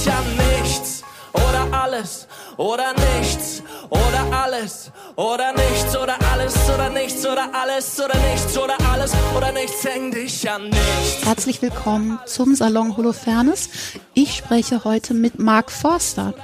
dich 0.00 0.12
an 0.12 0.24
nichts 0.60 1.02
oder 1.32 1.68
alles 1.72 2.26
oder 2.56 2.92
nichts 2.94 3.62
oder 3.90 4.32
alles 4.32 4.90
oder 5.16 5.52
nichts 5.52 5.96
oder 5.96 6.16
alles 6.32 6.54
oder 6.70 6.90
nichts 6.90 7.26
oder 7.26 7.54
alles 7.54 8.00
oder 8.00 8.18
nichts 8.18 8.58
oder 8.58 8.76
alles 8.92 9.12
oder 9.36 9.52
nichts 9.52 9.84
häng 9.84 10.10
dich 10.10 10.50
an 10.50 10.64
nichts. 10.64 11.24
Herzlich 11.24 11.62
willkommen 11.62 12.18
zum 12.26 12.54
Salon 12.54 12.96
Holofernes. 12.96 13.68
Ich 14.14 14.36
spreche 14.36 14.84
heute 14.84 15.12
mit 15.14 15.38
Mark 15.38 15.70
Forster. 15.70 16.34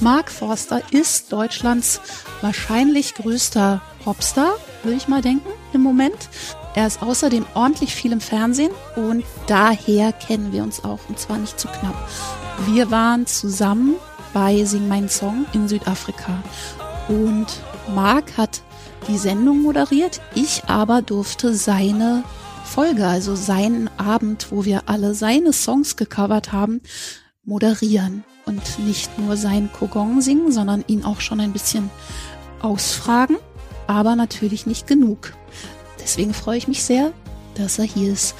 Mark 0.00 0.30
Forster 0.30 0.82
ist 0.90 1.32
Deutschlands 1.32 2.00
wahrscheinlich 2.40 3.14
größter 3.14 3.80
Popstar, 4.02 4.54
würde 4.82 4.96
ich 4.96 5.08
mal 5.08 5.22
denken, 5.22 5.48
im 5.72 5.82
Moment. 5.82 6.28
Er 6.74 6.88
ist 6.88 7.00
außerdem 7.02 7.46
ordentlich 7.54 7.94
viel 7.94 8.10
im 8.10 8.20
Fernsehen 8.20 8.72
und 8.96 9.24
daher 9.46 10.12
kennen 10.12 10.52
wir 10.52 10.64
uns 10.64 10.82
auch, 10.82 10.98
und 11.08 11.20
zwar 11.20 11.38
nicht 11.38 11.60
zu 11.60 11.68
knapp. 11.68 11.94
Wir 12.66 12.90
waren 12.90 13.26
zusammen 13.26 13.96
bei 14.32 14.64
Sing 14.64 14.88
Mein 14.88 15.08
Song 15.08 15.46
in 15.52 15.68
Südafrika 15.68 16.42
und 17.08 17.46
Mark 17.94 18.36
hat 18.36 18.62
die 19.08 19.18
Sendung 19.18 19.62
moderiert, 19.62 20.20
ich 20.34 20.64
aber 20.66 21.02
durfte 21.02 21.54
seine 21.54 22.24
Folge, 22.64 23.06
also 23.06 23.36
seinen 23.36 23.90
Abend, 23.98 24.50
wo 24.50 24.64
wir 24.64 24.84
alle 24.86 25.14
seine 25.14 25.52
Songs 25.52 25.96
gecovert 25.96 26.52
haben, 26.52 26.80
moderieren 27.44 28.24
und 28.46 28.78
nicht 28.78 29.18
nur 29.18 29.36
seinen 29.36 29.70
Kogong 29.70 30.22
singen, 30.22 30.50
sondern 30.50 30.84
ihn 30.86 31.04
auch 31.04 31.20
schon 31.20 31.40
ein 31.40 31.52
bisschen 31.52 31.90
ausfragen, 32.62 33.36
aber 33.86 34.16
natürlich 34.16 34.64
nicht 34.64 34.86
genug. 34.86 35.34
Deswegen 36.02 36.32
freue 36.32 36.58
ich 36.58 36.68
mich 36.68 36.82
sehr, 36.82 37.12
dass 37.54 37.78
er 37.78 37.84
hier 37.84 38.12
ist. 38.12 38.34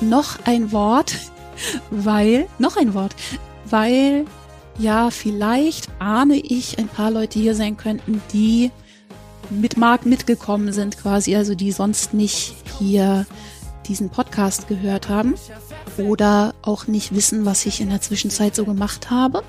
Noch 0.00 0.38
ein 0.46 0.72
Wort, 0.72 1.14
weil, 1.90 2.48
noch 2.58 2.76
ein 2.76 2.94
Wort, 2.94 3.14
weil, 3.64 4.24
ja, 4.78 5.10
vielleicht 5.10 5.88
ahne 5.98 6.36
ich 6.36 6.78
ein 6.78 6.88
paar 6.88 7.10
Leute 7.10 7.38
hier 7.38 7.54
sein 7.54 7.76
könnten, 7.76 8.22
die 8.32 8.70
mit 9.50 9.76
Marc 9.76 10.06
mitgekommen 10.06 10.72
sind 10.72 10.98
quasi, 10.98 11.36
also 11.36 11.54
die 11.54 11.72
sonst 11.72 12.14
nicht 12.14 12.54
hier 12.78 13.26
diesen 13.86 14.10
Podcast 14.10 14.68
gehört 14.68 15.08
haben 15.08 15.34
oder 15.98 16.54
auch 16.62 16.86
nicht 16.86 17.14
wissen, 17.14 17.44
was 17.44 17.66
ich 17.66 17.80
in 17.80 17.90
der 17.90 18.00
Zwischenzeit 18.00 18.54
so 18.54 18.64
gemacht 18.64 19.10
habe. 19.10 19.42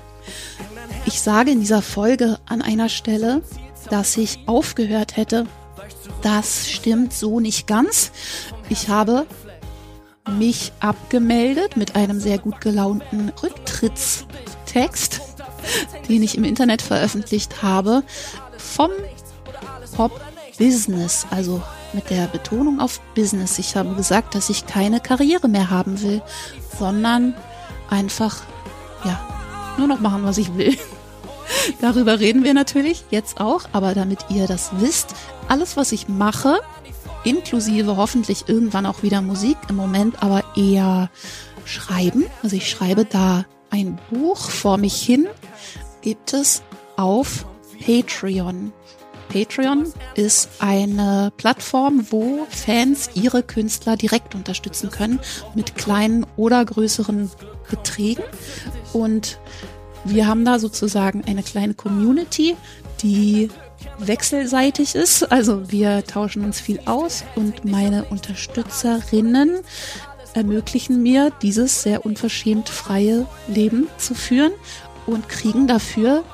Ich 1.06 1.20
sage 1.20 1.50
in 1.50 1.60
dieser 1.60 1.82
Folge 1.82 2.38
an 2.46 2.62
einer 2.62 2.88
Stelle, 2.88 3.42
dass 3.90 4.16
ich 4.16 4.40
aufgehört 4.46 5.16
hätte. 5.16 5.46
Das 6.22 6.70
stimmt 6.70 7.12
so 7.12 7.40
nicht 7.40 7.66
ganz. 7.66 8.10
Ich 8.68 8.88
habe 8.88 9.26
mich 10.30 10.72
abgemeldet 10.80 11.76
mit 11.76 11.96
einem 11.96 12.20
sehr 12.20 12.38
gut 12.38 12.60
gelaunten 12.60 13.30
Rücktrittstext, 13.42 15.20
den 16.08 16.22
ich 16.22 16.36
im 16.36 16.44
Internet 16.44 16.82
veröffentlicht 16.82 17.62
habe, 17.62 18.02
vom 18.56 18.90
Pop 19.94 20.20
Business, 20.58 21.26
also 21.30 21.62
mit 21.92 22.10
der 22.10 22.26
Betonung 22.26 22.80
auf 22.80 23.00
Business. 23.14 23.58
Ich 23.58 23.76
habe 23.76 23.94
gesagt, 23.94 24.34
dass 24.34 24.50
ich 24.50 24.66
keine 24.66 25.00
Karriere 25.00 25.48
mehr 25.48 25.70
haben 25.70 26.00
will, 26.02 26.22
sondern 26.78 27.34
einfach, 27.90 28.42
ja, 29.04 29.20
nur 29.78 29.88
noch 29.88 30.00
machen, 30.00 30.24
was 30.24 30.38
ich 30.38 30.56
will. 30.56 30.76
Darüber 31.80 32.20
reden 32.20 32.44
wir 32.44 32.54
natürlich 32.54 33.04
jetzt 33.10 33.40
auch, 33.40 33.62
aber 33.72 33.94
damit 33.94 34.26
ihr 34.30 34.46
das 34.46 34.70
wisst, 34.78 35.14
alles, 35.48 35.76
was 35.76 35.92
ich 35.92 36.08
mache, 36.08 36.60
inklusive 37.24 37.96
hoffentlich 37.96 38.44
irgendwann 38.48 38.86
auch 38.86 39.02
wieder 39.02 39.22
Musik, 39.22 39.56
im 39.68 39.76
Moment 39.76 40.22
aber 40.22 40.44
eher 40.56 41.10
schreiben. 41.64 42.24
Also 42.42 42.56
ich 42.56 42.68
schreibe 42.68 43.04
da 43.04 43.44
ein 43.70 43.98
Buch 44.10 44.50
vor 44.50 44.78
mich 44.78 44.94
hin, 45.02 45.26
gibt 46.02 46.32
es 46.32 46.62
auf 46.96 47.46
Patreon. 47.84 48.72
Patreon 49.28 49.92
ist 50.14 50.48
eine 50.60 51.32
Plattform, 51.36 52.06
wo 52.10 52.46
Fans 52.50 53.10
ihre 53.14 53.42
Künstler 53.42 53.96
direkt 53.96 54.34
unterstützen 54.34 54.90
können 54.90 55.18
mit 55.56 55.74
kleinen 55.74 56.24
oder 56.36 56.64
größeren 56.64 57.30
Beträgen. 57.68 58.22
Und 58.92 59.40
wir 60.04 60.28
haben 60.28 60.44
da 60.44 60.58
sozusagen 60.58 61.24
eine 61.24 61.42
kleine 61.42 61.74
Community, 61.74 62.54
die 63.02 63.48
wechselseitig 63.98 64.94
ist. 64.94 65.30
Also 65.30 65.70
wir 65.70 66.04
tauschen 66.04 66.44
uns 66.44 66.60
viel 66.60 66.80
aus 66.84 67.24
und 67.36 67.64
meine 67.64 68.04
Unterstützerinnen 68.04 69.60
ermöglichen 70.34 71.02
mir, 71.02 71.30
dieses 71.42 71.82
sehr 71.82 72.04
unverschämt 72.04 72.68
freie 72.68 73.26
Leben 73.46 73.86
zu 73.98 74.14
führen 74.14 74.52
und 75.06 75.28
kriegen 75.28 75.66
dafür 75.66 76.24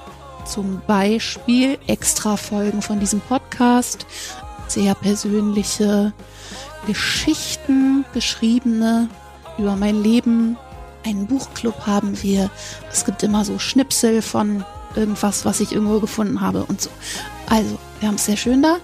zum 0.46 0.80
Beispiel 0.86 1.78
extra 1.86 2.36
Folgen 2.36 2.82
von 2.82 2.98
diesem 2.98 3.20
Podcast, 3.20 4.06
sehr 4.68 4.94
persönliche 4.94 6.12
Geschichten, 6.86 8.04
geschriebene 8.14 9.08
über 9.58 9.76
mein 9.76 10.02
Leben. 10.02 10.56
Einen 11.04 11.26
Buchclub 11.26 11.86
haben 11.86 12.22
wir. 12.22 12.50
Es 12.90 13.04
gibt 13.04 13.22
immer 13.22 13.44
so 13.44 13.58
Schnipsel 13.58 14.22
von 14.22 14.64
irgendwas, 14.96 15.44
was 15.44 15.60
ich 15.60 15.72
irgendwo 15.72 16.00
gefunden 16.00 16.40
habe 16.40 16.64
und 16.64 16.80
so. 16.80 16.90
Also, 17.50 17.78
wir 17.98 18.08
haben 18.08 18.14
es 18.14 18.24
sehr 18.24 18.38
schön 18.38 18.62
da. 18.62 18.78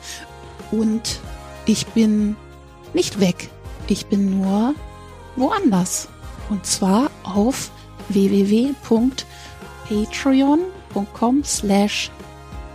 Und 0.70 1.20
ich 1.64 1.86
bin 1.86 2.36
nicht 2.92 3.20
weg. 3.20 3.48
Ich 3.88 4.04
bin 4.06 4.40
nur 4.40 4.74
woanders. 5.36 6.08
Und 6.50 6.66
zwar 6.66 7.10
auf 7.24 7.70
www.patreon.com 8.10 10.76
patreon.com 10.96 11.44
slash 11.44 12.10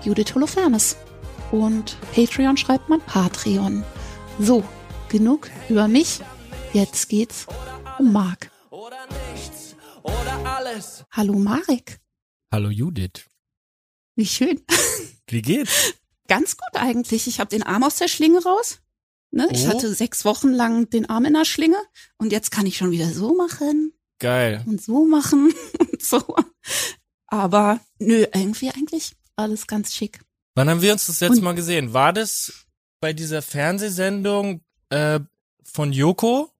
Judith 0.04 0.36
Holofernes. 0.36 0.98
Und 1.52 1.98
Patreon 2.16 2.58
schreibt 2.58 2.90
man 2.90 3.02
Patreon. 3.02 3.84
So, 4.40 4.64
genug 5.10 5.50
über 5.70 5.88
mich. 5.88 6.20
Jetzt 6.74 7.10
geht's 7.10 7.48
um 8.00 8.14
Mark. 8.14 8.50
Hallo 11.12 11.34
Marek. 11.34 12.00
Hallo 12.52 12.70
Judith. 12.70 13.31
Wie 14.22 14.28
schön. 14.28 14.62
Wie 15.26 15.42
geht's? 15.42 15.96
Ganz 16.28 16.56
gut 16.56 16.80
eigentlich. 16.80 17.26
Ich 17.26 17.40
habe 17.40 17.50
den 17.50 17.64
Arm 17.64 17.82
aus 17.82 17.96
der 17.96 18.08
Schlinge 18.08 18.44
raus. 18.44 18.78
Ne? 19.32 19.48
Oh. 19.50 19.52
Ich 19.52 19.66
hatte 19.66 19.92
sechs 19.96 20.26
Wochen 20.26 20.50
lang 20.50 20.92
den 20.92 21.10
Arm 21.10 21.26
in 21.26 21.34
der 21.34 21.44
Schlinge 21.44 21.80
und 22.20 22.32
jetzt 22.32 22.52
kann 22.52 22.68
ich 22.68 22.78
schon 22.78 22.92
wieder 22.92 23.12
so 23.12 23.36
machen. 23.36 23.94
Geil. 24.20 24.64
Und 24.68 24.80
so 24.80 25.08
machen 25.08 25.52
und 25.80 26.04
so. 26.04 26.24
Aber 27.26 27.80
nö, 27.98 28.28
irgendwie 28.32 28.70
eigentlich 28.70 29.14
alles 29.36 29.66
ganz 29.66 29.92
schick. 29.96 30.22
Wann 30.54 30.70
haben 30.70 30.84
wir 30.84 30.94
uns 30.94 31.08
das 31.08 31.20
letzte 31.20 31.38
Und, 31.38 31.44
Mal 31.44 31.56
gesehen? 31.56 31.92
War 31.94 32.14
das 32.14 32.68
bei 33.00 33.14
dieser 33.14 33.42
Fernsehsendung 33.42 34.62
äh, 34.90 35.20
von 35.64 35.94
Joko? 35.94 36.52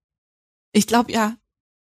Ich 0.72 0.88
glaube 0.88 1.12
ja. 1.12 1.38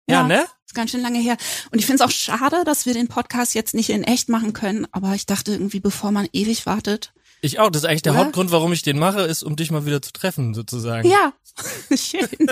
Ja. 0.07 0.23
Ja, 0.23 0.27
ne? 0.27 0.47
Ist 0.67 0.75
ganz 0.75 0.91
schön 0.91 1.03
lange 1.03 1.19
her. 1.19 1.37
Und 1.71 1.79
ich 1.79 1.87
finde 1.87 2.03
es 2.03 2.09
auch 2.09 2.13
schade, 2.13 2.65
dass 2.65 2.87
wir 2.87 2.95
den 2.95 3.09
Podcast 3.09 3.55
jetzt 3.55 3.75
nicht 3.75 3.91
in 3.91 4.03
echt 4.03 4.29
machen 4.29 4.53
können. 4.53 4.87
Aber 4.93 5.15
ich 5.15 5.27
dachte 5.27 5.53
irgendwie, 5.53 5.81
bevor 5.81 6.11
man 6.11 6.29
ewig 6.33 6.67
wartet. 6.67 7.13
Ich 7.41 7.59
auch. 7.59 7.71
Das 7.71 7.83
ist 7.83 7.89
eigentlich 7.89 8.03
der 8.03 8.13
oder? 8.13 8.25
Hauptgrund, 8.25 8.51
warum 8.51 8.73
ich 8.73 8.83
den 8.83 8.99
mache, 8.99 9.23
ist, 9.23 9.43
um 9.43 9.57
dich 9.57 9.71
mal 9.71 9.87
wieder 9.87 10.03
zu 10.03 10.13
treffen, 10.13 10.55
sozusagen. 10.55 11.09
Ja, 11.09 11.33
schön. 11.95 12.51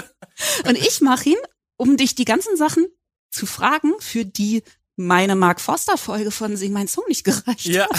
Und 0.67 0.79
ich 0.79 1.01
mache 1.01 1.31
ihn, 1.31 1.39
um 1.77 1.97
dich 1.97 2.15
die 2.15 2.25
ganzen 2.25 2.57
Sachen 2.57 2.87
zu 3.31 3.47
fragen, 3.47 3.93
für 3.99 4.25
die 4.25 4.63
meine 4.97 5.35
Mark 5.35 5.61
Foster 5.61 5.99
Folge 5.99 6.31
von 6.31 6.57
Sing 6.57 6.73
mein 6.73 6.89
Song 6.89 7.05
nicht 7.09 7.25
gereicht. 7.25 7.67
Ja. 7.67 7.89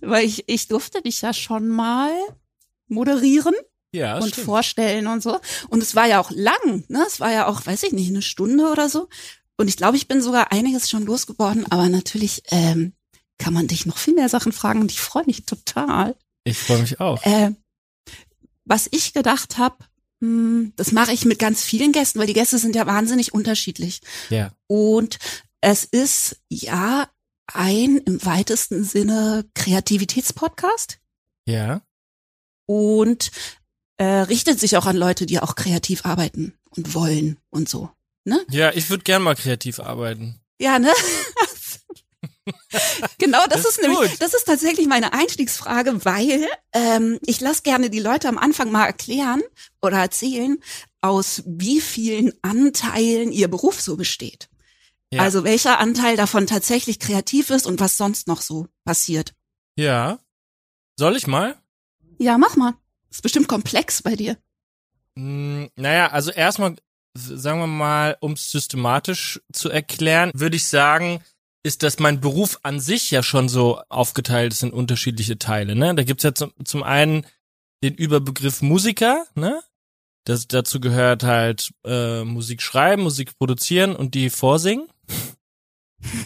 Weil 0.00 0.24
ich, 0.24 0.48
ich 0.48 0.68
durfte 0.68 1.02
dich 1.02 1.22
ja 1.22 1.32
schon 1.32 1.68
mal 1.68 2.12
moderieren. 2.86 3.54
Ja, 3.94 4.18
und 4.18 4.30
stimmt. 4.30 4.44
vorstellen 4.44 5.06
und 5.06 5.22
so. 5.22 5.38
Und 5.68 5.82
es 5.82 5.94
war 5.94 6.06
ja 6.06 6.20
auch 6.20 6.30
lang, 6.32 6.84
ne? 6.88 7.04
Es 7.06 7.20
war 7.20 7.30
ja 7.30 7.46
auch, 7.46 7.64
weiß 7.64 7.84
ich 7.84 7.92
nicht, 7.92 8.08
eine 8.08 8.22
Stunde 8.22 8.70
oder 8.70 8.88
so. 8.88 9.08
Und 9.56 9.68
ich 9.68 9.76
glaube, 9.76 9.96
ich 9.96 10.08
bin 10.08 10.20
sogar 10.20 10.50
einiges 10.50 10.90
schon 10.90 11.04
losgeworden, 11.06 11.64
aber 11.70 11.88
natürlich 11.88 12.42
ähm, 12.48 12.94
kann 13.38 13.54
man 13.54 13.68
dich 13.68 13.86
noch 13.86 13.98
viel 13.98 14.14
mehr 14.14 14.28
Sachen 14.28 14.50
fragen 14.50 14.80
und 14.80 14.90
ich 14.90 15.00
freue 15.00 15.24
mich 15.26 15.46
total. 15.46 16.16
Ich 16.42 16.58
freue 16.58 16.80
mich 16.80 16.98
auch. 16.98 17.24
Äh, 17.24 17.52
was 18.64 18.88
ich 18.90 19.12
gedacht 19.12 19.58
habe, 19.58 19.76
hm, 20.20 20.72
das 20.74 20.90
mache 20.90 21.12
ich 21.12 21.24
mit 21.24 21.38
ganz 21.38 21.62
vielen 21.62 21.92
Gästen, 21.92 22.18
weil 22.18 22.26
die 22.26 22.32
Gäste 22.32 22.58
sind 22.58 22.74
ja 22.74 22.86
wahnsinnig 22.86 23.32
unterschiedlich. 23.32 24.00
Ja. 24.28 24.52
Und 24.66 25.18
es 25.60 25.84
ist 25.84 26.40
ja 26.48 27.08
ein 27.46 27.98
im 27.98 28.24
weitesten 28.24 28.82
Sinne 28.82 29.44
Kreativitätspodcast. 29.54 30.98
Ja. 31.46 31.82
Und 32.66 33.30
äh, 33.96 34.04
richtet 34.04 34.60
sich 34.60 34.76
auch 34.76 34.86
an 34.86 34.96
Leute, 34.96 35.26
die 35.26 35.40
auch 35.40 35.54
kreativ 35.54 36.04
arbeiten 36.04 36.54
und 36.70 36.94
wollen 36.94 37.38
und 37.50 37.68
so. 37.68 37.90
Ne? 38.24 38.44
Ja, 38.50 38.72
ich 38.72 38.90
würde 38.90 39.04
gern 39.04 39.22
mal 39.22 39.36
kreativ 39.36 39.80
arbeiten. 39.80 40.40
Ja, 40.58 40.78
ne? 40.78 40.92
genau, 43.18 43.44
das, 43.48 43.62
das 43.62 43.64
ist, 43.64 43.78
ist 43.78 43.82
nämlich, 43.82 44.18
das 44.18 44.34
ist 44.34 44.44
tatsächlich 44.44 44.86
meine 44.86 45.12
Einstiegsfrage, 45.12 46.04
weil 46.04 46.46
ähm, 46.72 47.18
ich 47.26 47.40
lasse 47.40 47.62
gerne 47.62 47.90
die 47.90 48.00
Leute 48.00 48.28
am 48.28 48.38
Anfang 48.38 48.70
mal 48.70 48.86
erklären 48.86 49.42
oder 49.82 49.98
erzählen, 49.98 50.58
aus 51.00 51.42
wie 51.46 51.80
vielen 51.80 52.32
Anteilen 52.42 53.30
ihr 53.30 53.48
Beruf 53.48 53.80
so 53.80 53.96
besteht. 53.96 54.48
Ja. 55.12 55.22
Also 55.22 55.44
welcher 55.44 55.78
Anteil 55.78 56.16
davon 56.16 56.46
tatsächlich 56.46 56.98
kreativ 56.98 57.50
ist 57.50 57.66
und 57.66 57.78
was 57.78 57.96
sonst 57.96 58.26
noch 58.26 58.40
so 58.40 58.66
passiert. 58.84 59.32
Ja. 59.76 60.18
Soll 60.96 61.16
ich 61.16 61.26
mal? 61.26 61.56
Ja, 62.18 62.38
mach 62.38 62.56
mal. 62.56 62.74
Ist 63.14 63.22
bestimmt 63.22 63.46
komplex 63.46 64.02
bei 64.02 64.16
dir. 64.16 64.36
Hm, 65.16 65.70
naja, 65.76 66.08
also 66.08 66.32
erstmal, 66.32 66.74
sagen 67.14 67.60
wir 67.60 67.68
mal, 67.68 68.16
um 68.18 68.32
es 68.32 68.50
systematisch 68.50 69.40
zu 69.52 69.70
erklären, 69.70 70.32
würde 70.34 70.56
ich 70.56 70.66
sagen, 70.66 71.22
ist, 71.62 71.84
dass 71.84 72.00
mein 72.00 72.20
Beruf 72.20 72.58
an 72.64 72.80
sich 72.80 73.12
ja 73.12 73.22
schon 73.22 73.48
so 73.48 73.80
aufgeteilt 73.88 74.52
ist 74.52 74.64
in 74.64 74.72
unterschiedliche 74.72 75.38
Teile. 75.38 75.76
Ne? 75.76 75.94
Da 75.94 76.02
gibt's 76.02 76.24
ja 76.24 76.34
zum, 76.34 76.52
zum 76.64 76.82
einen 76.82 77.24
den 77.84 77.94
Überbegriff 77.94 78.62
Musiker, 78.62 79.24
ne? 79.36 79.62
Das, 80.26 80.48
dazu 80.48 80.80
gehört 80.80 81.22
halt 81.22 81.72
äh, 81.84 82.24
Musik 82.24 82.62
schreiben, 82.62 83.02
Musik 83.02 83.38
produzieren 83.38 83.94
und 83.94 84.14
die 84.14 84.28
vorsingen. 84.28 84.88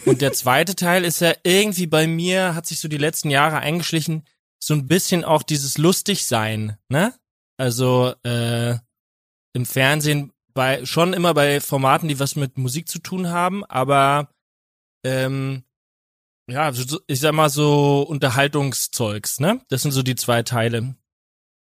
Und 0.05 0.21
der 0.21 0.33
zweite 0.33 0.75
Teil 0.75 1.05
ist 1.05 1.19
ja 1.19 1.33
irgendwie 1.43 1.87
bei 1.87 2.07
mir, 2.07 2.55
hat 2.55 2.65
sich 2.65 2.79
so 2.79 2.87
die 2.87 2.97
letzten 2.97 3.29
Jahre 3.29 3.59
eingeschlichen, 3.59 4.23
so 4.59 4.73
ein 4.73 4.87
bisschen 4.87 5.23
auch 5.23 5.43
dieses 5.43 5.77
Lustigsein, 5.77 6.77
ne? 6.89 7.13
Also 7.57 8.13
äh, 8.23 8.77
im 9.53 9.65
Fernsehen 9.65 10.31
bei 10.53 10.85
schon 10.85 11.13
immer 11.13 11.33
bei 11.33 11.61
Formaten, 11.61 12.07
die 12.07 12.19
was 12.19 12.35
mit 12.35 12.57
Musik 12.57 12.87
zu 12.89 12.99
tun 12.99 13.29
haben, 13.29 13.63
aber 13.65 14.33
ähm, 15.03 15.63
ja, 16.49 16.71
ich 17.07 17.19
sag 17.19 17.33
mal 17.33 17.49
so 17.49 18.01
Unterhaltungszeugs, 18.01 19.39
ne? 19.39 19.61
Das 19.69 19.83
sind 19.83 19.91
so 19.91 20.03
die 20.03 20.15
zwei 20.15 20.43
Teile. 20.43 20.95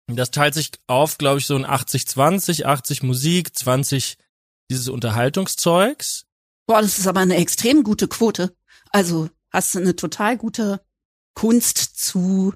Das 0.06 0.30
teilt 0.30 0.54
sich 0.54 0.70
auf, 0.86 1.18
glaube 1.18 1.38
ich, 1.38 1.46
so 1.46 1.56
in 1.56 1.66
80-20, 1.66 2.64
80 2.64 3.02
Musik, 3.02 3.54
20 3.54 4.16
dieses 4.70 4.88
Unterhaltungszeugs. 4.88 6.24
Boah, 6.66 6.80
das 6.80 6.98
ist 6.98 7.06
aber 7.06 7.20
eine 7.20 7.36
extrem 7.36 7.82
gute 7.82 8.08
Quote. 8.08 8.56
Also 8.90 9.28
hast 9.50 9.74
du 9.74 9.80
eine 9.80 9.96
total 9.96 10.38
gute 10.38 10.80
Kunst 11.34 11.78
zu 11.98 12.54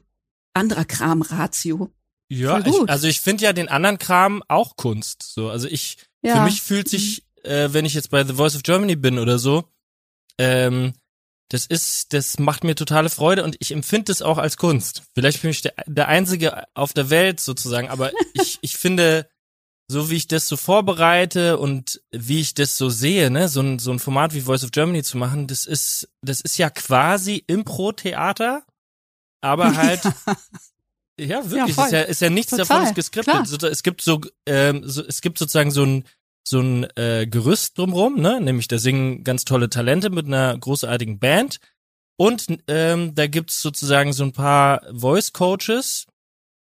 anderer 0.55 0.85
Kram-Ratio. 0.85 1.91
Ja, 2.29 2.59
ich, 2.67 2.75
also 2.89 3.09
ich 3.09 3.21
finde 3.21 3.45
ja 3.45 3.53
den 3.53 3.69
anderen 3.69 3.99
Kram 3.99 4.43
auch 4.49 4.77
Kunst. 4.77 5.23
So, 5.23 5.51
also 5.51 5.69
ich 5.69 5.99
Ja. 6.23 6.37
für 6.37 6.43
mich 6.45 6.63
fühlt 6.63 6.89
sich, 6.89 7.25
äh, 7.43 7.69
wenn 7.73 7.85
ich 7.85 7.95
jetzt 7.95 8.11
bei 8.11 8.25
The 8.25 8.35
Voice 8.35 8.57
of 8.57 8.63
Germany 8.63 8.97
bin 8.97 9.19
oder 9.19 9.39
so, 9.39 9.65
ähm, 10.39 10.95
das 11.51 11.67
ist, 11.67 12.15
das 12.15 12.39
macht 12.39 12.65
mir 12.65 12.75
totale 12.75 13.11
Freude 13.11 13.45
und 13.45 13.57
ich 13.61 13.73
empfinde 13.73 14.11
es 14.11 14.23
auch 14.23 14.39
als 14.39 14.57
Kunst. 14.57 15.03
Vielleicht 15.15 15.43
bin 15.43 15.51
ich 15.51 15.61
der, 15.61 15.75
der 15.87 16.09
einzige 16.09 16.65
auf 16.75 16.95
der 16.95 17.11
Welt 17.11 17.41
sozusagen, 17.41 17.89
aber 17.91 18.11
ich, 18.33 18.59
ich 18.63 18.77
finde, 18.79 19.29
so 19.89 20.09
wie 20.09 20.17
ich 20.17 20.27
das 20.29 20.49
so 20.49 20.57
vorbereite 20.57 21.59
und 21.59 22.01
wie 22.11 22.41
ich 22.41 22.55
das 22.55 22.79
so 22.79 22.89
sehe, 22.89 23.31
ne, 23.31 23.49
so 23.49 23.61
ein, 23.61 23.79
so 23.79 23.91
ein 23.93 23.99
Format 23.99 24.33
wie 24.33 24.41
Voice 24.41 24.65
of 24.65 24.71
Germany 24.71 25.03
zu 25.03 25.19
machen, 25.19 25.47
das 25.47 25.67
ist, 25.67 26.09
das 26.23 26.41
ist 26.41 26.57
ja 26.57 26.71
quasi 26.71 27.45
Impro-Theater, 27.47 28.65
aber 29.43 29.77
halt 29.77 30.01
ja, 31.21 31.49
wirklich. 31.51 31.75
voll. 31.75 31.87
ist, 31.87 31.93
ja, 31.93 32.01
ist 32.01 32.21
ja 32.23 32.31
nichts 32.31 32.51
Total, 32.51 32.67
davon 32.67 32.95
geskriptet. 32.95 33.35
klar. 33.35 33.71
Es 33.71 33.83
gibt 33.83 34.01
so, 34.01 34.21
ähm, 34.47 34.83
so, 34.89 35.05
es 35.05 35.21
gibt 35.21 35.39
sozusagen 35.39 35.71
so 35.71 35.85
ein 35.85 36.05
so 36.45 36.61
ein 36.61 36.87
äh, 36.97 37.27
Gerüst 37.27 37.79
drumrum, 37.79 38.21
ne? 38.21 38.41
Nämlich 38.41 38.69
da 38.69 38.79
singen 38.79 39.23
ganz 39.23 39.45
tolle 39.45 39.71
Talente 39.71 40.11
mit 40.11 40.27
einer 40.27 40.57
großartigen 40.59 41.19
Band. 41.19 41.61
Und 42.17 42.47
ähm, 42.69 43.15
da 43.15 43.27
gibt's 43.27 43.63
sozusagen 43.63 44.13
so 44.13 44.25
ein 44.25 44.33
paar 44.33 44.83
Voice 44.93 45.33
Coaches, 45.33 46.07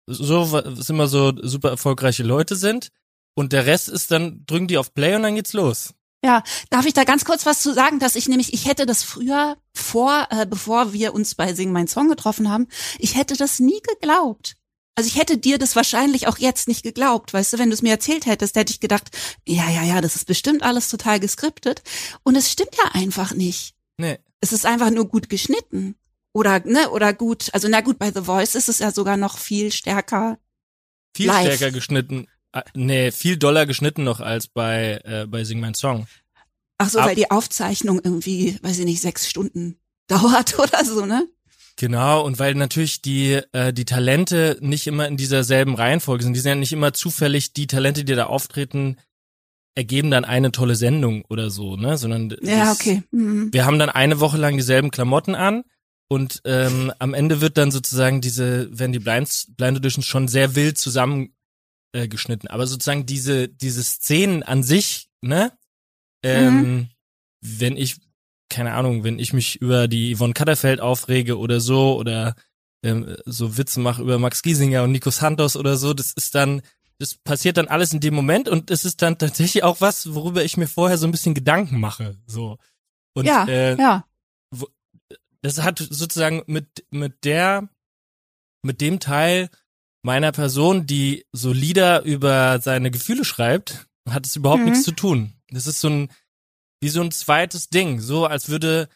so 0.07 0.53
was 0.53 0.89
immer 0.89 1.07
so 1.07 1.33
super 1.43 1.71
erfolgreiche 1.71 2.23
Leute 2.23 2.57
sind. 2.57 2.91
Und 3.35 3.53
der 3.53 3.67
Rest 3.67 3.89
ist 3.89 4.11
dann, 4.11 4.45
drücken 4.47 4.69
die 4.69 4.79
auf 4.79 4.95
Play 4.95 5.15
und 5.15 5.23
dann 5.23 5.35
geht's 5.35 5.53
los. 5.53 5.95
Darf 6.23 6.87
ich 6.87 6.95
da 6.95 7.05
ganz 7.05 7.25
kurz 7.25 7.47
was 7.47 7.63
zu 7.63 7.73
sagen, 7.73 7.99
dass 7.99 8.17
ich 8.17 8.29
nämlich, 8.29 8.53
ich 8.53 8.67
hätte 8.67 8.87
das 8.87 9.03
früher 9.03 9.57
vor, 9.73 10.27
äh, 10.31 10.47
bevor 10.47 10.93
wir 10.93 11.15
uns 11.15 11.35
bei 11.35 11.55
Sing 11.55 11.73
Mein 11.73 11.89
Song 11.89 12.09
getroffen 12.09 12.51
haben, 12.51 12.67
ich 12.99 13.17
hätte 13.17 13.37
das 13.37 13.61
nie 13.61 13.81
geglaubt. 13.83 14.57
Also 14.97 15.07
ich 15.07 15.17
hätte 15.17 15.39
dir 15.39 15.59
das 15.59 15.77
wahrscheinlich 15.77 16.27
auch 16.27 16.39
jetzt 16.39 16.67
nicht 16.67 16.83
geglaubt, 16.83 17.33
weißt 17.33 17.53
du, 17.53 17.59
wenn 17.59 17.71
du 17.71 17.75
es 17.75 17.83
mir 17.83 17.93
erzählt 17.93 18.27
hättest, 18.27 18.57
hätte 18.57 18.73
ich 18.73 18.81
gedacht, 18.81 19.17
ja, 19.47 19.71
ja, 19.71 19.85
ja, 19.85 20.01
das 20.01 20.17
ist 20.17 20.25
bestimmt 20.25 20.65
alles 20.65 20.89
total 20.89 21.21
geskriptet. 21.21 21.83
Und 22.25 22.35
es 22.35 22.51
stimmt 22.51 22.75
ja 22.77 22.91
einfach 22.95 23.33
nicht. 23.33 23.75
Nee. 23.97 24.19
Es 24.41 24.53
ist 24.53 24.67
einfach 24.67 24.91
nur 24.91 25.09
gut 25.09 25.29
geschnitten. 25.29 25.95
Oder, 26.33 26.61
ne, 26.65 26.91
oder 26.91 27.13
gut, 27.13 27.49
also 27.53 27.69
na 27.69 27.81
gut, 27.81 27.99
bei 27.99 28.11
The 28.11 28.23
Voice 28.23 28.57
ist 28.57 28.69
es 28.69 28.81
ja 28.81 28.91
sogar 28.91 29.17
noch 29.17 29.39
viel 29.39 29.71
stärker. 29.71 30.39
Viel 31.17 31.27
Live. 31.27 31.55
stärker 31.55 31.71
geschnitten. 31.71 32.27
Äh, 32.61 32.71
Nee, 32.75 33.11
viel 33.13 33.37
doller 33.37 33.67
geschnitten 33.67 34.05
noch 34.05 34.21
als 34.21 34.47
bei, 34.49 35.01
äh, 35.05 35.27
bei 35.27 35.45
Sing 35.45 35.61
Mein 35.61 35.75
Song. 35.75 36.07
Ach 36.79 36.89
so, 36.89 36.99
Ab- 37.01 37.09
weil 37.09 37.17
die 37.17 37.31
Aufzeichnung 37.31 38.01
irgendwie, 38.03 38.59
weiß 38.63 38.79
ich 38.79 38.85
nicht, 38.85 39.01
sechs 39.01 39.29
Stunden 39.29 39.77
dauert 40.09 40.59
oder 40.59 40.85
so, 40.85 41.05
ne? 41.07 41.27
Genau, 41.77 42.25
und 42.25 42.39
weil 42.41 42.55
natürlich 42.57 43.03
die, 43.03 43.41
äh, 43.53 43.73
die 43.73 43.85
Talente 43.85 44.57
nicht 44.61 44.87
immer 44.89 45.07
in 45.07 45.17
dieser 45.17 45.45
selben 45.45 45.77
Reihenfolge 45.77 46.25
sind. 46.25 46.35
Die 46.35 46.41
sind 46.41 46.49
ja 46.49 46.55
nicht 46.57 46.73
immer 46.73 46.93
zufällig, 46.93 47.53
die 47.53 47.69
Talente, 47.69 48.05
die 48.05 48.15
da 48.17 48.27
auftreten, 48.27 48.97
ergeben 49.77 50.11
dann 50.11 50.25
eine 50.25 50.51
tolle 50.51 50.75
Sendung 50.75 51.25
oder 51.29 51.51
so, 51.51 51.77
ne? 51.77 51.97
Sondern 51.97 52.31
Ja, 52.43 52.67
das- 52.71 52.81
okay. 52.81 53.03
Mhm. 53.13 53.53
wir 53.53 53.65
haben 53.65 53.79
dann 53.79 53.91
eine 53.91 54.19
Woche 54.19 54.37
lang 54.39 54.57
dieselben 54.57 54.91
Klamotten 54.91 55.37
an 55.37 55.63
und 56.09 56.41
ähm, 56.45 56.93
am 56.99 57.15
Ende 57.15 57.41
wird 57.41 57.57
dann 57.59 57.71
sozusagen 57.71 58.21
diese, 58.21 58.77
werden 58.77 58.93
die 58.93 58.99
Blind, 58.99 59.47
Blind 59.57 59.79
Editions 59.79 60.07
schon 60.07 60.27
sehr 60.27 60.57
wild 60.57 60.79
zusammen 60.79 61.33
äh, 61.93 62.09
geschnitten. 62.09 62.49
Aber 62.49 62.67
sozusagen 62.67 63.07
diese, 63.07 63.49
diese 63.49 63.83
Szenen 63.83 64.43
an 64.43 64.63
sich, 64.63 65.09
ne? 65.21 65.53
Ähm, 66.23 66.89
Wenn 67.41 67.77
ich, 67.77 67.97
keine 68.51 68.75
Ahnung, 68.75 69.05
wenn 69.05 69.19
ich 69.19 69.33
mich 69.33 69.57
über 69.61 69.87
die 69.89 70.15
Yvonne 70.17 70.35
Katterfeld 70.35 70.81
aufrege 70.81 71.39
oder 71.39 71.61
so 71.61 71.97
oder 71.97 72.35
ähm, 72.83 73.17
so 73.25 73.57
Witze 73.57 73.81
mache 73.81 74.03
über 74.03 74.19
Max 74.19 74.43
Giesinger 74.43 74.83
und 74.85 74.93
Nico 74.93 75.11
Santos 75.11 75.57
oder 75.57 75.77
so, 75.77 75.95
das 75.95 76.13
ist 76.13 76.35
dann, 76.35 76.63
das 76.99 77.15
passiert 77.15 77.57
dann 77.57 77.69
alles 77.69 77.93
in 77.93 78.01
dem 78.01 78.15
Moment 78.15 78.49
und 78.49 78.71
es 78.71 78.85
ist 78.85 79.03
dann 79.03 79.19
tatsächlich 79.19 79.63
auch 79.63 79.81
was, 79.81 80.15
worüber 80.15 80.45
ich 80.45 80.57
mir 80.57 80.67
vorher 80.67 80.99
so 80.99 81.07
ein 81.07 81.13
bisschen 81.13 81.35
Gedanken 81.35 81.79
mache. 81.79 82.17
So. 82.27 82.59
Und 83.15 83.25
Ja, 83.27 83.47
äh, 83.47 83.77
Ja. 83.79 84.05
das 85.43 85.63
hat 85.63 85.79
sozusagen 85.79 86.43
mit, 86.47 86.85
mit 86.91 87.25
der, 87.25 87.69
mit 88.63 88.81
dem 88.81 88.99
Teil 88.99 89.51
meiner 90.09 90.33
Person, 90.33 90.87
die 90.87 91.27
so 91.33 91.53
Lieder 91.53 92.03
über 92.03 92.61
seine 92.63 92.91
Gefühle 92.91 93.27
schreibt, 93.27 93.87
hat 94.09 94.25
es 94.25 94.37
überhaupt 94.37 94.61
Mhm. 94.63 94.71
nichts 94.71 94.85
zu 94.85 94.93
tun. 94.93 95.35
Das 95.51 95.67
ist 95.67 95.81
so 95.81 95.89
ein, 95.91 96.09
wie 96.81 96.89
so 96.89 97.03
ein 97.03 97.11
zweites 97.13 97.69
Ding, 97.69 98.01
so 98.01 98.25
als 98.25 98.49
würde 98.49 98.89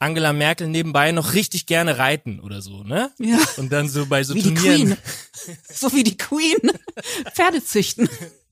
Angela 0.00 0.32
Merkel 0.32 0.68
nebenbei 0.68 1.12
noch 1.12 1.34
richtig 1.34 1.66
gerne 1.66 1.98
reiten 1.98 2.40
oder 2.40 2.62
so, 2.62 2.82
ne? 2.82 3.12
Ja, 3.18 3.38
Und 3.58 3.70
dann 3.72 3.88
so 3.90 4.06
bei 4.06 4.24
so 4.24 4.34
wie 4.34 4.42
die 4.42 4.54
Turnieren. 4.54 4.96
Queen. 4.96 5.56
so 5.70 5.92
wie 5.92 6.04
die 6.04 6.16
Queen. 6.16 6.56
Pferde 7.34 7.62
züchten. 7.62 8.08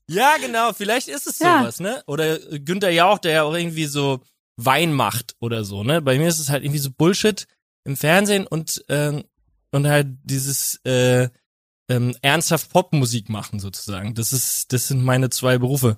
Ja, 0.07 0.35
genau, 0.39 0.73
vielleicht 0.73 1.07
ist 1.07 1.25
es 1.25 1.39
Ja. 1.39 1.59
sowas, 1.61 1.79
ne? 1.79 2.03
Oder 2.05 2.37
Günther 2.59 2.91
Jauch, 2.91 3.17
der 3.19 3.31
ja 3.31 3.43
auch 3.43 3.55
irgendwie 3.55 3.85
so 3.87 4.21
Wein 4.55 4.93
macht 4.93 5.35
oder 5.39 5.63
so, 5.63 5.83
ne? 5.83 6.01
Bei 6.01 6.17
mir 6.19 6.27
ist 6.27 6.39
es 6.39 6.49
halt 6.49 6.63
irgendwie 6.63 6.79
so 6.79 6.91
Bullshit 6.91 7.47
im 7.85 7.97
Fernsehen 7.97 8.45
und 8.45 8.83
ähm, 8.89 9.23
und 9.71 9.87
halt 9.87 10.07
dieses 10.23 10.79
äh, 10.85 11.29
ähm, 11.89 12.15
ernsthaft 12.21 12.71
Popmusik 12.71 13.29
machen 13.29 13.59
sozusagen. 13.59 14.13
Das 14.13 14.33
ist, 14.33 14.73
das 14.73 14.87
sind 14.87 15.03
meine 15.03 15.29
zwei 15.29 15.57
Berufe. 15.57 15.97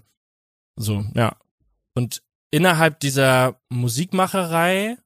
So, 0.75 1.05
ja. 1.15 1.35
Und 1.95 2.21
innerhalb 2.51 2.99
dieser 2.99 3.59
Musikmacherei, 3.69 4.97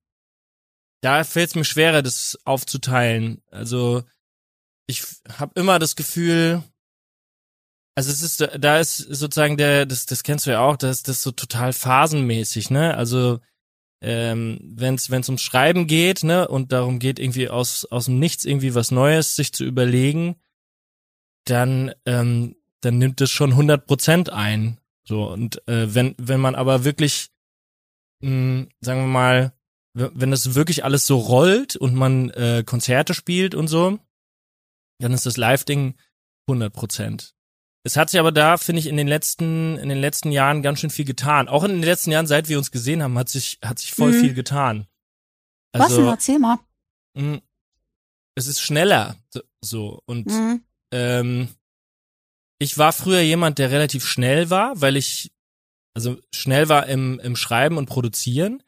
da 1.01 1.23
fällt 1.23 1.49
es 1.49 1.55
mir 1.55 1.65
schwerer, 1.65 2.01
das 2.01 2.37
aufzuteilen. 2.45 3.41
Also 3.49 4.03
ich 4.87 5.03
habe 5.37 5.59
immer 5.59 5.79
das 5.79 5.95
Gefühl, 5.95 6.63
also 7.95 8.11
es 8.11 8.21
ist, 8.21 8.47
da 8.59 8.79
ist 8.79 8.97
sozusagen 8.97 9.57
der, 9.57 9.85
das, 9.85 10.05
das 10.05 10.23
kennst 10.23 10.45
du 10.45 10.51
ja 10.51 10.61
auch, 10.61 10.77
da 10.77 10.89
ist 10.89 11.07
das 11.07 11.21
so 11.21 11.31
total 11.31 11.73
phasenmäßig, 11.73 12.69
ne? 12.69 12.95
Also 12.95 13.39
ähm, 14.01 14.59
wenn 14.63 14.95
es 14.95 15.09
ums 15.09 15.41
Schreiben 15.41 15.87
geht, 15.87 16.23
ne, 16.23 16.47
und 16.47 16.71
darum 16.71 16.99
geht 16.99 17.19
irgendwie 17.19 17.49
aus 17.49 17.85
aus 17.85 18.05
dem 18.05 18.19
Nichts 18.19 18.43
irgendwie 18.43 18.75
was 18.75 18.91
Neues 18.91 19.35
sich 19.35 19.53
zu 19.53 19.63
überlegen, 19.63 20.35
dann 21.45 21.93
ähm, 22.05 22.55
dann 22.81 22.97
nimmt 22.97 23.21
es 23.21 23.31
schon 23.31 23.51
100 23.51 23.85
Prozent 23.87 24.29
ein, 24.29 24.79
so 25.07 25.29
und 25.31 25.65
äh, 25.67 25.93
wenn 25.93 26.15
wenn 26.17 26.39
man 26.39 26.55
aber 26.55 26.83
wirklich, 26.83 27.29
mh, 28.21 28.67
sagen 28.81 29.01
wir 29.01 29.07
mal, 29.07 29.53
wenn 29.93 30.31
das 30.31 30.55
wirklich 30.55 30.83
alles 30.83 31.05
so 31.05 31.17
rollt 31.17 31.75
und 31.75 31.93
man 31.95 32.29
äh, 32.31 32.63
Konzerte 32.65 33.13
spielt 33.13 33.53
und 33.55 33.67
so, 33.67 33.99
dann 34.99 35.13
ist 35.13 35.25
das 35.25 35.37
Live-Ding 35.37 35.95
100 36.47 36.73
Prozent. 36.73 37.35
Es 37.85 37.95
hat 37.97 38.09
sich 38.09 38.19
aber 38.19 38.31
da, 38.31 38.57
finde 38.57 38.79
ich, 38.79 38.87
in 38.87 38.95
den 38.97 39.07
letzten, 39.09 39.77
in 39.77 39.89
den 39.89 39.99
letzten 39.99 40.31
Jahren 40.31 40.61
ganz 40.63 40.79
schön 40.79 40.89
viel 40.89 41.03
getan. 41.05 41.49
Auch 41.49 41.63
in 41.65 41.71
den 41.71 41.83
letzten 41.83 42.11
Jahren, 42.11 42.27
seit 42.27 42.47
wir 42.47 42.57
uns 42.57 42.71
gesehen 42.71 43.03
haben, 43.03 43.17
hat 43.19 43.27
sich, 43.29 43.59
hat 43.63 43.77
sich 43.77 43.91
voll 43.93 44.13
Mhm. 44.13 44.19
viel 44.21 44.33
getan. 44.33 44.87
Was 45.73 45.87
denn? 45.89 45.97
Also, 45.97 46.09
Erzähl 46.09 46.39
mal. 46.39 46.59
mh, 47.15 47.39
es 48.35 48.47
ist 48.47 48.61
schneller, 48.61 49.17
so- 49.29 49.41
so. 49.61 50.01
Und, 50.05 50.27
Mhm. 50.27 50.63
Ähm, 50.93 51.49
ich 52.59 52.77
war 52.77 52.93
früher 52.93 53.21
jemand, 53.21 53.57
der 53.57 53.71
relativ 53.71 54.05
schnell 54.05 54.49
war, 54.49 54.79
weil 54.79 54.95
ich 54.95 55.31
also 55.93 56.17
schnell 56.33 56.69
war 56.69 56.87
im, 56.87 57.19
im 57.19 57.35
Schreiben 57.35 57.77
und 57.77 57.87
Produzieren, 57.87 58.63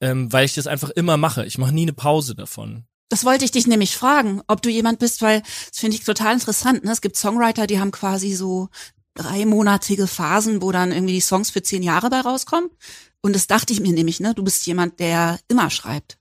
ähm, 0.00 0.32
weil 0.32 0.44
ich 0.44 0.54
das 0.54 0.66
einfach 0.66 0.90
immer 0.90 1.16
mache. 1.16 1.44
Ich 1.46 1.58
mache 1.58 1.72
nie 1.72 1.82
eine 1.82 1.92
Pause 1.92 2.34
davon. 2.34 2.84
Das 3.10 3.24
wollte 3.24 3.44
ich 3.44 3.50
dich 3.50 3.66
nämlich 3.66 3.96
fragen, 3.96 4.42
ob 4.48 4.60
du 4.62 4.68
jemand 4.68 4.98
bist, 4.98 5.22
weil 5.22 5.40
das 5.40 5.78
finde 5.78 5.96
ich 5.96 6.04
total 6.04 6.34
interessant. 6.34 6.84
Ne? 6.84 6.92
Es 6.92 7.00
gibt 7.00 7.16
Songwriter, 7.16 7.66
die 7.66 7.80
haben 7.80 7.90
quasi 7.90 8.34
so 8.34 8.68
dreimonatige 9.14 10.06
Phasen, 10.06 10.62
wo 10.62 10.72
dann 10.72 10.92
irgendwie 10.92 11.14
die 11.14 11.20
Songs 11.20 11.50
für 11.50 11.62
zehn 11.62 11.82
Jahre 11.82 12.10
bei 12.10 12.20
rauskommen. 12.20 12.70
Und 13.20 13.34
das 13.34 13.46
dachte 13.46 13.72
ich 13.72 13.80
mir 13.80 13.92
nämlich, 13.92 14.20
ne? 14.20 14.34
Du 14.34 14.44
bist 14.44 14.64
jemand, 14.66 15.00
der 15.00 15.40
immer 15.48 15.70
schreibt. 15.70 16.18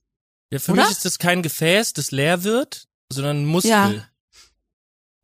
Ja, 0.52 0.58
für 0.58 0.72
Oder? 0.72 0.84
mich 0.84 0.92
ist 0.92 1.06
das 1.06 1.20
kein 1.20 1.44
Gefäß, 1.44 1.94
das 1.94 2.10
leer 2.10 2.44
wird, 2.44 2.88
sondern 3.12 3.44
ein 3.44 3.46
Muskel. 3.46 3.70
Ja. 3.70 4.10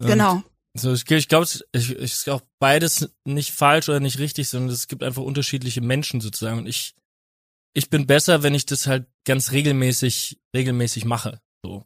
Und 0.04 0.10
Genau. 0.12 0.44
So, 0.76 0.92
ich, 0.94 1.10
ich 1.10 1.28
glaube, 1.28 1.44
es 1.46 1.64
ich, 1.72 1.92
ich, 1.92 2.02
ist 2.14 2.30
auch 2.30 2.42
beides 2.60 3.10
nicht 3.26 3.52
falsch 3.52 3.90
oder 3.90 4.00
nicht 4.00 4.18
richtig, 4.20 4.50
sondern 4.50 4.72
es 4.74 4.88
gibt 4.88 5.04
einfach 5.04 5.22
unterschiedliche 5.22 5.82
Menschen 5.82 6.20
sozusagen. 6.20 6.58
Und 6.60 6.66
ich, 6.68 6.96
ich 7.76 7.90
bin 7.92 8.08
besser, 8.08 8.42
wenn 8.42 8.56
ich 8.56 8.66
das 8.66 8.88
halt 8.88 9.06
ganz 9.26 9.52
regelmäßig, 9.52 10.40
regelmäßig 10.56 11.06
mache. 11.06 11.40
So. 11.64 11.86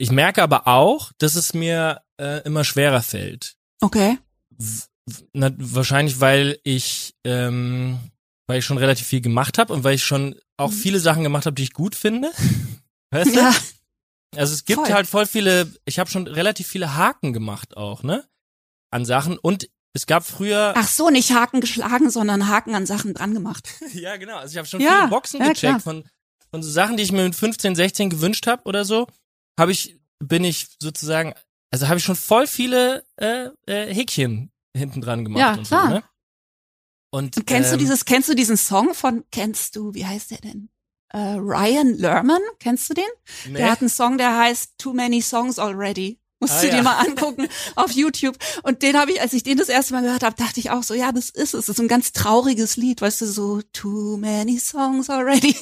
Ich 0.00 0.12
merke 0.12 0.44
aber 0.44 0.68
auch, 0.68 1.10
dass 1.18 1.34
es 1.34 1.54
mir 1.54 2.02
äh, 2.20 2.42
immer 2.44 2.62
schwerer 2.62 3.02
fällt. 3.02 3.56
Okay. 3.80 4.18
Na, 5.32 5.50
wahrscheinlich, 5.56 6.20
weil 6.20 6.60
ich, 6.62 7.14
ähm, 7.24 7.98
weil 8.46 8.60
ich 8.60 8.64
schon 8.64 8.78
relativ 8.78 9.06
viel 9.08 9.20
gemacht 9.20 9.58
habe 9.58 9.72
und 9.72 9.82
weil 9.82 9.94
ich 9.96 10.04
schon 10.04 10.36
auch 10.56 10.70
Mhm. 10.70 10.74
viele 10.76 11.00
Sachen 11.00 11.24
gemacht 11.24 11.46
habe, 11.46 11.54
die 11.54 11.64
ich 11.64 11.72
gut 11.72 11.96
finde. 11.96 12.30
Weißt 13.10 13.34
du? 13.34 13.40
Ja. 13.40 13.52
Also 14.36 14.52
es 14.54 14.64
gibt 14.64 14.80
Voll. 14.80 14.92
halt 14.92 15.06
voll 15.06 15.26
viele, 15.26 15.72
ich 15.84 15.98
habe 15.98 16.10
schon 16.10 16.26
relativ 16.26 16.66
viele 16.66 16.94
Haken 16.96 17.32
gemacht 17.32 17.76
auch, 17.76 18.02
ne? 18.02 18.28
An 18.90 19.04
Sachen. 19.04 19.38
Und 19.38 19.68
es 19.94 20.06
gab 20.06 20.24
früher. 20.24 20.74
Ach 20.76 20.86
so, 20.88 21.10
nicht 21.10 21.32
Haken 21.32 21.60
geschlagen, 21.60 22.10
sondern 22.10 22.48
Haken 22.48 22.74
an 22.74 22.86
Sachen 22.86 23.14
dran 23.14 23.34
gemacht. 23.34 23.68
Ja, 23.94 24.16
genau. 24.16 24.36
Also 24.36 24.52
ich 24.52 24.58
habe 24.58 24.68
schon 24.68 24.80
Ja, 24.80 24.96
viele 24.98 25.08
Boxen 25.08 25.40
ja, 25.40 25.48
gecheckt 25.48 25.60
klar. 25.60 25.80
von, 25.80 26.04
von 26.50 26.62
so 26.62 26.70
Sachen, 26.70 26.96
die 26.96 27.02
ich 27.02 27.12
mir 27.12 27.24
mit 27.24 27.34
15, 27.34 27.74
16 27.74 28.10
gewünscht 28.10 28.46
habe 28.46 28.62
oder 28.64 28.84
so. 28.84 29.06
Habe 29.58 29.72
ich, 29.72 29.98
bin 30.18 30.44
ich 30.44 30.68
sozusagen, 30.80 31.32
also 31.70 31.88
habe 31.88 31.98
ich 31.98 32.04
schon 32.04 32.16
voll 32.16 32.46
viele 32.46 33.04
äh, 33.16 33.48
äh, 33.66 33.92
Häkchen 33.94 34.52
hinten 34.76 35.00
dran 35.00 35.24
gemacht 35.24 35.40
Ja, 35.40 35.54
und 35.54 35.66
klar. 35.66 35.82
so, 35.88 35.94
ne? 35.94 36.04
Und, 37.10 37.36
Und 37.38 37.46
kennst 37.46 37.72
ähm, 37.72 37.78
du 37.78 37.84
dieses, 37.84 38.04
kennst 38.04 38.28
du 38.28 38.34
diesen 38.34 38.58
Song 38.58 38.92
von, 38.94 39.24
kennst 39.32 39.74
du, 39.76 39.94
wie 39.94 40.04
heißt 40.06 40.30
der 40.30 40.38
denn? 40.38 40.68
Äh, 41.10 41.18
Ryan 41.38 41.94
Lerman, 41.96 42.40
kennst 42.60 42.90
du 42.90 42.94
den? 42.94 43.04
Nee? 43.48 43.58
Der 43.58 43.70
hat 43.70 43.80
einen 43.80 43.88
Song, 43.88 44.18
der 44.18 44.36
heißt 44.38 44.72
Too 44.78 44.92
Many 44.92 45.22
Songs 45.22 45.58
Already. 45.58 46.18
Musst 46.40 46.54
Ah, 46.54 46.60
du 46.60 46.68
ja. 46.68 46.76
dir 46.76 46.82
mal 46.82 46.98
angucken 46.98 47.48
auf 47.76 47.90
YouTube. 47.90 48.36
Und 48.62 48.82
den 48.82 48.96
habe 48.96 49.10
ich, 49.12 49.20
als 49.20 49.32
ich 49.32 49.42
den 49.42 49.58
das 49.58 49.68
erste 49.68 49.92
Mal 49.94 50.02
gehört 50.02 50.22
habe, 50.22 50.36
dachte 50.36 50.60
ich 50.60 50.70
auch 50.70 50.82
so, 50.84 50.94
ja, 50.94 51.10
das 51.10 51.30
ist 51.30 51.54
es. 51.54 51.66
Das 51.66 51.68
ist 51.70 51.80
ein 51.80 51.88
ganz 51.88 52.12
trauriges 52.12 52.76
Lied, 52.76 53.00
weißt 53.00 53.22
du, 53.22 53.26
so 53.26 53.60
Too 53.72 54.18
Many 54.18 54.58
Songs 54.60 55.10
Already. 55.10 55.56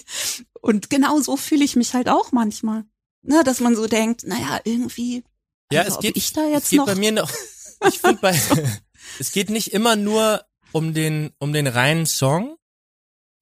Und 0.61 0.91
genau 0.91 1.21
so 1.21 1.37
fühle 1.37 1.65
ich 1.65 1.77
mich 1.77 1.95
halt 1.95 2.09
auch 2.09 2.33
manchmal. 2.33 2.85
Ne, 3.23 3.43
dass 3.43 3.61
man 3.61 3.75
so 3.75 3.87
denkt, 3.87 4.25
naja, 4.27 4.61
irgendwie, 4.65 5.25
Ja, 5.73 5.83
also, 5.83 5.97
es 5.97 6.01
geht, 6.03 6.17
ich 6.17 6.33
da 6.33 6.43
es 6.45 6.53
jetzt 6.53 6.71
geht 6.71 6.79
noch 6.79 6.87
bei 6.87 6.95
mir 6.95 7.13
noch. 7.13 7.31
Ich 7.89 7.99
finde 8.01 8.19
bei, 8.23 8.41
es 9.19 9.33
geht 9.33 9.51
nicht 9.51 9.73
immer 9.75 9.97
nur 9.97 10.45
um 10.73 10.95
den, 10.95 11.31
um 11.39 11.53
den 11.53 11.67
reinen 11.67 12.07
Song, 12.07 12.57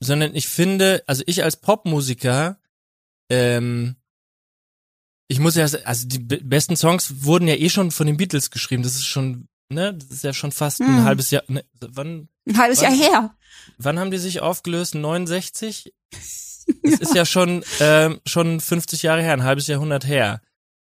sondern 0.01 0.35
ich 0.35 0.49
finde, 0.49 1.03
also 1.07 1.23
ich 1.27 1.43
als 1.43 1.57
Popmusiker, 1.57 2.59
ähm, 3.31 3.97
ich 5.29 5.39
muss 5.39 5.55
ja, 5.57 5.65
also 5.85 6.07
die 6.07 6.19
be- 6.19 6.41
besten 6.43 6.77
Songs 6.77 7.25
wurden 7.25 7.49
ja 7.49 7.55
eh 7.55 7.71
schon 7.71 7.91
von 7.91 8.07
den 8.07 8.17
Beatles 8.17 8.51
geschrieben. 8.51 8.83
Das 8.83 8.95
ist 8.95 9.07
schon, 9.07 9.49
ne, 9.71 9.95
das 9.95 10.09
ist 10.11 10.25
ja 10.25 10.33
schon 10.35 10.53
fast 10.53 10.81
ein 10.81 10.87
Hm. 10.99 11.05
halbes 11.05 11.31
Jahr. 11.31 11.43
Ne, 11.49 11.65
wann, 11.81 12.29
ein 12.47 12.59
halbes 12.59 12.79
Was? 12.83 12.85
Jahr 12.85 12.93
her. 13.11 13.37
wann 13.79 13.99
haben 13.99 14.11
die 14.11 14.19
sich 14.19 14.41
aufgelöst? 14.41 14.95
69? 14.95 15.93
Das 16.11 16.67
ist 17.01 17.15
ja 17.15 17.25
schon, 17.27 17.65
ähm, 17.81 18.21
schon 18.27 18.61
50 18.61 19.03
Jahre 19.03 19.23
her, 19.23 19.33
ein 19.33 19.43
halbes 19.45 19.67
Jahrhundert 19.67 20.07
her. 20.07 20.43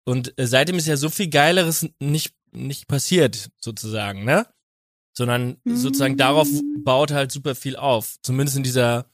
Und 0.04 0.38
äh, 0.38 0.46
seitdem 0.46 0.76
ist 0.76 0.86
ja 0.86 0.96
so 0.96 1.08
viel 1.10 1.28
Geileres 1.28 1.86
nicht, 1.98 2.34
nicht 2.52 2.86
passiert, 2.88 3.50
sozusagen, 3.60 4.24
ne? 4.24 4.46
Sondern 5.18 5.56
sozusagen 5.64 6.16
darauf 6.16 6.46
baut 6.84 7.10
halt 7.10 7.32
super 7.32 7.56
viel 7.56 7.74
auf. 7.74 8.18
Zumindest 8.22 8.56
in 8.56 8.62
dieser, 8.62 9.06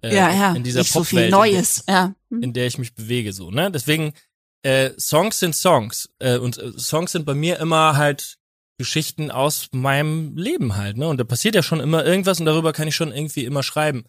äh, 0.00 0.16
ja, 0.16 0.32
ja, 0.34 0.54
in 0.54 0.64
dieser 0.64 0.80
nicht 0.80 0.90
so 0.90 1.04
viel 1.04 1.30
Popwelt, 1.30 1.30
Neues. 1.32 1.84
Ja. 1.86 2.14
in, 2.30 2.42
in 2.44 2.52
der 2.54 2.66
ich 2.66 2.78
mich 2.78 2.94
bewege, 2.94 3.34
so, 3.34 3.50
ne? 3.50 3.70
Deswegen, 3.70 4.14
äh, 4.62 4.92
Songs 4.98 5.38
sind 5.38 5.54
Songs. 5.54 6.08
Äh, 6.18 6.38
und 6.38 6.56
äh, 6.56 6.72
Songs 6.78 7.12
sind 7.12 7.26
bei 7.26 7.34
mir 7.34 7.58
immer 7.58 7.98
halt 7.98 8.38
Geschichten 8.78 9.30
aus 9.30 9.68
meinem 9.72 10.34
Leben 10.38 10.76
halt, 10.76 10.96
ne? 10.96 11.06
Und 11.08 11.18
da 11.20 11.24
passiert 11.24 11.54
ja 11.54 11.62
schon 11.62 11.80
immer 11.80 12.06
irgendwas 12.06 12.40
und 12.40 12.46
darüber 12.46 12.72
kann 12.72 12.88
ich 12.88 12.96
schon 12.96 13.12
irgendwie 13.12 13.44
immer 13.44 13.62
schreiben. 13.62 14.04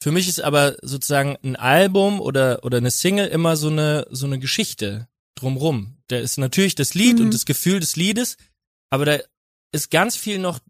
Für 0.00 0.12
mich 0.12 0.28
ist 0.28 0.40
aber 0.40 0.76
sozusagen 0.82 1.36
ein 1.42 1.56
Album 1.56 2.20
oder, 2.20 2.62
oder 2.62 2.78
eine 2.78 2.92
Single 2.92 3.26
immer 3.26 3.56
so 3.56 3.68
eine, 3.70 4.06
so 4.10 4.26
eine 4.26 4.38
Geschichte 4.38 5.08
drumrum. 5.34 5.96
Da 6.06 6.18
ist 6.18 6.38
natürlich 6.38 6.76
das 6.76 6.94
Lied 6.94 7.18
Mhm. 7.18 7.24
und 7.24 7.34
das 7.34 7.44
Gefühl 7.44 7.80
des 7.80 7.96
Liedes, 7.96 8.36
aber 8.88 9.04
da 9.04 9.18
ist 9.72 9.90
ganz 9.90 10.14
viel 10.16 10.38
noch 10.38 10.60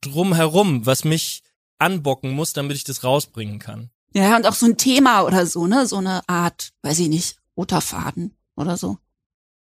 drumherum, 0.00 0.86
was 0.86 1.04
mich 1.04 1.42
anbocken 1.78 2.30
muss, 2.32 2.52
damit 2.52 2.76
ich 2.76 2.84
das 2.84 3.04
rausbringen 3.04 3.58
kann. 3.58 3.90
Ja, 4.14 4.36
und 4.36 4.46
auch 4.46 4.54
so 4.54 4.66
ein 4.66 4.76
Thema 4.76 5.22
oder 5.22 5.44
so, 5.46 5.66
ne? 5.66 5.86
So 5.86 5.96
eine 5.96 6.26
Art, 6.28 6.70
weiß 6.82 7.00
ich 7.00 7.08
nicht, 7.08 7.36
roter 7.56 7.80
Faden 7.80 8.36
oder 8.56 8.76
so. 8.76 8.98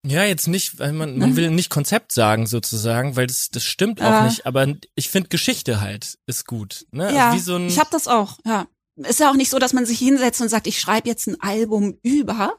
Ja, 0.05 0.25
jetzt 0.25 0.49
nicht, 0.49 0.79
weil 0.79 0.93
man, 0.93 1.19
man 1.19 1.31
Mhm. 1.31 1.37
will 1.37 1.51
nicht 1.51 1.71
Konzept 1.71 2.13
sagen 2.13 2.47
sozusagen, 2.47 3.17
weil 3.17 3.27
das, 3.27 3.51
das 3.51 3.65
stimmt 3.65 4.01
auch 4.01 4.13
Ja. 4.13 4.25
nicht, 4.25 4.47
aber 4.47 4.67
ich 4.95 5.11
finde 5.11 5.29
Geschichte 5.29 5.81
halt 5.81 6.19
ist 6.27 6.47
gut. 6.47 6.87
Ne? 6.91 7.15
Ja, 7.15 7.31
also 7.31 7.45
so 7.53 7.57
ein, 7.57 7.69
ich 7.69 7.79
habe 7.79 7.91
das 7.93 8.09
auch, 8.09 8.39
ja. 8.47 8.67
Ist 8.97 9.21
ja 9.21 9.31
auch 9.31 9.37
nicht 9.37 9.51
so, 9.51 9.59
dass 9.59 9.73
man 9.73 9.87
sich 9.87 9.99
hinsetzt 9.99 10.41
und 10.41 10.49
sagt, 10.49 10.67
ich 10.67 10.81
schreibe 10.81 11.09
jetzt 11.09 11.27
ein 11.27 11.41
Album 11.41 11.99
über, 12.03 12.55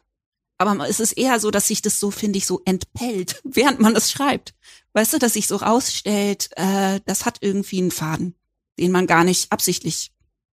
aber 0.59 0.87
es 0.87 0.99
ist 0.99 1.13
eher 1.13 1.39
so, 1.39 1.51
dass 1.51 1.67
sich 1.67 1.81
das 1.81 1.99
so, 1.99 2.09
finde 2.09 2.37
ich, 2.37 2.45
so 2.47 2.61
entpellt, 2.65 3.41
während 3.43 3.79
man 3.79 3.95
es 3.95 4.11
schreibt. 4.11 4.53
Weißt 4.93 5.13
du, 5.13 5.19
dass 5.19 5.33
sich 5.33 5.47
so 5.47 5.57
rausstellt, 5.57 6.49
äh, 6.55 6.99
das 7.05 7.25
hat 7.25 7.37
irgendwie 7.41 7.79
einen 7.79 7.91
Faden, 7.91 8.35
den 8.79 8.91
man 8.91 9.07
gar 9.07 9.23
nicht 9.23 9.51
absichtlich 9.51 10.11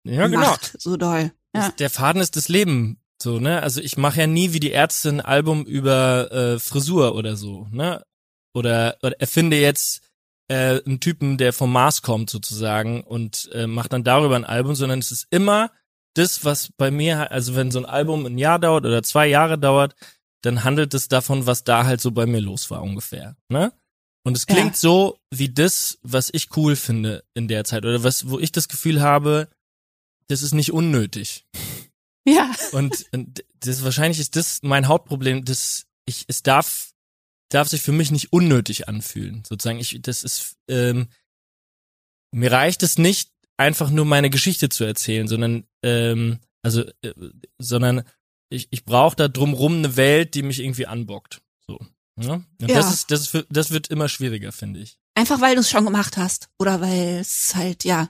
ja, 0.04 0.28
genau. 0.28 0.40
macht, 0.40 0.82
so 0.82 0.98
doll. 0.98 1.32
Ja. 1.54 1.70
Der 1.72 1.90
Faden 1.90 2.22
ist 2.22 2.36
das 2.36 2.48
Leben. 2.48 2.98
So, 3.22 3.40
ne? 3.40 3.62
Also 3.62 3.82
ich 3.82 3.98
mache 3.98 4.22
ja 4.22 4.28
nie 4.28 4.54
wie 4.54 4.60
die 4.60 4.72
Ärzte 4.72 5.10
ein 5.10 5.22
Album 5.22 5.64
über 5.66 6.32
äh, 6.32 6.60
Frisur 6.60 7.14
oder 7.16 7.36
so, 7.36 7.68
ne? 7.72 8.04
Oder, 8.54 8.98
oder 9.04 9.20
erfinde 9.22 9.60
jetzt 9.60 10.02
äh, 10.48 10.82
einen 10.86 11.00
Typen, 11.00 11.38
der 11.38 11.54
vom 11.54 11.72
Mars 11.72 12.02
kommt 12.02 12.30
sozusagen 12.30 13.04
und 13.04 13.50
äh, 13.54 13.68
macht 13.68 13.94
dann 13.94 14.04
darüber 14.04 14.36
ein 14.36 14.46
Album, 14.46 14.76
sondern 14.76 15.00
es 15.00 15.12
ist 15.12 15.28
immer 15.30 15.72
das, 16.16 16.44
was 16.44 16.72
bei 16.76 16.92
mir, 16.92 17.32
also 17.32 17.56
wenn 17.56 17.72
so 17.72 17.80
ein 17.80 17.86
Album 17.86 18.26
ein 18.26 18.38
Jahr 18.38 18.60
dauert 18.60 18.86
oder 18.86 19.04
zwei 19.04 19.28
Jahre 19.28 19.58
dauert, 19.58 19.96
dann 20.42 20.64
handelt 20.64 20.94
es 20.94 21.08
davon, 21.08 21.46
was 21.46 21.64
da 21.64 21.86
halt 21.86 22.02
so 22.02 22.12
bei 22.12 22.26
mir 22.26 22.42
los 22.42 22.70
war 22.72 22.82
ungefähr, 22.82 23.38
ne? 23.50 23.72
Und 24.24 24.38
es 24.38 24.46
Ja. 24.48 24.56
klingt 24.56 24.78
so 24.78 25.20
wie 25.32 25.50
das, 25.50 25.98
was 26.04 26.30
ich 26.32 26.56
cool 26.56 26.76
finde 26.76 27.24
in 27.34 27.48
der 27.48 27.64
Zeit 27.64 27.86
oder 27.86 28.04
was, 28.04 28.30
wo 28.30 28.38
ich 28.40 28.52
das 28.52 28.68
Gefühl 28.68 29.02
habe, 29.02 29.50
das 30.28 30.44
ist 30.44 30.54
nicht 30.54 30.72
unnötig. 30.72 31.46
ja. 32.28 32.52
Und, 32.72 33.06
und 33.12 33.44
das 33.60 33.84
wahrscheinlich 33.84 34.20
ist 34.20 34.36
das 34.36 34.62
mein 34.62 34.88
Hauptproblem, 34.88 35.44
dass 35.46 35.86
ich 36.06 36.26
es 36.28 36.44
darf 36.44 36.90
darf 37.50 37.68
sich 37.68 37.82
für 37.82 37.92
mich 37.92 38.12
nicht 38.12 38.32
unnötig 38.32 38.88
anfühlen, 38.88 39.44
sozusagen. 39.48 39.80
Ich 39.80 40.02
das 40.02 40.24
ist 40.24 40.56
ähm, 40.70 41.10
mir 42.34 42.52
reicht 42.52 42.82
es 42.84 42.98
nicht 42.98 43.32
einfach 43.58 43.90
nur 43.90 44.06
meine 44.06 44.30
Geschichte 44.30 44.70
zu 44.70 44.84
erzählen, 44.86 45.28
sondern 45.28 45.66
ähm, 45.84 46.40
also 46.64 46.84
äh, 47.02 47.14
sondern 47.60 48.04
ich 48.50 48.68
ich 48.72 48.86
brauche 48.86 49.16
da 49.16 49.28
drumrum 49.28 49.78
eine 49.78 49.96
Welt, 49.98 50.34
die 50.36 50.44
mich 50.44 50.60
irgendwie 50.60 50.86
anbockt. 50.88 51.42
Ja? 52.24 52.34
Und 52.34 52.46
Ja. 52.62 52.76
das 52.76 52.94
ist 52.94 53.12
das 53.12 53.22
ist 53.22 53.28
für, 53.30 53.46
das 53.50 53.72
wird 53.72 53.88
immer 53.88 54.10
schwieriger, 54.10 54.52
finde 54.52 54.80
ich. 54.80 54.98
Einfach 55.16 55.42
weil 55.42 55.56
du 55.56 55.62
es 55.62 55.70
schon 55.70 55.86
gemacht 55.86 56.18
hast. 56.18 56.50
Oder 56.60 56.82
weil 56.82 57.20
es 57.20 57.54
halt, 57.56 57.84
ja. 57.84 58.10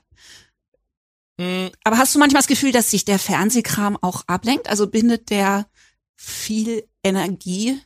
Hm, 1.40 1.72
Aber 1.84 1.98
hast 1.98 2.14
du 2.14 2.20
manchmal 2.20 2.42
das 2.42 2.48
Gefühl, 2.48 2.72
dass 2.72 2.92
sich 2.92 3.06
der 3.06 3.20
Fernsehkram 3.20 3.98
auch 4.02 4.24
ablenkt? 4.28 4.70
Also 4.70 4.88
bindet 4.88 5.30
der 5.30 5.68
viel 6.16 6.88
Energie 7.04 7.80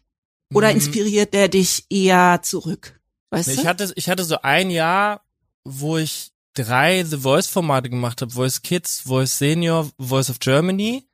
oder 0.53 0.70
hm. 0.70 0.75
inspiriert 0.75 1.34
der 1.34 1.48
dich 1.48 1.86
eher 1.89 2.41
zurück? 2.44 3.00
Weißt 3.29 3.48
Nee, 3.50 3.55
du? 3.55 3.62
Ich 3.62 3.67
hatte, 3.67 3.94
ich 3.96 4.10
hatte 4.10 4.24
so 4.25 4.41
ein 4.41 4.70
Jahr, 4.70 5.24
wo 5.63 5.98
ich 5.98 6.32
drei 6.53 7.03
The 7.03 7.17
Voice 7.17 7.48
Formate 7.48 7.89
gemacht 7.89 8.22
habe, 8.22 8.32
Voice 8.32 8.62
Kids, 8.62 9.01
Voice 9.01 9.38
Senior, 9.38 9.89
Voice 10.00 10.29
of 10.29 10.39
Germany. 10.39 11.08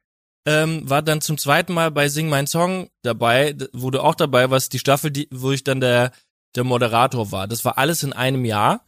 Ähm, 0.45 0.89
war 0.89 1.01
dann 1.01 1.21
zum 1.21 1.37
zweiten 1.37 1.73
Mal 1.73 1.91
bei 1.91 2.09
Sing 2.09 2.27
Mein 2.27 2.47
Song 2.47 2.89
dabei, 3.03 3.55
wo 3.73 3.91
du 3.91 4.01
auch 4.01 4.15
dabei 4.15 4.49
warst, 4.49 4.73
die 4.73 4.79
Staffel, 4.79 5.11
die, 5.11 5.27
wo 5.31 5.51
ich 5.51 5.63
dann 5.63 5.79
der, 5.81 6.11
der 6.55 6.63
Moderator 6.63 7.31
war. 7.31 7.47
Das 7.47 7.63
war 7.63 7.77
alles 7.77 8.01
in 8.03 8.13
einem 8.13 8.45
Jahr. 8.45 8.83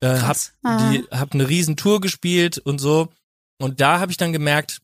Äh, 0.00 0.18
hab. 0.18 0.36
Ah. 0.62 0.90
die, 0.90 1.04
hab 1.10 1.34
eine 1.34 1.48
riesen 1.48 1.76
Tour 1.76 2.00
gespielt 2.00 2.58
und 2.58 2.80
so. 2.80 3.08
Und 3.58 3.80
da 3.80 4.00
habe 4.00 4.10
ich 4.10 4.18
dann 4.18 4.32
gemerkt, 4.32 4.80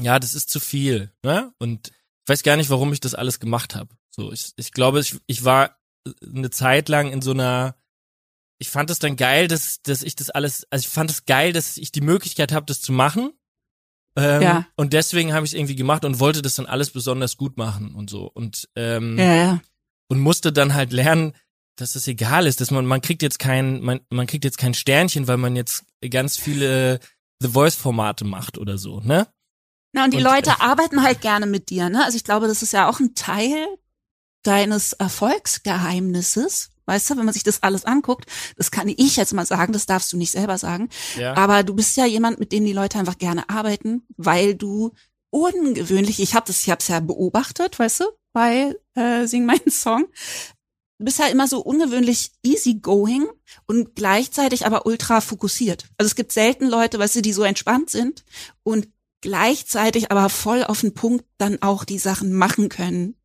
ja, 0.00 0.18
das 0.18 0.34
ist 0.34 0.50
zu 0.50 0.60
viel. 0.60 1.10
Ne? 1.22 1.52
Und 1.58 1.88
ich 1.88 2.28
weiß 2.28 2.42
gar 2.42 2.56
nicht, 2.56 2.70
warum 2.70 2.92
ich 2.92 3.00
das 3.00 3.14
alles 3.14 3.40
gemacht 3.40 3.74
habe. 3.74 3.90
So, 4.10 4.32
ich, 4.32 4.52
ich 4.56 4.72
glaube, 4.72 5.00
ich, 5.00 5.16
ich 5.26 5.44
war 5.44 5.76
eine 6.22 6.50
Zeit 6.50 6.88
lang 6.88 7.12
in 7.12 7.20
so 7.20 7.32
einer 7.32 7.74
ich 8.58 8.68
fand 8.70 8.90
es 8.90 8.98
dann 8.98 9.16
geil, 9.16 9.48
dass, 9.48 9.80
dass 9.82 10.02
ich 10.02 10.16
das 10.16 10.30
alles, 10.30 10.66
also 10.70 10.84
ich 10.84 10.88
fand 10.88 11.10
es 11.10 11.24
geil, 11.24 11.52
dass 11.52 11.76
ich 11.76 11.92
die 11.92 12.00
Möglichkeit 12.00 12.52
habe, 12.52 12.66
das 12.66 12.80
zu 12.80 12.92
machen. 12.92 13.32
Ähm, 14.16 14.42
Ja. 14.42 14.66
Und 14.76 14.92
deswegen 14.92 15.32
habe 15.32 15.44
ich 15.46 15.52
es 15.52 15.58
irgendwie 15.58 15.76
gemacht 15.76 16.04
und 16.04 16.20
wollte 16.20 16.42
das 16.42 16.54
dann 16.56 16.66
alles 16.66 16.90
besonders 16.90 17.36
gut 17.36 17.56
machen 17.56 17.94
und 17.94 18.10
so. 18.10 18.30
Und, 18.32 18.68
ähm, 18.76 19.18
Ja, 19.18 19.34
ja. 19.34 19.60
und 20.08 20.18
musste 20.20 20.52
dann 20.52 20.74
halt 20.74 20.92
lernen, 20.92 21.32
dass 21.76 21.94
es 21.94 22.08
egal 22.08 22.46
ist, 22.46 22.60
dass 22.60 22.70
man, 22.70 22.86
man 22.86 23.00
kriegt 23.00 23.22
jetzt 23.22 23.38
kein, 23.38 23.80
man, 23.82 24.00
man 24.10 24.26
kriegt 24.26 24.44
jetzt 24.44 24.58
kein 24.58 24.74
Sternchen, 24.74 25.28
weil 25.28 25.36
man 25.36 25.54
jetzt 25.54 25.84
ganz 26.10 26.36
viele 26.36 26.98
The 27.40 27.48
Voice 27.48 27.76
Formate 27.76 28.24
macht 28.24 28.58
oder 28.58 28.78
so, 28.78 29.00
ne? 29.00 29.28
Na, 29.92 30.04
und 30.04 30.12
die 30.12 30.18
Und, 30.18 30.24
Leute 30.24 30.50
äh, 30.50 30.54
arbeiten 30.62 31.02
halt 31.02 31.20
gerne 31.20 31.46
mit 31.46 31.70
dir, 31.70 31.88
ne? 31.88 32.04
Also 32.04 32.16
ich 32.16 32.24
glaube, 32.24 32.48
das 32.48 32.62
ist 32.62 32.72
ja 32.72 32.88
auch 32.88 32.98
ein 33.00 33.14
Teil 33.14 33.64
deines 34.42 34.92
Erfolgsgeheimnisses. 34.94 36.70
Weißt 36.88 37.10
du, 37.10 37.18
wenn 37.18 37.26
man 37.26 37.34
sich 37.34 37.42
das 37.42 37.62
alles 37.62 37.84
anguckt, 37.84 38.24
das 38.56 38.70
kann 38.70 38.88
ich 38.88 39.16
jetzt 39.16 39.34
mal 39.34 39.44
sagen, 39.44 39.74
das 39.74 39.84
darfst 39.84 40.10
du 40.10 40.16
nicht 40.16 40.32
selber 40.32 40.56
sagen. 40.56 40.88
Ja. 41.18 41.36
Aber 41.36 41.62
du 41.62 41.74
bist 41.74 41.98
ja 41.98 42.06
jemand, 42.06 42.40
mit 42.40 42.50
dem 42.50 42.64
die 42.64 42.72
Leute 42.72 42.98
einfach 42.98 43.18
gerne 43.18 43.48
arbeiten, 43.50 44.06
weil 44.16 44.54
du 44.54 44.92
ungewöhnlich, 45.28 46.18
ich 46.18 46.34
habe 46.34 46.46
das, 46.46 46.62
ich 46.62 46.70
habe 46.70 46.80
es 46.80 46.88
ja 46.88 47.00
beobachtet, 47.00 47.78
weißt 47.78 48.00
du, 48.00 48.04
bei 48.32 48.74
äh, 48.94 49.26
Sing 49.26 49.44
meinen 49.44 49.68
Song. 49.70 50.06
Du 50.98 51.04
bist 51.04 51.18
ja 51.18 51.26
immer 51.26 51.46
so 51.46 51.60
ungewöhnlich 51.60 52.32
easygoing 52.42 53.28
und 53.66 53.94
gleichzeitig 53.94 54.64
aber 54.64 54.86
ultra 54.86 55.20
fokussiert. 55.20 55.84
Also 55.98 56.08
es 56.08 56.16
gibt 56.16 56.32
selten 56.32 56.66
Leute, 56.66 56.98
weißt 56.98 57.16
du, 57.16 57.22
die 57.22 57.34
so 57.34 57.42
entspannt 57.42 57.90
sind 57.90 58.24
und 58.62 58.88
gleichzeitig 59.20 60.10
aber 60.10 60.30
voll 60.30 60.64
auf 60.64 60.80
den 60.80 60.94
Punkt 60.94 61.26
dann 61.36 61.60
auch 61.60 61.84
die 61.84 61.98
Sachen 61.98 62.32
machen 62.32 62.70
können, 62.70 63.17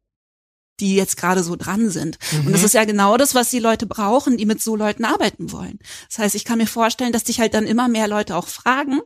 die 0.79 0.95
jetzt 0.95 1.17
gerade 1.17 1.43
so 1.43 1.55
dran 1.55 1.89
sind. 1.89 2.17
Und 2.45 2.51
das 2.51 2.63
ist 2.63 2.73
ja 2.73 2.83
genau 2.85 3.15
das, 3.17 3.35
was 3.35 3.49
die 3.49 3.59
Leute 3.59 3.85
brauchen, 3.85 4.37
die 4.37 4.45
mit 4.45 4.61
so 4.61 4.75
Leuten 4.75 5.05
arbeiten 5.05 5.51
wollen. 5.51 5.79
Das 6.09 6.19
heißt, 6.19 6.35
ich 6.35 6.45
kann 6.45 6.57
mir 6.57 6.67
vorstellen, 6.67 7.13
dass 7.13 7.23
dich 7.23 7.39
halt 7.39 7.53
dann 7.53 7.67
immer 7.67 7.87
mehr 7.87 8.07
Leute 8.07 8.35
auch 8.35 8.47
fragen, 8.47 8.99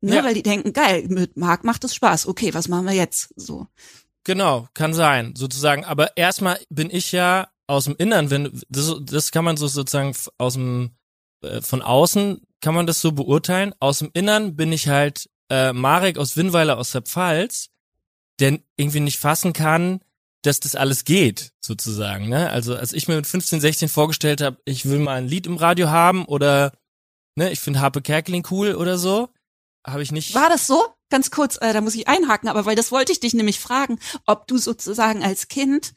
ne, 0.00 0.16
Ja. 0.16 0.24
weil 0.24 0.34
die 0.34 0.42
denken, 0.42 0.72
geil, 0.72 1.06
mit 1.08 1.36
Marc 1.36 1.64
macht 1.64 1.82
es 1.84 1.94
Spaß. 1.94 2.26
Okay, 2.26 2.54
was 2.54 2.68
machen 2.68 2.86
wir 2.86 2.92
jetzt? 2.94 3.32
So. 3.36 3.66
Genau, 4.24 4.68
kann 4.74 4.94
sein, 4.94 5.34
sozusagen. 5.36 5.84
Aber 5.84 6.16
erstmal 6.16 6.58
bin 6.70 6.90
ich 6.90 7.12
ja 7.12 7.48
aus 7.66 7.84
dem 7.84 7.96
Innern, 7.96 8.30
wenn 8.30 8.60
das, 8.68 8.94
das 9.02 9.32
kann 9.32 9.44
man 9.44 9.56
so 9.56 9.66
sozusagen 9.66 10.14
aus 10.38 10.54
dem 10.54 10.90
äh, 11.42 11.60
von 11.62 11.82
außen 11.82 12.42
kann 12.60 12.74
man 12.74 12.86
das 12.86 13.00
so 13.00 13.12
beurteilen. 13.12 13.74
Aus 13.80 13.98
dem 13.98 14.10
Innern 14.14 14.56
bin 14.56 14.72
ich 14.72 14.88
halt 14.88 15.28
äh, 15.50 15.72
Marek 15.72 16.16
aus 16.18 16.36
Winnweiler 16.36 16.78
aus 16.78 16.92
der 16.92 17.02
Pfalz, 17.02 17.68
der 18.40 18.58
irgendwie 18.76 19.00
nicht 19.00 19.18
fassen 19.18 19.52
kann, 19.52 20.00
dass 20.46 20.60
das 20.60 20.74
alles 20.74 21.04
geht, 21.04 21.52
sozusagen. 21.60 22.28
Ne? 22.28 22.50
Also 22.50 22.76
als 22.76 22.92
ich 22.92 23.08
mir 23.08 23.16
mit 23.16 23.26
15, 23.26 23.60
16 23.60 23.88
vorgestellt 23.88 24.40
habe, 24.40 24.58
ich 24.64 24.86
will 24.86 24.98
mal 24.98 25.16
ein 25.16 25.28
Lied 25.28 25.46
im 25.46 25.56
Radio 25.56 25.90
haben 25.90 26.24
oder 26.24 26.72
ne, 27.34 27.50
ich 27.50 27.60
finde 27.60 27.80
Harpe 27.80 28.02
Kerkeling 28.02 28.46
cool 28.50 28.74
oder 28.74 28.98
so, 28.98 29.28
habe 29.86 30.02
ich 30.02 30.12
nicht. 30.12 30.34
War 30.34 30.48
das 30.48 30.66
so? 30.66 30.84
Ganz 31.08 31.30
kurz, 31.30 31.56
äh, 31.60 31.72
da 31.72 31.80
muss 31.80 31.94
ich 31.94 32.08
einhaken, 32.08 32.48
aber 32.48 32.66
weil 32.66 32.74
das 32.74 32.90
wollte 32.90 33.12
ich 33.12 33.20
dich 33.20 33.32
nämlich 33.32 33.60
fragen, 33.60 33.98
ob 34.26 34.48
du 34.48 34.58
sozusagen 34.58 35.22
als 35.22 35.46
Kind 35.46 35.94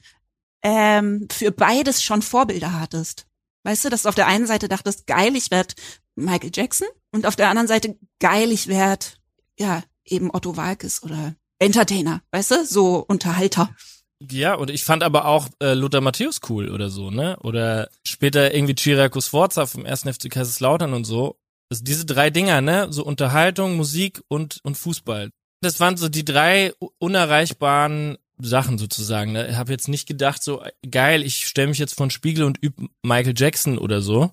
ähm, 0.62 1.27
für 1.32 1.51
beides 1.51 2.03
schon 2.03 2.22
Vorbilder 2.22 2.79
hattest. 2.79 3.25
Weißt 3.63 3.86
du, 3.86 3.89
dass 3.89 4.03
du 4.03 4.10
auf 4.10 4.15
der 4.15 4.27
einen 4.27 4.46
Seite 4.46 4.68
dachtest, 4.68 5.08
geil, 5.08 5.36
ich 5.36 5.51
werd 5.51 5.75
Michael 6.15 6.51
Jackson 6.53 6.88
und 7.12 7.25
auf 7.25 7.36
der 7.36 7.50
anderen 7.50 7.68
Seite, 7.68 7.98
geil, 8.20 8.51
ich 8.51 8.68
werd, 8.68 9.20
ja, 9.58 9.84
eben 10.06 10.34
Otto 10.34 10.58
Walkes 10.58 11.03
oder 11.03 11.36
Entertainer, 11.60 12.22
weißt 12.32 12.51
du, 12.51 12.65
so 12.65 12.98
Unterhalter. 13.08 13.75
Ja, 14.22 14.56
und 14.56 14.70
ich 14.70 14.84
fand 14.84 15.04
aber 15.04 15.26
auch 15.26 15.48
äh, 15.62 15.74
Lothar 15.74 16.02
Matthäus 16.02 16.42
cool 16.50 16.70
oder 16.70 16.90
so, 16.90 17.10
ne? 17.10 17.38
Oder 17.42 17.90
später 18.06 18.54
irgendwie 18.54 18.76
Chiriaco 18.76 19.22
Sforza 19.22 19.66
vom 19.66 19.86
1. 19.86 20.02
FC 20.02 20.30
Kaiserslautern 20.30 20.94
und 20.94 21.06
so. 21.06 21.38
Also 21.72 21.84
diese 21.84 22.06
drei 22.06 22.30
Dinger, 22.30 22.60
ne? 22.62 22.88
So 22.92 23.06
Unterhaltung, 23.06 23.78
Musik 23.78 24.22
und, 24.28 24.60
und 24.64 24.76
Fußball. 24.76 25.30
Das 25.62 25.80
waren 25.80 25.96
so 25.96 26.10
die 26.10 26.26
drei 26.26 26.74
unerreichbaren 27.00 28.18
Sachen 28.42 28.77
sozusagen. 28.77 29.34
Ne? 29.34 29.50
Ich 29.50 29.55
habe 29.55 29.72
jetzt 29.72 29.88
nicht 29.88 30.08
gedacht, 30.08 30.44
so 30.44 30.64
äh, 30.64 30.72
geil, 30.90 31.24
ich 31.24 31.46
stelle 31.48 31.68
mich 31.68 31.77
jetzt 31.77 31.96
vor 31.96 32.08
den 32.08 32.12
Spiegel 32.12 32.46
und 32.46 32.62
üb 32.64 32.75
Michael 33.03 33.34
Jackson 33.36 33.77
oder 33.77 34.01
so. 34.01 34.32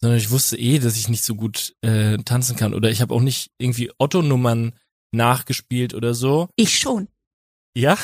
Sondern 0.00 0.18
ich 0.18 0.30
wusste 0.30 0.58
eh, 0.58 0.78
dass 0.78 0.96
ich 0.96 1.08
nicht 1.08 1.24
so 1.24 1.34
gut 1.36 1.74
äh, 1.82 2.16
tanzen 2.18 2.56
kann. 2.56 2.74
Oder 2.74 2.90
ich 2.90 3.00
habe 3.00 3.14
auch 3.14 3.20
nicht 3.20 3.52
irgendwie 3.58 3.92
Otto-Nummern 3.98 4.72
nachgespielt 5.12 5.94
oder 5.94 6.14
so. 6.14 6.48
Ich 6.56 6.78
schon. 6.78 7.08
Ja? 7.76 7.96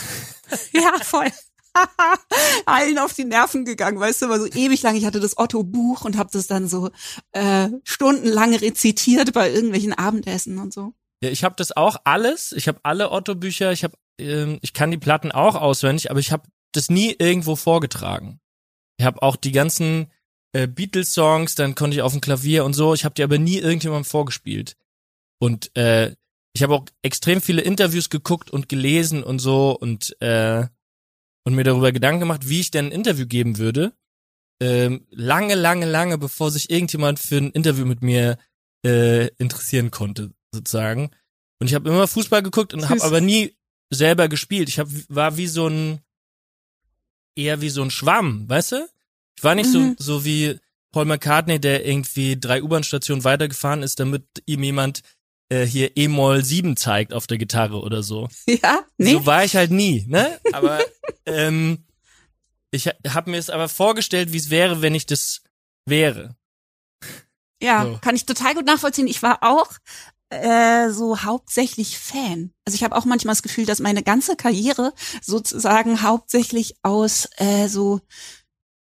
Ja, 0.73 0.93
voll. 1.03 1.29
Allen 2.67 2.99
auf 2.99 3.15
die 3.15 3.25
Nerven 3.25 3.65
gegangen, 3.65 4.01
weißt 4.01 4.23
du, 4.23 4.29
war 4.29 4.41
so 4.41 4.47
ewig 4.47 4.83
lang. 4.83 4.97
Ich 4.97 5.05
hatte 5.05 5.21
das 5.21 5.39
Otto-Buch 5.39 6.05
und 6.05 6.17
habe 6.17 6.31
das 6.33 6.47
dann 6.47 6.69
so 6.69 6.91
äh, 7.33 7.69
stundenlang 7.85 8.55
rezitiert 8.55 9.33
bei 9.33 9.51
irgendwelchen 9.51 9.93
Abendessen 9.93 10.59
und 10.59 10.73
so. 10.73 10.95
Ja, 11.23 11.31
ich 11.31 11.45
habe 11.45 11.57
das 11.57 11.77
auch 11.77 11.97
alles. 12.05 12.53
Ich 12.53 12.69
habe 12.69 12.81
alle 12.83 13.11
Otto-Bücher. 13.11 13.73
Ich 13.73 13.85
habe, 13.85 13.97
ähm, 14.19 14.59
ich 14.63 14.73
kann 14.73 14.91
die 14.91 14.99
Platten 14.99 15.33
auch 15.33 15.57
auswendig, 15.57 16.11
aber 16.11 16.21
ich 16.21 16.33
habe 16.33 16.49
das 16.73 16.91
nie 16.91 17.15
irgendwo 17.19 17.57
vorgetragen. 17.57 18.41
Ich 18.99 19.07
habe 19.07 19.23
auch 19.23 19.37
die 19.37 19.53
ganzen 19.53 20.11
äh, 20.53 20.67
Beatles-Songs, 20.67 21.55
dann 21.55 21.75
konnte 21.75 21.97
ich 21.97 22.03
auf 22.03 22.13
dem 22.13 22.21
Klavier 22.21 22.65
und 22.65 22.75
so. 22.75 22.95
Ich 22.95 23.05
habe 23.05 23.15
die 23.15 23.23
aber 23.23 23.39
nie 23.39 23.59
irgendjemandem 23.59 24.05
vorgespielt. 24.05 24.77
Und 25.41 25.75
äh, 25.77 26.15
ich 26.59 26.63
habe 26.65 26.75
auch 26.75 26.87
extrem 27.03 27.41
viele 27.41 27.63
Interviews 27.63 28.11
geguckt 28.11 28.51
und 28.51 28.69
gelesen 28.69 29.23
und 29.23 29.39
so 29.39 29.79
und 29.79 30.21
äh, 30.21 30.67
und 31.45 31.55
mir 31.55 31.63
darüber 31.63 31.93
Gedanken 31.93 32.19
gemacht, 32.21 32.49
wie 32.49 32.59
ich 32.59 32.73
denn 32.73 32.87
ein 32.87 32.93
Interview 32.93 33.27
geben 33.27 33.59
würde. 33.59 33.93
Ähm, 34.61 35.07
lange, 35.11 35.55
lange, 35.55 35.87
lange, 35.87 36.19
bevor 36.19 36.51
sich 36.51 36.69
irgendjemand 36.69 37.21
für 37.21 37.37
ein 37.37 37.53
Interview 37.53 37.87
mit 37.87 38.03
mir 38.03 38.39
äh, 38.85 39.29
interessieren 39.39 39.93
konnte, 39.93 40.33
sozusagen. 40.53 41.11
Und 41.61 41.69
ich 41.69 41.75
habe 41.75 41.89
immer 41.89 42.09
Fußball 42.09 42.43
geguckt 42.43 42.75
und 42.75 42.89
habe 42.89 43.03
aber 43.05 43.21
nie 43.21 43.55
selber 43.91 44.29
gespielt. 44.29 44.69
Ich 44.69 44.81
hab, 44.81 44.89
war 45.09 45.37
wie 45.37 45.47
so 45.47 45.69
ein 45.69 46.01
eher 47.37 47.61
wie 47.61 47.71
so 47.71 47.83
ein 47.83 47.93
Schwamm, 47.93 48.49
weißt 48.49 48.73
du? 48.73 48.89
Ich 49.37 49.45
war 49.45 49.55
nicht 49.55 49.73
Mhm. 49.73 49.95
so 49.99 50.17
so 50.19 50.25
wie 50.25 50.59
Paul 50.91 51.05
McCartney, 51.05 51.61
der 51.61 51.87
irgendwie 51.87 52.37
drei 52.39 52.63
U-Bahn-Stationen 52.65 53.23
weitergefahren 53.23 53.85
ist, 53.85 54.01
damit 54.01 54.25
ihm 54.47 54.65
jemand 54.65 55.03
äh, 55.49 55.65
hier 55.65 55.97
E-Moll 55.97 56.45
7 56.45 56.77
zeigt 56.77 57.13
auf 57.13 57.27
der 57.27 57.39
Gitarre 57.39 57.81
oder 57.81 58.03
so. 58.03 58.29
Ja, 58.47 58.85
nee. 58.97 59.13
So 59.13 59.27
war 59.27 59.45
ich 59.45 59.57
halt 59.57 59.71
nie, 59.71 60.05
ne? 60.09 60.39
Aber 60.53 60.81
ähm, 61.27 61.85
ich 62.71 62.87
habe 62.87 63.31
mir 63.31 63.39
es 63.39 63.51
aber 63.51 63.69
vorgestellt, 63.69 64.33
wie 64.33 64.37
es 64.39 64.51
wäre, 64.51 64.83
wenn 64.83 64.95
ich 64.95 65.07
das 65.07 65.43
wäre. 65.87 66.37
Ja, 67.63 67.85
So. 67.85 67.99
kann 68.01 68.15
ich 68.15 68.27
total 68.27 68.55
gut 68.55 68.67
nachvollziehen. 68.67 69.07
Ich 69.09 69.23
war 69.23 69.39
auch 69.43 69.71
äh, 70.31 70.91
so 70.91 71.23
hauptsächlich 71.23 71.99
Fan. 71.99 72.53
Also 72.65 72.77
ich 72.77 72.85
habe 72.85 72.95
auch 72.95 73.05
manchmal 73.05 73.33
das 73.33 73.43
Gefühl, 73.43 73.65
dass 73.65 73.81
meine 73.81 74.03
ganze 74.03 74.37
Karriere 74.37 74.93
sozusagen 75.23 76.03
hauptsächlich 76.03 76.77
aus 76.83 77.29
äh, 77.39 77.69
so 77.69 78.01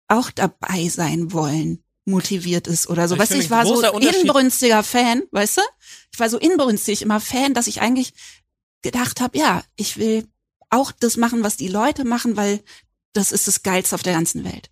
auch 0.07 0.31
dabei 0.31 0.87
sein 0.89 1.31
wollen 1.31 1.83
motiviert 2.09 2.67
ist 2.67 2.87
oder 2.87 3.07
so. 3.07 3.15
Ich 3.15 3.21
Weißt 3.21 3.33
du, 3.33 3.37
ich 3.37 3.49
war 3.49 3.65
so 3.65 3.81
inbrünstiger 3.97 4.83
Fan, 4.83 5.23
weißt 5.31 5.57
du? 5.57 5.61
Ich 6.13 6.19
war 6.19 6.29
so 6.29 6.37
inbrünstig 6.37 7.01
immer 7.01 7.19
Fan, 7.19 7.53
dass 7.53 7.67
ich 7.67 7.81
eigentlich 7.81 8.13
gedacht 8.81 9.21
habe, 9.21 9.37
ja, 9.37 9.63
ich 9.75 9.97
will 9.97 10.27
auch 10.69 10.91
das 10.91 11.17
machen, 11.17 11.43
was 11.43 11.57
die 11.57 11.67
Leute 11.67 12.05
machen, 12.05 12.37
weil 12.37 12.61
das 13.13 13.31
ist 13.31 13.47
das 13.47 13.63
Geilste 13.63 13.95
auf 13.95 14.03
der 14.03 14.13
ganzen 14.13 14.43
Welt. 14.43 14.69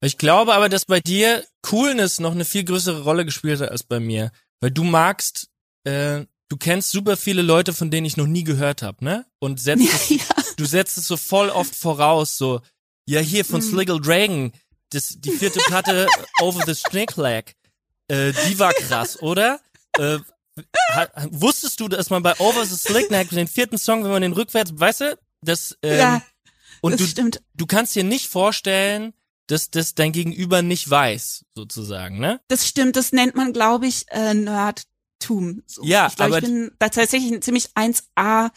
Ich 0.00 0.18
glaube 0.18 0.54
aber, 0.54 0.68
dass 0.68 0.84
bei 0.84 1.00
dir 1.00 1.44
Coolness 1.62 2.20
noch 2.20 2.32
eine 2.32 2.44
viel 2.44 2.64
größere 2.64 3.02
Rolle 3.02 3.24
gespielt 3.24 3.60
hat 3.60 3.70
als 3.70 3.82
bei 3.82 4.00
mir. 4.00 4.30
Weil 4.60 4.70
du 4.70 4.84
magst, 4.84 5.48
äh, 5.84 6.24
du 6.48 6.56
kennst 6.56 6.90
super 6.90 7.16
viele 7.16 7.42
Leute, 7.42 7.72
von 7.72 7.90
denen 7.90 8.06
ich 8.06 8.16
noch 8.16 8.26
nie 8.26 8.44
gehört 8.44 8.82
habe, 8.82 9.04
ne? 9.04 9.26
Und 9.38 9.60
setzt 9.60 9.84
es, 9.94 10.08
ja. 10.10 10.18
du 10.56 10.64
setzt 10.64 10.98
es 10.98 11.06
so 11.06 11.16
voll 11.16 11.48
oft 11.48 11.74
voraus, 11.74 12.36
so, 12.36 12.60
ja, 13.08 13.20
hier 13.20 13.44
von 13.44 13.60
Mhm. 13.60 13.70
Sliggle 13.70 14.00
Dragon, 14.00 14.52
das, 14.96 15.14
die 15.18 15.30
vierte 15.30 15.58
Platte 15.60 16.08
Over 16.40 16.64
the 16.66 16.74
Snake 16.74 17.20
Leg, 17.20 17.54
äh, 18.08 18.32
die 18.48 18.58
war 18.58 18.72
krass, 18.72 19.20
oder? 19.20 19.60
Äh, 19.98 20.18
ha, 20.94 21.08
wusstest 21.30 21.78
du, 21.80 21.88
dass 21.88 22.10
man 22.10 22.22
bei 22.22 22.38
Over 22.40 22.64
the 22.64 22.76
Slick 22.76 23.10
Neck, 23.10 23.28
den 23.30 23.46
vierten 23.46 23.78
Song, 23.78 24.04
wenn 24.04 24.10
man 24.10 24.22
den 24.22 24.32
rückwärts, 24.32 24.72
weißt 24.74 25.00
du, 25.02 25.18
das, 25.42 25.76
ähm, 25.82 25.98
ja, 25.98 26.22
und 26.80 26.92
das 26.92 27.00
du, 27.00 27.06
stimmt. 27.06 27.42
du 27.54 27.66
kannst 27.66 27.94
dir 27.94 28.04
nicht 28.04 28.28
vorstellen, 28.28 29.12
dass 29.48 29.70
das 29.70 29.94
dein 29.94 30.12
Gegenüber 30.12 30.62
nicht 30.62 30.88
weiß, 30.88 31.44
sozusagen, 31.54 32.18
ne? 32.18 32.40
Das 32.48 32.66
stimmt, 32.66 32.96
das 32.96 33.12
nennt 33.12 33.34
man, 33.36 33.52
glaube 33.52 33.86
ich, 33.86 34.06
äh, 34.08 34.34
Nerdtum. 34.34 35.62
So. 35.66 35.84
Ja, 35.84 36.06
ich 36.08 36.16
glaube, 36.16 36.36
aber- 36.36 36.38
ich 36.38 36.44
bin 36.44 36.72
da 36.78 36.88
tatsächlich 36.88 37.32
ein 37.32 37.42
ziemlich 37.42 37.68
1A 37.74 38.50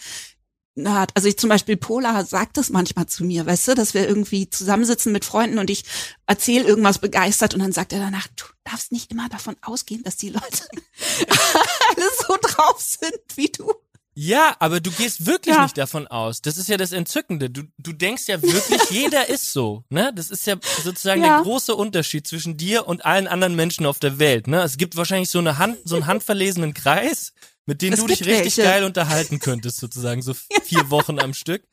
Nerd. 0.83 1.11
Also 1.15 1.27
ich 1.27 1.37
zum 1.37 1.49
Beispiel 1.49 1.77
Pola 1.77 2.23
sagt 2.25 2.57
das 2.57 2.69
manchmal 2.69 3.05
zu 3.07 3.23
mir, 3.23 3.45
weißt 3.45 3.69
du, 3.69 3.75
dass 3.75 3.93
wir 3.93 4.07
irgendwie 4.07 4.49
zusammensitzen 4.49 5.11
mit 5.11 5.25
Freunden 5.25 5.59
und 5.59 5.69
ich 5.69 5.83
erzähle 6.25 6.65
irgendwas 6.65 6.99
begeistert 6.99 7.53
und 7.53 7.59
dann 7.61 7.71
sagt 7.71 7.93
er 7.93 7.99
danach, 7.99 8.27
du 8.35 8.45
darfst 8.63 8.91
nicht 8.91 9.11
immer 9.11 9.29
davon 9.29 9.55
ausgehen, 9.61 10.03
dass 10.03 10.17
die 10.17 10.29
Leute 10.29 10.45
alle 11.29 12.09
so 12.27 12.35
drauf 12.41 12.79
sind 12.81 13.19
wie 13.35 13.49
du. 13.49 13.73
Ja, 14.15 14.53
aber 14.59 14.81
du 14.81 14.91
gehst 14.91 15.25
wirklich 15.25 15.55
Ja. 15.55 15.63
nicht 15.63 15.77
davon 15.77 16.05
aus. 16.07 16.41
Das 16.41 16.57
ist 16.57 16.67
ja 16.67 16.75
das 16.75 16.91
Entzückende. 16.91 17.49
Du, 17.49 17.63
du 17.77 17.93
denkst 17.93 18.23
ja 18.27 18.41
wirklich, 18.41 18.81
jeder 18.89 19.29
ist 19.29 19.53
so. 19.53 19.85
Ne? 19.89 20.11
Das 20.13 20.29
ist 20.29 20.45
ja 20.45 20.55
sozusagen 20.83 21.23
Ja. 21.23 21.35
der 21.35 21.43
große 21.43 21.73
Unterschied 21.73 22.27
zwischen 22.27 22.57
dir 22.57 22.85
und 22.85 23.05
allen 23.05 23.27
anderen 23.27 23.55
Menschen 23.55 23.85
auf 23.85 23.97
der 23.99 24.19
Welt. 24.19 24.47
Ne? 24.47 24.61
Es 24.61 24.75
gibt 24.75 24.97
wahrscheinlich 24.97 25.29
so 25.29 25.39
eine 25.39 25.57
Hand, 25.57 25.77
so 25.85 25.95
einen 25.95 26.07
handverlesenen 26.07 26.73
Kreis, 26.73 27.31
mit 27.69 27.83
dem 27.83 27.93
Es 27.93 27.99
du 27.99 28.07
dich 28.07 28.21
richtig 28.25 28.57
welche. 28.57 28.63
geil 28.63 28.83
unterhalten 28.83 29.37
könntest, 29.39 29.77
sozusagen, 29.77 30.23
so 30.23 30.33
vier 30.63 30.89
Wochen 30.89 31.19
am 31.19 31.35
Stück. 31.35 31.63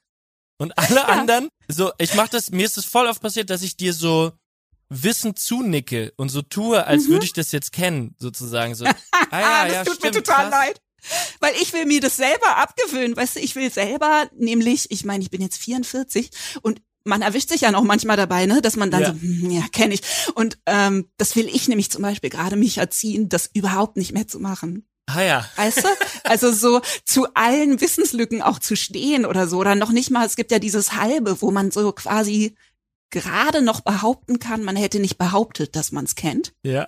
Und 0.58 0.76
alle 0.78 1.06
anderen, 1.08 1.48
so, 1.68 1.90
ich 1.98 2.14
mach 2.14 2.28
das, 2.28 2.50
mir 2.50 2.66
ist 2.66 2.76
es 2.78 2.84
voll 2.84 3.06
oft 3.06 3.22
passiert, 3.22 3.48
dass 3.50 3.62
ich 3.62 3.76
dir 3.78 3.92
so 3.94 4.32
Wissen 4.90 5.36
zunicke 5.36 6.12
und 6.16 6.28
so 6.28 6.42
tue, 6.42 6.86
als 6.86 7.08
würde 7.08 7.24
ich 7.24 7.32
das 7.32 7.50
jetzt 7.50 7.72
kennen, 7.72 8.14
sozusagen. 8.18 8.74
So, 8.74 8.84
ah 9.30 9.40
ja, 9.40 9.64
das 9.64 9.72
ja, 9.74 9.84
tut 9.84 9.96
stimmt, 9.96 10.14
mir 10.14 10.22
total 10.22 10.50
krass. 10.50 10.66
leid. 10.66 10.80
Weil 11.40 11.54
ich 11.60 11.72
will 11.72 11.86
mir 11.86 12.00
das 12.00 12.16
selber 12.16 12.56
abgewöhnen, 12.58 13.16
weißt 13.16 13.36
du, 13.36 13.40
ich 13.40 13.54
will 13.56 13.70
selber, 13.72 14.28
nämlich, 14.36 14.90
ich 14.90 15.04
meine, 15.04 15.22
ich 15.22 15.30
bin 15.30 15.40
jetzt 15.40 15.56
44 15.58 16.30
und 16.62 16.82
man 17.04 17.22
erwischt 17.22 17.48
sich 17.50 17.60
ja 17.62 17.70
noch 17.70 17.84
manchmal 17.84 18.16
dabei, 18.16 18.46
ne, 18.46 18.60
dass 18.60 18.76
man 18.76 18.90
dann 18.90 19.02
Ja. 19.02 19.14
so, 19.14 19.20
hm, 19.20 19.50
ja, 19.50 19.64
kenne 19.72 19.94
ich. 19.94 20.02
Und 20.34 20.58
ähm, 20.66 21.08
das 21.16 21.36
will 21.36 21.48
ich 21.48 21.68
nämlich 21.68 21.90
zum 21.90 22.02
Beispiel 22.02 22.30
gerade 22.30 22.56
mich 22.56 22.78
erziehen, 22.78 23.28
das 23.28 23.48
überhaupt 23.54 23.96
nicht 23.96 24.12
mehr 24.12 24.26
zu 24.28 24.40
machen. 24.40 24.88
Ah 25.06 25.22
ja, 25.22 25.48
Weißt 25.56 25.84
du? 25.84 25.88
Also 26.24 26.52
so 26.52 26.80
zu 27.04 27.32
allen 27.34 27.80
Wissenslücken 27.80 28.42
auch 28.42 28.58
zu 28.58 28.74
stehen 28.76 29.24
oder 29.24 29.46
so. 29.46 29.58
Oder 29.58 29.74
noch 29.76 29.92
nicht 29.92 30.10
mal, 30.10 30.26
es 30.26 30.34
gibt 30.36 30.50
ja 30.50 30.58
dieses 30.58 30.92
Halbe, 30.94 31.40
wo 31.40 31.50
man 31.52 31.70
so 31.70 31.92
quasi 31.92 32.56
gerade 33.10 33.62
noch 33.62 33.82
behaupten 33.82 34.40
kann, 34.40 34.64
man 34.64 34.74
hätte 34.74 34.98
nicht 34.98 35.16
behauptet, 35.16 35.76
dass 35.76 35.92
man 35.92 36.04
es 36.06 36.16
kennt 36.16 36.52
ja. 36.64 36.84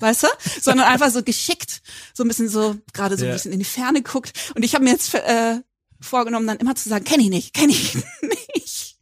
weißt 0.00 0.24
du? 0.24 0.26
Sondern 0.60 0.86
einfach 0.86 1.10
so 1.10 1.22
geschickt, 1.22 1.80
so 2.12 2.24
ein 2.24 2.28
bisschen 2.28 2.48
so, 2.50 2.76
gerade 2.92 3.16
so 3.16 3.24
ein 3.24 3.28
Ja. 3.28 3.34
bisschen 3.34 3.52
in 3.52 3.58
die 3.58 3.64
Ferne 3.64 4.02
guckt. 4.02 4.52
Und 4.54 4.64
ich 4.64 4.74
habe 4.74 4.84
mir 4.84 4.90
jetzt 4.90 5.14
äh, 5.14 5.60
vorgenommen, 6.00 6.46
dann 6.46 6.58
immer 6.58 6.74
zu 6.74 6.90
sagen, 6.90 7.04
kenne 7.04 7.22
ich 7.22 7.30
nicht, 7.30 7.54
kenne 7.54 7.72
ich 7.72 7.94
nicht. 8.54 8.96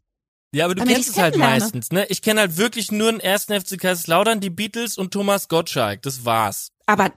Ja, 0.52 0.64
aber 0.64 0.74
du 0.74 0.80
Damit 0.80 0.94
kennst 0.94 1.11
es 1.11 1.16
halt 1.18 1.37
meistens, 1.37 1.90
ne? 1.90 2.06
Ich 2.09 2.22
kenne 2.22 2.40
halt 2.40 2.56
wirklich 2.56 2.90
nur 2.92 3.11
den 3.11 3.20
ersten 3.20 3.59
FC 3.61 3.80
Kaiserslautern, 3.80 4.40
die 4.40 4.50
Beatles 4.50 4.96
und 4.98 5.12
Thomas 5.12 5.48
Gottschalk. 5.48 6.02
Das 6.02 6.24
war's. 6.24 6.70
Aber 6.87 7.12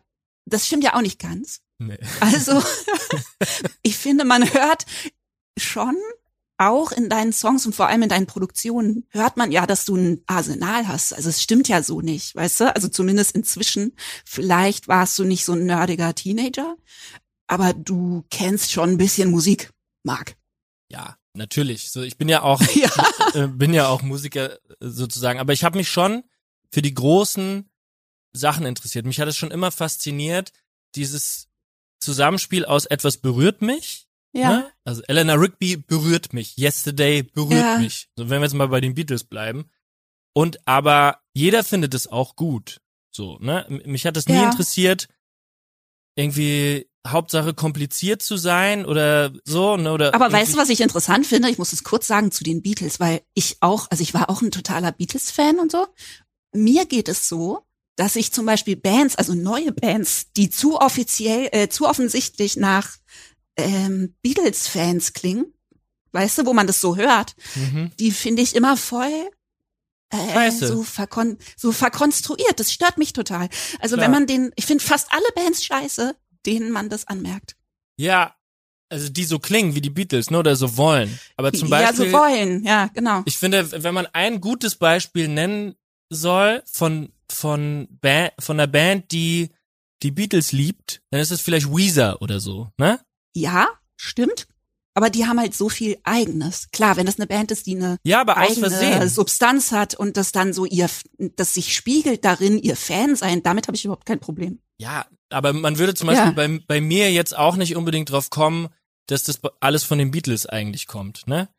das 0.45 0.67
stimmt 0.67 0.83
ja 0.83 0.95
auch 0.95 1.01
nicht 1.01 1.19
ganz. 1.19 1.61
Nee. 1.79 1.97
Also 2.19 2.61
ich 3.81 3.97
finde, 3.97 4.25
man 4.25 4.53
hört 4.53 4.85
schon 5.57 5.95
auch 6.57 6.91
in 6.91 7.09
deinen 7.09 7.33
Songs 7.33 7.65
und 7.65 7.75
vor 7.75 7.87
allem 7.87 8.03
in 8.03 8.09
deinen 8.09 8.27
Produktionen 8.27 9.05
hört 9.09 9.37
man 9.37 9.51
ja, 9.51 9.65
dass 9.65 9.85
du 9.85 9.95
ein 9.95 10.23
Arsenal 10.27 10.87
hast. 10.87 11.13
Also 11.13 11.29
es 11.29 11.41
stimmt 11.41 11.67
ja 11.67 11.81
so 11.83 12.01
nicht, 12.01 12.35
weißt 12.35 12.61
du? 12.61 12.75
Also 12.75 12.87
zumindest 12.87 13.35
inzwischen. 13.35 13.93
Vielleicht 14.25 14.87
warst 14.87 15.17
du 15.19 15.23
nicht 15.23 15.45
so 15.45 15.53
ein 15.53 15.65
nerdiger 15.65 16.13
Teenager, 16.15 16.75
aber 17.47 17.73
du 17.73 18.23
kennst 18.29 18.71
schon 18.71 18.91
ein 18.91 18.97
bisschen 18.97 19.31
Musik, 19.31 19.71
Marc. 20.03 20.35
Ja, 20.89 21.17
natürlich. 21.33 21.91
So, 21.91 22.01
ich 22.03 22.17
bin 22.17 22.29
ja 22.29 22.43
auch, 22.43 22.61
Ja. 22.75 22.91
äh, 23.33 23.47
bin 23.47 23.73
ja 23.73 23.87
auch 23.87 24.01
Musiker 24.03 24.53
äh, 24.53 24.57
sozusagen, 24.79 25.39
aber 25.39 25.53
ich 25.53 25.63
habe 25.63 25.77
mich 25.77 25.89
schon 25.89 26.23
für 26.71 26.81
die 26.83 26.93
großen 26.93 27.69
Sachen 28.33 28.65
interessiert. 28.65 29.05
Mich 29.05 29.19
hat 29.19 29.27
es 29.27 29.37
schon 29.37 29.51
immer 29.51 29.71
fasziniert, 29.71 30.51
dieses 30.95 31.47
Zusammenspiel 31.99 32.65
aus 32.65 32.85
etwas 32.85 33.17
berührt 33.17 33.61
mich. 33.61 34.07
Ne? 34.49 34.71
Also 34.83 35.01
Eleanor 35.07 35.39
Rigby 35.39 35.77
berührt 35.77 36.33
mich. 36.33 36.57
Yesterday 36.57 37.21
berührt 37.23 37.61
Ja. 37.61 37.77
mich. 37.77 38.09
So, 38.17 38.29
wenn 38.29 38.41
wir 38.41 38.45
jetzt 38.45 38.55
mal 38.55 38.67
bei 38.67 38.81
den 38.81 38.95
Beatles 38.95 39.23
bleiben. 39.23 39.69
Und 40.35 40.67
aber 40.67 41.21
jeder 41.33 41.63
findet 41.63 41.93
es 41.93 42.07
auch 42.07 42.35
gut. 42.35 42.81
So, 43.11 43.37
ne? 43.37 43.65
Mich 43.85 44.07
hat 44.07 44.17
es 44.17 44.27
nie 44.27 44.33
Ja. 44.33 44.43
interessiert, 44.49 45.07
irgendwie 46.15 46.89
Hauptsache 47.07 47.53
kompliziert 47.53 48.21
zu 48.21 48.37
sein 48.37 48.85
oder 48.85 49.33
so, 49.43 49.75
ne? 49.77 49.91
Oder 49.91 50.15
Aber 50.15 50.31
weißt 50.31 50.53
du, 50.53 50.57
was 50.57 50.69
ich 50.69 50.81
interessant 50.81 51.27
finde? 51.27 51.49
Ich 51.49 51.57
muss 51.57 51.73
es 51.73 51.83
kurz 51.83 52.07
sagen 52.07 52.31
zu 52.31 52.43
den 52.43 52.61
Beatles, 52.61 52.99
weil 52.99 53.21
ich 53.33 53.57
auch, 53.59 53.87
also 53.91 54.01
ich 54.01 54.13
war 54.13 54.29
auch 54.29 54.41
ein 54.41 54.51
totaler 54.51 54.91
Beatles-Fan 54.91 55.59
und 55.59 55.71
so. 55.71 55.85
Mir 56.53 56.85
geht 56.85 57.09
es 57.09 57.27
so, 57.27 57.65
dass 57.95 58.15
ich 58.15 58.31
zum 58.31 58.45
Beispiel 58.45 58.75
Bands, 58.75 59.15
also 59.15 59.33
neue 59.33 59.71
Bands, 59.71 60.31
die 60.35 60.49
zu 60.49 60.79
offiziell, 60.79 61.49
äh, 61.51 61.69
zu 61.69 61.87
offensichtlich 61.87 62.57
nach 62.57 62.89
ähm, 63.55 64.15
Beatles-Fans 64.21 65.13
klingen, 65.13 65.53
weißt 66.11 66.39
du, 66.39 66.45
wo 66.45 66.53
man 66.53 66.67
das 66.67 66.81
so 66.81 66.95
hört, 66.95 67.35
Mhm. 67.55 67.91
die 67.99 68.11
finde 68.11 68.41
ich 68.41 68.55
immer 68.55 68.77
voll 68.77 69.29
äh, 70.09 70.51
so, 70.51 70.83
verkon 70.83 71.37
so 71.57 71.71
verkonstruiert. 71.71 72.59
Das 72.59 72.71
stört 72.71 72.97
mich 72.97 73.13
total. 73.13 73.49
Also 73.79 73.95
Klar. 73.95 74.05
wenn 74.05 74.11
man 74.11 74.27
den, 74.27 74.51
ich 74.55 74.65
finde 74.65 74.83
fast 74.83 75.07
alle 75.11 75.25
Bands 75.35 75.63
scheiße, 75.63 76.15
denen 76.45 76.71
man 76.71 76.89
das 76.89 77.07
anmerkt. 77.07 77.55
Ja, 77.97 78.35
also 78.89 79.09
die 79.09 79.23
so 79.23 79.39
klingen 79.39 79.73
wie 79.73 79.81
die 79.81 79.89
Beatles, 79.89 80.29
ne? 80.29 80.37
Oder 80.37 80.55
so 80.55 80.77
wollen. 80.77 81.19
Aber 81.35 81.51
zum 81.51 81.67
ja, 81.67 81.79
Beispiel, 81.81 82.11
so 82.11 82.17
wollen, 82.17 82.63
ja, 82.63 82.87
genau. 82.93 83.23
ich 83.25 83.37
finde, 83.37 83.83
wenn 83.83 83.93
man 83.93 84.05
ein 84.13 84.39
gutes 84.39 84.75
Beispiel 84.75 85.27
nennen 85.27 85.75
soll 86.13 86.61
von 86.65 87.11
von 87.31 87.87
ba 88.01 88.29
von 88.39 88.59
einer 88.59 88.67
Band, 88.67 89.11
die 89.11 89.49
die 90.03 90.11
Beatles 90.11 90.51
liebt, 90.51 91.01
dann 91.11 91.21
ist 91.21 91.31
es 91.31 91.41
vielleicht 91.41 91.67
Weezer 91.73 92.21
oder 92.21 92.39
so, 92.39 92.69
ne? 92.77 92.99
Ja, 93.35 93.67
stimmt. 93.95 94.47
Aber 94.95 95.09
die 95.09 95.25
haben 95.25 95.39
halt 95.39 95.55
so 95.55 95.69
viel 95.69 95.97
Eigenes. 96.03 96.69
Klar, 96.71 96.97
wenn 96.97 97.07
das 97.07 97.17
eine 97.17 97.25
Band 97.25 97.49
ist, 97.51 97.65
die 97.65 97.75
eine 97.75 97.97
Ja, 98.03 98.21
aber 98.21 98.37
eigene. 98.37 99.09
Substanz 99.09 99.71
hat 99.71 99.95
und 99.95 100.17
das 100.17 100.31
dann 100.31 100.53
so 100.53 100.65
ihr, 100.65 100.87
das 101.35 101.55
sich 101.55 101.73
spiegelt 101.75 102.23
darin, 102.25 102.59
ihr 102.59 102.75
Fan 102.75 103.15
sein, 103.15 103.41
damit 103.41 103.67
habe 103.67 103.75
ich 103.75 103.85
überhaupt 103.85 104.05
kein 104.05 104.19
Problem. 104.19 104.59
Ja, 104.77 105.07
aber 105.29 105.51
man 105.53 105.79
würde 105.79 105.95
zum 105.95 106.07
Beispiel 106.07 106.27
Ja. 106.27 106.31
bei, 106.33 106.59
bei 106.67 106.79
mir 106.81 107.11
jetzt 107.11 107.35
auch 107.35 107.55
nicht 107.55 107.75
unbedingt 107.75 108.11
drauf 108.11 108.29
kommen, 108.29 108.67
dass 109.07 109.23
das 109.23 109.39
alles 109.61 109.83
von 109.83 109.97
den 109.97 110.11
Beatles 110.11 110.45
eigentlich 110.45 110.85
kommt, 110.85 111.25
ne? 111.27 111.49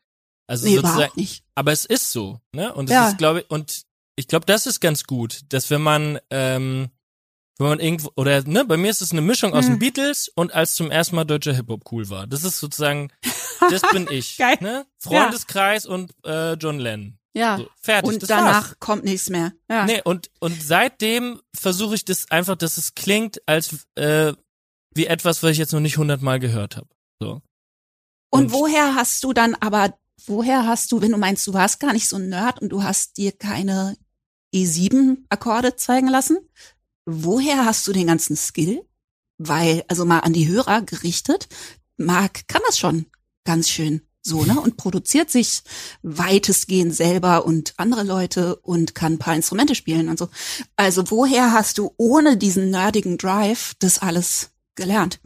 Also 0.47 0.65
Nee, 0.67 0.75
sozusagen, 0.75 1.11
nicht. 1.15 1.43
aber 1.55 1.71
es 1.73 1.83
ist 1.85 2.11
so, 2.11 2.39
ne? 2.53 2.73
Und 2.73 2.85
es 2.89 2.93
Ja. 2.93 3.09
ist, 3.09 3.17
glaube 3.17 3.41
ich, 3.41 3.49
und 3.49 3.81
ich 4.15 4.27
glaube, 4.27 4.45
das 4.45 4.65
ist 4.67 4.79
ganz 4.79 5.03
gut, 5.05 5.41
dass 5.49 5.69
wenn 5.69 5.81
man, 5.81 6.19
ähm, 6.29 6.89
wenn 7.57 7.67
man 7.67 7.79
irgendwo, 7.79 8.11
oder 8.15 8.43
ne, 8.43 8.65
bei 8.65 8.77
mir 8.77 8.89
ist 8.89 9.01
es 9.01 9.11
eine 9.11 9.21
Mischung 9.21 9.53
aus 9.53 9.65
den 9.65 9.73
Hm. 9.73 9.79
Beatles 9.79 10.29
und 10.35 10.53
als 10.53 10.75
zum 10.75 10.91
ersten 10.91 11.15
Mal 11.15 11.25
deutscher 11.25 11.53
Hip-Hop 11.53 11.91
cool 11.91 12.09
war. 12.09 12.27
Das 12.27 12.43
ist 12.43 12.59
sozusagen, 12.59 13.11
das 13.69 13.81
bin 13.91 14.07
ich. 14.11 14.37
Geil. 14.37 14.57
Ne? 14.61 14.85
Freundeskreis 14.99 15.85
und 15.85 16.11
äh, 16.25 16.53
John 16.53 16.79
Lennon. 16.79 17.17
Ja. 17.33 17.57
So, 17.57 17.67
fertig. 17.81 18.13
und 18.13 18.29
danach 18.29 18.69
war's. 18.69 18.79
kommt 18.79 19.03
nichts 19.03 19.29
mehr. 19.29 19.51
Ja. 19.69 19.85
Nee, 19.85 20.01
und, 20.03 20.31
und 20.39 20.61
seitdem 20.63 21.41
versuche 21.53 21.95
ich 21.95 22.05
das 22.05 22.31
einfach, 22.31 22.55
dass 22.55 22.77
es 22.77 22.95
klingt, 22.95 23.41
als 23.45 23.85
äh, 23.95 24.33
wie 24.93 25.05
etwas, 25.07 25.43
was 25.43 25.51
ich 25.51 25.57
jetzt 25.57 25.73
noch 25.73 25.81
nicht 25.81 25.97
hundertmal 25.97 26.39
gehört 26.39 26.77
habe. 26.77 26.87
So. 27.19 27.41
und, 28.31 28.45
und- 28.45 28.51
woher 28.53 28.95
hast 28.95 29.21
du 29.25 29.33
dann 29.33 29.55
aber, 29.55 29.97
woher 30.25 30.65
hast 30.65 30.91
du, 30.93 31.01
wenn 31.01 31.11
du 31.11 31.17
meinst, 31.17 31.45
du 31.47 31.53
warst 31.53 31.81
gar 31.81 31.91
nicht 31.91 32.07
so 32.07 32.15
ein 32.15 32.29
Nerd 32.29 32.61
und 32.61 32.69
du 32.69 32.83
hast 32.83 33.17
dir 33.17 33.33
keine 33.33 33.97
E7-Akkorde 34.55 35.75
zeigen 35.75 36.07
lassen, 36.07 36.37
woher 37.05 37.65
hast 37.65 37.87
du 37.87 37.93
den 37.93 38.07
ganzen 38.07 38.35
Skill? 38.35 38.83
Weil, 39.37 39.83
also 39.87 40.05
mal 40.05 40.19
an 40.19 40.33
die 40.33 40.47
Hörer 40.47 40.81
gerichtet, 40.81 41.47
Marc 41.97 42.47
kann 42.47 42.61
das 42.67 42.79
schon 42.79 43.05
ganz 43.43 43.69
schön 43.69 44.01
so, 44.21 44.43
ne? 44.43 44.59
Und 44.59 44.77
produziert 44.77 45.29
sich 45.29 45.61
weitestgehend 46.01 46.95
selber 46.95 47.45
und 47.45 47.73
andere 47.77 48.03
Leute 48.03 48.55
und 48.55 48.95
kann 48.95 49.13
ein 49.13 49.19
paar 49.19 49.35
Instrumente 49.35 49.75
spielen 49.75 50.09
und 50.09 50.17
so. 50.17 50.29
Also 50.75 51.11
woher 51.11 51.51
hast 51.51 51.77
du 51.77 51.93
ohne 51.97 52.35
diesen 52.37 52.71
nerdigen 52.71 53.17
Drive 53.19 53.73
das 53.79 53.99
alles 53.99 54.49
gelernt? 54.73 55.19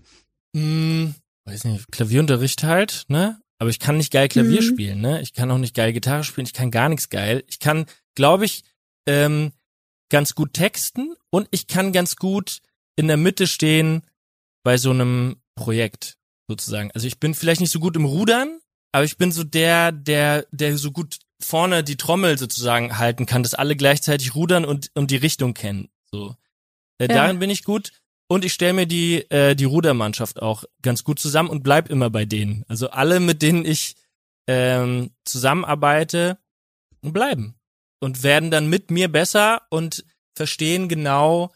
Hm, 0.53 1.15
weiß 1.45 1.63
nicht, 1.65 1.91
Klavierunterricht 1.91 2.63
halt, 2.63 3.05
ne? 3.07 3.39
Aber 3.57 3.69
ich 3.69 3.79
kann 3.79 3.97
nicht 3.97 4.11
geil 4.11 4.27
Klavier 4.27 4.61
Mhm. 4.61 4.65
spielen, 4.65 5.01
ne? 5.01 5.21
Ich 5.21 5.33
kann 5.33 5.49
auch 5.51 5.57
nicht 5.57 5.75
geil 5.75 5.93
Gitarre 5.93 6.23
spielen, 6.23 6.47
ich 6.47 6.53
kann 6.53 6.71
gar 6.71 6.89
nichts 6.89 7.09
geil. 7.09 7.43
Ich 7.47 7.59
kann, 7.59 7.85
glaube 8.15 8.45
ich, 8.45 8.63
ähm, 9.09 9.51
ganz 10.09 10.35
gut 10.35 10.53
texten 10.53 11.15
und 11.31 11.47
ich 11.51 11.67
kann 11.67 11.91
ganz 11.91 12.15
gut 12.15 12.61
in 12.95 13.07
der 13.07 13.17
Mitte 13.17 13.47
stehen 13.47 14.03
bei 14.63 14.77
so 14.77 14.91
einem 14.91 15.37
Projekt, 15.55 16.17
sozusagen. 16.47 16.91
Also 16.91 17.07
ich 17.07 17.19
bin 17.19 17.33
vielleicht 17.33 17.61
nicht 17.61 17.71
so 17.71 17.79
gut 17.79 17.95
im 17.95 18.05
Rudern, 18.05 18.59
aber 18.91 19.03
ich 19.03 19.17
bin 19.17 19.31
so 19.31 19.43
der, 19.43 19.91
der, 19.91 20.45
der 20.51 20.77
so 20.77 20.91
gut 20.91 21.19
vorne 21.41 21.83
die 21.83 21.97
Trommel 21.97 22.37
sozusagen 22.37 22.97
halten 22.97 23.25
kann, 23.25 23.43
dass 23.43 23.53
alle 23.53 23.75
gleichzeitig 23.75 24.35
rudern 24.35 24.65
und, 24.65 24.91
und 24.93 25.09
die 25.11 25.17
Richtung 25.17 25.53
kennen. 25.53 25.89
So. 26.11 26.35
Äh, 26.99 27.07
Ja. 27.07 27.15
Darin 27.15 27.39
bin 27.39 27.49
ich 27.49 27.63
gut. 27.63 27.91
Und 28.31 28.45
ich 28.45 28.53
stelle 28.53 28.73
mir 28.73 28.85
die, 28.85 29.21
äh, 29.31 29.55
die 29.55 29.65
Rudermannschaft 29.65 30.39
auch 30.39 30.63
ganz 30.83 31.03
gut 31.03 31.17
zusammen 31.17 31.49
und 31.49 31.63
bleib 31.63 31.89
immer 31.89 32.11
bei 32.11 32.25
denen. 32.25 32.63
Also 32.67 32.91
alle, 32.91 33.19
mit 33.19 33.41
denen 33.41 33.65
ich 33.65 33.95
ähm, 34.45 35.11
zusammenarbeite, 35.25 36.37
bleiben. 37.01 37.55
Und 37.99 38.23
werden 38.23 38.49
dann 38.51 38.69
mit 38.69 38.91
mir 38.91 39.11
besser 39.11 39.63
und 39.69 40.05
verstehen 40.33 40.87
genau, 40.87 41.51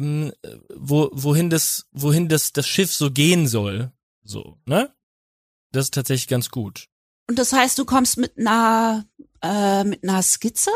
ähm, 0.00 0.32
wo, 0.74 1.10
wohin 1.12 1.50
das, 1.50 1.86
wohin 1.92 2.28
das, 2.28 2.52
das 2.52 2.66
Schiff 2.66 2.92
so 2.92 3.10
gehen 3.10 3.46
soll. 3.46 3.92
So, 4.24 4.58
ne? 4.66 4.92
Das 5.70 5.86
ist 5.86 5.94
tatsächlich 5.94 6.28
ganz 6.28 6.50
gut. 6.50 6.88
Und 7.28 7.38
das 7.38 7.52
heißt, 7.52 7.78
du 7.78 7.84
kommst 7.84 8.18
mit 8.18 8.36
einer, 8.38 9.06
äh, 9.42 9.84
mit 9.84 10.02
einer 10.02 10.22
Skizze 10.22 10.70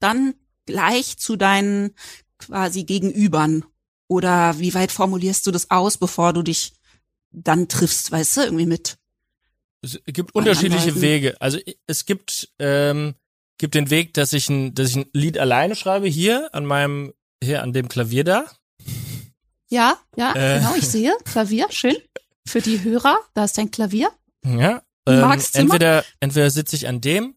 dann 0.00 0.34
gleich 0.66 1.16
zu 1.18 1.36
deinen 1.36 1.94
quasi 2.38 2.84
Gegenübern. 2.84 3.64
Oder 4.08 4.58
wie 4.58 4.74
weit 4.74 4.92
formulierst 4.92 5.46
du 5.46 5.50
das 5.50 5.70
aus, 5.70 5.96
bevor 5.96 6.32
du 6.32 6.42
dich 6.42 6.74
dann 7.30 7.68
triffst, 7.68 8.12
weißt 8.12 8.36
du, 8.36 8.40
irgendwie 8.42 8.66
mit. 8.66 8.98
Es 9.80 9.98
gibt 10.04 10.34
unterschiedliche. 10.34 11.00
Wege. 11.00 11.40
Also 11.40 11.58
es 11.86 12.04
gibt 12.04 12.52
ähm, 12.58 13.14
gibt 13.58 13.74
den 13.74 13.90
Weg, 13.90 14.14
dass 14.14 14.32
ich 14.32 14.48
ein 14.48 14.74
dass 14.74 14.90
ich 14.90 14.96
ein 14.96 15.06
Lied 15.12 15.38
alleine 15.38 15.74
schreibe 15.76 16.08
hier 16.08 16.50
an 16.54 16.66
meinem 16.66 17.12
hier 17.42 17.62
an 17.62 17.72
dem 17.72 17.88
Klavier 17.88 18.24
da. 18.24 18.46
Ja, 19.70 19.96
ja, 20.16 20.34
Äh. 20.34 20.58
genau, 20.58 20.74
ich 20.76 20.86
sehe. 20.88 21.12
Klavier, 21.24 21.66
schön. 21.70 21.96
Für 22.46 22.60
die 22.60 22.82
Hörer, 22.82 23.18
da 23.34 23.44
ist 23.44 23.56
dein 23.56 23.70
Klavier. 23.70 24.10
Ja. 24.44 24.82
Ähm, 25.08 25.40
entweder 25.54 26.04
entweder 26.20 26.50
sitze 26.50 26.76
ich 26.76 26.86
an 26.86 27.00
dem 27.00 27.34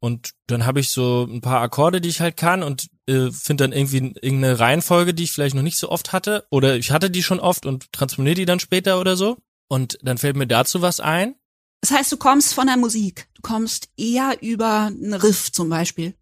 und 0.00 0.30
dann 0.46 0.66
habe 0.66 0.80
ich 0.80 0.90
so 0.90 1.24
ein 1.28 1.40
paar 1.40 1.60
Akkorde, 1.62 2.00
die 2.00 2.08
ich 2.08 2.20
halt 2.20 2.36
kann 2.36 2.62
und 2.62 2.88
äh, 3.08 3.30
finde 3.32 3.64
dann 3.64 3.72
irgendwie 3.72 3.96
irgendeine 4.20 4.58
Reihenfolge, 4.60 5.14
die 5.14 5.24
ich 5.24 5.32
vielleicht 5.32 5.54
noch 5.56 5.62
nicht 5.62 5.78
so 5.78 5.88
oft 5.90 6.12
hatte 6.12 6.46
oder 6.50 6.76
ich 6.76 6.90
hatte 6.92 7.10
die 7.10 7.22
schon 7.22 7.40
oft 7.40 7.66
und 7.66 7.90
transponiere 7.92 8.34
die 8.36 8.44
dann 8.44 8.60
später 8.60 9.00
oder 9.00 9.16
so 9.16 9.36
und 9.68 9.98
dann 10.02 10.18
fällt 10.18 10.36
mir 10.36 10.46
dazu 10.46 10.82
was 10.82 11.00
ein. 11.00 11.34
Das 11.80 11.92
heißt, 11.92 12.12
du 12.12 12.16
kommst 12.16 12.54
von 12.54 12.66
der 12.66 12.76
Musik. 12.76 13.28
Du 13.34 13.42
kommst 13.42 13.88
eher 13.96 14.42
über 14.42 14.86
einen 14.86 15.14
Riff 15.14 15.52
zum 15.52 15.68
Beispiel 15.68 16.14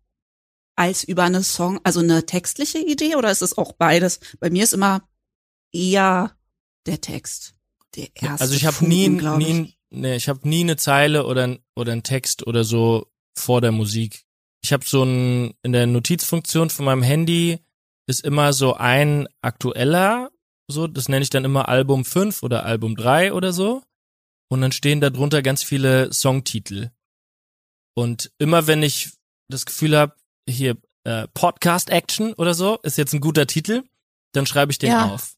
als 0.77 1.05
über 1.05 1.25
eine 1.25 1.43
Song, 1.43 1.81
also 1.83 2.01
eine 2.01 2.27
textliche 2.27 2.79
Idee 2.79 3.17
oder 3.17 3.31
ist 3.31 3.43
es 3.43 3.57
auch 3.57 3.73
beides? 3.73 4.21
Bei 4.39 4.51
mir 4.51 4.65
ist 4.65 4.75
immer 4.75 5.09
eher 5.73 6.37
der 6.85 7.01
Text. 7.01 7.55
Der 7.97 8.09
erste 8.15 8.43
also 8.43 8.55
ich 8.55 8.67
habe 8.67 8.87
nie, 8.87 9.09
nie, 9.09 9.75
nee, 9.89 10.17
ich 10.17 10.29
habe 10.29 10.47
nie 10.47 10.61
eine 10.61 10.77
Zeile 10.77 11.25
oder 11.25 11.57
oder 11.75 11.93
ein 11.93 12.03
Text 12.03 12.47
oder 12.47 12.63
so 12.63 13.11
vor 13.35 13.63
der 13.63 13.73
Musik. 13.73 14.27
Ich 14.63 14.73
habe 14.73 14.85
so 14.85 15.03
ein 15.03 15.55
in 15.63 15.73
der 15.73 15.87
Notizfunktion 15.87 16.69
von 16.69 16.85
meinem 16.85 17.03
Handy 17.03 17.59
ist 18.07 18.23
immer 18.23 18.53
so 18.53 18.75
ein 18.75 19.29
aktueller, 19.41 20.31
so 20.69 20.87
das 20.87 21.09
nenne 21.09 21.23
ich 21.23 21.31
dann 21.31 21.45
immer 21.45 21.69
Album 21.69 22.05
5 22.05 22.43
oder 22.43 22.67
Album 22.67 22.97
3 22.97 23.33
oder 23.33 23.55
so 23.55 23.83
und 24.49 24.61
dann 24.61 24.73
stehen 24.73 25.01
da 25.01 25.11
drunter 25.11 25.43
ganz 25.43 25.63
viele 25.63 26.13
Songtitel. 26.13 26.91
Und 27.95 28.31
immer 28.39 28.67
wenn 28.67 28.83
ich 28.83 29.11
das 29.49 29.67
Gefühl 29.67 29.97
habe, 29.97 30.15
hier 30.49 30.77
äh, 31.05 31.27
Podcast 31.35 31.91
Action 31.91 32.33
oder 32.35 32.55
so 32.55 32.79
ist 32.83 32.99
jetzt 32.99 33.13
ein 33.15 33.21
guter 33.21 33.47
Titel, 33.47 33.85
dann 34.33 34.47
schreibe 34.47 34.73
ich 34.73 34.79
den 34.79 34.91
Ja. 34.91 35.07
auf. 35.11 35.37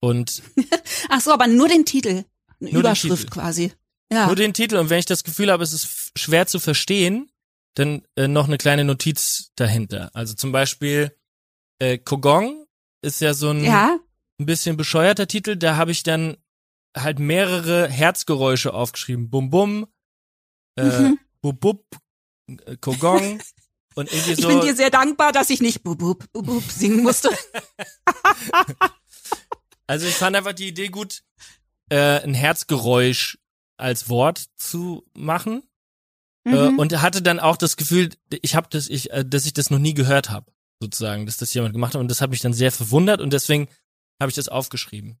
Und 0.00 0.42
Ach 1.08 1.20
so, 1.20 1.32
aber 1.32 1.46
nur 1.46 1.68
den 1.68 1.84
Titel. 1.86 2.24
Eine 2.60 2.70
Nur 2.70 2.80
Überschrift 2.80 3.30
quasi. 3.30 3.72
Ja. 4.12 4.26
Nur 4.26 4.36
den 4.36 4.52
Titel 4.54 4.76
und 4.76 4.90
wenn 4.90 4.98
ich 4.98 5.06
das 5.06 5.24
Gefühl 5.24 5.50
habe, 5.50 5.64
es 5.64 5.72
ist 5.72 6.12
schwer 6.16 6.46
zu 6.46 6.58
verstehen, 6.58 7.30
dann 7.74 8.02
äh, 8.16 8.28
noch 8.28 8.46
eine 8.46 8.58
kleine 8.58 8.84
Notiz 8.84 9.50
dahinter. 9.56 10.10
Also 10.14 10.34
zum 10.34 10.52
Beispiel 10.52 11.16
äh, 11.80 11.98
Kogong 11.98 12.66
ist 13.02 13.20
ja 13.20 13.34
so 13.34 13.50
ein, 13.50 13.64
ja. 13.64 13.98
ein 14.38 14.46
bisschen 14.46 14.76
bescheuerter 14.76 15.26
Titel. 15.26 15.56
Da 15.56 15.76
habe 15.76 15.90
ich 15.90 16.02
dann 16.02 16.36
halt 16.96 17.18
mehrere 17.18 17.88
Herzgeräusche 17.88 18.72
aufgeschrieben. 18.74 19.30
Bum 19.30 19.50
bum, 19.50 19.86
äh, 20.76 20.84
Mhm. 20.84 21.18
bub 21.42 21.60
bub, 21.60 21.84
äh, 22.66 22.76
Kogong 22.76 23.40
und 23.94 24.12
irgendwie 24.12 24.32
Ich 24.32 24.40
so. 24.40 24.48
bin 24.48 24.60
dir 24.60 24.74
sehr 24.74 24.90
dankbar, 24.90 25.32
dass 25.32 25.50
ich 25.50 25.60
nicht 25.60 25.82
bub, 25.82 25.98
bub, 25.98 26.24
bub, 26.32 26.46
bub 26.46 26.62
singen 26.70 27.02
musste. 27.02 27.30
Also 29.86 30.06
ich 30.06 30.14
fand 30.14 30.34
einfach 30.34 30.54
die 30.54 30.68
Idee 30.68 30.88
gut, 30.88 31.22
äh, 31.90 32.22
ein 32.22 32.32
Herzgeräusch 32.34 33.38
als 33.76 34.08
Wort 34.08 34.46
zu 34.56 35.04
machen. 35.14 35.62
Äh, 36.46 36.70
Mhm. 36.70 36.78
und 36.78 37.00
hatte 37.00 37.22
dann 37.22 37.40
auch 37.40 37.56
das 37.56 37.76
Gefühl, 37.76 38.10
ich 38.42 38.54
habe 38.54 38.68
das, 38.70 38.88
ich, 38.88 39.10
äh, 39.12 39.24
dass 39.26 39.46
ich 39.46 39.52
das 39.54 39.70
noch 39.70 39.78
nie 39.78 39.94
gehört 39.94 40.28
habe, 40.30 40.52
sozusagen, 40.80 41.24
dass 41.26 41.38
das 41.38 41.52
jemand 41.54 41.72
gemacht 41.72 41.94
hat. 41.94 42.00
Und 42.00 42.08
das 42.10 42.20
hat 42.20 42.28
mich 42.30 42.40
dann 42.40 42.52
sehr 42.52 42.70
verwundert 42.72 43.20
und 43.22 43.32
deswegen 43.32 43.68
habe 44.20 44.28
ich 44.30 44.36
das 44.36 44.48
aufgeschrieben. 44.48 45.18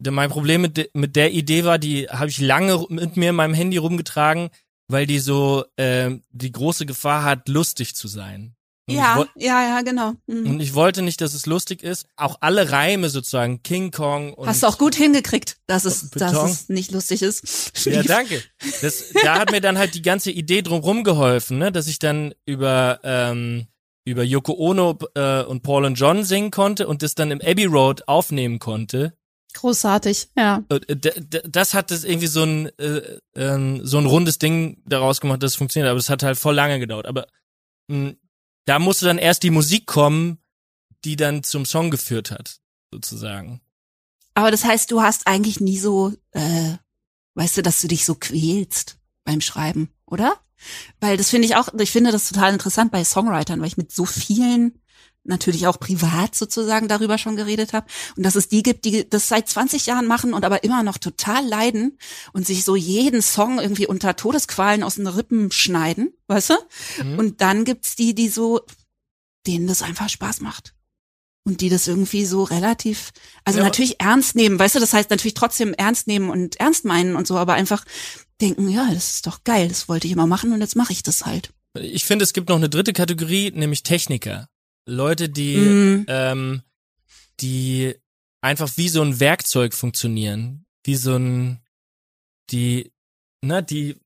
Mein 0.00 0.30
Problem 0.30 0.62
mit, 0.62 0.76
de, 0.76 0.90
mit 0.92 1.16
der 1.16 1.32
Idee 1.32 1.64
war, 1.64 1.78
die 1.78 2.08
habe 2.08 2.28
ich 2.28 2.40
lange 2.40 2.86
mit 2.88 3.16
mir 3.16 3.30
in 3.30 3.36
meinem 3.36 3.54
Handy 3.54 3.78
rumgetragen, 3.78 4.50
weil 4.88 5.06
die 5.06 5.18
so 5.18 5.64
äh, 5.76 6.10
die 6.30 6.52
große 6.52 6.86
Gefahr 6.86 7.24
hat, 7.24 7.48
lustig 7.48 7.96
zu 7.96 8.08
sein. 8.08 8.54
Und 8.88 8.94
ja, 8.94 9.26
ja, 9.36 9.62
ja, 9.68 9.82
genau. 9.82 10.14
Mhm. 10.26 10.46
und 10.46 10.60
ich 10.60 10.72
wollte 10.72 11.02
nicht, 11.02 11.20
dass 11.20 11.34
es 11.34 11.44
lustig 11.44 11.82
ist. 11.82 12.06
Auch 12.16 12.38
alle 12.40 12.70
Reime 12.72 13.10
sozusagen, 13.10 13.62
King 13.62 13.90
Kong 13.90 14.32
und 14.32 14.48
Hast 14.48 14.62
du 14.62 14.66
auch 14.66 14.78
gut 14.78 14.94
hingekriegt, 14.94 15.58
dass 15.66 15.84
es, 15.84 16.08
Beton. 16.08 16.32
dass 16.32 16.50
es 16.50 16.68
nicht 16.70 16.90
lustig 16.92 17.20
ist. 17.20 17.72
Ja, 17.88 18.02
danke. 18.02 18.42
Das, 18.80 19.12
da 19.22 19.38
hat 19.38 19.50
mir 19.50 19.60
dann 19.60 19.78
halt 19.78 19.94
die 19.94 20.02
ganze 20.02 20.30
Idee 20.30 20.62
drumherum 20.62 21.04
geholfen, 21.04 21.58
ne? 21.58 21.70
dass 21.70 21.86
ich 21.86 21.98
dann 21.98 22.34
über 22.44 23.00
ähm, 23.02 23.66
über 24.08 24.24
Yoko 24.24 24.54
Ono 24.54 24.98
äh, 25.14 25.42
und 25.42 25.62
Paul 25.62 25.84
und 25.84 25.94
John 25.94 26.24
singen 26.24 26.50
konnte 26.50 26.86
und 26.86 27.02
das 27.02 27.14
dann 27.14 27.30
im 27.30 27.40
Abbey 27.40 27.66
Road 27.66 28.08
aufnehmen 28.08 28.58
konnte. 28.58 29.17
Großartig, 29.60 30.28
ja. 30.36 30.62
Äh, 30.68 30.96
Das 31.48 31.74
hat 31.74 31.90
das 31.90 32.04
irgendwie 32.04 32.28
so 32.28 32.44
ein 32.44 32.66
äh, 32.78 33.18
ähm, 33.34 33.84
so 33.84 33.98
ein 33.98 34.06
rundes 34.06 34.38
Ding 34.38 34.80
daraus 34.86 35.20
gemacht, 35.20 35.42
dass 35.42 35.52
es 35.52 35.56
funktioniert, 35.56 35.90
aber 35.90 35.98
es 35.98 36.10
hat 36.10 36.22
halt 36.22 36.38
voll 36.38 36.54
lange 36.54 36.78
gedauert. 36.78 37.06
Aber 37.06 37.26
mh, 37.88 38.12
da 38.66 38.78
musste 38.78 39.06
dann 39.06 39.18
erst 39.18 39.42
die 39.42 39.50
Musik 39.50 39.86
kommen, 39.86 40.38
die 41.04 41.16
dann 41.16 41.42
zum 41.42 41.64
Song 41.64 41.90
geführt 41.90 42.30
hat, 42.30 42.60
sozusagen. 42.92 43.60
Aber 44.34 44.52
das 44.52 44.64
heißt, 44.64 44.92
du 44.92 45.02
hast 45.02 45.26
eigentlich 45.26 45.58
nie 45.58 45.78
so, 45.78 46.12
äh, 46.30 46.74
weißt 47.34 47.56
du, 47.56 47.62
dass 47.62 47.80
du 47.80 47.88
dich 47.88 48.04
so 48.04 48.14
quälst 48.14 48.98
beim 49.24 49.40
Schreiben, 49.40 49.90
oder? 50.06 50.36
Weil 51.00 51.16
das 51.16 51.30
finde 51.30 51.46
ich 51.46 51.56
auch, 51.56 51.68
ich 51.80 51.90
finde 51.90 52.12
das 52.12 52.28
total 52.28 52.52
interessant 52.52 52.92
bei 52.92 53.02
Songwritern, 53.04 53.60
weil 53.60 53.66
ich 53.68 53.76
mit 53.76 53.90
so 53.90 54.04
vielen 54.04 54.80
natürlich 55.24 55.66
auch 55.66 55.78
privat 55.78 56.34
sozusagen 56.34 56.88
darüber 56.88 57.18
schon 57.18 57.36
geredet 57.36 57.72
habe 57.72 57.86
und 58.16 58.22
dass 58.24 58.34
es 58.34 58.48
die 58.48 58.62
gibt, 58.62 58.84
die 58.84 59.08
das 59.08 59.28
seit 59.28 59.48
20 59.48 59.86
Jahren 59.86 60.06
machen 60.06 60.32
und 60.32 60.44
aber 60.44 60.64
immer 60.64 60.82
noch 60.82 60.98
total 60.98 61.46
leiden 61.46 61.98
und 62.32 62.46
sich 62.46 62.64
so 62.64 62.76
jeden 62.76 63.22
Song 63.22 63.58
irgendwie 63.58 63.86
unter 63.86 64.16
Todesqualen 64.16 64.82
aus 64.82 64.96
den 64.96 65.06
Rippen 65.06 65.52
schneiden, 65.52 66.12
weißt 66.28 66.50
du? 66.50 66.54
Mhm. 67.04 67.18
Und 67.18 67.40
dann 67.40 67.64
gibt's 67.64 67.94
die, 67.94 68.14
die 68.14 68.28
so, 68.28 68.60
denen 69.46 69.66
das 69.66 69.82
einfach 69.82 70.08
Spaß 70.08 70.40
macht. 70.40 70.74
Und 71.44 71.62
die 71.62 71.70
das 71.70 71.88
irgendwie 71.88 72.26
so 72.26 72.42
relativ, 72.42 73.10
also 73.44 73.60
Ja, 73.60 73.64
natürlich 73.64 74.00
ernst 74.00 74.34
nehmen, 74.34 74.58
weißt 74.58 74.74
du, 74.74 74.80
das 74.80 74.92
heißt 74.92 75.08
natürlich 75.08 75.34
trotzdem 75.34 75.72
ernst 75.72 76.06
nehmen 76.06 76.28
und 76.28 76.56
ernst 76.60 76.84
meinen 76.84 77.16
und 77.16 77.26
so, 77.26 77.38
aber 77.38 77.54
einfach 77.54 77.84
denken, 78.40 78.68
ja, 78.68 78.92
das 78.92 79.10
ist 79.14 79.26
doch 79.26 79.44
geil, 79.44 79.68
das 79.68 79.88
wollte 79.88 80.06
ich 80.06 80.12
immer 80.12 80.26
machen 80.26 80.52
und 80.52 80.60
jetzt 80.60 80.76
mache 80.76 80.92
ich 80.92 81.02
das 81.02 81.24
halt. 81.24 81.54
Ich 81.74 82.04
finde, 82.04 82.24
es 82.24 82.32
gibt 82.34 82.48
noch 82.48 82.56
eine 82.56 82.68
dritte 82.68 82.92
Kategorie, 82.92 83.50
nämlich 83.50 83.82
Techniker. 83.82 84.48
Leute, 84.88 85.28
die, 85.28 85.56
Mhm. 85.56 86.04
ähm, 86.08 86.62
die 87.40 87.94
einfach 88.40 88.70
wie 88.76 88.88
so 88.88 89.02
ein 89.02 89.20
Werkzeug 89.20 89.74
funktionieren. 89.74 90.64
Wie 90.84 90.96
so 90.96 91.16
ein, 91.16 91.60
die, 92.50 92.92
ne, 93.42 93.62
die 93.62 93.96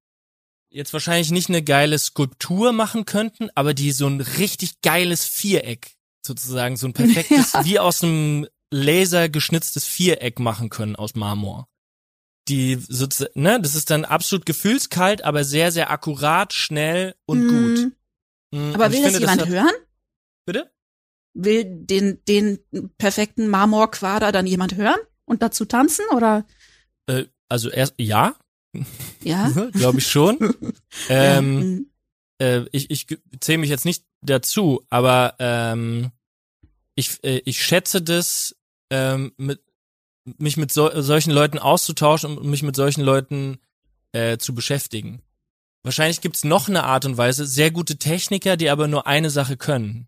jetzt 0.70 0.92
wahrscheinlich 0.92 1.30
nicht 1.30 1.48
eine 1.48 1.62
geile 1.62 1.98
Skulptur 1.98 2.72
machen 2.72 3.04
könnten, 3.04 3.48
aber 3.54 3.74
die 3.74 3.92
so 3.92 4.06
ein 4.08 4.20
richtig 4.20 4.80
geiles 4.80 5.24
Viereck 5.24 5.94
sozusagen, 6.26 6.76
so 6.76 6.86
ein 6.88 6.92
perfektes, 6.94 7.52
wie 7.64 7.78
aus 7.78 8.02
einem 8.02 8.46
Laser 8.70 9.28
geschnitztes 9.28 9.86
Viereck 9.86 10.38
machen 10.38 10.70
können 10.70 10.96
aus 10.96 11.14
Marmor. 11.14 11.68
Die 12.48 12.76
sozusagen, 12.88 13.40
ne, 13.40 13.60
das 13.60 13.74
ist 13.74 13.90
dann 13.90 14.04
absolut 14.04 14.46
gefühlskalt, 14.46 15.22
aber 15.24 15.44
sehr, 15.44 15.70
sehr 15.72 15.90
akkurat, 15.90 16.52
schnell 16.54 17.14
und 17.26 17.46
gut. 17.48 17.78
Mhm. 17.78 17.92
Mhm, 18.68 18.74
Aber 18.74 18.86
und 18.86 18.92
will 18.92 19.02
das 19.02 19.12
finde, 19.12 19.20
jemand 19.20 19.40
hat- 19.42 19.48
hören? 19.48 19.74
Bitte? 20.44 20.70
Will 21.34 21.64
den, 21.64 22.22
den 22.26 22.58
perfekten 22.98 23.48
Marmorquader 23.48 24.32
dann 24.32 24.46
jemand 24.46 24.76
hören? 24.76 24.98
Und 25.24 25.42
dazu 25.42 25.64
tanzen 25.64 26.04
oder? 26.14 26.44
Äh, 27.06 27.24
also 27.48 27.70
erst, 27.70 27.94
ja, 27.98 28.34
Ja. 29.22 29.50
glaube 29.72 29.98
ich 29.98 30.06
schon. 30.06 30.38
ähm, 31.08 31.54
mhm. 31.54 31.90
äh, 32.38 32.64
ich 32.72 32.90
ich 32.90 33.06
zähle 33.40 33.58
mich 33.58 33.70
jetzt 33.70 33.84
nicht 33.84 34.04
dazu, 34.20 34.84
aber 34.90 35.36
ähm, 35.38 36.10
ich, 36.94 37.22
äh, 37.24 37.42
ich 37.44 37.62
schätze 37.62 38.02
das, 38.02 38.56
ähm, 38.90 39.32
mit, 39.36 39.62
mich 40.24 40.56
mit 40.56 40.72
so, 40.72 41.00
solchen 41.00 41.32
Leuten 41.32 41.58
auszutauschen 41.58 42.38
und 42.38 42.48
mich 42.48 42.62
mit 42.62 42.76
solchen 42.76 43.02
Leuten 43.02 43.58
äh, 44.12 44.38
zu 44.38 44.54
beschäftigen. 44.54 45.22
Wahrscheinlich 45.82 46.20
gibt's 46.20 46.44
noch 46.44 46.68
eine 46.68 46.84
Art 46.84 47.04
und 47.04 47.16
Weise, 47.16 47.44
sehr 47.44 47.70
gute 47.72 47.96
Techniker, 47.96 48.56
die 48.56 48.70
aber 48.70 48.86
nur 48.86 49.06
eine 49.06 49.30
Sache 49.30 49.56
können. 49.56 50.06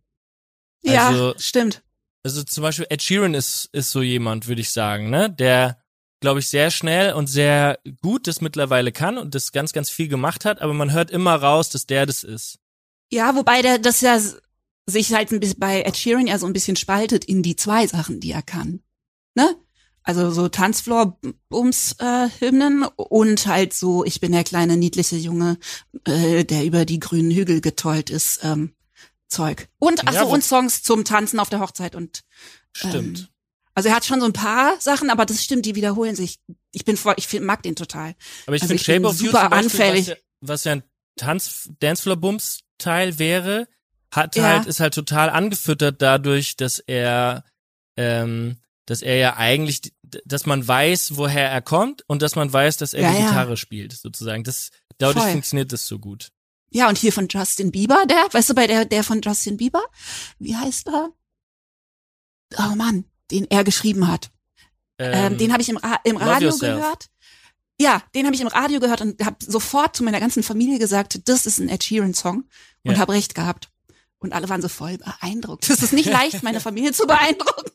Ja, 0.92 1.08
also- 1.08 1.34
stimmt. 1.38 1.82
Also 2.22 2.42
zum 2.42 2.62
Beispiel 2.62 2.86
Ed 2.88 3.02
Sheeran 3.02 3.34
ist, 3.34 3.68
ist 3.72 3.90
so 3.90 4.00
jemand, 4.00 4.48
würde 4.48 4.62
ich 4.62 4.70
sagen, 4.70 5.10
ne? 5.10 5.28
Der, 5.30 5.76
glaube 6.20 6.40
ich, 6.40 6.48
sehr 6.48 6.70
schnell 6.70 7.12
und 7.12 7.26
sehr 7.26 7.78
gut 8.00 8.26
das 8.26 8.40
mittlerweile 8.40 8.92
kann 8.92 9.18
und 9.18 9.34
das 9.34 9.52
ganz, 9.52 9.74
ganz 9.74 9.90
viel 9.90 10.08
gemacht 10.08 10.46
hat, 10.46 10.62
aber 10.62 10.72
man 10.72 10.92
hört 10.92 11.10
immer 11.10 11.34
raus, 11.34 11.68
dass 11.68 11.84
der 11.86 12.06
das 12.06 12.24
ist. 12.24 12.58
Ja, 13.12 13.36
wobei 13.36 13.60
der 13.60 13.78
das 13.78 14.00
ja 14.00 14.18
sich 14.86 15.12
halt 15.12 15.32
ein 15.32 15.40
bisschen 15.40 15.58
bei 15.58 15.82
Ed 15.82 15.98
Sheeran 15.98 16.26
ja 16.26 16.38
so 16.38 16.46
ein 16.46 16.54
bisschen 16.54 16.76
spaltet 16.76 17.26
in 17.26 17.42
die 17.42 17.56
zwei 17.56 17.86
Sachen, 17.86 18.20
die 18.20 18.32
er 18.32 18.42
kann. 18.42 18.80
Ne? 19.34 19.54
Also 20.02 20.30
so 20.30 20.48
Tanzfloor-Bums-Hymnen 20.48 22.84
und 22.96 23.46
halt 23.46 23.72
so, 23.72 24.04
ich 24.04 24.20
bin 24.20 24.32
der 24.32 24.44
kleine 24.44 24.76
niedliche 24.76 25.16
Junge, 25.16 25.56
äh, 26.04 26.44
der 26.44 26.64
über 26.64 26.84
die 26.84 27.00
grünen 27.00 27.30
Hügel 27.30 27.62
getollt 27.62 28.10
ist, 28.10 28.40
ähm, 28.42 28.74
Zeug. 29.34 29.68
Und 29.78 30.02
ach 30.06 30.12
Ja, 30.14 30.22
und 30.24 30.42
Songs 30.44 30.82
zum 30.82 31.04
Tanzen 31.04 31.38
auf 31.38 31.50
der 31.50 31.60
Hochzeit 31.60 31.94
und 31.94 32.22
Stimmt. 32.72 33.18
Ähm, 33.20 33.26
also 33.74 33.88
er 33.88 33.96
hat 33.96 34.04
schon 34.04 34.20
so 34.20 34.26
ein 34.26 34.32
paar 34.32 34.80
Sachen, 34.80 35.10
aber 35.10 35.26
das 35.26 35.42
stimmt, 35.42 35.66
die 35.66 35.74
wiederholen 35.74 36.14
sich 36.16 36.38
ich 36.72 36.84
bin 36.84 36.96
voll, 36.96 37.14
ich 37.16 37.26
find, 37.28 37.44
mag 37.44 37.62
den 37.62 37.76
total. 37.76 38.14
Aber 38.46 38.56
ich 38.56 38.62
Also 38.62 38.72
finde 38.76 38.84
Shape 38.84 39.06
of 39.06 39.20
You 39.20 39.26
super 39.26 39.48
Beispiel, 39.48 39.64
anfällig. 39.82 40.00
was 40.00 40.08
ja, 40.08 40.16
was 40.40 40.64
ja 40.64 40.72
ein 40.72 40.82
Tanz 41.16 41.70
Dancefloor 41.80 42.16
Bums 42.16 42.60
Teil 42.78 43.18
wäre, 43.18 43.68
hat 44.12 44.34
Ja. 44.36 44.42
halt 44.44 44.66
ist 44.66 44.80
halt 44.80 44.94
total 44.94 45.30
angefüttert 45.30 46.00
dadurch, 46.02 46.56
dass 46.56 46.78
er 46.80 47.44
ähm, 47.96 48.58
dass 48.86 49.02
er 49.02 49.16
ja 49.16 49.36
eigentlich 49.36 49.80
dass 50.24 50.46
man 50.46 50.66
weiß, 50.66 51.16
woher 51.16 51.48
er 51.50 51.62
kommt 51.62 52.02
und 52.08 52.22
dass 52.22 52.36
man 52.36 52.52
weiß, 52.52 52.76
dass 52.76 52.92
er 52.92 53.10
ja. 53.10 53.26
Gitarre 53.26 53.56
spielt, 53.56 53.92
sozusagen. 53.92 54.44
Das 54.44 54.70
dadurch 54.98 55.22
Voll. 55.24 55.32
funktioniert 55.32 55.72
das 55.72 55.86
so 55.86 55.98
gut. 55.98 56.28
Ja, 56.74 56.88
und 56.88 56.98
hier 56.98 57.12
von 57.12 57.28
Justin 57.28 57.70
Bieber, 57.70 58.04
der, 58.06 58.26
weißt 58.32 58.50
du, 58.50 58.54
bei 58.54 58.66
der, 58.66 58.84
der 58.84 59.04
von 59.04 59.20
Justin 59.22 59.56
Bieber, 59.56 59.82
wie 60.40 60.56
heißt 60.56 60.88
er? 60.88 61.10
Oh 62.58 62.74
Mann, 62.74 63.04
den 63.30 63.46
er 63.48 63.62
geschrieben 63.62 64.08
hat. 64.08 64.32
Ähm, 64.98 65.38
den 65.38 65.52
habe 65.52 65.62
ich 65.62 65.68
im, 65.68 65.76
Ra 65.76 66.00
im 66.02 66.16
Radio 66.16 66.56
gehört. 66.56 67.06
Ja, 67.80 68.02
den 68.14 68.26
habe 68.26 68.34
ich 68.34 68.40
im 68.40 68.48
Radio 68.48 68.80
gehört 68.80 69.00
und 69.00 69.24
habe 69.24 69.36
sofort 69.40 69.94
zu 69.96 70.02
meiner 70.04 70.18
ganzen 70.18 70.42
Familie 70.42 70.78
gesagt, 70.80 71.28
das 71.28 71.46
ist 71.46 71.58
ein 71.58 71.68
Ed 71.68 71.84
Sheeran 71.84 72.12
Song 72.14 72.48
und 72.84 72.92
Ja. 72.92 72.98
habe 72.98 73.12
recht 73.12 73.34
gehabt. 73.36 73.70
Und 74.18 74.32
alle 74.32 74.48
waren 74.48 74.62
so 74.62 74.68
voll 74.68 74.98
beeindruckt. 74.98 75.68
Es 75.70 75.82
ist 75.82 75.92
nicht 75.92 76.08
leicht, 76.08 76.42
meine 76.42 76.60
Familie 76.68 76.92
zu 76.92 77.06
beeindrucken. 77.06 77.70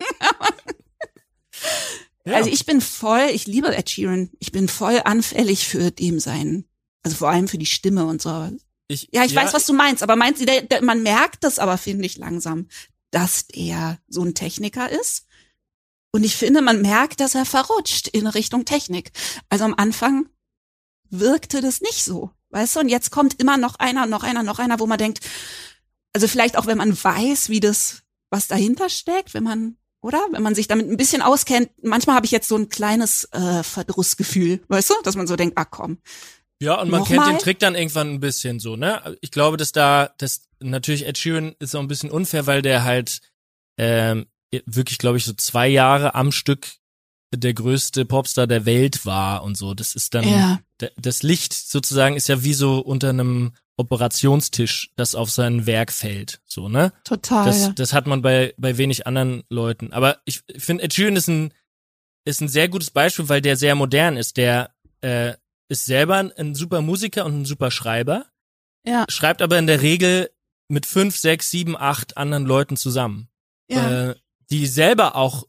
ja. 2.26 2.34
Also 2.36 2.50
ich 2.50 2.66
bin 2.66 2.82
voll, 2.82 3.30
ich 3.32 3.48
liebe 3.48 3.74
Ed 3.76 3.90
Sheeran. 3.90 4.30
Ich 4.40 4.52
bin 4.52 4.68
voll 4.68 5.02
anfällig 5.06 5.68
für 5.68 5.92
dem 5.92 6.20
sein, 6.20 6.66
also 7.04 7.16
vor 7.18 7.30
allem 7.30 7.48
für 7.48 7.58
die 7.58 7.66
Stimme 7.66 8.06
und 8.06 8.22
so. 8.22 8.50
Ich, 8.90 9.08
Ja, 9.14 9.24
ich 9.24 9.36
weiß, 9.36 9.54
was 9.54 9.66
du 9.66 9.74
meinst, 9.74 10.04
aber 10.04 10.16
meinst 10.16 10.42
du, 10.42 10.46
der, 10.46 10.64
der, 10.64 10.84
man 10.84 11.04
merkt 11.04 11.44
das 11.44 11.60
aber, 11.60 11.78
finde 11.78 12.06
ich, 12.06 12.18
langsam, 12.18 12.68
dass 13.12 13.46
er 13.54 14.00
so 14.08 14.24
ein 14.24 14.34
Techniker 14.34 14.90
ist. 14.90 15.26
Und 16.12 16.24
ich 16.24 16.36
finde, 16.36 16.62
man 16.62 16.82
merkt, 16.82 17.20
dass 17.20 17.36
er 17.36 17.46
verrutscht 17.46 18.08
in 18.08 18.26
Richtung 18.26 18.66
Technik. 18.66 19.12
Also 19.48 19.64
am 19.66 19.76
Anfang 19.76 20.28
wirkte 21.12 21.62
das 21.62 21.82
nicht 21.82 22.04
so, 22.04 22.32
weißt 22.50 22.76
du? 22.76 22.80
Und 22.82 22.90
jetzt 22.90 23.12
kommt 23.12 23.40
immer 23.40 23.58
noch 23.58 23.76
einer, 23.76 24.08
noch 24.08 24.24
einer, 24.24 24.42
noch 24.42 24.58
einer, 24.58 24.80
wo 24.80 24.88
man 24.88 24.98
denkt, 24.98 25.20
also 26.14 26.28
vielleicht 26.28 26.58
auch, 26.58 26.66
wenn 26.66 26.80
man 26.80 27.02
weiß, 27.02 27.50
wie 27.50 27.60
das, 27.60 28.02
was 28.32 28.48
dahinter 28.48 28.90
steckt, 28.90 29.36
wenn 29.36 29.44
man, 29.44 29.78
oder? 30.02 30.26
Wenn 30.32 30.42
man 30.42 30.56
sich 30.56 30.68
damit 30.68 30.90
ein 30.90 30.98
bisschen 30.98 31.22
auskennt. 31.22 31.70
Manchmal 31.84 32.16
habe 32.16 32.26
ich 32.26 32.32
jetzt 32.32 32.48
so 32.48 32.56
ein 32.56 32.70
kleines 32.70 33.26
äh, 33.26 33.62
Verdrussgefühl, 33.62 34.64
weißt 34.68 34.90
du? 34.90 34.96
Dass 35.04 35.16
man 35.16 35.28
so 35.28 35.36
denkt, 35.36 35.58
ach 35.58 35.68
komm, 35.70 36.00
Ja, 36.62 36.76
und 36.82 36.90
man 36.90 37.02
Nochmal? 37.02 37.18
kennt 37.28 37.40
den 37.40 37.44
Trick 37.44 37.60
dann 37.60 37.76
irgendwann 37.76 38.10
ein 38.14 38.20
bisschen 38.20 38.60
so, 38.60 38.76
ne? 38.76 39.18
Ich 39.22 39.32
glaube, 39.32 39.58
dass 39.58 39.72
da, 39.72 40.14
das 40.18 40.42
natürlich 40.60 41.08
Ed 41.08 41.18
Sheeran 41.18 41.56
ist 41.60 41.76
auch 41.76 41.80
ein 41.80 41.88
bisschen 41.88 42.12
unfair, 42.12 42.48
weil 42.48 42.62
der 42.62 42.84
halt 42.84 43.22
ähm, 43.78 44.26
wirklich, 44.66 44.98
glaube 44.98 45.18
ich, 45.18 45.26
so 45.26 45.34
zwei 45.34 45.68
Jahre 45.68 46.16
am 46.16 46.32
Stück 46.32 46.68
der 47.34 47.54
größte 47.54 48.06
Popstar 48.06 48.48
der 48.48 48.66
Welt 48.66 49.06
war 49.06 49.44
und 49.44 49.56
so. 49.56 49.74
Das 49.74 49.96
ist 49.96 50.14
dann 50.16 50.28
Ja. 50.28 50.60
das 50.98 51.24
Licht 51.24 51.54
sozusagen 51.54 52.16
ist 52.16 52.28
ja 52.28 52.44
wie 52.44 52.54
so 52.54 52.80
unter 52.80 53.10
einem 53.10 53.54
Operationstisch, 53.78 54.92
das 54.98 55.16
auf 55.16 55.32
sein 55.32 55.66
Werk 55.66 55.94
fällt, 55.94 56.42
so 56.46 56.68
ne? 56.68 56.92
total. 57.06 57.46
Das, 57.46 57.62
ja. 57.62 57.70
das 57.70 57.94
hat 57.94 58.08
man 58.08 58.22
bei, 58.22 58.54
bei 58.58 58.78
wenig 58.78 59.08
anderen 59.08 59.44
Leuten. 59.50 59.94
Aber 59.94 60.20
ich 60.26 60.42
finde, 60.58 60.84
Ed 60.84 60.94
Sheeran 60.94 61.16
ist 61.16 61.30
ein, 61.30 61.54
ist 62.26 62.42
ein 62.42 62.50
sehr 62.50 62.68
gutes 62.68 62.92
Beispiel, 62.92 63.30
weil 63.30 63.42
der 63.42 63.56
sehr 63.56 63.76
modern 63.76 64.18
ist. 64.18 64.36
Der 64.36 64.72
äh, 65.02 65.34
ist 65.70 65.86
selber 65.86 66.32
ein, 66.36 66.56
super 66.56 66.82
Musiker 66.82 67.26
und 67.26 67.42
ein 67.42 67.46
super 67.46 67.72
Schreiber, 67.72 68.26
ja. 68.86 69.06
schreibt 69.10 69.42
aber 69.42 69.58
in 69.60 69.68
der 69.68 69.82
Regel 69.82 70.30
mit 70.68 70.86
fünf, 70.86 71.16
sechs, 71.18 71.50
sieben, 71.50 71.78
acht 71.78 72.18
anderen 72.18 72.46
Leuten 72.46 72.76
zusammen, 72.78 73.30
Ja. 73.70 74.10
äh, 74.10 74.16
die 74.52 74.68
selber 74.68 75.16
auch 75.16 75.48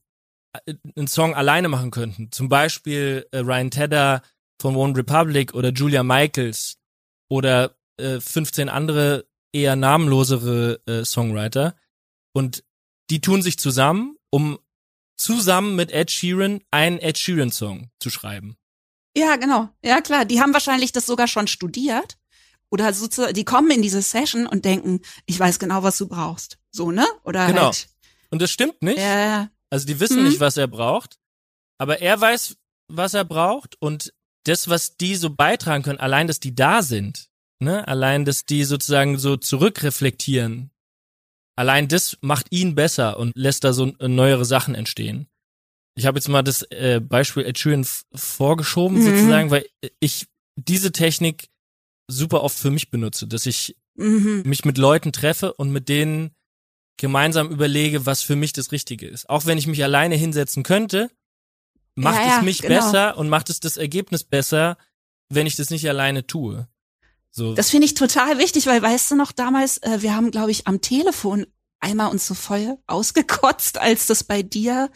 äh, 0.67 0.75
einen 0.97 1.09
Song 1.09 1.35
alleine 1.35 1.69
machen 1.69 1.91
könnten. 1.91 2.31
Zum 2.33 2.49
Beispiel 2.49 3.27
äh, 3.33 3.39
Ryan 3.39 3.71
Tedder 3.71 4.23
von 4.61 4.77
One 4.77 4.97
Republic 4.97 5.55
oder 5.55 5.71
Julia 5.71 6.03
Michaels 6.03 6.77
oder 7.31 7.77
äh, 7.99 8.21
15 8.21 8.69
andere 8.69 9.27
eher 9.53 9.77
namenlosere 9.77 10.81
äh, 10.87 11.05
Songwriter. 11.05 11.75
Und 12.33 12.63
die 13.11 13.21
tun 13.21 13.43
sich 13.43 13.59
zusammen, 13.59 14.17
um 14.31 14.59
zusammen 15.17 15.77
mit 15.77 15.91
Ed 15.93 16.11
Sheeran 16.11 16.61
einen 16.71 16.99
Ed 16.99 17.19
Sheeran 17.19 17.51
Song 17.51 17.91
zu 17.99 18.11
schreiben. 18.11 18.57
Ja, 19.17 19.37
genau. 19.37 19.69
Ja, 19.85 20.01
klar. 20.01 20.25
Die 20.25 20.41
haben 20.41 20.53
wahrscheinlich 20.53 20.93
das 20.93 21.07
sogar 21.07 21.29
schon 21.29 21.47
studiert. 21.47 22.17
Oder 22.71 22.93
sozusagen, 22.93 23.35
die 23.35 23.45
kommen 23.45 23.71
in 23.73 23.83
diese 23.83 24.01
Session 24.01 24.47
und 24.47 24.65
denken, 24.65 25.01
ich 25.27 25.39
weiß 25.41 25.59
genau, 25.59 25.83
was 25.83 25.99
du 25.99 26.07
brauchst. 26.07 26.59
So, 26.71 26.93
ne? 26.93 27.05
Oder 27.25 27.47
Genau. 27.49 27.65
halt. 27.67 27.89
Und 28.31 28.41
das 28.41 28.51
stimmt 28.53 28.81
nicht. 28.83 28.99
Ja, 28.99 29.51
Also 29.71 29.87
die 29.87 29.99
wissen 29.99 30.19
Mhm. 30.19 30.25
nicht, 30.25 30.39
was 30.41 30.57
er 30.57 30.69
braucht, 30.69 31.19
aber 31.79 32.01
er 32.01 32.21
weiß, 32.21 32.57
was 32.89 33.15
er 33.15 33.25
braucht 33.25 33.77
und 33.81 34.13
das, 34.45 34.69
was 34.69 34.97
die 34.97 35.17
so 35.17 35.31
beitragen 35.31 35.83
können, 35.83 35.99
allein, 36.01 36.27
dass 36.29 36.39
die 36.41 36.55
da 36.55 36.83
sind, 36.83 37.29
ne, 37.61 37.87
allein, 37.89 38.25
dass 38.25 38.45
die 38.45 38.65
sozusagen 38.65 39.19
so 39.19 39.37
zurückreflektieren, 39.37 40.71
allein 41.57 41.89
das 41.89 42.17
macht 42.21 42.47
ihn 42.51 42.75
besser 42.75 43.19
und 43.19 43.33
lässt 43.35 43.65
da 43.65 43.73
so 43.73 43.93
äh, 43.99 44.09
neuere 44.09 44.45
Sachen 44.45 44.75
entstehen. 44.75 45.29
Ich 45.95 46.07
habe 46.07 46.19
jetzt 46.19 46.29
mal 46.29 46.43
das 46.43 46.63
äh, 46.71 47.01
Beispiel 47.01 47.45
f- 47.45 48.05
vorgeschoben 48.15 48.99
Mhm. 48.99 49.03
sozusagen, 49.05 49.51
weil 49.51 49.67
ich 49.99 50.27
diese 50.57 50.93
Technik 50.93 51.49
super 52.09 52.43
oft 52.43 52.59
für 52.59 52.71
mich 52.71 52.91
benutze, 52.91 53.27
dass 53.27 53.47
ich 53.47 53.77
mhm. 53.97 54.43
mich 54.45 54.65
mit 54.65 54.79
Leuten 54.79 55.13
treffe 55.13 55.55
und 55.55 55.71
mit 55.71 55.89
denen 55.89 56.31
gemeinsam 56.97 57.51
überlege, 57.51 58.05
was 58.07 58.23
für 58.23 58.37
mich 58.37 58.53
das 58.53 58.73
Richtige 58.73 59.07
ist. 59.09 59.29
Auch 59.31 59.47
wenn 59.47 59.59
ich 59.59 59.67
mich 59.67 59.83
alleine 59.83 60.17
hinsetzen 60.17 60.63
könnte, 60.63 61.11
macht 61.95 62.21
Ja, 62.23 62.29
ja, 62.29 62.37
es 62.39 62.45
mich 62.45 62.63
genau. 62.63 62.75
besser 62.77 63.17
und 63.17 63.29
macht 63.29 63.49
es 63.51 63.61
das 63.61 63.77
Ergebnis 63.77 64.25
besser, 64.25 64.77
wenn 65.29 65.47
ich 65.47 65.57
das 65.57 65.71
nicht 65.71 65.89
alleine 65.89 66.27
tue. 66.27 66.69
So. 67.31 67.55
Das 67.55 67.71
finde 67.71 67.87
ich 67.87 67.95
total 67.95 68.39
wichtig, 68.39 68.67
weil 68.67 68.83
weißt 68.83 69.13
du 69.13 69.17
noch 69.17 69.33
damals, 69.33 69.79
äh, 69.79 70.03
wir 70.03 70.15
haben, 70.15 70.31
glaube 70.31 70.51
ich, 70.51 70.67
am 70.67 70.81
Telefon 70.81 71.47
einmal 71.79 72.11
uns 72.11 72.27
so 72.27 72.35
voll 72.35 72.77
ausgekotzt, 72.87 73.79
als 73.79 74.07
das 74.07 74.25
bei 74.25 74.43
dir 74.43 74.91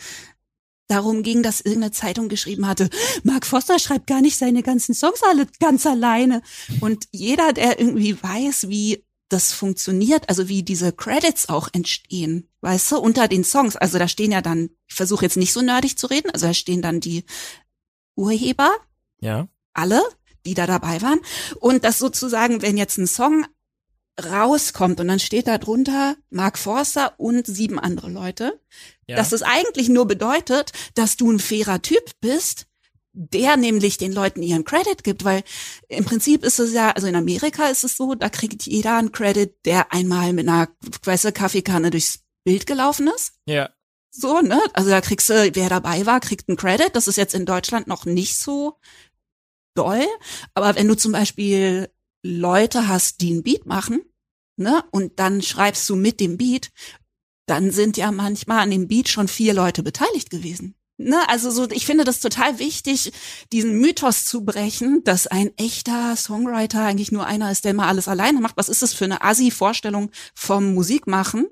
darum 0.89 1.23
ging, 1.23 1.43
dass 1.43 1.61
irgendeine 1.61 1.93
Zeitung 1.93 2.29
geschrieben 2.29 2.67
hatte, 2.67 2.91
Mark 3.23 3.47
Foster 3.47 3.79
schreibt 3.79 4.07
gar 4.07 4.21
nicht 4.21 4.37
seine 4.37 4.63
ganzen 4.63 4.95
Songs 4.95 5.23
alle 5.23 5.47
ganz 5.61 5.87
alleine. 5.87 6.43
Und 6.81 7.07
jeder, 7.11 7.53
der 7.53 7.79
irgendwie 7.79 8.23
weiß, 8.23 8.69
wie 8.69 9.05
das 9.29 9.53
funktioniert, 9.53 10.29
also 10.29 10.49
wie 10.49 10.63
diese 10.63 10.93
Credits 10.93 11.49
auch 11.49 11.69
entstehen, 11.73 12.49
weißt 12.61 12.93
du, 12.93 12.99
unter 12.99 13.29
den 13.29 13.45
Songs. 13.45 13.77
Also 13.77 13.99
da 13.99 14.09
stehen 14.09 14.33
ja 14.33 14.43
dann, 14.43 14.71
ich 14.87 14.95
versuche 14.95 15.25
jetzt 15.25 15.37
nicht 15.37 15.53
so 15.53 15.63
nerdig 15.63 15.99
zu 15.99 16.07
reden, 16.07 16.31
also 16.31 16.47
da 16.47 16.55
stehen 16.55 16.83
dann 16.83 17.01
die 17.01 17.25
Urheber, 18.17 18.71
ja. 19.21 19.49
alle, 19.73 20.03
die 20.47 20.55
da 20.55 20.67
dabei 20.67 21.01
waren. 21.03 21.21
Und 21.59 21.85
das 21.85 21.99
sozusagen, 21.99 22.63
wenn 22.63 22.77
jetzt 22.77 22.99
ein 22.99 23.07
Song 23.07 23.47
rauskommt 24.23 25.01
und 25.01 25.09
dann 25.09 25.19
steht 25.19 25.49
da 25.49 25.59
drunter 25.59 26.17
Mark 26.31 26.59
Forster 26.59 27.15
und 27.19 27.47
sieben 27.47 27.79
andere 27.79 28.11
Leute, 28.11 28.61
ja. 29.07 29.17
dass 29.17 29.33
es 29.33 29.43
eigentlich 29.43 29.89
nur 29.89 30.07
bedeutet, 30.07 30.73
dass 30.95 31.17
du 31.17 31.31
ein 31.31 31.41
fairer 31.41 31.83
Typ 31.83 32.05
bist, 32.21 32.67
der 33.13 33.57
nämlich 33.57 33.97
den 33.99 34.13
Leuten 34.13 34.43
ihren 34.43 34.65
Credit 34.65 35.05
gibt, 35.05 35.25
weil 35.25 35.43
im 35.89 36.05
Prinzip 36.05 36.45
ist 36.45 36.59
es 36.59 36.73
ja, 36.73 36.91
also 36.91 37.07
in 37.07 37.17
Amerika 37.17 37.69
ist 37.69 37.85
es 37.85 37.97
so, 37.97 38.15
da 38.15 38.29
kriegt 38.29 38.67
jeder 38.67 38.99
einen 38.99 39.13
Credit, 39.13 39.55
der 39.65 39.93
einmal 39.93 40.33
mit 40.33 40.49
einer, 40.49 40.69
du, 40.81 41.33
Kaffeekanne 41.33 41.91
durchs 41.91 42.21
Bild 42.45 42.67
gelaufen 42.67 43.09
ist. 43.15 43.35
ja. 43.47 43.71
So, 44.17 44.41
ne? 44.43 44.61
Also 44.75 44.91
da 44.91 45.01
kriegst 45.01 45.29
du, 45.29 45.51
wer 45.55 45.69
dabei 45.69 46.07
war, 46.07 46.21
kriegt 46.21 46.49
einen 46.49 46.57
Credit. 46.57 46.95
Das 46.95 47.09
ist 47.09 47.17
jetzt 47.17 47.35
in 47.35 47.47
Deutschland 47.47 47.89
noch 47.89 48.05
nicht 48.05 48.39
so 48.39 48.79
doll. 49.75 50.07
Aber 50.55 50.77
wenn 50.77 50.87
du 50.87 50.95
zum 50.97 51.11
Beispiel 51.11 51.91
Leute 52.25 52.89
hast, 52.89 53.21
die 53.21 53.31
einen 53.31 53.43
Beat 53.43 53.67
machen, 53.67 54.01
ne? 54.57 54.83
Und 54.91 55.19
dann 55.19 55.43
schreibst 55.43 55.89
du 55.91 55.95
mit 55.95 56.21
dem 56.21 56.39
Beat, 56.39 56.73
dann 57.47 57.71
sind 57.71 57.99
ja 57.99 58.11
manchmal 58.11 58.61
an 58.61 58.71
dem 58.71 58.89
Beat 58.89 59.09
schon 59.09 59.29
vier 59.29 59.53
Leute 59.53 59.83
beteiligt 59.83 60.31
gewesen. 60.31 60.75
Ne, 60.97 61.29
also 61.29 61.51
so, 61.51 61.69
ich 61.71 61.87
finde 61.87 62.05
das 62.05 62.21
total 62.21 62.61
wichtig, 62.61 63.13
diesen 63.53 63.81
Mythos 63.81 64.25
zu 64.27 64.45
brechen, 64.45 65.03
dass 65.03 65.27
ein 65.27 65.51
echter 65.57 66.15
Songwriter 66.15 66.85
eigentlich 66.85 67.11
nur 67.11 67.27
einer 67.27 67.51
ist, 67.51 67.65
der 67.65 67.75
mal 67.75 67.89
alles 67.89 68.07
alleine 68.07 68.41
macht. 68.41 68.57
Was 68.57 68.69
ist 68.69 68.81
das 68.81 68.95
für 68.95 69.05
eine 69.05 69.23
Assi-Vorstellung 69.23 70.13
vom 70.37 70.73
Musikmachen? 70.73 71.49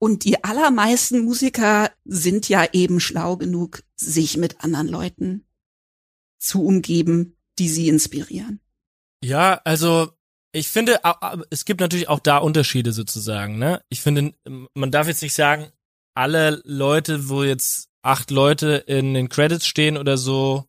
Und 0.00 0.24
die 0.24 0.42
allermeisten 0.42 1.24
Musiker 1.24 1.92
sind 2.04 2.48
ja 2.48 2.66
eben 2.72 2.98
schlau 2.98 3.36
genug, 3.36 3.84
sich 3.94 4.36
mit 4.36 4.64
anderen 4.64 4.88
Leuten 4.88 5.46
zu 6.40 6.64
umgeben, 6.64 7.36
die 7.60 7.68
sie 7.68 7.88
inspirieren. 7.88 8.60
Ja, 9.22 9.60
also 9.64 10.12
ich 10.52 10.68
finde, 10.68 11.00
es 11.50 11.64
gibt 11.64 11.80
natürlich 11.80 12.08
auch 12.08 12.20
da 12.20 12.38
Unterschiede 12.38 12.92
sozusagen. 12.92 13.58
Ne? 13.58 13.82
Ich 13.88 14.00
finde, 14.00 14.34
man 14.74 14.90
darf 14.90 15.06
jetzt 15.06 15.22
nicht 15.22 15.34
sagen, 15.34 15.70
alle 16.14 16.60
Leute, 16.64 17.28
wo 17.28 17.44
jetzt 17.44 17.88
acht 18.02 18.30
Leute 18.30 18.84
in 18.86 19.14
den 19.14 19.28
Credits 19.28 19.66
stehen 19.66 19.96
oder 19.96 20.16
so, 20.16 20.64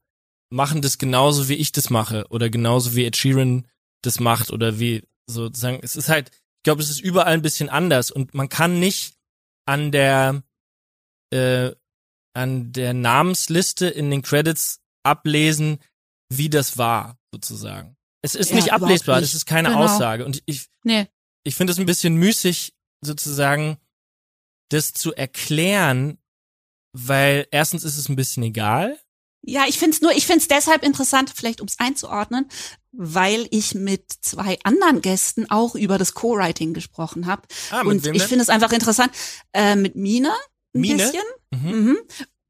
machen 0.51 0.81
das 0.81 0.97
genauso 0.97 1.49
wie 1.49 1.55
ich 1.55 1.71
das 1.71 1.89
mache 1.89 2.25
oder 2.29 2.49
genauso 2.49 2.95
wie 2.95 3.05
Ed 3.05 3.17
Sheeran 3.17 3.67
das 4.03 4.19
macht 4.19 4.51
oder 4.51 4.79
wie 4.79 5.03
sozusagen. 5.27 5.79
Es 5.81 5.95
ist 5.95 6.09
halt, 6.09 6.29
ich 6.29 6.63
glaube, 6.63 6.81
es 6.81 6.89
ist 6.89 6.99
überall 6.99 7.33
ein 7.33 7.41
bisschen 7.41 7.69
anders 7.69 8.11
und 8.11 8.33
man 8.33 8.49
kann 8.49 8.79
nicht 8.79 9.15
an 9.65 9.91
der 9.91 10.43
äh, 11.31 11.71
an 12.33 12.71
der 12.71 12.93
Namensliste 12.93 13.87
in 13.87 14.09
den 14.09 14.21
Credits 14.21 14.81
ablesen, 15.03 15.79
wie 16.29 16.49
das 16.49 16.77
war, 16.77 17.17
sozusagen. 17.33 17.97
Es 18.21 18.35
ist 18.35 18.49
Ja, 18.49 18.55
nicht 18.57 18.71
ablesbar, 18.73 19.19
nicht. 19.19 19.29
es 19.29 19.35
ist 19.35 19.45
keine 19.45 19.69
Genau. 19.69 19.83
Aussage. 19.85 20.25
Und 20.25 20.41
ich, 20.45 20.67
Nee. 20.83 21.07
ich 21.43 21.55
finde 21.55 21.73
es 21.73 21.79
ein 21.79 21.85
bisschen 21.85 22.15
müßig, 22.15 22.73
sozusagen, 23.03 23.77
das 24.69 24.93
zu 24.93 25.13
erklären, 25.13 26.17
weil 26.93 27.47
erstens 27.51 27.83
ist 27.83 27.97
es 27.97 28.09
ein 28.09 28.15
bisschen 28.15 28.43
egal. 28.43 28.97
Ja, 29.43 29.65
ich 29.67 29.79
find's 29.79 30.01
nur, 30.01 30.11
ich 30.11 30.27
find's 30.27 30.47
deshalb 30.47 30.83
interessant, 30.83 31.31
vielleicht 31.35 31.61
ums 31.61 31.79
einzuordnen, 31.79 32.47
weil 32.91 33.47
ich 33.49 33.73
mit 33.73 34.05
zwei 34.21 34.59
anderen 34.63 35.01
Gästen 35.01 35.49
auch 35.49 35.73
über 35.73 35.97
das 35.97 36.13
Co-Writing 36.13 36.73
gesprochen 36.75 37.25
habe. 37.25 37.41
Ah, 37.71 37.83
mit 37.83 37.87
Und 37.95 38.03
wem 38.05 38.13
ich 38.13 38.23
finde 38.23 38.43
es 38.43 38.49
einfach 38.49 38.71
interessant. 38.71 39.11
Äh, 39.53 39.75
mit 39.75 39.95
Mine 39.95 40.29
ein 40.75 40.81
Mine? 40.81 40.97
bisschen. 40.97 41.23
Mhm. 41.49 41.71
Mhm. 41.85 41.97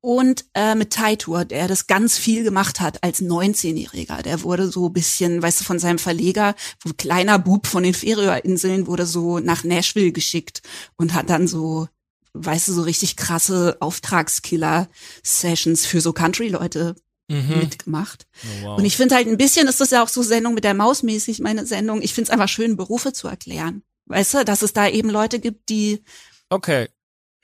Und 0.03 0.45
äh, 0.55 0.73
mit 0.73 0.93
Taitur, 0.93 1.45
der 1.45 1.67
das 1.67 1.85
ganz 1.85 2.17
viel 2.17 2.43
gemacht 2.43 2.79
hat 2.79 3.03
als 3.03 3.21
19-Jähriger. 3.21 4.23
Der 4.23 4.41
wurde 4.41 4.67
so 4.67 4.87
ein 4.87 4.93
bisschen, 4.93 5.43
weißt 5.43 5.59
du, 5.61 5.63
von 5.63 5.77
seinem 5.77 5.99
Verleger, 5.99 6.55
ein 6.85 6.97
kleiner 6.97 7.37
Bub 7.37 7.67
von 7.67 7.83
den 7.83 7.93
Färöerinseln, 7.93 8.87
wurde 8.87 9.05
so 9.05 9.37
nach 9.37 9.63
Nashville 9.63 10.11
geschickt 10.11 10.63
und 10.97 11.13
hat 11.13 11.29
dann 11.29 11.47
so, 11.47 11.87
weißt 12.33 12.69
du, 12.69 12.73
so 12.73 12.81
richtig 12.81 13.15
krasse 13.15 13.77
Auftragskiller-Sessions 13.79 15.85
für 15.85 16.01
so 16.01 16.13
Country-Leute 16.13 16.95
Mhm. 17.29 17.59
mitgemacht. 17.59 18.25
Oh, 18.43 18.65
wow. 18.65 18.77
Und 18.77 18.83
ich 18.83 18.97
finde 18.97 19.15
halt 19.15 19.25
ein 19.27 19.37
bisschen 19.37 19.69
ist 19.69 19.79
das 19.79 19.91
ja 19.91 20.03
auch 20.03 20.09
so 20.09 20.21
Sendung 20.21 20.53
mit 20.53 20.65
der 20.65 20.73
Maus 20.73 21.01
mäßig, 21.01 21.39
meine 21.39 21.65
Sendung. 21.65 22.01
Ich 22.01 22.13
finde 22.13 22.25
es 22.25 22.29
einfach 22.29 22.49
schön, 22.49 22.75
Berufe 22.75 23.13
zu 23.13 23.29
erklären. 23.29 23.83
Weißt 24.07 24.33
du, 24.33 24.43
dass 24.43 24.63
es 24.63 24.73
da 24.73 24.89
eben 24.89 25.09
Leute 25.09 25.39
gibt, 25.39 25.69
die 25.69 26.03
okay. 26.49 26.89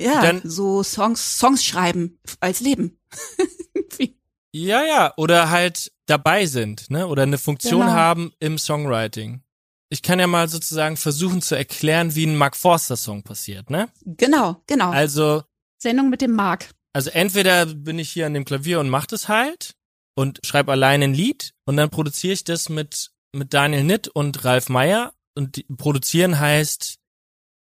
Ja 0.02 0.22
Dann- 0.22 0.42
so 0.44 0.84
Songs, 0.84 1.38
Songs 1.40 1.64
schreiben 1.66 2.20
als 2.40 2.60
Leben. 2.60 3.00
Ja, 4.54 4.84
ja, 4.84 5.14
oder 5.18 5.50
halt 5.52 5.92
dabei 6.08 6.46
sind, 6.48 6.90
ne? 6.90 7.06
Oder 7.08 7.24
eine 7.24 7.38
Funktion 7.38 7.82
Genau. 7.82 7.92
haben 7.92 8.32
im 8.40 8.58
Songwriting. 8.58 9.44
Ich 9.90 10.02
kann 10.02 10.20
ja 10.20 10.26
mal 10.26 10.48
sozusagen 10.48 10.98
versuchen 10.98 11.42
zu 11.42 11.54
erklären, 11.56 12.16
wie 12.16 12.26
ein 12.26 12.36
Mark 12.38 12.56
Forster 12.56 12.96
Song 12.96 13.24
passiert, 13.24 13.70
ne? 13.70 13.90
genau, 14.04 14.64
genau. 14.66 14.90
Also, 14.90 15.44
Sendung 15.78 16.10
mit 16.10 16.22
dem 16.22 16.32
Mark. 16.32 16.72
also 16.94 17.10
entweder 17.12 17.66
bin 17.68 18.00
ich 18.00 18.10
hier 18.10 18.26
an 18.26 18.34
dem 18.34 18.46
Klavier 18.46 18.80
und 18.80 18.90
mach 18.90 19.06
das 19.06 19.28
halt 19.28 19.76
und 20.16 20.40
schreibe 20.44 20.72
allein 20.72 21.04
ein 21.04 21.14
Lied 21.14 21.54
und 21.66 21.78
dann 21.78 21.90
produziere 21.92 22.34
ich 22.34 22.44
das 22.44 22.70
mit 22.70 23.12
mit 23.34 23.54
Daniel 23.54 23.84
Nitt 23.84 24.08
und 24.08 24.44
Ralf 24.44 24.70
Meyer 24.70 25.14
und 25.36 25.64
produzieren 25.78 26.40
heißt, 26.40 26.98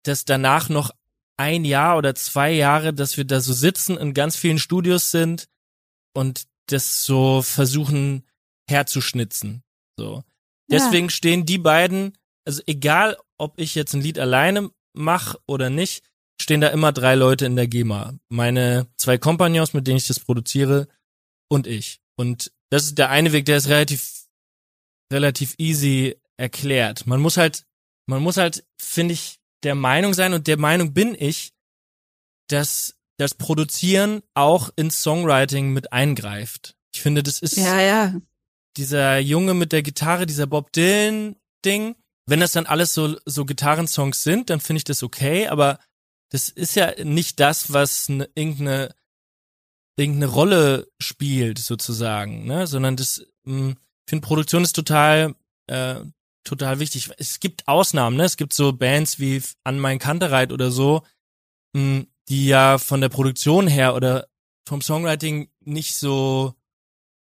dass 0.04 0.26
danach 0.26 0.68
noch 0.68 0.92
ein 1.38 1.66
Jahr 1.66 1.98
oder 1.98 2.16
zwei 2.16 2.52
Jahre, 2.52 2.94
dass 2.94 3.18
wir 3.18 3.26
da 3.26 3.42
so 3.42 3.54
sitzen, 3.54 3.98
in 3.98 4.14
ganz 4.14 4.36
vielen 4.36 4.60
Studios 4.60 5.12
sind 5.12 5.48
und 6.14 6.46
das 6.68 7.04
so 7.04 7.42
versuchen 7.42 8.24
herzuschnitzen. 8.70 9.64
So. 9.98 10.24
Ja. 10.68 10.78
Deswegen 10.80 11.10
stehen 11.10 11.46
die 11.46 11.58
beiden, 11.58 12.18
also 12.46 12.62
egal, 12.66 13.18
ob 13.38 13.60
ich 13.60 13.76
jetzt 13.76 13.94
ein 13.94 14.02
Lied 14.02 14.20
alleine 14.20 14.70
mache 14.94 15.40
oder 15.48 15.70
nicht, 15.70 16.04
stehen 16.42 16.62
da 16.62 16.70
immer 16.70 16.92
drei 16.92 17.16
Leute 17.16 17.46
in 17.46 17.56
der 17.56 17.68
GEMA. 17.68 18.18
Meine 18.30 18.88
zwei 18.98 19.18
Kompagnons, 19.18 19.74
mit 19.74 19.88
denen 19.88 19.98
ich 19.98 20.08
das 20.08 20.20
produziere, 20.20 20.88
und 21.54 21.68
ich. 21.68 22.02
Und 22.16 22.52
das 22.70 22.86
ist 22.86 22.98
der 22.98 23.10
eine 23.10 23.32
Weg, 23.32 23.46
der 23.46 23.58
ist 23.58 23.68
relativ, 23.68 24.26
relativ 25.12 25.56
easy 25.58 26.20
erklärt. 26.38 27.06
Man 27.06 27.22
muss 27.22 27.38
halt, 27.38 27.66
man 28.08 28.22
muss 28.22 28.38
halt, 28.38 28.66
finde 28.78 29.14
ich, 29.14 29.40
der 29.64 29.76
Meinung 29.76 30.14
sein 30.14 30.34
und 30.34 30.48
der 30.48 30.58
Meinung 30.58 30.94
bin 30.94 31.16
ich, 31.18 31.54
dass 32.48 32.96
das 33.18 33.34
Produzieren 33.34 34.22
auch 34.34 34.70
ins 34.76 35.02
Songwriting 35.02 35.72
mit 35.72 35.94
eingreift. 35.94 36.76
Ich 36.94 37.02
finde, 37.02 37.24
das 37.24 37.40
ist 37.40 37.58
ja, 37.58 37.80
ja. 37.82 38.16
dieser 38.78 39.18
Junge 39.20 39.54
mit 39.54 39.72
der 39.72 39.84
Gitarre, 39.84 40.26
dieser 40.26 40.48
Bob 40.48 40.72
Dylan 40.74 41.36
Ding. 41.66 41.96
Wenn 42.26 42.40
das 42.40 42.54
dann 42.54 42.66
alles 42.66 42.94
so 42.94 43.18
so 43.26 43.46
Gitarrensongs 43.46 44.24
sind, 44.24 44.50
dann 44.50 44.60
finde 44.60 44.78
ich 44.78 44.84
das 44.84 45.04
okay, 45.04 45.48
aber 45.48 45.80
das 46.30 46.50
ist 46.50 46.76
ja 46.76 46.94
nicht 47.04 47.40
das, 47.40 47.74
was 47.74 48.10
ne, 48.10 48.30
irgendeine 48.34 48.96
irgendeine 49.98 50.32
Rolle 50.32 50.88
spielt 51.00 51.60
sozusagen, 51.60 52.46
ne, 52.46 52.66
sondern 52.66 52.96
das 52.96 53.26
mh, 53.44 53.72
ich 53.72 54.10
finde 54.10 54.28
Produktion 54.28 54.64
ist 54.64 54.74
total 54.74 55.36
äh, 55.68 56.02
total 56.44 56.80
wichtig. 56.80 57.10
Es 57.18 57.40
gibt 57.40 57.68
Ausnahmen, 57.68 58.18
ne? 58.18 58.24
Es 58.26 58.38
gibt 58.38 58.54
so 58.54 58.74
Bands 58.74 59.20
wie 59.20 59.42
An 59.64 59.80
mein 59.80 60.00
Kantereit 60.00 60.52
oder 60.52 60.72
so, 60.72 61.04
mh, 61.76 62.04
die 62.30 62.48
ja 62.48 62.78
von 62.78 63.02
der 63.02 63.10
Produktion 63.10 63.68
her 63.68 63.96
oder 63.96 64.28
vom 64.68 64.82
Songwriting 64.82 65.50
nicht 65.62 65.96
so 65.96 66.54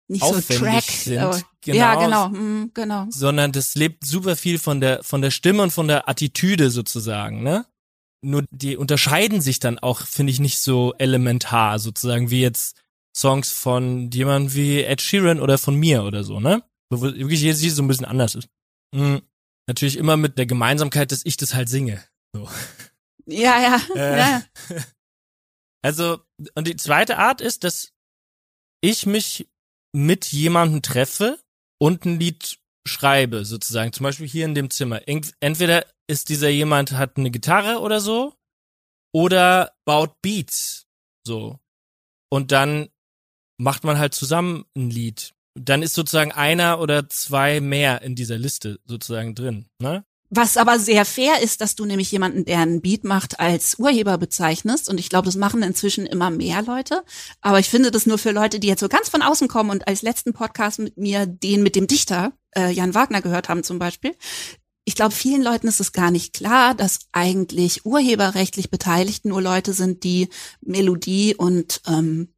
Nicht 0.08 0.22
aufwendig 0.24 0.48
so 0.58 0.66
Track. 0.66 0.84
sind. 0.84 1.18
aber- 1.20 1.42
Genau. 1.66 1.78
Ja, 1.78 1.96
genau, 1.96 2.28
mm, 2.28 2.72
genau. 2.74 3.06
sondern 3.10 3.54
das 3.54 3.76
lebt 3.76 4.06
super 4.06 4.36
viel 4.36 4.60
von 4.60 4.82
der 4.82 5.02
von 5.02 5.22
der 5.22 5.32
Stimme 5.32 5.64
und 5.64 5.72
von 5.72 5.88
der 5.88 6.10
Attitüde 6.10 6.70
sozusagen, 6.70 7.42
ne? 7.42 7.66
Nur 8.22 8.44
die 8.52 8.76
unterscheiden 8.76 9.40
sich 9.40 9.60
dann 9.60 9.80
auch, 9.80 10.02
finde 10.02 10.32
ich, 10.32 10.42
nicht 10.42 10.60
so 10.60 10.94
elementar 10.98 11.80
sozusagen 11.80 12.30
wie 12.30 12.42
jetzt 12.42 12.76
Songs 13.16 13.52
von 13.54 14.12
jemandem 14.12 14.54
wie 14.56 14.82
Ed 14.84 15.02
Sheeran 15.02 15.40
oder 15.40 15.58
von 15.58 15.76
mir 15.76 16.04
oder 16.04 16.26
so, 16.26 16.42
ne? 16.42 16.64
Wo 16.90 17.02
wirklich 17.02 17.40
jedes 17.42 17.62
so 17.62 17.82
ein 17.82 17.88
bisschen 17.88 18.06
anders 18.06 18.36
ist. 18.36 18.50
Mhm. 18.94 19.22
Natürlich 19.68 19.98
immer 19.98 20.18
mit 20.18 20.38
der 20.38 20.46
Gemeinsamkeit, 20.46 21.12
dass 21.12 21.26
ich 21.26 21.38
das 21.38 21.54
halt 21.54 21.70
singe. 21.70 22.04
So. 22.36 22.50
Ja, 23.26 23.62
ja, 23.62 23.82
Äh, 23.96 24.20
ja. 24.20 24.44
Also, 25.86 26.22
und 26.56 26.68
die 26.68 26.78
zweite 26.78 27.18
Art 27.18 27.42
ist, 27.42 27.64
dass 27.66 27.92
ich 28.82 29.06
mich 29.06 29.50
mit 29.94 30.32
jemandem 30.32 30.82
treffe 30.82 31.40
und 31.82 32.06
ein 32.06 32.20
Lied 32.20 32.58
schreibe, 32.88 33.44
sozusagen. 33.46 33.92
Zum 33.94 34.06
Beispiel 34.06 34.28
hier 34.28 34.46
in 34.46 34.56
dem 34.56 34.70
Zimmer. 34.70 35.08
Ent- 35.08 35.34
Entweder 35.42 35.86
ist 36.10 36.30
dieser 36.30 36.50
jemand, 36.50 36.94
hat 36.94 37.18
eine 37.18 37.32
Gitarre 37.32 37.80
oder 37.80 38.00
so, 38.02 38.34
oder 39.14 39.76
baut 39.86 40.22
Beats, 40.22 40.88
so. 41.26 41.60
Und 42.32 42.52
dann 42.52 42.90
macht 43.60 43.84
man 43.84 43.98
halt 44.00 44.14
zusammen 44.14 44.66
ein 44.76 44.90
Lied. 44.90 45.34
Dann 45.56 45.84
ist 45.84 45.94
sozusagen 45.94 46.32
einer 46.32 46.80
oder 46.80 47.10
zwei 47.10 47.62
mehr 47.62 48.02
in 48.02 48.16
dieser 48.16 48.38
Liste 48.38 48.80
sozusagen 48.86 49.36
drin, 49.36 49.68
ne? 49.80 50.04
Was 50.36 50.58
aber 50.58 50.80
sehr 50.80 51.06
fair 51.06 51.44
ist, 51.44 51.62
dass 51.62 51.76
du 51.76 51.86
nämlich 51.86 52.12
jemanden, 52.12 52.44
der 52.44 52.58
einen 52.58 52.82
Beat 52.82 53.04
macht, 53.04 53.40
als 53.40 53.78
Urheber 53.78 54.18
bezeichnest. 54.18 54.90
Und 54.90 55.00
ich 55.00 55.10
glaube, 55.10 55.26
das 55.28 55.36
machen 55.36 55.62
inzwischen 55.62 56.08
immer 56.08 56.32
mehr 56.32 56.64
Leute. 56.64 57.04
Aber 57.42 57.60
ich 57.60 57.70
finde 57.70 57.92
das 57.92 58.08
nur 58.08 58.18
für 58.18 58.32
Leute, 58.32 58.60
die 58.60 58.68
jetzt 58.68 58.80
so 58.80 58.90
ganz 58.90 59.10
von 59.10 59.22
außen 59.22 59.48
kommen 59.48 59.70
und 59.70 59.88
als 59.88 60.02
letzten 60.02 60.34
Podcast 60.34 60.80
mit 60.80 60.98
mir 60.98 61.28
den 61.28 61.62
mit 61.62 61.76
dem 61.76 61.86
Dichter, 61.86 62.34
äh, 62.56 62.72
Jan 62.72 62.96
Wagner, 62.96 63.22
gehört 63.22 63.48
haben 63.48 63.64
zum 63.64 63.78
Beispiel. 63.78 64.16
Ich 64.86 64.96
glaube, 64.96 65.14
vielen 65.14 65.44
Leuten 65.44 65.68
ist 65.68 65.80
es 65.80 65.92
gar 65.92 66.10
nicht 66.10 66.34
klar, 66.34 66.74
dass 66.74 67.02
eigentlich 67.12 67.86
urheberrechtlich 67.86 68.72
Beteiligt 68.72 69.26
nur 69.26 69.40
Leute 69.40 69.74
sind, 69.74 70.04
die 70.04 70.30
Melodie 70.62 71.36
und 71.36 71.82
ähm, 71.86 72.33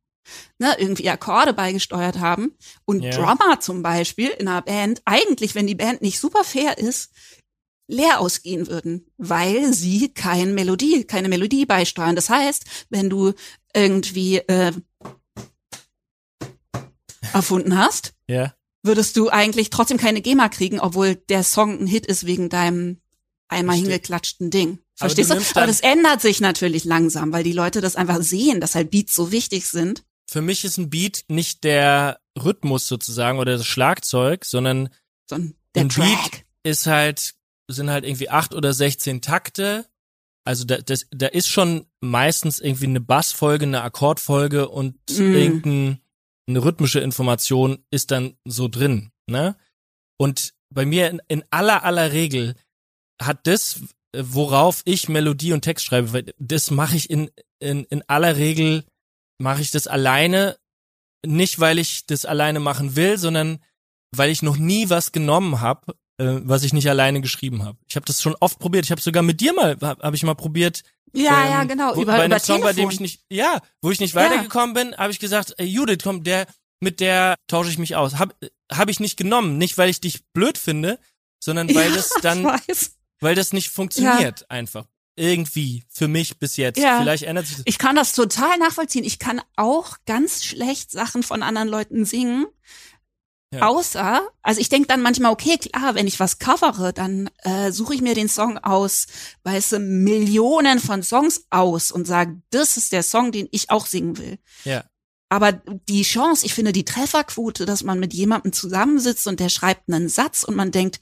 ne, 0.60 0.76
irgendwie 0.80 1.10
Akkorde 1.10 1.54
beigesteuert 1.54 2.20
haben. 2.20 2.54
Und 2.86 3.02
Ja. 3.04 3.12
Drummer 3.12 3.60
zum 3.60 3.82
Beispiel 3.84 4.30
in 4.30 4.48
einer 4.48 4.62
Band, 4.62 5.02
eigentlich, 5.06 5.56
wenn 5.56 5.68
die 5.68 5.76
Band 5.76 6.02
nicht 6.02 6.20
super 6.20 6.44
fair 6.44 6.78
ist, 6.78 7.12
leer 7.88 8.20
ausgehen 8.20 8.68
würden, 8.68 9.06
weil 9.18 9.74
sie 9.74 10.10
keine 10.14 10.52
Melodie, 10.52 11.04
keine 11.04 11.30
Melodie 11.30 11.66
beisteuern. 11.66 12.16
Das 12.16 12.30
heißt, 12.30 12.66
wenn 12.90 13.10
du 13.10 13.34
irgendwie 13.74 14.38
äh, 14.38 14.72
erfunden 17.34 17.78
hast, 17.78 18.14
Ja. 18.28 18.54
würdest 18.84 19.18
du 19.18 19.30
eigentlich 19.30 19.70
trotzdem 19.70 19.98
keine 19.98 20.22
GEMA 20.22 20.50
kriegen, 20.50 20.80
obwohl 20.80 21.16
der 21.16 21.44
Song 21.44 21.80
ein 21.80 21.88
Hit 21.88 22.06
ist 22.06 22.26
wegen 22.26 22.50
deinem 22.50 23.02
einmal 23.48 23.76
Versteh- 23.76 23.82
hingeklatschten 23.82 24.50
Ding. 24.50 24.80
Aber 24.98 25.10
Verstehst 25.10 25.30
du 25.30 25.34
du? 25.34 25.40
nimmst 25.40 25.58
Aber 25.58 25.68
das 25.68 25.82
ändert 25.82 26.22
sich 26.22 26.40
natürlich 26.40 26.86
langsam, 26.86 27.34
weil 27.34 27.44
die 27.44 27.52
Leute 27.52 27.82
das 27.82 27.96
einfach 27.96 28.22
sehen, 28.22 28.62
dass 28.62 28.76
halt 28.76 28.92
Beats 28.92 29.14
so 29.14 29.32
wichtig 29.32 29.68
sind. 29.68 30.04
Für 30.28 30.42
mich 30.42 30.66
ist 30.66 30.78
ein 30.78 30.90
Beat 30.90 31.26
nicht 31.28 31.64
der 31.64 32.20
Rhythmus 32.42 32.88
sozusagen 32.88 33.40
oder 33.40 33.58
das 33.58 33.66
Schlagzeug, 33.66 34.46
sondern 34.46 34.90
sondern 35.30 35.56
der 35.76 35.84
Ein 35.84 35.88
Beat- 35.90 36.46
ist 36.64 36.88
halt, 36.88 37.36
sind 37.68 37.90
halt 37.90 38.06
irgendwie 38.06 38.30
acht 38.30 38.54
oder 38.54 38.74
sechzehn 38.74 39.22
Takte. 39.22 39.86
Also 40.44 40.64
da, 40.66 40.78
das, 40.78 41.08
da 41.12 41.28
ist 41.28 41.48
schon 41.48 41.88
meistens 42.02 42.60
irgendwie 42.60 42.86
eine 42.86 43.02
Bassfolge, 43.02 43.66
eine 43.66 43.82
Akkordfolge 43.82 44.70
und 44.70 44.96
Mm. 45.10 45.34
irgendeine 45.34 46.00
rhythmische 46.64 47.00
Information 47.00 47.84
ist 47.92 48.12
dann 48.12 48.38
so 48.46 48.68
drin, 48.68 49.12
ne? 49.28 49.56
Und 50.18 50.54
bei 50.70 50.86
mir 50.86 51.10
in, 51.10 51.22
in 51.28 51.44
aller, 51.50 51.84
aller 51.84 52.12
Regel 52.12 52.56
hat 53.22 53.48
das, 53.48 53.82
worauf 54.16 54.82
ich 54.86 55.10
Melodie 55.10 55.54
und 55.54 55.62
Text 55.62 55.86
schreibe, 55.86 56.14
weil 56.14 56.34
das 56.38 56.70
mache 56.72 56.96
ich 56.96 57.10
in, 57.10 57.32
in, 57.60 57.84
in 57.86 58.04
aller 58.08 58.38
Regel, 58.38 58.86
mache 59.38 59.62
ich 59.62 59.72
das 59.72 59.88
alleine, 59.88 60.58
nicht 61.26 61.60
weil 61.60 61.80
ich 61.80 62.06
das 62.06 62.26
alleine 62.26 62.60
machen 62.60 62.96
will, 62.96 63.18
sondern 63.18 63.60
weil 64.16 64.30
ich 64.30 64.42
noch 64.42 64.58
nie 64.58 64.90
was 64.90 65.12
genommen 65.12 65.62
habe, 65.62 65.94
äh, 66.18 66.40
was 66.44 66.64
ich 66.64 66.74
nicht 66.74 66.90
alleine 66.90 67.22
geschrieben 67.22 67.64
habe. 67.64 67.78
Ich 67.88 67.96
habe 67.96 68.06
das 68.06 68.22
schon 68.22 68.36
oft 68.40 68.60
probiert. 68.60 68.86
Ich 68.86 68.92
habe 68.92 69.02
sogar 69.02 69.24
mit 69.24 69.42
dir 69.42 69.54
mal, 69.54 69.78
habe 69.82 70.02
hab 70.02 70.14
ich 70.14 70.24
mal 70.24 70.36
probiert. 70.36 70.84
Ja, 71.14 71.46
ähm, 71.46 71.52
ja, 71.52 71.64
genau. 71.64 71.96
Wo, 71.96 72.02
über 72.02 72.14
bei 72.14 72.26
über 72.26 72.36
einem 72.36 72.40
Song, 72.40 72.62
bei 72.62 72.74
dem 72.74 72.90
ich 72.90 73.00
nicht, 73.00 73.22
ja, 73.30 73.62
wo 73.82 73.92
ich 73.92 74.00
nicht 74.00 74.14
Ja. 74.14 74.22
weitergekommen 74.22 74.74
bin, 74.74 74.96
habe 74.98 75.12
ich 75.12 75.20
gesagt, 75.20 75.54
ey, 75.58 75.66
Judith, 75.66 76.00
komm, 76.04 76.24
der, 76.24 76.48
mit 76.80 77.00
der 77.00 77.36
tausche 77.48 77.70
ich 77.70 77.78
mich 77.78 77.96
aus. 77.96 78.20
Hab, 78.20 78.36
hab 78.72 78.90
ich 78.90 79.00
nicht 79.00 79.18
genommen, 79.18 79.58
nicht 79.58 79.78
weil 79.78 79.90
ich 79.90 80.02
dich 80.02 80.24
blöd 80.34 80.58
finde, 80.58 81.00
sondern 81.40 81.68
weil 81.76 81.90
ja, 81.90 81.96
das 81.96 82.10
dann, 82.22 82.46
weil 83.20 83.36
das 83.36 83.54
nicht 83.54 83.70
funktioniert 83.70 84.50
einfach. 84.50 84.86
Irgendwie 85.16 85.84
für 85.90 86.08
mich 86.08 86.40
bis 86.40 86.58
jetzt. 86.58 86.78
Ja. 86.78 87.00
Vielleicht 87.00 87.24
ändert 87.24 87.48
sich 87.48 87.58
das. 87.58 87.66
Ich 87.68 87.78
kann 87.78 87.96
das 87.96 88.12
total 88.12 88.58
nachvollziehen. 88.58 89.06
Ich 89.06 89.18
kann 89.18 89.42
auch 89.56 89.98
ganz 90.06 90.44
schlecht 90.44 90.92
Sachen 90.92 91.24
von 91.24 91.42
anderen 91.42 91.70
Leuten 91.70 92.06
singen. 92.06 92.48
Ja. 93.54 93.68
Außer, 93.68 94.28
also 94.42 94.60
ich 94.60 94.70
denke 94.70 94.88
dann 94.88 95.02
manchmal, 95.02 95.32
okay, 95.32 95.58
klar, 95.58 95.96
wenn 95.96 96.08
ich 96.08 96.20
was 96.20 96.40
covere, 96.40 96.92
dann 96.92 97.30
äh, 97.44 97.72
suche 97.72 97.96
ich 97.96 98.02
mir 98.02 98.16
den 98.16 98.28
Song 98.28 98.58
aus, 98.58 99.08
weißt 99.44 99.74
du, 99.74 99.80
Millionen 99.80 100.80
von 100.80 101.04
Songs 101.04 101.46
aus 101.50 101.92
und 101.92 102.06
sage, 102.06 102.42
das 102.50 102.76
ist 102.76 102.92
der 102.92 103.04
Song, 103.04 103.32
den 103.32 103.48
ich 103.52 103.70
auch 103.70 103.86
singen 103.86 104.18
will. 104.18 104.40
Ja. 104.66 104.84
Aber 105.30 105.54
die 105.54 106.04
Chance, 106.04 106.46
ich 106.46 106.54
finde 106.54 106.74
die 106.74 106.86
Trefferquote, 106.86 107.66
dass 107.66 107.84
man 107.84 108.00
mit 108.00 108.14
jemandem 108.14 108.52
zusammensitzt 108.52 109.28
und 109.28 109.40
der 109.40 109.50
schreibt 109.50 109.88
einen 109.88 110.10
Satz 110.10 110.44
und 110.44 110.56
man 110.56 110.72
denkt, 110.72 111.00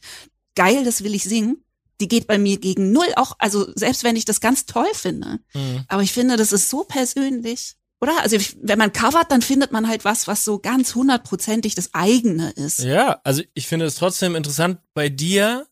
geil, 0.55 0.83
das 0.83 1.03
will 1.03 1.15
ich 1.15 1.23
singen, 1.23 1.62
die 2.01 2.07
geht 2.07 2.27
bei 2.27 2.37
mir 2.37 2.59
gegen 2.59 2.91
null. 2.91 3.07
Auch, 3.15 3.35
also 3.39 3.71
selbst 3.75 4.03
wenn 4.03 4.15
ich 4.15 4.25
das 4.25 4.41
ganz 4.41 4.65
toll 4.65 4.91
finde. 4.93 5.39
Mhm. 5.53 5.85
Aber 5.87 6.01
ich 6.01 6.11
finde, 6.11 6.37
das 6.37 6.51
ist 6.51 6.69
so 6.69 6.83
persönlich. 6.83 7.75
Oder? 8.01 8.21
Also 8.21 8.35
ich, 8.35 8.57
wenn 8.61 8.79
man 8.79 8.91
covert, 8.91 9.31
dann 9.31 9.41
findet 9.41 9.71
man 9.71 9.87
halt 9.87 10.03
was, 10.03 10.27
was 10.27 10.43
so 10.43 10.59
ganz 10.59 10.93
hundertprozentig 10.93 11.73
das 11.75 11.93
eigene 11.93 12.51
ist. 12.51 12.79
Ja, 12.79 13.21
also 13.23 13.43
ich 13.53 13.67
finde 13.67 13.85
es 13.85 13.95
trotzdem 13.95 14.35
interessant 14.35 14.79
bei 14.93 15.07
dir, 15.07 15.67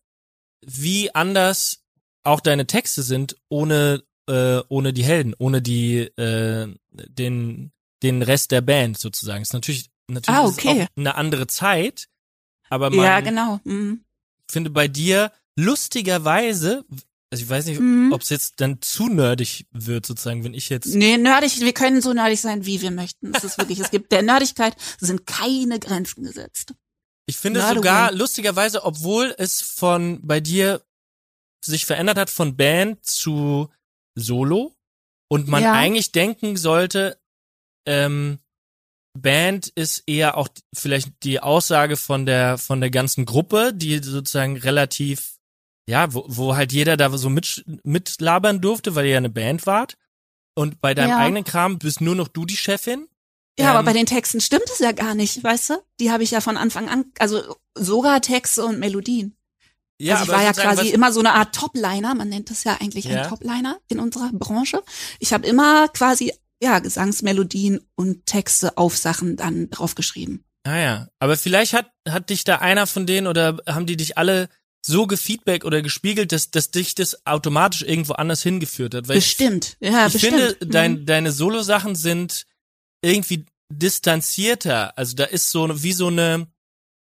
wie 0.61 1.13
anders 1.13 1.79
auch 2.23 2.39
deine 2.39 2.67
Texte 2.67 3.03
sind, 3.03 3.35
ohne 3.49 4.03
äh, 4.27 4.61
ohne 4.69 4.93
die 4.93 5.03
Helden, 5.03 5.33
ohne 5.39 5.61
die 5.61 5.97
äh, 6.17 6.73
den 6.91 7.71
den 8.03 8.21
Rest 8.21 8.51
der 8.51 8.61
Band 8.61 8.97
sozusagen. 8.97 9.41
Ist 9.41 9.53
natürlich 9.53 9.89
natürlich 10.07 10.39
Ah, 10.39 10.47
ist 10.47 10.57
okay. 10.59 10.83
auch 10.83 10.87
eine 10.97 11.15
andere 11.15 11.47
Zeit, 11.47 12.07
aber 12.69 12.89
man 12.91 13.05
Ja, 13.05 13.19
genau. 13.19 13.59
Mhm. 13.63 14.05
finde 14.49 14.69
bei 14.69 14.87
dir 14.87 15.31
lustigerweise, 15.57 16.85
also 17.31 17.43
ich 17.43 17.49
weiß 17.49 17.65
nicht, 17.65 17.79
Mhm. 17.79 18.11
ob 18.11 18.21
es 18.21 18.29
jetzt 18.29 18.59
dann 18.61 18.81
zu 18.81 19.07
nerdig 19.07 19.65
wird 19.71 20.05
sozusagen, 20.05 20.43
wenn 20.43 20.53
ich 20.53 20.69
jetzt 20.69 20.87
Nee, 20.87 21.17
nerdig, 21.17 21.59
wir 21.61 21.73
können 21.73 22.01
so 22.01 22.13
nerdig 22.13 22.41
sein, 22.41 22.65
wie 22.65 22.81
wir 22.81 22.91
möchten. 22.91 23.31
Das 23.31 23.43
ist 23.43 23.57
wirklich, 23.57 23.79
es 23.79 23.91
gibt 23.91 24.11
der 24.11 24.21
Nerdigkeit 24.21 24.75
sind 24.99 25.25
keine 25.27 25.79
Grenzen 25.79 26.23
gesetzt. 26.23 26.73
Ich 27.27 27.37
finde 27.37 27.61
Not 27.61 27.75
sogar 27.75 28.11
lustigerweise, 28.11 28.83
obwohl 28.83 29.33
es 29.37 29.61
von 29.61 30.19
bei 30.25 30.39
dir 30.39 30.81
sich 31.63 31.85
verändert 31.85 32.17
hat 32.17 32.29
von 32.29 32.57
Band 32.57 33.05
zu 33.05 33.69
Solo 34.15 34.75
und 35.29 35.47
man 35.47 35.63
Ja. 35.63 35.73
eigentlich 35.73 36.11
denken 36.11 36.57
sollte, 36.57 37.17
ähm, 37.87 38.39
Band 39.17 39.67
ist 39.67 40.03
eher 40.07 40.37
auch 40.37 40.47
vielleicht 40.73 41.23
die 41.23 41.39
Aussage 41.39 41.97
von 41.97 42.25
der 42.25 42.57
von 42.57 42.79
der 42.81 42.89
ganzen 42.89 43.25
Gruppe, 43.25 43.73
die 43.73 43.99
sozusagen 44.01 44.57
relativ 44.57 45.35
ja, 45.89 46.13
wo, 46.13 46.25
wo 46.27 46.55
halt 46.55 46.71
jeder 46.71 46.97
da 46.97 47.15
so 47.17 47.29
mit, 47.29 47.63
mitlabern 47.83 48.61
durfte, 48.61 48.95
weil 48.95 49.05
ihr 49.05 49.11
ja 49.11 49.17
eine 49.17 49.29
Band 49.29 49.65
wart. 49.65 49.97
Und 50.53 50.81
bei 50.81 50.93
deinem 50.93 51.09
Ja. 51.11 51.17
eigenen 51.17 51.43
Kram 51.43 51.79
bist 51.79 52.01
nur 52.01 52.15
noch 52.15 52.27
du 52.27 52.45
die 52.45 52.57
Chefin. 52.57 53.07
Ja, 53.59 53.71
Ähm, 53.71 53.75
aber 53.77 53.83
bei 53.85 53.93
den 53.93 54.05
Texten 54.05 54.41
stimmt 54.41 54.65
es 54.71 54.79
ja 54.79 54.91
gar 54.91 55.15
nicht, 55.15 55.43
weißt 55.43 55.71
du? 55.71 55.73
Die 55.99 56.11
habe 56.11 56.23
ich 56.23 56.31
ja 56.31 56.41
von 56.41 56.57
Anfang 56.57 56.89
an, 56.89 57.05
also 57.19 57.55
sogar 57.77 58.21
Texte 58.21 58.65
und 58.65 58.79
Melodien. 58.79 59.35
ja, 59.99 60.15
also 60.15 60.31
ich 60.31 60.37
war 60.37 60.43
ja 60.43 60.53
quasi 60.53 60.89
immer 60.89 61.11
so 61.13 61.19
eine 61.19 61.33
Art 61.33 61.53
Topliner, 61.55 62.15
man 62.15 62.27
nennt 62.29 62.49
das 62.49 62.63
ja 62.63 62.77
eigentlich 62.81 63.05
Ja. 63.05 63.23
ein 63.23 63.29
Topliner 63.29 63.77
in 63.87 63.99
unserer 63.99 64.29
Branche. 64.33 64.81
Ich 65.19 65.31
habe 65.33 65.45
immer 65.47 65.87
quasi 65.89 66.33
ja 66.61 66.79
Gesangsmelodien 66.79 67.81
und 67.95 68.25
Texte 68.25 68.77
auf 68.77 68.97
Sachen 68.97 69.35
dann 69.35 69.69
draufgeschrieben. 69.69 70.43
Ah 70.63 70.77
ja, 70.77 71.07
aber 71.19 71.37
vielleicht 71.37 71.73
hat 71.73 71.91
hat 72.07 72.29
dich 72.29 72.43
da 72.43 72.57
einer 72.57 72.87
von 72.87 73.05
denen 73.05 73.27
oder 73.27 73.57
haben 73.67 73.85
die 73.85 73.97
dich 73.97 74.17
alle 74.17 74.49
so 74.83 75.05
gefeedback 75.07 75.63
oder 75.65 75.81
gespiegelt, 75.81 76.31
dass 76.31 76.49
dass 76.51 76.71
dich 76.71 76.95
das 76.95 77.25
automatisch 77.25 77.81
irgendwo 77.83 78.13
anders 78.13 78.41
hingeführt 78.43 78.95
hat. 78.95 79.07
Weil 79.07 79.17
bestimmt, 79.17 79.77
ja, 79.79 80.07
ich, 80.07 80.15
ich 80.15 80.21
bestimmt. 80.21 80.41
finde, 80.41 80.65
Mhm. 80.65 80.71
dein, 80.71 81.05
deine 81.05 81.31
Solo-Sachen 81.31 81.95
sind 81.95 82.45
irgendwie 83.03 83.45
distanzierter. 83.71 84.97
Also 84.97 85.15
da 85.15 85.25
ist 85.25 85.51
so 85.51 85.63
eine- 85.63 85.83
wie 85.83 85.93
so 85.93 86.07
eine, 86.07 86.47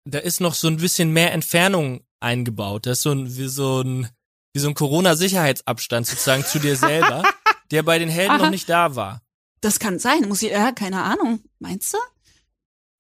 da 0.04 0.18
ist 0.18 0.40
noch 0.40 0.54
so 0.54 0.68
ein 0.68 0.76
bisschen 0.76 1.10
mehr 1.12 1.32
Entfernung 1.32 2.04
eingebaut. 2.20 2.86
Das 2.86 2.98
ist 2.98 3.02
so 3.04 3.12
ein 3.12 3.36
wie 3.36 3.48
so 3.48 3.80
ein 3.80 4.08
wie 4.56 4.60
so 4.60 4.68
ein 4.68 4.74
Corona-Sicherheitsabstand 4.74 6.06
sozusagen 6.06 6.44
zu 6.44 6.60
dir 6.60 6.76
selber, 6.76 7.22
der 7.72 7.82
bei 7.82 7.98
den 7.98 8.08
Helden 8.08 8.36
noch 8.36 8.44
Aha. 8.44 8.50
nicht 8.50 8.68
da 8.68 8.94
war. 8.94 9.20
Das 9.62 9.80
kann 9.80 9.98
sein, 9.98 10.28
muss 10.28 10.42
ich, 10.42 10.50
ja, 10.52 10.70
keine 10.70 11.02
Ahnung. 11.02 11.42
Meinst 11.58 11.92
du? 11.94 11.98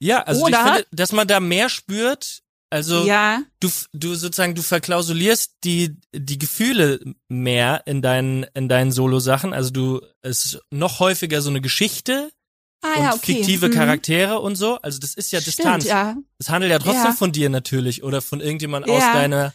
Ja, 0.00 0.22
also 0.24 0.42
Oder- 0.46 0.58
ich 0.58 0.72
finde, 0.72 0.86
dass 0.90 1.12
man 1.12 1.28
da 1.28 1.38
mehr 1.38 1.68
spürt. 1.68 2.42
Also 2.74 3.04
ja, 3.06 3.42
du, 3.60 3.68
du 3.92 4.14
sozusagen, 4.16 4.54
du 4.56 4.62
verklausulierst 4.62 5.58
die, 5.62 5.96
die 6.12 6.38
Gefühle 6.38 7.00
mehr 7.28 7.82
in 7.86 8.02
deinen, 8.02 8.44
in 8.54 8.68
deinen 8.68 8.90
Solo-Sachen. 8.90 9.52
Also 9.52 9.70
du, 9.70 10.00
es 10.22 10.44
ist 10.44 10.60
noch 10.70 10.98
häufiger 10.98 11.40
so 11.40 11.50
eine 11.50 11.60
Geschichte 11.60 12.32
ah 12.82 12.88
und 12.96 13.02
ja, 13.04 13.14
okay. 13.14 13.34
fiktive 13.36 13.68
Mhm. 13.68 13.72
Charaktere 13.74 14.40
und 14.40 14.56
so. 14.56 14.78
Also 14.82 14.98
das 14.98 15.14
ist 15.14 15.30
ja 15.30 15.40
Stimmt, 15.40 15.56
Distanz. 15.58 15.84
ja. 15.84 16.16
Es 16.38 16.48
handelt 16.50 16.72
ja 16.72 16.78
trotzdem 16.80 17.04
Ja. 17.04 17.12
von 17.12 17.30
dir 17.30 17.48
natürlich 17.48 18.02
oder 18.02 18.20
von 18.20 18.40
irgendjemand 18.40 18.88
aus 18.88 19.00
deiner, 19.02 19.54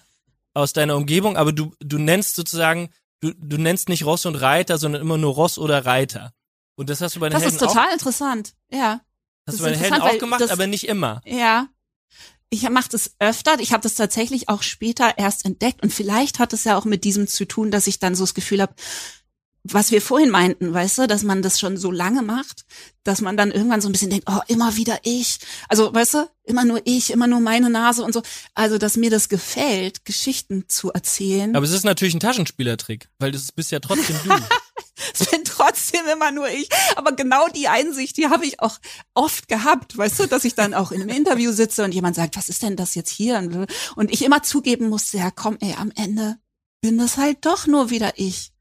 aus 0.53 0.71
deiner 0.71 0.95
Umgebung. 0.95 1.35
Aber 1.35 1.51
du, 1.51 1.73
du 1.81 1.97
nennst 1.97 2.37
sozusagen, 2.37 2.89
du, 3.19 3.33
du 3.37 3.57
nennst 3.57 3.89
nicht 3.89 4.05
Ross 4.05 4.25
und 4.25 4.35
Reiter, 4.35 4.77
sondern 4.77 5.01
immer 5.01 5.17
nur 5.17 5.33
Ross 5.33 5.57
oder 5.57 5.85
Reiter. 5.85 6.31
Und 6.77 6.89
das 6.89 7.01
hast 7.01 7.17
du 7.17 7.19
bei 7.19 7.27
den 7.27 7.33
Das 7.33 7.41
Helden 7.43 7.55
ist 7.57 7.61
total 7.61 7.91
interessant. 7.91 8.53
Ja. 8.71 8.93
auch, 8.93 8.97
hast 8.97 9.01
das 9.47 9.55
du 9.57 9.63
bei 9.63 9.71
den 9.71 9.79
Helden 9.81 10.01
auch 10.01 10.17
gemacht, 10.17 10.39
das- 10.41 10.51
aber 10.51 10.67
nicht 10.67 10.87
immer. 10.87 11.21
Ja. 11.25 11.67
Ich 12.49 12.67
mache 12.69 12.89
das 12.89 13.11
öfter. 13.19 13.59
Ich 13.59 13.73
habe 13.73 13.83
das 13.83 13.93
tatsächlich 13.93 14.49
auch 14.49 14.63
später 14.63 15.17
erst 15.17 15.45
entdeckt. 15.45 15.83
Und 15.83 15.93
vielleicht 15.93 16.39
hat 16.39 16.53
es 16.53 16.63
ja 16.63 16.77
auch 16.77 16.85
mit 16.85 17.03
diesem 17.03 17.27
zu 17.27 17.45
tun, 17.45 17.69
dass 17.69 17.87
ich 17.87 17.99
dann 17.99 18.15
so 18.15 18.23
das 18.23 18.33
Gefühl 18.33 18.61
habe, 18.61 18.73
was 19.63 19.91
wir 19.91 20.01
vorhin 20.01 20.29
meinten, 20.29 20.73
weißt 20.73 20.99
du, 20.99 21.07
dass 21.07 21.23
man 21.23 21.41
das 21.41 21.59
schon 21.59 21.77
so 21.77 21.91
lange 21.91 22.21
macht, 22.21 22.65
dass 23.03 23.21
man 23.21 23.35
dann 23.35 23.51
irgendwann 23.51 23.81
so 23.81 23.89
ein 23.89 23.91
bisschen 23.91 24.09
denkt, 24.09 24.27
oh, 24.29 24.39
immer 24.47 24.77
wieder 24.77 24.99
ich. 25.03 25.39
Also, 25.67 25.93
weißt 25.93 26.13
du, 26.15 26.29
immer 26.43 26.65
nur 26.65 26.81
ich, 26.85 27.11
immer 27.11 27.27
nur 27.27 27.39
meine 27.39 27.69
Nase 27.69 28.03
und 28.03 28.13
so. 28.13 28.21
Also, 28.53 28.77
dass 28.77 28.97
mir 28.97 29.09
das 29.09 29.29
gefällt, 29.29 30.05
Geschichten 30.05 30.65
zu 30.69 30.91
erzählen. 30.91 31.55
Aber 31.55 31.65
es 31.65 31.71
ist 31.71 31.83
natürlich 31.83 32.15
ein 32.15 32.19
Taschenspielertrick, 32.21 33.09
weil 33.19 33.31
das 33.31 33.51
bist 33.51 33.71
ja 33.71 33.79
trotzdem 33.79 34.15
du. 34.23 34.31
Es 35.13 35.29
bin 35.29 35.43
trotzdem 35.43 36.05
immer 36.11 36.31
nur 36.31 36.49
ich. 36.49 36.69
Aber 36.95 37.11
genau 37.13 37.47
die 37.47 37.67
Einsicht, 37.67 38.17
die 38.17 38.27
habe 38.27 38.45
ich 38.45 38.59
auch 38.59 38.79
oft 39.13 39.47
gehabt, 39.47 39.97
weißt 39.97 40.19
du, 40.19 40.27
dass 40.27 40.45
ich 40.45 40.55
dann 40.55 40.73
auch 40.73 40.91
in 40.91 41.01
einem 41.01 41.15
Interview 41.15 41.51
sitze 41.51 41.83
und 41.83 41.93
jemand 41.93 42.15
sagt, 42.15 42.35
was 42.37 42.49
ist 42.49 42.63
denn 42.63 42.75
das 42.75 42.95
jetzt 42.95 43.11
hier? 43.11 43.37
Und 43.95 44.11
ich 44.11 44.23
immer 44.23 44.43
zugeben 44.43 44.89
musste, 44.89 45.17
ja 45.17 45.31
komm, 45.31 45.57
ey, 45.61 45.75
am 45.77 45.91
Ende 45.95 46.37
bin 46.81 46.97
das 46.97 47.17
halt 47.17 47.45
doch 47.45 47.67
nur 47.67 47.89
wieder 47.89 48.13
ich. 48.15 48.51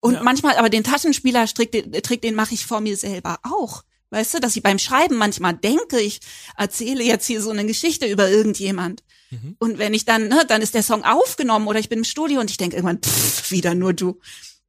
Und 0.00 0.14
Ja. 0.14 0.22
manchmal, 0.22 0.56
aber 0.56 0.70
den 0.70 0.84
Taschenspielertrick, 0.84 1.72
den, 1.72 1.92
den 1.92 2.34
mache 2.34 2.54
ich 2.54 2.66
vor 2.66 2.80
mir 2.80 2.96
selber 2.96 3.38
auch. 3.42 3.82
Weißt 4.12 4.34
du, 4.34 4.40
dass 4.40 4.56
ich 4.56 4.62
beim 4.62 4.78
Schreiben 4.80 5.16
manchmal 5.16 5.54
denke, 5.54 6.00
ich 6.00 6.20
erzähle 6.56 7.04
jetzt 7.04 7.26
hier 7.26 7.40
so 7.40 7.50
eine 7.50 7.64
Geschichte 7.64 8.06
über 8.06 8.28
irgendjemand. 8.28 9.04
Mhm. 9.30 9.54
Und 9.60 9.78
wenn 9.78 9.94
ich 9.94 10.04
dann, 10.04 10.26
ne, 10.26 10.44
dann 10.48 10.62
ist 10.62 10.74
der 10.74 10.82
Song 10.82 11.04
aufgenommen 11.04 11.68
oder 11.68 11.78
ich 11.78 11.88
bin 11.88 11.98
im 11.98 12.04
Studio 12.04 12.40
und 12.40 12.50
ich 12.50 12.56
denke 12.56 12.74
irgendwann, 12.76 13.00
pff, 13.00 13.52
wieder 13.52 13.76
nur 13.76 13.92
du. 13.92 14.18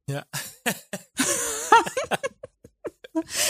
Ja. 0.08 0.24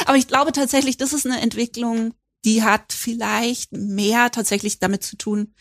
Aber 0.07 0.17
ich 0.17 0.27
glaube 0.29 0.53
tatsächlich, 0.53 0.97
das 0.97 1.13
ist 1.13 1.27
eine 1.27 1.41
Entwicklung, 1.41 2.15
die 2.45 2.63
hat 2.63 2.93
vielleicht 2.93 3.73
mehr 3.73 4.31
tatsächlich 4.31 4.79
damit 4.81 5.05
zu 5.05 5.17
tun, 5.17 5.55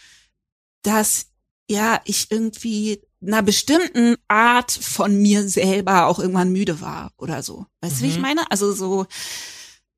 dass 0.84 1.28
ja 1.70 2.02
ich 2.06 2.32
irgendwie 2.32 3.02
einer 3.22 3.44
bestimmten 3.44 4.18
Art 4.28 4.72
von 4.72 5.16
mir 5.22 5.48
selber 5.48 6.08
auch 6.08 6.18
irgendwann 6.20 6.52
müde 6.52 6.82
war 6.82 7.12
oder 7.18 7.44
so. 7.44 7.68
Weißt 7.82 8.00
du, 8.00 8.04
wie 8.06 8.10
ich 8.10 8.16
Mhm. 8.16 8.22
meine? 8.24 8.50
Also 8.52 8.74
so, 8.74 9.06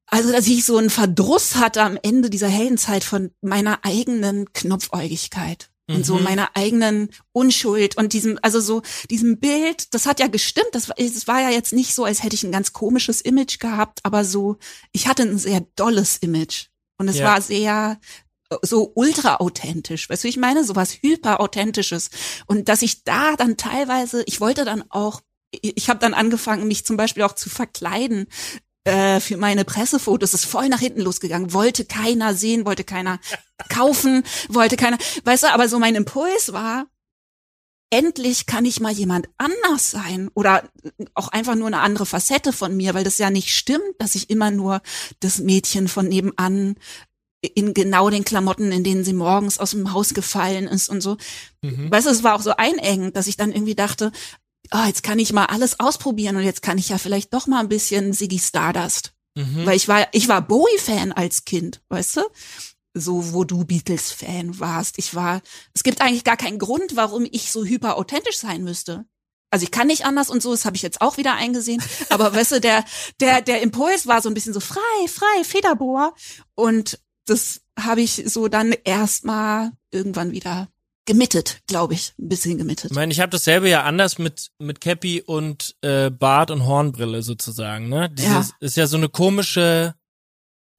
also 0.07 0.31
dass 0.33 0.45
ich 0.47 0.65
so 0.65 0.77
einen 0.77 0.89
Verdruss 0.89 1.55
hatte 1.55 1.81
am 1.81 1.97
Ende 2.03 2.29
dieser 2.29 2.49
Heldenzeit 2.49 3.05
von 3.05 3.31
meiner 3.41 3.85
eigenen 3.85 4.51
Knopfäugigkeit. 4.51 5.69
Und 5.91 6.05
so 6.05 6.15
Mhm. 6.15 6.23
meiner 6.23 6.55
eigenen 6.55 7.09
Unschuld 7.33 7.97
und 7.97 8.13
diesem, 8.13 8.39
also 8.41 8.61
so 8.61 8.81
diesem 9.09 9.39
Bild, 9.39 9.93
das 9.93 10.05
hat 10.05 10.19
ja 10.19 10.27
gestimmt. 10.27 10.69
Das 10.71 10.87
war, 10.87 10.95
es 10.97 11.27
war 11.27 11.41
ja 11.41 11.49
jetzt 11.49 11.73
nicht 11.73 11.93
so, 11.93 12.05
als 12.05 12.23
hätte 12.23 12.35
ich 12.35 12.43
ein 12.43 12.53
ganz 12.53 12.71
komisches 12.71 13.19
Image 13.21 13.59
gehabt, 13.59 13.99
aber 14.03 14.23
so, 14.23 14.57
ich 14.93 15.07
hatte 15.07 15.23
ein 15.23 15.37
sehr 15.37 15.61
dolles 15.75 16.17
Image. 16.17 16.67
Und 16.97 17.09
es 17.09 17.17
Ja. 17.17 17.25
war 17.25 17.41
sehr 17.41 17.99
äh, 18.49 18.55
so 18.61 18.93
ultra 18.95 19.37
authentisch. 19.37 20.09
Weißt 20.09 20.23
du, 20.23 20.27
ich 20.29 20.37
meine? 20.37 20.63
So 20.63 20.75
was 20.77 20.93
hyper 21.01 21.41
authentisches. 21.41 22.09
Und 22.47 22.69
dass 22.69 22.81
ich 22.81 23.03
da 23.03 23.35
dann 23.35 23.57
teilweise, 23.57 24.23
ich 24.25 24.39
wollte 24.39 24.63
dann 24.63 24.83
auch, 24.89 25.21
ich 25.61 25.89
habe 25.89 25.99
dann 25.99 26.13
angefangen, 26.13 26.67
mich 26.67 26.85
zum 26.85 26.95
Beispiel 26.97 27.23
auch 27.23 27.33
zu 27.35 27.49
verkleiden 27.49 28.27
äh, 28.83 29.19
für 29.19 29.37
meine 29.37 29.65
Pressefotos. 29.65 30.33
Ist 30.33 30.45
voll 30.45 30.69
nach 30.69 30.79
hinten 30.79 31.01
losgegangen. 31.01 31.53
Wollte 31.53 31.85
keiner 31.85 32.35
sehen, 32.35 32.65
wollte 32.65 32.83
keiner 32.83 33.19
kaufen, 33.69 34.23
wollte 34.49 34.77
keiner. 34.77 34.97
Weißt 35.23 35.43
du, 35.43 35.53
aber 35.53 35.67
so 35.67 35.79
mein 35.79 35.95
Impuls 35.95 36.53
war, 36.53 36.87
endlich 37.93 38.47
kann 38.47 38.65
ich 38.65 38.79
mal 38.79 38.91
jemand 38.91 39.29
anders 39.37 39.91
sein 39.91 40.29
oder 40.33 40.63
auch 41.13 41.27
einfach 41.27 41.55
nur 41.55 41.67
eine 41.67 41.81
andere 41.81 42.07
Facette 42.07 42.51
von 42.51 42.75
mir, 42.75 42.95
weil 42.95 43.03
das 43.03 43.19
ja 43.19 43.29
nicht 43.29 43.49
stimmt, 43.49 43.83
dass 43.99 44.15
ich 44.15 44.31
immer 44.31 44.49
nur 44.49 44.81
das 45.19 45.39
Mädchen 45.39 45.87
von 45.87 46.07
nebenan 46.07 46.75
in 47.43 47.73
genau 47.73 48.09
den 48.09 48.23
Klamotten, 48.23 48.71
in 48.71 48.83
denen 48.83 49.03
sie 49.03 49.13
morgens 49.13 49.59
aus 49.59 49.71
dem 49.71 49.93
Haus 49.93 50.13
gefallen 50.13 50.67
ist 50.67 50.89
und 50.89 51.01
so. 51.01 51.17
Mhm. 51.61 51.91
Weißt 51.91 52.07
du, 52.07 52.11
es 52.11 52.23
war 52.23 52.35
auch 52.35 52.41
so 52.41 52.55
einengend, 52.55 53.15
dass 53.15 53.27
ich 53.27 53.37
dann 53.37 53.51
irgendwie 53.51 53.75
dachte, 53.75 54.11
ah, 54.69 54.87
jetzt 54.87 55.03
kann 55.03 55.19
ich 55.19 55.33
mal 55.33 55.45
alles 55.45 55.79
ausprobieren 55.79 56.35
und 56.37 56.43
jetzt 56.43 56.61
kann 56.61 56.77
ich 56.77 56.89
ja 56.89 56.97
vielleicht 56.97 57.33
doch 57.33 57.47
mal 57.47 57.59
ein 57.59 57.69
bisschen 57.69 58.13
Siggy 58.13 58.39
Stardust. 58.39 59.13
Mhm. 59.35 59.65
Weil 59.65 59.75
ich 59.75 59.87
war, 59.87 60.07
ich 60.11 60.27
war 60.27 60.41
Bowie-Fan 60.41 61.11
als 61.11 61.45
Kind, 61.45 61.81
weißt 61.89 62.17
du? 62.17 62.21
So, 62.95 63.33
wo 63.33 63.43
du 63.43 63.65
Beatles-Fan 63.65 64.59
warst. 64.59 64.99
Ich 64.99 65.15
war, 65.15 65.41
es 65.73 65.83
gibt 65.83 66.01
eigentlich 66.01 66.23
gar 66.23 66.37
keinen 66.37 66.59
Grund, 66.59 66.95
warum 66.95 67.27
ich 67.29 67.51
so 67.51 67.65
hyper 67.65 67.97
authentisch 67.97 68.37
sein 68.37 68.63
müsste. 68.63 69.05
Also 69.49 69.63
ich 69.65 69.71
kann 69.71 69.87
nicht 69.87 70.05
anders 70.05 70.29
und 70.29 70.41
so, 70.41 70.51
das 70.51 70.65
habe 70.65 70.75
ich 70.75 70.81
jetzt 70.81 71.01
auch 71.01 71.17
wieder 71.17 71.35
eingesehen. 71.35 71.81
Aber 72.09 72.33
weißt 72.33 72.53
du, 72.53 72.61
der, 72.61 72.83
der, 73.19 73.41
der 73.41 73.61
Impuls 73.61 74.07
war 74.07 74.21
so 74.21 74.29
ein 74.29 74.33
bisschen 74.33 74.53
so 74.53 74.59
frei, 74.59 75.07
frei, 75.07 75.43
Federbohr. 75.43 76.15
Und 76.55 76.99
das 77.25 77.61
habe 77.79 78.01
ich 78.01 78.23
so 78.25 78.47
dann 78.47 78.75
erstmal 78.83 79.71
irgendwann 79.91 80.31
wieder 80.31 80.69
gemittet, 81.05 81.61
glaube 81.67 81.93
ich. 81.93 82.13
Ein 82.19 82.29
bisschen 82.29 82.57
gemittet. 82.57 82.91
Ich 82.91 82.95
meine, 82.95 83.11
ich 83.11 83.19
habe 83.19 83.29
dasselbe 83.31 83.69
ja 83.69 83.83
anders 83.83 84.17
mit 84.19 84.51
mit 84.59 84.79
Cappy 84.81 85.21
und 85.21 85.75
äh, 85.81 86.09
Bart 86.09 86.51
und 86.51 86.65
Hornbrille 86.65 87.21
sozusagen, 87.23 87.89
ne? 87.89 88.09
Dieses 88.09 88.49
Ja. 88.49 88.55
ist 88.59 88.77
ja 88.77 88.87
so 88.87 88.97
eine 88.97 89.09
komische 89.09 89.95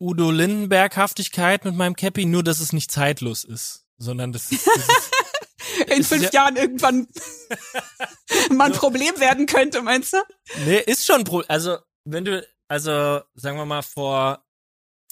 Udo 0.01 0.31
Lindenberg-Haftigkeit 0.31 1.64
mit 1.64 1.75
meinem 1.77 1.95
Cappy, 1.97 2.25
nur 2.27 2.43
dass 2.43 2.61
es 2.61 2.72
nicht 2.72 2.91
zeitlos 2.91 3.45
ist, 3.45 3.85
sondern 3.99 4.33
das 4.33 4.51
ist 4.51 4.66
dieses, 4.66 5.11
In 5.89 6.01
ist 6.01 6.09
fünf 6.09 6.25
ja- 6.25 6.31
Jahren 6.33 6.57
irgendwann 6.57 7.07
mal 8.51 8.66
ein 8.66 8.72
Problem 8.72 9.18
werden 9.20 9.47
könnte, 9.47 9.83
meinst 9.83 10.12
du? 10.12 10.18
nee, 10.66 10.79
ist 10.79 11.05
schon 11.07 11.25
pro 11.25 11.41
also 11.49 11.79
wenn 12.05 12.25
du 12.25 12.47
also 12.68 13.20
sagen 13.35 13.57
wir 13.59 13.64
mal 13.66 13.83
vor 13.83 14.45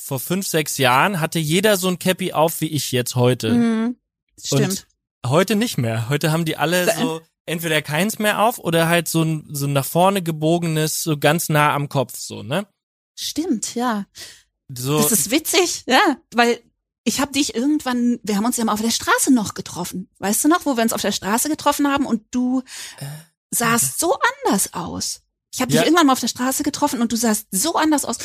vor 0.01 0.19
fünf 0.21 0.47
sechs 0.47 0.79
Jahren 0.79 1.21
hatte 1.21 1.39
jeder 1.39 1.77
so 1.77 1.89
ein 1.89 1.99
Cappy 1.99 2.33
auf 2.33 2.61
wie 2.61 2.69
ich 2.69 2.91
jetzt 2.93 3.15
heute. 3.15 3.53
Mhm. 3.53 3.97
Stimmt. 4.43 4.87
Heute 5.27 5.57
nicht 5.57 5.79
mehr. 5.79 6.09
Heute 6.09 6.33
haben 6.33 6.45
die 6.45 6.57
alle 6.57 6.93
so 6.95 7.21
entweder 7.47 7.83
keins 7.83 8.19
mehr 8.19 8.41
auf 8.41 8.59
oder 8.59 8.89
halt 8.89 9.09
so 9.09 9.23
ein 9.23 9.47
so 9.51 9.67
ein 9.67 9.73
nach 9.73 9.85
vorne 9.85 10.23
gebogenes, 10.23 11.03
so 11.03 11.17
ganz 11.19 11.49
nah 11.49 11.75
am 11.75 11.89
Kopf, 11.89 12.19
so, 12.19 12.43
ne? 12.43 12.67
Stimmt, 13.19 13.75
ja. 13.75 14.07
So, 14.75 14.99
Das 14.99 15.13
ist 15.13 15.31
witzig, 15.31 15.85
ja, 15.87 16.01
weil 16.35 16.61
ich 17.05 17.21
habe 17.21 17.33
dich 17.33 17.55
irgendwann, 17.55 18.21
wir 18.23 18.37
haben 18.37 18.45
uns 18.45 18.57
ja 18.57 18.65
mal 18.65 18.73
auf 18.73 18.81
der 18.81 18.91
Straße 18.91 19.33
noch 19.33 19.55
getroffen. 19.55 20.09
Weißt 20.19 20.45
du 20.45 20.49
noch, 20.49 20.65
wo 20.67 20.77
wir 20.77 20.83
uns 20.83 20.93
auf 20.93 21.03
der 21.03 21.13
Straße 21.13 21.49
getroffen 21.49 21.89
haben 21.89 22.07
und 22.07 22.23
du 22.31 22.63
sahst 23.51 23.99
so 23.99 24.17
anders 24.43 24.73
aus. 24.73 25.23
Ich 25.53 25.61
habe 25.61 25.73
Ja. 25.73 25.81
dich 25.81 25.87
irgendwann 25.89 26.07
mal 26.07 26.13
auf 26.15 26.21
der 26.21 26.29
Straße 26.29 26.63
getroffen 26.63 27.03
und 27.03 27.13
du 27.13 27.17
sahst 27.17 27.49
so 27.51 27.75
anders 27.75 28.05
aus. 28.05 28.17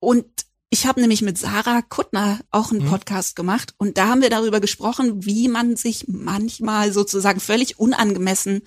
Und 0.00 0.26
ich 0.70 0.86
habe 0.86 1.00
nämlich 1.00 1.20
mit 1.22 1.36
Sarah 1.36 1.82
Kuttner 1.82 2.40
auch 2.50 2.70
einen 2.70 2.84
Mhm. 2.84 2.88
Podcast 2.90 3.36
gemacht 3.36 3.74
und 3.78 3.98
da 3.98 4.06
haben 4.08 4.22
wir 4.22 4.30
darüber 4.30 4.60
gesprochen, 4.60 5.24
wie 5.24 5.48
man 5.48 5.76
sich 5.76 6.06
manchmal 6.08 6.92
sozusagen 6.92 7.40
völlig 7.40 7.78
unangemessen 7.78 8.62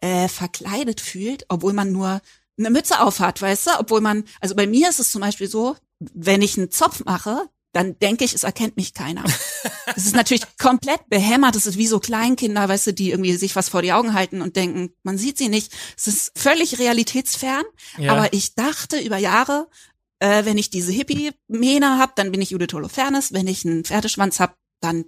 äh, 0.00 0.28
verkleidet 0.28 1.00
fühlt, 1.00 1.44
obwohl 1.48 1.72
man 1.72 1.92
nur 1.92 2.20
eine 2.58 2.70
Mütze 2.70 3.00
aufhat, 3.00 3.40
weißt 3.40 3.66
du? 3.68 3.70
Obwohl 3.78 4.00
man, 4.00 4.24
also 4.40 4.54
bei 4.54 4.66
mir 4.66 4.88
ist 4.90 5.00
es 5.00 5.10
zum 5.10 5.20
Beispiel 5.22 5.48
so, 5.48 5.76
wenn 5.98 6.42
ich 6.42 6.58
einen 6.58 6.70
Zopf 6.70 7.04
mache, 7.04 7.48
dann 7.72 7.98
denke 8.00 8.24
ich, 8.24 8.34
es 8.34 8.42
erkennt 8.42 8.76
mich 8.76 8.94
keiner. 8.94 9.24
Das 9.94 10.06
ist 10.06 10.14
natürlich 10.14 10.44
komplett 10.58 11.08
behämmert. 11.08 11.54
Das 11.54 11.66
ist 11.66 11.76
wie 11.76 11.86
so 11.86 12.00
Kleinkinder, 12.00 12.66
weißt 12.68 12.86
du, 12.88 12.92
die 12.94 13.10
irgendwie 13.10 13.34
sich 13.36 13.56
was 13.56 13.68
vor 13.68 13.82
die 13.82 13.92
Augen 13.92 14.14
halten 14.14 14.40
und 14.40 14.56
denken, 14.56 14.94
man 15.02 15.18
sieht 15.18 15.36
sie 15.36 15.48
nicht. 15.48 15.70
Es 15.98 16.06
ist 16.06 16.32
völlig 16.38 16.78
realitätsfern. 16.78 17.62
ja. 17.98 18.12
Aber 18.12 18.32
ich 18.32 18.54
dachte 18.54 18.98
über 19.00 19.18
Jahre, 19.18 19.68
äh, 20.22 20.44
wenn 20.44 20.56
ich 20.56 20.70
diese 20.70 20.92
Hippie-Mähne 20.92 21.98
hab, 21.98 22.14
dann 22.16 22.30
bin 22.30 22.40
ich 22.40 22.50
Judith 22.50 22.72
Holofernes. 22.72 23.32
Wenn 23.32 23.48
ich 23.48 23.64
einen 23.66 23.84
Pferdeschwanz 23.84 24.38
hab, 24.40 24.56
dann 24.80 25.04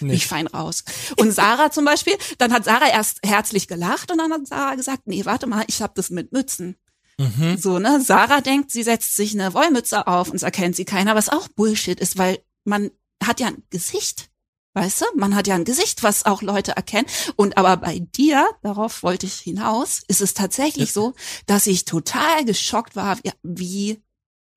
bin 0.00 0.08
ich 0.08 0.14
nicht. 0.14 0.26
fein 0.26 0.48
raus. 0.48 0.84
Und 1.16 1.30
Sarah 1.32 1.70
zum 1.70 1.84
Beispiel, 1.84 2.14
dann 2.38 2.52
hat 2.52 2.64
Sarah 2.64 2.90
erst 2.90 3.20
herzlich 3.24 3.68
gelacht 3.68 4.10
und 4.10 4.18
dann 4.18 4.32
hat 4.32 4.46
Sarah 4.46 4.74
gesagt, 4.74 5.02
nee, 5.06 5.24
warte 5.24 5.46
mal, 5.46 5.64
ich 5.68 5.80
hab 5.80 5.94
das 5.94 6.10
mit 6.10 6.32
Mützen. 6.32 6.76
Mhm. 7.18 7.56
So, 7.56 7.78
ne? 7.78 8.00
Sarah 8.00 8.40
denkt, 8.40 8.70
sie 8.72 8.82
setzt 8.82 9.14
sich 9.16 9.32
eine 9.34 9.54
Wollmütze 9.54 10.06
auf 10.06 10.28
und 10.30 10.36
es 10.36 10.42
erkennt 10.42 10.76
sie 10.76 10.84
keiner, 10.84 11.14
was 11.14 11.28
auch 11.28 11.48
Bullshit 11.48 11.98
ist, 12.00 12.18
weil 12.18 12.38
man 12.64 12.90
hat 13.24 13.40
ja 13.40 13.46
ein 13.48 13.62
Gesicht. 13.70 14.28
Weißt 14.74 15.00
du? 15.00 15.04
Man 15.16 15.34
hat 15.34 15.46
ja 15.48 15.54
ein 15.56 15.64
Gesicht, 15.64 16.02
was 16.02 16.26
auch 16.26 16.42
Leute 16.42 16.72
erkennen. 16.72 17.06
Und 17.34 17.56
aber 17.58 17.76
bei 17.78 17.98
dir, 18.00 18.46
darauf 18.62 19.02
wollte 19.02 19.26
ich 19.26 19.34
hinaus, 19.40 20.02
ist 20.06 20.20
es 20.20 20.34
tatsächlich 20.34 20.90
Ja. 20.90 20.92
so, 20.94 21.14
dass 21.46 21.66
ich 21.66 21.84
total 21.84 22.44
geschockt 22.44 22.94
war, 22.94 23.18
wie 23.42 24.00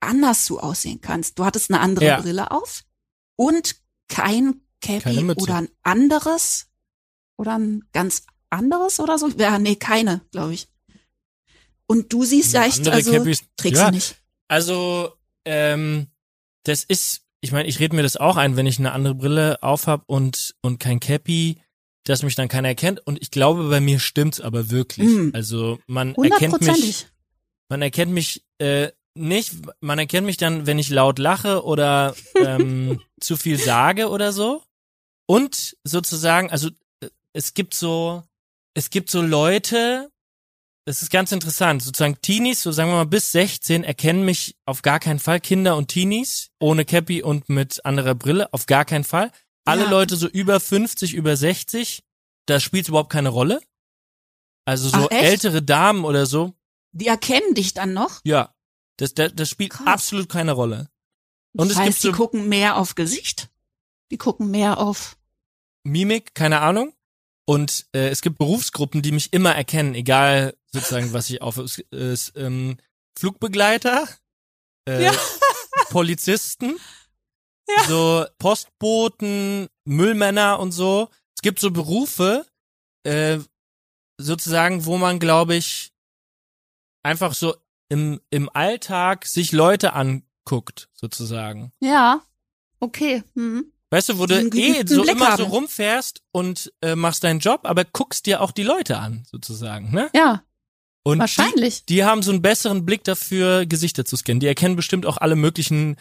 anders 0.02 0.45
du 0.45 0.60
aussehen 0.60 0.99
kannst. 1.02 1.39
Du 1.39 1.45
hattest 1.45 1.72
eine 1.72 1.80
andere 1.80 2.06
Ja. 2.06 2.22
Brille 2.22 2.52
auf 2.52 2.84
und 3.36 3.76
kein 4.08 4.62
Cappy 4.82 5.32
oder 5.36 5.56
ein 5.56 5.70
anderes 5.84 6.68
oder 7.38 7.58
ein 7.58 7.84
ganz 7.93 8.24
anderes 8.49 8.99
oder 8.99 9.18
so. 9.18 9.30
Ja, 9.30 9.58
nee, 9.60 9.76
keine, 9.76 10.22
glaube 10.32 10.54
ich. 10.54 10.68
Und 11.88 12.12
du 12.14 12.24
siehst 12.24 12.54
ja 12.54 12.66
echt, 12.66 12.88
also 12.88 13.12
Cappies- 13.12 13.43
trägst 13.58 13.80
ja, 13.80 13.89
du 13.89 13.95
nicht. 13.95 14.16
Also, 14.47 15.14
ähm, 15.45 16.08
das 16.64 16.84
ist, 16.84 17.22
ich 17.41 17.52
meine, 17.52 17.68
ich 17.68 17.80
rede 17.80 17.95
mir 17.95 18.04
das 18.04 18.18
auch 18.18 18.38
ein, 18.38 18.56
wenn 18.56 18.66
ich 18.66 18.80
eine 18.80 18.91
andere 18.91 19.16
Brille 19.16 19.62
aufhab 19.64 20.04
und, 20.08 20.56
und 20.62 20.80
kein 20.80 20.99
Cappy, 20.99 21.62
dass 22.04 22.24
mich 22.24 22.36
dann 22.36 22.47
keiner 22.47 22.70
erkennt. 22.70 23.06
Und 23.06 23.22
ich 23.22 23.32
glaube, 23.32 23.70
bei 23.70 23.80
mir 23.82 23.99
stimmt's 23.99 24.41
aber 24.41 24.70
wirklich. 24.70 25.08
Mm. 25.08 25.30
Also 25.34 25.80
man 25.88 26.16
erkennt 26.16 26.62
mich, 26.62 27.08
man 27.70 27.82
erkennt 27.82 28.12
mich 28.12 28.43
äh, 28.58 28.89
nicht, 29.16 29.53
man 29.82 29.99
erkennt 29.99 30.26
mich 30.26 30.38
dann, 30.38 30.66
wenn 30.66 30.80
ich 30.80 30.89
laut 30.89 31.20
lache 31.20 31.64
oder 31.64 32.16
ähm, 32.36 33.01
zu 33.20 33.38
viel 33.38 33.57
sage 33.57 34.09
oder 34.09 34.32
so. 34.32 34.64
Und 35.28 35.76
sozusagen, 35.84 36.49
also 36.51 36.70
äh, 37.03 37.09
es 37.34 37.53
gibt 37.53 37.74
so, 37.74 38.24
es 38.74 38.89
gibt 38.89 39.09
so 39.09 39.22
Leute, 39.22 40.09
das 40.86 41.01
ist 41.01 41.12
ganz 41.12 41.32
interessant, 41.32 41.84
sozusagen 41.84 42.20
Teenies, 42.22 42.64
so 42.64 42.72
sagen 42.72 42.89
wir 42.89 42.95
mal 42.95 43.05
bis 43.05 43.32
16, 43.32 43.84
erkennen 43.84 44.24
mich 44.26 44.55
auf 44.66 44.82
gar 44.82 44.99
keinen 44.99 45.20
Fall, 45.20 45.39
Kinder 45.39 45.76
und 45.78 45.89
Teenies, 45.89 46.49
ohne 46.59 46.86
Cappy 46.86 47.22
und 47.22 47.49
mit 47.49 47.86
anderer 47.86 48.16
Brille, 48.16 48.51
auf 48.53 48.66
gar 48.66 48.86
keinen 48.86 49.03
Fall. 49.03 49.32
Alle 49.66 49.84
Ja. 49.84 49.89
Leute 49.89 50.16
so 50.16 50.28
über 50.28 50.59
50, 50.59 51.14
über 51.14 51.36
60, 51.38 52.03
da 52.47 52.59
spielt 52.59 52.88
überhaupt 52.88 53.12
keine 53.12 53.30
Rolle. 53.30 53.62
Also 54.66 54.89
so 54.89 55.07
Ach, 55.09 55.12
ältere 55.12 55.62
Damen 55.62 56.03
oder 56.05 56.26
so, 56.26 56.53
Die 56.93 57.07
erkennen 57.07 57.53
dich 57.55 57.74
dann 57.74 57.93
noch. 57.93 58.22
ja, 58.24 58.53
das, 58.98 59.14
das, 59.14 59.34
das 59.36 59.50
spielt 59.50 59.72
Krass. 59.72 59.88
absolut 59.88 60.30
keine 60.30 60.54
Rolle. 60.54 60.89
Und 61.54 61.70
das 61.70 61.78
es 61.78 61.78
heißt, 61.78 61.88
gibt 61.89 62.02
so 62.02 62.12
die 62.12 62.16
gucken 62.16 62.50
mehr 62.50 62.78
auf 62.78 62.96
Gesicht. 62.96 63.50
Die 64.12 64.18
gucken 64.18 64.52
mehr 64.52 64.78
auf. 64.80 65.18
Mimik, 65.84 66.36
keine 66.36 66.62
Ahnung. 66.62 66.94
Und 67.46 67.88
äh, 67.94 68.10
es 68.10 68.22
gibt 68.22 68.38
Berufsgruppen, 68.38 69.02
die 69.02 69.12
mich 69.12 69.34
immer 69.34 69.54
erkennen, 69.56 69.96
egal 69.96 70.56
sozusagen, 70.72 71.12
was 71.12 71.30
ich 71.30 71.42
auf 71.42 71.58
es, 71.58 72.32
ähm, 72.36 72.78
Flugbegleiter, 73.18 74.08
äh, 74.88 75.06
Ja. 75.06 75.14
Polizisten, 75.89 76.80
so 77.88 78.26
Postboten, 78.38 79.68
Müllmänner 79.86 80.60
und 80.60 80.72
so. 80.72 81.10
Es 81.36 81.42
gibt 81.42 81.60
so 81.60 81.72
Berufe, 81.72 82.46
äh, 83.04 83.39
sozusagen, 84.18 84.86
wo 84.86 84.98
man, 84.98 85.20
glaube 85.20 85.56
ich, 85.56 85.92
einfach 87.04 87.34
so 87.34 87.56
im, 87.92 88.22
im 88.30 88.50
Alltag 88.54 89.26
sich 89.26 89.52
Leute 89.52 89.92
anguckt, 89.94 90.88
sozusagen. 90.94 91.74
Ja. 91.82 92.22
Okay. 92.80 93.22
Hm. 93.36 93.66
Weißt 93.89 94.08
du, 94.08 94.18
wo 94.18 94.26
du 94.26 94.36
eh 94.36 94.84
so 94.88 95.02
Blick 95.02 95.16
immer 95.16 95.36
so 95.36 95.44
haben. 95.44 95.52
rumfährst 95.52 96.22
und 96.32 96.72
äh, 96.82 96.96
machst 96.96 97.26
deinen 97.26 97.42
Job, 97.42 97.62
aber 97.64 97.84
guckst 97.84 98.26
dir 98.26 98.39
auch 98.39 98.52
die 98.52 98.64
Leute 98.64 98.98
an, 98.98 99.26
sozusagen, 99.30 99.92
ne? 99.92 100.10
Ja, 100.16 100.42
Und 101.04 101.20
wahrscheinlich. 101.20 101.86
Die, 101.86 101.96
die 101.96 102.04
haben 102.06 102.22
so 102.24 102.32
einen 102.32 102.42
besseren 102.42 102.86
Blick 102.86 103.04
dafür, 103.04 103.66
Gesichter 103.66 104.06
zu 104.06 104.16
scannen. 104.16 104.39
Die 104.39 104.48
erkennen 104.48 104.78
bestimmt 104.78 105.06
auch 105.06 105.18
alle 105.18 105.36
möglichen 105.36 105.98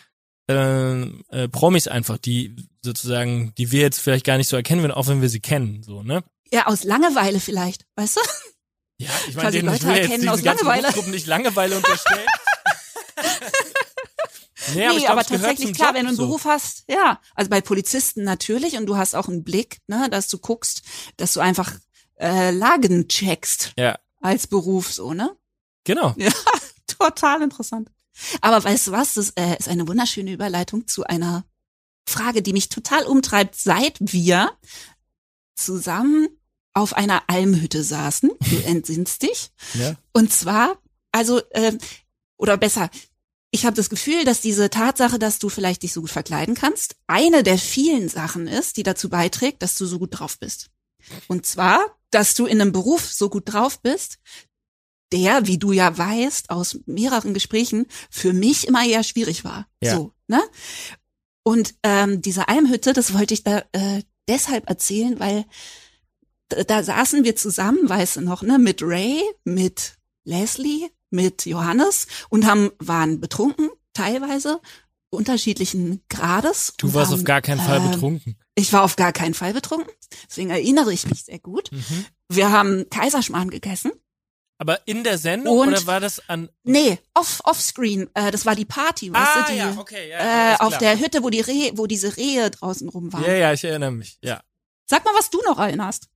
äh, 0.49 1.01
äh, 1.03 1.49
Promis 1.49 1.89
einfach, 1.89 2.19
die 2.19 2.55
sozusagen, 2.83 3.53
die 3.59 3.73
wir 3.73 3.81
jetzt 3.81 3.99
vielleicht 3.99 4.25
gar 4.25 4.37
nicht 4.37 4.49
so 4.49 4.57
erkennen 4.57 4.83
würden, 4.83 4.93
auch 4.93 5.09
wenn 5.09 5.23
wir 5.23 5.29
sie 5.29 5.41
kennen, 5.41 5.83
so, 5.83 6.05
ne? 6.05 6.23
Ja, 6.53 6.67
aus 6.67 6.85
Langeweile 6.85 7.41
vielleicht. 7.41 7.85
Weißt 7.97 8.17
du? 8.17 8.21
Ja, 9.01 9.09
ich 9.29 9.35
Quasi 9.35 9.59
denen- 9.59 9.73
Leute 9.73 9.87
will 9.87 9.97
jetzt 9.97 10.11
diesen 10.15 10.29
aus 10.29 10.43
ganzen 10.43 10.65
Langeweile. 10.67 10.83
Berufsgruppen 10.83 11.11
nicht 11.13 11.27
Langeweile 11.27 11.77
unterstellen. 11.77 12.27
nee, 14.75 14.75
nee, 14.75 14.87
aber, 14.87 14.97
ich 14.97 14.99
glaub, 15.05 15.11
aber 15.13 15.25
tatsächlich 15.25 15.73
klar, 15.75 15.89
Job 15.89 15.97
wenn 15.97 16.03
du 16.05 16.09
einen 16.09 16.17
so. 16.17 16.27
Beruf 16.27 16.45
hast, 16.45 16.85
ja. 16.89 17.21
Also 17.35 17.49
bei 17.51 17.61
Polizisten 17.61 18.25
natürlich 18.25 18.77
und 18.77 18.87
du 18.87 18.97
hast 18.97 19.15
auch 19.15 19.29
einen 19.29 19.43
Blick, 19.45 19.79
ne, 19.87 20.09
dass 20.11 20.29
du 20.29 20.39
guckst, 20.39 20.83
dass 21.17 21.33
du 21.33 21.41
einfach 21.41 21.73
äh, 22.19 22.51
Lagen 22.51 23.09
checkst 23.09 23.73
Ja, 23.79 23.99
als 24.21 24.47
Beruf 24.47 24.93
so, 24.93 25.15
ne? 25.15 25.35
genau. 25.85 26.15
Ja, 26.19 26.31
total 26.87 27.43
interessant. 27.43 27.91
Aber 28.43 28.63
weißt 28.63 28.89
du 28.89 28.93
was, 28.93 29.15
das 29.15 29.31
äh, 29.31 29.57
ist 29.59 29.69
eine 29.69 29.89
wunderschöne 29.89 30.31
Überleitung 30.33 30.87
zu 30.87 31.05
einer 31.05 31.45
Frage, 32.07 32.43
die 32.43 32.53
mich 32.53 32.69
total 32.69 33.05
umtreibt, 33.05 33.55
seit 33.55 33.95
wir 34.01 34.51
zusammen 35.55 36.29
auf 36.75 36.95
einer 36.95 37.23
Almhütte 37.29 37.83
saßen. 37.83 38.31
Du 38.41 38.57
entsinnst 38.65 39.23
dich. 39.23 39.51
Ja. 39.75 39.97
Und 40.13 40.33
zwar, 40.33 40.79
also, 41.13 41.41
ähm, 41.53 41.79
oder 42.37 42.57
besser, 42.57 42.91
ich 43.51 43.67
habe 43.67 43.77
das 43.77 43.91
Gefühl, 43.91 44.25
dass 44.25 44.41
diese 44.41 44.71
Tatsache, 44.71 45.19
dass 45.19 45.39
du 45.39 45.49
vielleicht 45.49 45.83
dich 45.83 45.93
so 45.93 46.03
gut 46.03 46.11
verkleiden 46.11 46.55
kannst, 46.55 46.97
eine 47.07 47.43
der 47.43 47.59
vielen 47.59 48.09
Sachen 48.09 48.47
ist, 48.47 48.77
die 48.77 48.85
dazu 48.85 49.09
beiträgt, 49.09 49.63
dass 49.63 49.75
du 49.75 49.87
so 49.87 49.99
gut 49.99 50.19
drauf 50.19 50.39
bist. 50.39 50.71
Und 51.27 51.47
zwar, 51.47 51.81
dass 52.11 52.35
du 52.35 52.47
in 52.47 52.61
einem 52.61 52.73
Beruf 52.73 53.13
so 53.13 53.29
gut 53.29 53.53
drauf 53.53 53.81
bist, 53.81 54.19
der, 55.13 55.47
wie 55.49 55.59
du 55.59 55.73
ja 55.73 55.97
weißt, 55.97 56.51
aus 56.51 56.79
mehreren 56.87 57.35
Gesprächen, 57.35 57.87
für 58.11 58.33
mich 58.33 58.69
immer 58.69 58.87
eher 58.87 59.03
schwierig 59.03 59.45
war. 59.45 59.67
Ja. 59.83 59.97
So, 59.97 60.13
ne? 60.29 60.41
Und 61.43 61.75
ähm, 61.83 62.23
diese 62.23 62.49
Almhütte, 62.49 62.93
das 62.93 63.15
wollte 63.15 63.35
ich 63.35 63.43
da 63.43 63.65
äh, 63.73 64.03
deshalb 64.29 64.69
erzählen, 64.69 65.19
weil 65.19 65.47
da, 66.67 66.83
saßen 66.83 67.25
wir 67.25 67.37
zusammen, 67.37 67.89
weißt 67.89 68.17
du 68.17 68.21
noch, 68.23 68.43
ne, 68.43 68.59
mit 68.59 68.83
Ray, 68.83 69.23
mit 69.45 69.95
Leslie, 70.25 70.89
mit 71.11 71.47
Johannes 71.47 72.07
und 72.29 72.47
haben 72.47 72.71
waren 72.79 73.21
betrunken 73.21 73.71
teilweise 73.95 74.61
unterschiedlichen 75.11 76.03
Grades. 76.09 76.75
Du 76.79 76.95
warst 76.95 77.11
haben, 77.11 77.21
auf 77.21 77.25
gar 77.25 77.43
keinen 77.43 77.61
Fall 77.61 77.79
ähm, 77.79 77.91
betrunken. 77.91 78.37
Ich 78.55 78.73
war 78.73 78.83
auf 78.85 78.97
gar 78.97 79.13
keinen 79.13 79.35
Fall 79.35 79.53
betrunken, 79.53 79.93
deswegen 80.29 80.51
erinnere 80.51 80.93
ich 80.93 81.07
mich 81.09 81.25
sehr 81.25 81.39
gut. 81.39 81.71
Mhm. 81.73 82.07
Wir 82.29 82.53
haben 82.53 82.89
Kaiserschmarrn 82.91 83.51
gegessen. 83.51 83.93
Aber 84.59 84.87
in 84.87 85.05
der 85.05 85.17
Sendung 85.17 85.59
Und- 85.59 85.69
oder 85.69 85.87
war 85.87 86.01
das 86.01 86.29
an 86.29 86.51
Nee, 86.65 86.99
off 87.15 87.41
offscreen. 87.45 88.11
Äh, 88.13 88.31
das 88.31 88.45
war 88.45 88.55
die 88.55 88.67
Party, 88.67 89.11
weißt 89.11 89.31
Ah, 89.37 89.43
du, 89.47 89.53
die 89.53 89.59
ja, 89.59 89.75
okay, 89.79 90.11
ja, 90.11 90.53
äh, 90.53 90.57
auf 90.59 90.77
der 90.77 90.99
Hütte, 91.01 91.23
wo 91.23 91.31
die 91.31 91.41
Rehe, 91.41 91.73
wo 91.77 91.87
diese 91.87 92.15
Rehe 92.19 92.51
draußen 92.51 92.87
rum 92.91 93.11
waren. 93.13 93.25
Ja, 93.25 93.33
ja, 93.33 93.53
ich 93.55 93.65
erinnere 93.65 93.91
mich. 93.91 94.19
Ja. 94.23 94.43
Sag 94.87 95.05
mal, 95.07 95.15
was 95.17 95.31
du 95.31 95.41
noch 95.47 95.59
erinnerst. 95.59 96.09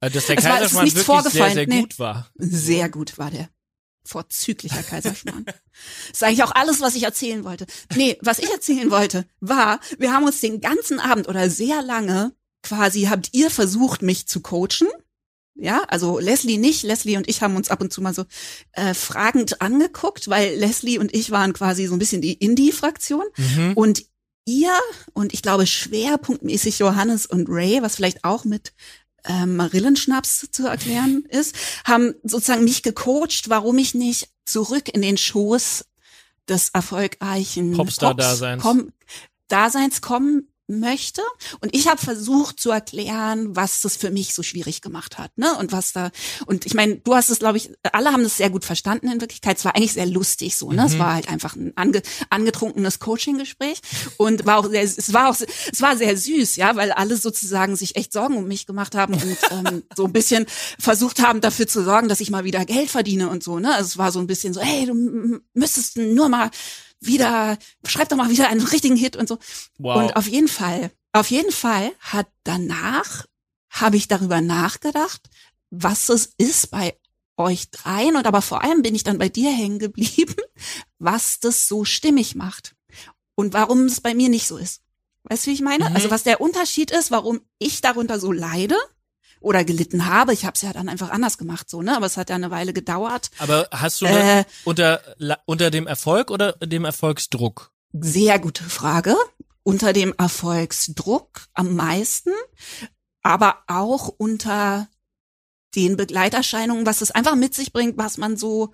Äh, 0.00 0.10
Dass 0.10 0.26
der 0.26 0.38
Es 0.38 0.44
Kaiserschmarrn 0.44 0.86
wirklich 0.86 0.94
sehr, 0.94 1.04
vorgefallen, 1.04 1.54
sehr 1.54 1.66
nee. 1.66 1.80
gut 1.80 1.98
war. 1.98 2.30
Sehr 2.36 2.88
gut 2.88 3.18
war 3.18 3.30
der. 3.30 3.48
Vorzüglicher 4.06 4.82
Kaiserschmarrn. 4.82 5.46
Das 5.46 5.54
ist 6.12 6.22
eigentlich 6.22 6.42
auch 6.42 6.52
alles, 6.52 6.80
was 6.80 6.94
ich 6.94 7.04
erzählen 7.04 7.42
wollte. 7.42 7.66
Nee, 7.96 8.18
was 8.20 8.38
ich 8.38 8.50
erzählen 8.50 8.90
wollte, 8.90 9.26
war, 9.40 9.80
wir 9.98 10.12
haben 10.12 10.24
uns 10.24 10.40
den 10.40 10.60
ganzen 10.60 11.00
Abend 11.00 11.26
oder 11.26 11.48
sehr 11.48 11.82
lange 11.82 12.32
quasi, 12.62 13.04
habt 13.04 13.30
ihr 13.32 13.50
versucht, 13.50 14.02
mich 14.02 14.26
zu 14.26 14.40
coachen. 14.40 14.88
Ja, 15.56 15.82
also 15.88 16.18
Leslie 16.18 16.58
nicht. 16.58 16.82
Leslie 16.82 17.16
und 17.16 17.28
ich 17.28 17.40
haben 17.40 17.56
uns 17.56 17.70
ab 17.70 17.80
und 17.80 17.92
zu 17.92 18.02
mal 18.02 18.14
so 18.14 18.24
äh, 18.72 18.92
fragend 18.92 19.62
angeguckt, 19.62 20.28
weil 20.28 20.54
Leslie 20.56 20.98
und 20.98 21.14
ich 21.14 21.30
waren 21.30 21.52
quasi 21.52 21.86
so 21.86 21.94
ein 21.94 21.98
bisschen 21.98 22.20
die 22.20 22.34
Indie-Fraktion. 22.34 23.24
Mhm. 23.36 23.72
Und 23.74 24.04
ihr 24.46 24.72
und 25.12 25.32
ich 25.32 25.42
glaube 25.42 25.66
schwerpunktmäßig 25.66 26.78
Johannes 26.78 27.26
und 27.26 27.48
Ray, 27.48 27.82
was 27.82 27.96
vielleicht 27.96 28.24
auch 28.24 28.44
mit 28.44 28.72
ähm, 29.24 29.56
Marillenschnaps 29.56 30.48
zu 30.50 30.66
erklären 30.66 31.24
ist, 31.28 31.54
haben 31.84 32.14
sozusagen 32.22 32.64
mich 32.64 32.82
gecoacht, 32.82 33.48
warum 33.48 33.78
ich 33.78 33.94
nicht 33.94 34.28
zurück 34.44 34.88
in 34.92 35.00
den 35.02 35.16
Schoß 35.16 35.84
des 36.48 36.68
erfolgreichen 36.70 37.72
Popstar-Daseins. 37.72 38.62
Pops 38.62 38.76
komm- 38.76 38.92
Daseins 39.48 40.00
kommen 40.00 40.48
möchte. 40.66 41.22
Und 41.60 41.74
ich 41.74 41.88
habe 41.88 42.00
versucht 42.00 42.58
zu 42.58 42.70
erklären, 42.70 43.54
was 43.54 43.82
das 43.82 43.96
für 43.96 44.10
mich 44.10 44.34
so 44.34 44.42
schwierig 44.42 44.80
gemacht 44.80 45.18
hat, 45.18 45.36
ne? 45.36 45.56
Und 45.58 45.72
was 45.72 45.92
da 45.92 46.10
und 46.46 46.66
ich 46.66 46.74
meine, 46.74 46.96
du 46.96 47.14
hast 47.14 47.30
es, 47.30 47.38
glaube 47.38 47.58
ich, 47.58 47.70
alle 47.92 48.12
haben 48.12 48.22
das 48.22 48.36
sehr 48.36 48.50
gut 48.50 48.64
verstanden 48.64 49.08
in 49.08 49.20
Wirklichkeit. 49.20 49.58
Es 49.58 49.64
war 49.64 49.76
eigentlich 49.76 49.92
sehr 49.92 50.06
lustig 50.06 50.56
so, 50.56 50.72
ne? 50.72 50.86
Es 50.86 50.98
war 50.98 51.14
halt 51.14 51.28
einfach 51.28 51.56
ein 51.56 51.72
ange, 51.76 52.02
angetrunkenes 52.30 52.98
Coaching-Gespräch 52.98 53.80
und 54.16 54.46
war 54.46 54.58
auch 54.58 54.68
sehr, 54.68 54.82
es 54.82 55.12
war 55.12 55.30
auch, 55.30 55.36
es 55.40 55.80
war 55.80 55.96
sehr 55.96 56.16
süß, 56.16 56.56
ja, 56.56 56.76
weil 56.76 56.92
alle 56.92 57.16
sozusagen 57.16 57.76
sich 57.76 57.96
echt 57.96 58.12
Sorgen 58.12 58.36
um 58.36 58.46
mich 58.46 58.66
gemacht 58.66 58.94
haben 58.94 59.14
und 59.14 59.38
ähm, 59.50 59.82
so 59.94 60.06
ein 60.06 60.12
bisschen 60.12 60.46
versucht 60.78 61.20
haben, 61.22 61.40
dafür 61.40 61.66
zu 61.66 61.84
sorgen, 61.84 62.08
dass 62.08 62.20
ich 62.20 62.30
mal 62.30 62.44
wieder 62.44 62.64
Geld 62.64 62.90
verdiene 62.90 63.28
und 63.28 63.42
so, 63.42 63.58
ne? 63.58 63.74
Also 63.74 63.86
es 63.86 63.98
war 63.98 64.12
so 64.12 64.18
ein 64.18 64.26
bisschen 64.26 64.54
so, 64.54 64.60
hey, 64.60 64.86
du 64.86 65.40
müsstest 65.52 65.96
nur 65.96 66.28
mal 66.28 66.50
wieder, 67.06 67.58
schreib 67.86 68.08
doch 68.08 68.16
mal 68.16 68.30
wieder 68.30 68.48
einen 68.48 68.66
richtigen 68.66 68.96
Hit 68.96 69.16
und 69.16 69.28
so. 69.28 69.38
Wow. 69.78 69.96
Und 69.96 70.16
auf 70.16 70.26
jeden 70.26 70.48
Fall, 70.48 70.90
auf 71.12 71.30
jeden 71.30 71.52
Fall 71.52 71.92
hat 72.00 72.28
danach, 72.44 73.26
habe 73.70 73.96
ich 73.96 74.08
darüber 74.08 74.40
nachgedacht, 74.40 75.28
was 75.70 76.08
es 76.08 76.32
ist 76.38 76.70
bei 76.70 76.96
euch 77.36 77.70
dreien 77.70 78.16
und 78.16 78.26
aber 78.26 78.42
vor 78.42 78.62
allem 78.62 78.82
bin 78.82 78.94
ich 78.94 79.02
dann 79.02 79.18
bei 79.18 79.28
dir 79.28 79.50
hängen 79.50 79.78
geblieben, 79.78 80.36
was 80.98 81.40
das 81.40 81.66
so 81.66 81.84
stimmig 81.84 82.34
macht 82.34 82.76
und 83.34 83.52
warum 83.52 83.86
es 83.86 84.00
bei 84.00 84.14
mir 84.14 84.28
nicht 84.28 84.46
so 84.46 84.56
ist. 84.56 84.82
Weißt 85.24 85.46
du, 85.46 85.50
wie 85.50 85.54
ich 85.54 85.62
meine? 85.62 85.88
Mhm. 85.88 85.96
Also 85.96 86.10
was 86.10 86.22
der 86.22 86.40
Unterschied 86.40 86.90
ist, 86.90 87.10
warum 87.10 87.40
ich 87.58 87.80
darunter 87.80 88.20
so 88.20 88.30
leide 88.30 88.76
oder 89.44 89.64
gelitten 89.64 90.06
habe. 90.06 90.32
Ich 90.32 90.44
habe 90.44 90.54
es 90.54 90.62
ja 90.62 90.72
dann 90.72 90.88
einfach 90.88 91.10
anders 91.10 91.38
gemacht, 91.38 91.68
so 91.70 91.82
ne. 91.82 91.96
Aber 91.96 92.06
es 92.06 92.16
hat 92.16 92.30
ja 92.30 92.36
eine 92.36 92.50
Weile 92.50 92.72
gedauert. 92.72 93.30
Aber 93.38 93.68
hast 93.70 94.00
du 94.00 94.06
Äh, 94.06 94.44
unter, 94.64 95.00
unter 95.46 95.70
dem 95.70 95.86
Erfolg 95.86 96.30
oder 96.30 96.52
dem 96.54 96.84
Erfolgsdruck? 96.84 97.70
Sehr 97.92 98.38
gute 98.38 98.64
Frage. 98.64 99.14
Unter 99.62 99.92
dem 99.92 100.12
Erfolgsdruck 100.18 101.46
am 101.54 101.74
meisten, 101.74 102.30
aber 103.22 103.58
auch 103.66 104.08
unter 104.08 104.88
den 105.74 105.96
Begleiterscheinungen, 105.96 106.86
was 106.86 107.00
es 107.00 107.10
einfach 107.10 107.34
mit 107.34 107.54
sich 107.54 107.72
bringt, 107.72 107.96
was 107.96 108.18
man 108.18 108.36
so 108.36 108.72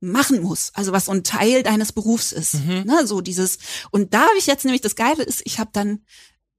machen 0.00 0.40
muss, 0.42 0.72
also 0.74 0.90
was 0.92 1.04
so 1.04 1.12
ein 1.12 1.22
Teil 1.22 1.62
deines 1.62 1.92
Berufs 1.92 2.32
ist, 2.32 2.54
Mhm. 2.54 2.84
ne, 2.86 3.06
so 3.06 3.20
dieses 3.20 3.58
und 3.92 4.14
da 4.14 4.22
habe 4.22 4.38
ich 4.38 4.46
jetzt 4.46 4.64
nämlich 4.64 4.80
das 4.80 4.96
Geile 4.96 5.22
ist, 5.22 5.42
ich 5.44 5.60
habe 5.60 5.70
dann, 5.72 6.04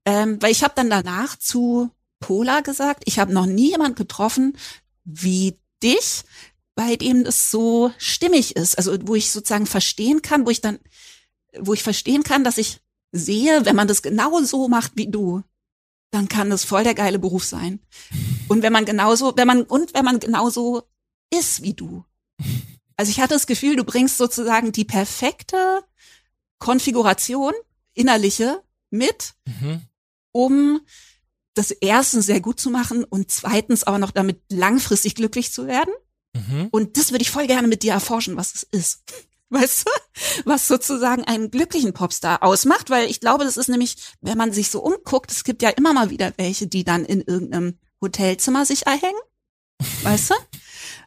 ähm, 0.06 0.40
weil 0.40 0.52
ich 0.52 0.62
habe 0.64 0.72
dann 0.76 0.88
danach 0.88 1.36
zu 1.36 1.90
Pola 2.24 2.60
gesagt, 2.60 3.02
ich 3.04 3.18
habe 3.18 3.34
noch 3.34 3.44
nie 3.44 3.70
jemand 3.70 3.96
getroffen 3.96 4.56
wie 5.04 5.58
dich, 5.82 6.24
bei 6.74 6.96
dem 6.96 7.22
das 7.22 7.50
so 7.50 7.92
stimmig 7.98 8.56
ist, 8.56 8.78
also 8.78 8.96
wo 9.02 9.14
ich 9.14 9.30
sozusagen 9.30 9.66
verstehen 9.66 10.22
kann, 10.22 10.46
wo 10.46 10.50
ich 10.50 10.62
dann, 10.62 10.78
wo 11.58 11.74
ich 11.74 11.82
verstehen 11.82 12.22
kann, 12.22 12.42
dass 12.42 12.56
ich 12.56 12.80
sehe, 13.12 13.66
wenn 13.66 13.76
man 13.76 13.88
das 13.88 14.00
genau 14.00 14.42
so 14.42 14.68
macht 14.68 14.92
wie 14.94 15.08
du, 15.08 15.42
dann 16.12 16.28
kann 16.28 16.48
das 16.48 16.64
voll 16.64 16.82
der 16.82 16.94
geile 16.94 17.18
Beruf 17.18 17.44
sein. 17.44 17.78
Und 18.48 18.62
wenn 18.62 18.72
man 18.72 18.86
genauso, 18.86 19.36
wenn 19.36 19.46
man, 19.46 19.62
und 19.64 19.92
wenn 19.92 20.04
man 20.06 20.18
genauso 20.18 20.84
ist 21.30 21.62
wie 21.62 21.74
du. 21.74 22.06
Also 22.96 23.10
ich 23.10 23.20
hatte 23.20 23.34
das 23.34 23.46
Gefühl, 23.46 23.76
du 23.76 23.84
bringst 23.84 24.16
sozusagen 24.16 24.72
die 24.72 24.86
perfekte 24.86 25.84
Konfiguration, 26.58 27.52
innerliche, 27.92 28.62
mit, 28.88 29.34
Mhm. 29.44 29.82
um 30.32 30.80
das 31.54 31.70
erstens 31.70 32.26
sehr 32.26 32.40
gut 32.40 32.60
zu 32.60 32.70
machen 32.70 33.04
und 33.04 33.30
zweitens 33.30 33.86
auch 33.86 33.98
noch 33.98 34.10
damit 34.10 34.40
langfristig 34.50 35.14
glücklich 35.14 35.52
zu 35.52 35.66
werden. 35.66 35.92
Mhm. 36.34 36.68
Und 36.70 36.96
das 36.96 37.12
würde 37.12 37.22
ich 37.22 37.30
voll 37.30 37.46
gerne 37.46 37.68
mit 37.68 37.82
dir 37.82 37.92
erforschen, 37.92 38.36
was 38.36 38.54
es 38.54 38.62
ist. 38.64 39.02
Weißt 39.50 39.86
du? 39.86 39.90
Was 40.46 40.66
sozusagen 40.66 41.22
einen 41.24 41.50
glücklichen 41.50 41.92
Popstar 41.92 42.42
ausmacht, 42.42 42.90
weil 42.90 43.08
ich 43.08 43.20
glaube, 43.20 43.44
das 43.44 43.56
ist 43.56 43.68
nämlich, 43.68 43.96
wenn 44.20 44.38
man 44.38 44.52
sich 44.52 44.68
so 44.68 44.82
umguckt, 44.82 45.30
es 45.30 45.44
gibt 45.44 45.62
ja 45.62 45.68
immer 45.68 45.92
mal 45.92 46.10
wieder 46.10 46.32
welche, 46.38 46.66
die 46.66 46.82
dann 46.82 47.04
in 47.04 47.20
irgendeinem 47.20 47.78
Hotelzimmer 48.00 48.66
sich 48.66 48.86
erhängen. 48.86 49.20
Weißt 50.02 50.30
du? 50.30 50.34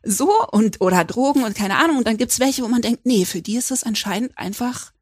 So 0.03 0.31
und 0.51 0.79
oder 0.81 1.03
Drogen 1.03 1.43
und 1.43 1.55
keine 1.55 1.77
Ahnung. 1.77 1.97
Und 1.97 2.07
dann 2.07 2.17
gibt's 2.17 2.39
welche, 2.39 2.63
wo 2.63 2.67
man 2.67 2.81
denkt, 2.81 3.05
nee, 3.05 3.25
für 3.25 3.41
die 3.41 3.57
ist 3.57 3.71
es 3.71 3.83
anscheinend 3.83 4.37
einfach, 4.37 4.93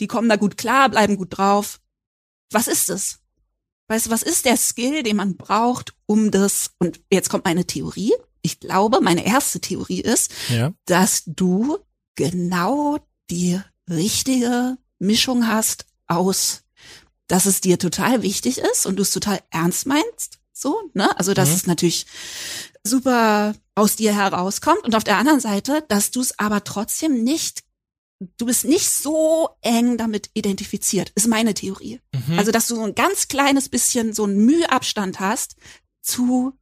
die 0.00 0.06
kommen 0.06 0.28
da 0.28 0.36
gut 0.36 0.56
klar, 0.56 0.88
bleiben 0.88 1.16
gut 1.16 1.36
drauf. 1.36 1.80
Was 2.50 2.68
ist 2.68 2.88
es? 2.88 3.18
Weißt 3.88 4.06
du, 4.06 4.10
was 4.10 4.22
ist 4.22 4.44
der 4.44 4.56
Skill, 4.56 5.02
den 5.02 5.16
man 5.16 5.36
braucht, 5.36 5.94
um 6.06 6.30
das, 6.30 6.70
und 6.78 7.00
jetzt 7.10 7.28
kommt 7.30 7.44
meine 7.44 7.66
Theorie. 7.66 8.12
Ich 8.42 8.58
glaube, 8.60 9.00
meine 9.00 9.24
erste 9.26 9.60
Theorie 9.60 10.00
ist, 10.00 10.30
Ja. 10.48 10.72
dass 10.86 11.22
du 11.26 11.78
genau 12.16 12.98
die 13.30 13.60
richtige 13.88 14.76
Mischung 14.98 15.46
hast 15.46 15.86
aus, 16.08 16.62
dass 17.28 17.46
es 17.46 17.60
dir 17.60 17.78
total 17.78 18.22
wichtig 18.22 18.58
ist 18.58 18.86
und 18.86 18.96
du 18.96 19.02
es 19.02 19.10
total 19.10 19.40
ernst 19.50 19.86
meinst, 19.86 20.38
so, 20.52 20.80
ne? 20.94 21.16
Also, 21.18 21.34
dass 21.34 21.50
Mhm. 21.50 21.54
es 21.54 21.66
natürlich 21.66 22.06
super 22.84 23.54
aus 23.74 23.96
dir 23.96 24.14
herauskommt 24.14 24.84
und 24.84 24.94
auf 24.94 25.04
der 25.04 25.18
anderen 25.18 25.40
Seite, 25.40 25.84
dass 25.88 26.10
du 26.10 26.20
es 26.20 26.38
aber 26.38 26.64
trotzdem 26.64 27.22
nicht, 27.24 27.62
du 28.18 28.46
bist 28.46 28.64
nicht 28.64 28.88
so 28.88 29.50
eng 29.60 29.98
damit 29.98 30.30
identifiziert, 30.34 31.10
ist 31.14 31.28
meine 31.28 31.54
Theorie. 31.54 32.00
Mhm. 32.12 32.38
Also, 32.38 32.50
dass 32.50 32.66
du 32.68 32.76
so 32.76 32.84
ein 32.84 32.94
ganz 32.94 33.28
kleines 33.28 33.68
bisschen 33.68 34.12
so 34.12 34.24
einen 34.24 34.44
Müheabstand 34.44 35.20
hast 35.20 35.56
zu 36.02 36.58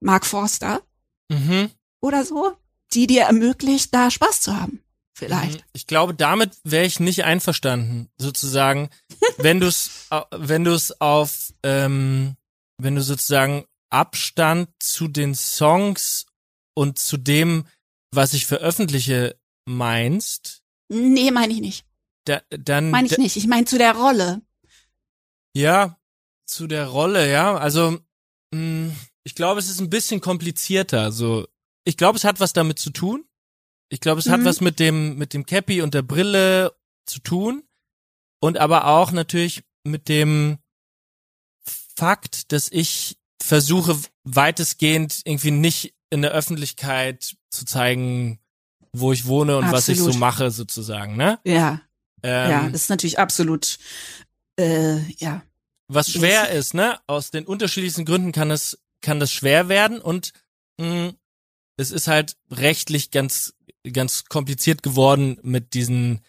Mark 0.00 0.26
Forster 0.26 0.82
mhm. 1.28 1.70
oder 2.00 2.24
so, 2.24 2.56
die 2.92 3.06
dir 3.06 3.22
ermöglicht, 3.22 3.92
da 3.92 4.10
Spaß 4.10 4.40
zu 4.40 4.58
haben. 4.58 4.82
Vielleicht. 5.14 5.58
Mhm. 5.58 5.64
Ich 5.72 5.86
glaube, 5.88 6.14
damit 6.14 6.56
wäre 6.62 6.86
ich 6.86 7.00
nicht 7.00 7.24
einverstanden, 7.24 8.08
sozusagen, 8.18 8.88
wenn 9.38 9.58
du 9.58 9.66
es, 9.66 10.06
wenn 10.30 10.64
du 10.64 10.72
es 10.72 11.00
auf, 11.00 11.52
ähm, 11.64 12.36
wenn 12.80 12.94
du 12.94 13.02
sozusagen 13.02 13.64
Abstand 13.90 14.68
zu 14.78 15.08
den 15.08 15.34
Songs 15.34 16.26
und 16.74 16.98
zu 16.98 17.16
dem, 17.16 17.66
was 18.12 18.32
ich 18.32 18.46
veröffentliche, 18.46 19.36
meinst, 19.66 20.62
Nee, 20.88 21.30
meine 21.30 21.52
ich 21.52 21.60
nicht. 21.60 21.84
da, 22.24 22.40
dann, 22.50 22.90
Meine 22.90 23.06
ich 23.06 23.14
da- 23.14 23.22
nicht. 23.22 23.36
Ich 23.36 23.46
meine 23.46 23.64
zu 23.66 23.78
der 23.78 23.94
Rolle. 23.94 24.42
ja, 25.54 25.98
zu 26.46 26.66
der 26.66 26.86
Rolle, 26.86 27.30
ja, 27.30 27.56
also, 27.56 27.98
mh, 28.54 28.92
Ich 29.24 29.34
glaube, 29.34 29.60
es 29.60 29.68
ist 29.68 29.80
ein 29.80 29.90
bisschen 29.90 30.20
komplizierter. 30.22 31.12
So, 31.12 31.46
ich 31.84 31.96
glaube, 31.98 32.16
es 32.16 32.24
hat 32.24 32.40
was 32.40 32.54
damit 32.54 32.78
zu 32.78 32.88
tun. 32.90 33.24
Ich 33.90 34.00
glaube, 34.00 34.20
es 34.20 34.26
mhm. 34.26 34.30
hat 34.32 34.44
was 34.44 34.60
mit 34.62 34.78
dem 34.78 35.16
mit 35.18 35.34
dem 35.34 35.44
Cappy 35.44 35.82
und 35.82 35.92
der 35.94 36.02
Brille 36.02 36.74
zu 37.06 37.20
tun 37.20 37.62
und 38.40 38.56
aber 38.58 38.86
auch 38.86 39.12
natürlich 39.12 39.62
mit 39.84 40.08
dem 40.08 40.58
Fakt, 41.96 42.52
dass 42.52 42.70
ich 42.70 43.18
versuche 43.42 43.98
weitestgehend 44.24 45.20
irgendwie 45.24 45.50
nicht 45.50 45.94
in 46.10 46.22
der 46.22 46.32
Öffentlichkeit 46.32 47.36
zu 47.50 47.64
zeigen, 47.64 48.38
wo 48.92 49.12
ich 49.12 49.26
wohne 49.26 49.56
und 49.56 49.64
absolut. 49.64 49.78
was 49.78 49.88
ich 49.88 49.98
so 49.98 50.18
mache 50.18 50.50
sozusagen, 50.50 51.16
ne? 51.16 51.38
Ja. 51.44 51.80
Ähm, 52.22 52.50
ja, 52.50 52.68
das 52.68 52.82
ist 52.82 52.90
natürlich 52.90 53.18
absolut 53.18 53.78
äh, 54.58 54.98
ja. 55.12 55.42
Was 55.88 56.10
schwer 56.10 56.50
ist, 56.50 56.74
ne? 56.74 56.98
Aus 57.06 57.30
den 57.30 57.46
unterschiedlichsten 57.46 58.04
Gründen 58.04 58.32
kann 58.32 58.50
es 58.50 58.78
kann 59.00 59.20
das 59.20 59.32
schwer 59.32 59.68
werden 59.68 60.00
und 60.00 60.32
mh, 60.78 61.12
es 61.76 61.92
ist 61.92 62.08
halt 62.08 62.36
rechtlich 62.50 63.10
ganz 63.10 63.54
ganz 63.92 64.24
kompliziert 64.24 64.82
geworden 64.82 65.38
mit 65.42 65.74
diesen 65.74 66.20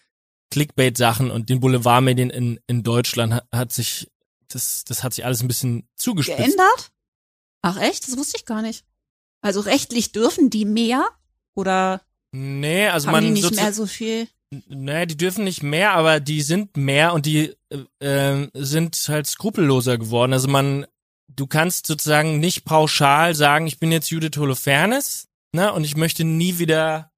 Clickbait-Sachen 0.52 1.32
und 1.32 1.50
den 1.50 1.60
Boulevardmedien 1.60 2.30
in, 2.30 2.60
in 2.68 2.84
Deutschland 2.84 3.34
hat, 3.34 3.48
hat 3.54 3.72
sich, 3.72 4.10
das, 4.48 4.84
das 4.84 5.04
hat 5.04 5.14
sich 5.14 5.26
alles 5.26 5.42
ein 5.42 5.48
bisschen 5.48 5.88
zugespitzt. 5.96 6.38
Geändert? 6.38 6.92
Ach 7.62 7.78
echt? 7.78 8.08
Das 8.08 8.18
wusste 8.18 8.38
ich 8.38 8.46
gar 8.46 8.62
nicht. 8.62 8.86
Also 9.42 9.60
rechtlich 9.60 10.12
dürfen 10.12 10.50
die 10.50 10.66
mehr 10.66 11.08
oder? 11.54 12.02
Nee, 12.32 12.88
also 12.88 13.08
haben 13.08 13.14
man 13.14 13.24
die 13.24 13.42
nicht 13.42 13.56
mehr 13.56 13.74
so 13.74 13.86
viel. 13.86 14.28
Nee, 14.68 15.06
die 15.06 15.18
dürfen 15.18 15.44
nicht 15.44 15.62
mehr, 15.62 15.94
aber 15.94 16.20
die 16.20 16.42
sind 16.42 16.76
mehr 16.76 17.14
und 17.14 17.26
die 17.26 17.56
äh, 18.00 18.48
sind 18.54 18.98
halt 19.08 19.28
skrupelloser 19.28 19.98
geworden. 19.98 20.34
Also 20.34 20.48
man, 20.48 20.88
du 21.28 21.46
kannst 21.46 21.86
sozusagen 21.86 22.40
nicht 22.40 22.66
pauschal 22.66 23.36
sagen, 23.36 23.68
ich 23.68 23.80
bin 23.80 23.92
jetzt 23.92 24.10
Judith 24.10 24.38
Holofernes, 24.38 25.28
ne, 25.54 25.72
und 25.72 25.84
ich 25.84 25.96
möchte 25.96 26.24
nie 26.24 26.58
wieder 26.58 27.12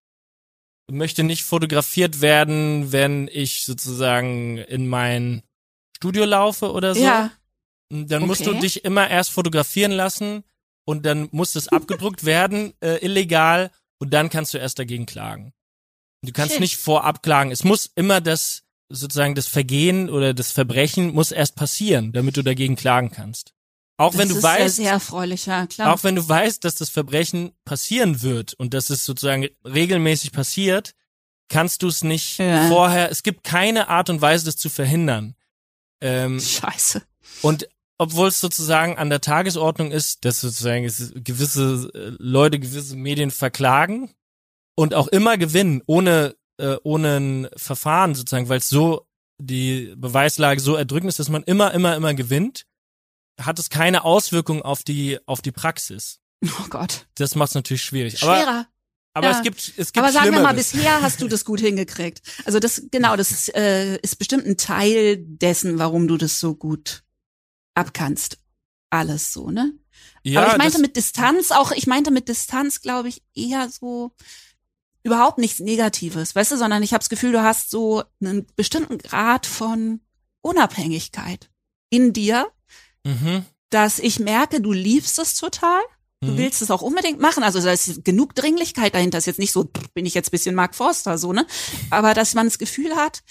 möchte 0.91 1.23
nicht 1.23 1.43
fotografiert 1.43 2.21
werden, 2.21 2.91
wenn 2.91 3.29
ich 3.31 3.65
sozusagen 3.65 4.57
in 4.57 4.87
mein 4.87 5.41
Studio 5.95 6.25
laufe 6.25 6.71
oder 6.71 6.95
so. 6.95 7.01
Ja. 7.01 7.31
Dann 7.89 8.23
okay. 8.23 8.25
musst 8.25 8.45
du 8.45 8.53
dich 8.53 8.83
immer 8.85 9.09
erst 9.09 9.31
fotografieren 9.31 9.91
lassen 9.91 10.43
und 10.85 11.05
dann 11.05 11.29
muss 11.31 11.55
es 11.55 11.67
abgedruckt 11.67 12.25
werden, 12.25 12.73
äh, 12.81 12.97
illegal, 13.05 13.71
und 14.01 14.09
dann 14.11 14.31
kannst 14.31 14.53
du 14.53 14.57
erst 14.57 14.79
dagegen 14.79 15.05
klagen. 15.05 15.53
Du 16.23 16.31
kannst 16.31 16.53
Shit. 16.53 16.59
nicht 16.59 16.77
vorab 16.77 17.21
klagen. 17.21 17.51
Es 17.51 17.63
muss 17.63 17.91
immer 17.95 18.19
das, 18.19 18.63
sozusagen 18.89 19.35
das 19.35 19.47
Vergehen 19.47 20.09
oder 20.09 20.33
das 20.33 20.51
Verbrechen 20.51 21.13
muss 21.13 21.31
erst 21.31 21.55
passieren, 21.55 22.11
damit 22.11 22.35
du 22.35 22.41
dagegen 22.41 22.75
klagen 22.75 23.11
kannst. 23.11 23.53
Auch 23.97 24.11
das 24.11 24.19
wenn 24.19 24.29
du 24.29 24.41
weißt, 24.41 24.77
sehr 24.77 24.99
klar. 25.67 25.93
Auch 25.93 26.03
wenn 26.03 26.15
du 26.15 26.27
weißt, 26.27 26.65
dass 26.65 26.73
das 26.73 26.89
Verbrechen 26.89 27.51
passieren 27.63 28.23
wird 28.23 28.55
und 28.55 28.73
dass 28.73 28.89
es 28.89 29.05
sozusagen 29.05 29.47
regelmäßig 29.63 30.31
passiert, 30.31 30.95
kannst 31.47 31.83
du 31.83 31.87
es 31.87 32.03
nicht 32.03 32.39
ja. 32.39 32.67
vorher. 32.69 33.11
Es 33.11 33.21
gibt 33.21 33.43
keine 33.43 33.87
Art 33.87 34.09
und 34.09 34.19
Weise, 34.19 34.45
das 34.45 34.57
zu 34.57 34.69
verhindern. 34.69 35.35
Ähm, 36.01 36.39
Scheiße. 36.39 37.03
Und 37.43 37.67
obwohl 38.01 38.29
es 38.29 38.39
sozusagen 38.39 38.97
an 38.97 39.11
der 39.11 39.21
Tagesordnung 39.21 39.91
ist, 39.91 40.25
dass 40.25 40.41
sozusagen 40.41 40.91
gewisse 41.23 41.91
äh, 41.93 42.15
Leute 42.17 42.57
gewisse 42.59 42.95
Medien 42.95 43.29
verklagen 43.29 44.11
und 44.73 44.95
auch 44.95 45.07
immer 45.07 45.37
gewinnen, 45.37 45.83
ohne 45.85 46.35
äh, 46.57 46.77
ohne 46.81 47.17
ein 47.17 47.49
Verfahren 47.55 48.15
sozusagen, 48.15 48.49
weil 48.49 48.57
es 48.57 48.69
so 48.69 49.05
die 49.39 49.93
Beweislage 49.97 50.59
so 50.59 50.75
erdrückend 50.75 51.09
ist, 51.09 51.19
dass 51.19 51.29
man 51.29 51.43
immer, 51.43 51.75
immer, 51.75 51.95
immer 51.95 52.15
gewinnt 52.15 52.65
hat 53.39 53.59
es 53.59 53.69
keine 53.69 54.03
Auswirkung 54.03 54.63
auf 54.63 54.81
die, 54.83 55.19
auf 55.27 55.41
die 55.41 55.51
Praxis. 55.51 56.19
Oh 56.43 56.67
Gott. 56.69 57.07
Das 57.15 57.35
macht 57.35 57.49
es 57.49 57.55
natürlich 57.55 57.83
schwierig. 57.83 58.17
Schwerer. 58.17 58.65
Aber, 59.13 59.27
aber 59.27 59.29
ja. 59.29 59.37
es 59.37 59.43
gibt, 59.43 59.73
es 59.77 59.93
gibt 59.93 60.03
Aber 60.03 60.11
sagen 60.11 60.31
wir 60.31 60.41
mal, 60.41 60.55
bisher 60.55 61.03
hast 61.03 61.21
du 61.21 61.27
das 61.27 61.45
gut 61.45 61.59
hingekriegt. 61.59 62.21
Also 62.45 62.59
das, 62.59 62.83
genau, 62.91 63.15
das 63.15 63.29
ist, 63.29 63.55
äh, 63.55 63.97
ist 63.97 64.17
bestimmt 64.17 64.47
ein 64.47 64.57
Teil 64.57 65.17
dessen, 65.17 65.77
warum 65.77 66.07
du 66.07 66.17
das 66.17 66.39
so 66.39 66.55
gut 66.55 67.03
abkannst. 67.75 68.37
Alles 68.89 69.31
so, 69.31 69.49
ne? 69.49 69.73
Ja, 70.23 70.41
aber 70.41 70.51
ich 70.51 70.57
meinte 70.57 70.79
mit 70.79 70.95
Distanz 70.95 71.51
auch, 71.51 71.71
ich 71.71 71.87
meinte 71.87 72.11
mit 72.11 72.27
Distanz, 72.27 72.81
glaube 72.81 73.09
ich, 73.09 73.23
eher 73.33 73.69
so 73.69 74.13
überhaupt 75.03 75.37
nichts 75.37 75.59
Negatives, 75.59 76.35
weißt 76.35 76.51
du, 76.51 76.57
sondern 76.57 76.83
ich 76.83 76.93
habe 76.93 76.99
das 76.99 77.09
Gefühl, 77.09 77.31
du 77.31 77.41
hast 77.41 77.71
so 77.71 78.03
einen 78.21 78.45
bestimmten 78.55 78.97
Grad 78.97 79.45
von 79.45 80.01
Unabhängigkeit 80.41 81.49
in 81.89 82.13
dir, 82.13 82.51
mhm. 83.03 83.45
dass 83.69 83.99
ich 83.99 84.19
merke, 84.19 84.61
du 84.61 84.71
liebst 84.71 85.17
es 85.19 85.35
total. 85.35 85.81
Du 86.23 86.33
mhm. 86.33 86.37
willst 86.37 86.61
es 86.61 86.69
auch 86.69 86.83
unbedingt 86.83 87.19
machen. 87.19 87.43
Also 87.43 87.59
da 87.59 87.71
ist 87.71 88.05
genug 88.05 88.35
Dringlichkeit 88.35 88.93
dahinter. 88.93 89.17
ist 89.17 89.25
jetzt 89.25 89.39
nicht 89.39 89.51
so, 89.51 89.71
bin 89.95 90.05
ich 90.05 90.13
jetzt 90.13 90.29
bisschen 90.29 90.53
Mark 90.53 90.75
Forster, 90.75 91.17
so, 91.17 91.33
ne? 91.33 91.47
Aber 91.89 92.13
dass 92.13 92.35
man 92.35 92.45
das 92.45 92.59
Gefühl 92.59 92.95
hat, 92.95 93.23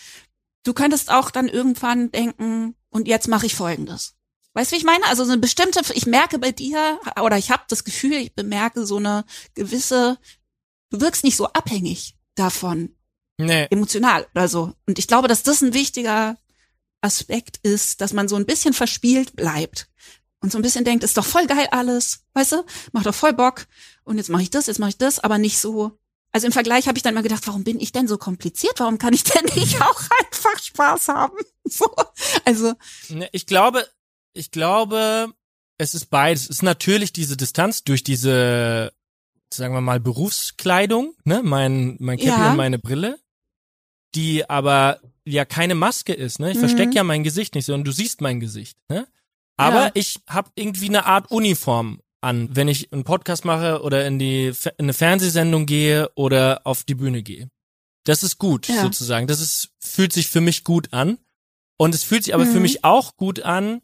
du 0.65 0.75
könntest 0.75 1.11
auch 1.11 1.31
dann 1.31 1.49
irgendwann 1.49 2.11
denken, 2.11 2.75
und 2.89 3.07
jetzt 3.07 3.29
mache 3.29 3.47
ich 3.47 3.55
folgendes. 3.55 4.17
Weißt 4.55 4.71
du, 4.71 4.75
wie 4.75 4.79
ich 4.79 4.85
meine? 4.85 5.07
Also 5.07 5.25
so 5.25 5.33
eine 5.33 5.41
bestimmte, 5.41 5.81
ich 5.95 6.07
merke 6.07 6.39
bei 6.39 6.51
dir, 6.51 6.99
oder 7.23 7.39
ich 7.39 7.51
habe 7.51 7.63
das 7.69 7.85
Gefühl, 7.85 8.15
ich 8.15 8.35
bemerke 8.35 8.85
so 8.85 8.97
eine 8.97 9.25
gewisse, 9.55 10.19
du 10.91 11.01
wirkst 11.01 11.25
nicht 11.25 11.37
so 11.37 11.47
abhängig 11.47 12.17
davon. 12.35 12.97
Nee. 13.39 13.69
Emotional 13.71 14.27
oder 14.35 14.49
so. 14.49 14.75
Und 14.87 14.99
ich 14.99 15.07
glaube, 15.07 15.29
dass 15.29 15.43
das 15.43 15.63
ein 15.63 15.73
wichtiger 15.73 16.37
Aspekt 17.01 17.59
ist, 17.63 18.01
dass 18.01 18.13
man 18.13 18.29
so 18.29 18.37
ein 18.37 18.45
bisschen 18.45 18.75
verspielt 18.75 19.35
bleibt 19.37 19.89
und 20.41 20.53
so 20.53 20.59
ein 20.59 20.63
bisschen 20.63 20.85
denkt, 20.85 21.05
ist 21.05 21.17
doch 21.17 21.25
voll 21.25 21.47
geil 21.47 21.69
alles, 21.71 22.25
weißt 22.35 22.53
du, 22.53 22.65
macht 22.93 23.07
doch 23.07 23.15
voll 23.15 23.33
Bock 23.33 23.67
und 24.05 24.19
jetzt 24.19 24.29
mache 24.29 24.43
ich 24.43 24.51
das, 24.51 24.67
jetzt 24.67 24.79
mache 24.79 24.91
ich 24.91 24.99
das, 24.99 25.19
aber 25.19 25.39
nicht 25.39 25.59
so. 25.59 25.99
Also 26.33 26.47
im 26.47 26.53
Vergleich 26.53 26.87
habe 26.87 26.97
ich 26.97 27.03
dann 27.03 27.15
mal 27.15 27.23
gedacht, 27.23 27.47
warum 27.47 27.65
bin 27.65 27.81
ich 27.81 27.93
denn 27.93 28.07
so 28.07 28.17
kompliziert? 28.17 28.75
Warum 28.79 28.99
kann 28.99 29.15
ich 29.15 29.25
denn 29.25 29.45
nicht 29.55 29.81
auch 29.83 30.03
einfach 30.21 30.59
Spaß 30.63 31.09
haben? 31.09 31.37
So, 31.65 31.89
also 32.45 32.75
ne, 33.09 33.29
ich 33.33 33.47
glaube, 33.47 33.87
ich 34.33 34.51
glaube, 34.51 35.33
es 35.79 35.95
ist 35.95 36.07
beides. 36.07 36.45
Es 36.45 36.51
ist 36.51 36.63
natürlich 36.63 37.13
diese 37.13 37.37
Distanz 37.37 37.85
durch 37.85 38.05
diese, 38.05 38.93
sagen 39.53 39.75
wir 39.75 39.81
mal, 39.81 40.01
Berufskleidung, 40.01 41.15
ne, 41.25 41.43
mein 41.43 41.97
mein 41.99 42.19
Cappy 42.19 42.31
ja. 42.31 42.51
und 42.51 42.57
meine 42.57 42.79
Brille, 42.79 43.19
die 44.15 44.49
aber 44.49 45.01
ja 45.25 45.45
keine 45.45 45.75
Maske 45.75 46.13
ist, 46.13 46.39
ne? 46.39 46.51
Ich 46.51 46.57
mhm. 46.57 46.61
verstecke 46.61 46.95
ja 46.95 47.05
mein 47.05 47.25
Gesicht 47.25 47.55
nicht, 47.55 47.65
sondern 47.65 47.85
du 47.85 47.93
siehst 47.93 48.21
mein 48.21 48.41
Gesicht, 48.41 48.77
ne? 48.89 49.07
Aber 49.57 49.87
ja. 49.87 49.91
ich 49.95 50.21
habe 50.27 50.51
irgendwie 50.55 50.89
eine 50.89 51.07
Art 51.07 51.31
Uniform 51.31 52.01
an, 52.23 52.49
wenn 52.55 52.69
ich 52.69 52.93
einen 52.93 53.05
Podcast 53.05 53.45
mache 53.45 53.83
oder 53.83 54.07
in 54.07 54.19
die 54.19 54.47
in 54.47 54.85
eine 54.85 54.95
Fernsehsendung 54.95 55.67
gehe 55.67 56.11
oder 56.15 56.63
auf 56.65 56.85
die 56.85 56.95
Bühne 56.95 57.23
gehe. 57.23 57.51
Das 58.05 58.23
ist 58.23 58.39
gut 58.39 58.69
ja. 58.69 58.83
sozusagen. 58.83 59.27
Das 59.27 59.41
ist 59.41 59.71
fühlt 59.79 60.13
sich 60.13 60.29
für 60.29 60.41
mich 60.41 60.65
gut 60.65 60.93
an 60.93 61.19
und 61.79 61.95
es 61.95 62.05
fühlt 62.05 62.25
sich 62.25 62.35
aber 62.35 62.45
mhm. 62.45 62.53
für 62.53 62.61
mich 62.61 62.85
auch 62.85 63.17
gut 63.17 63.41
an, 63.41 63.83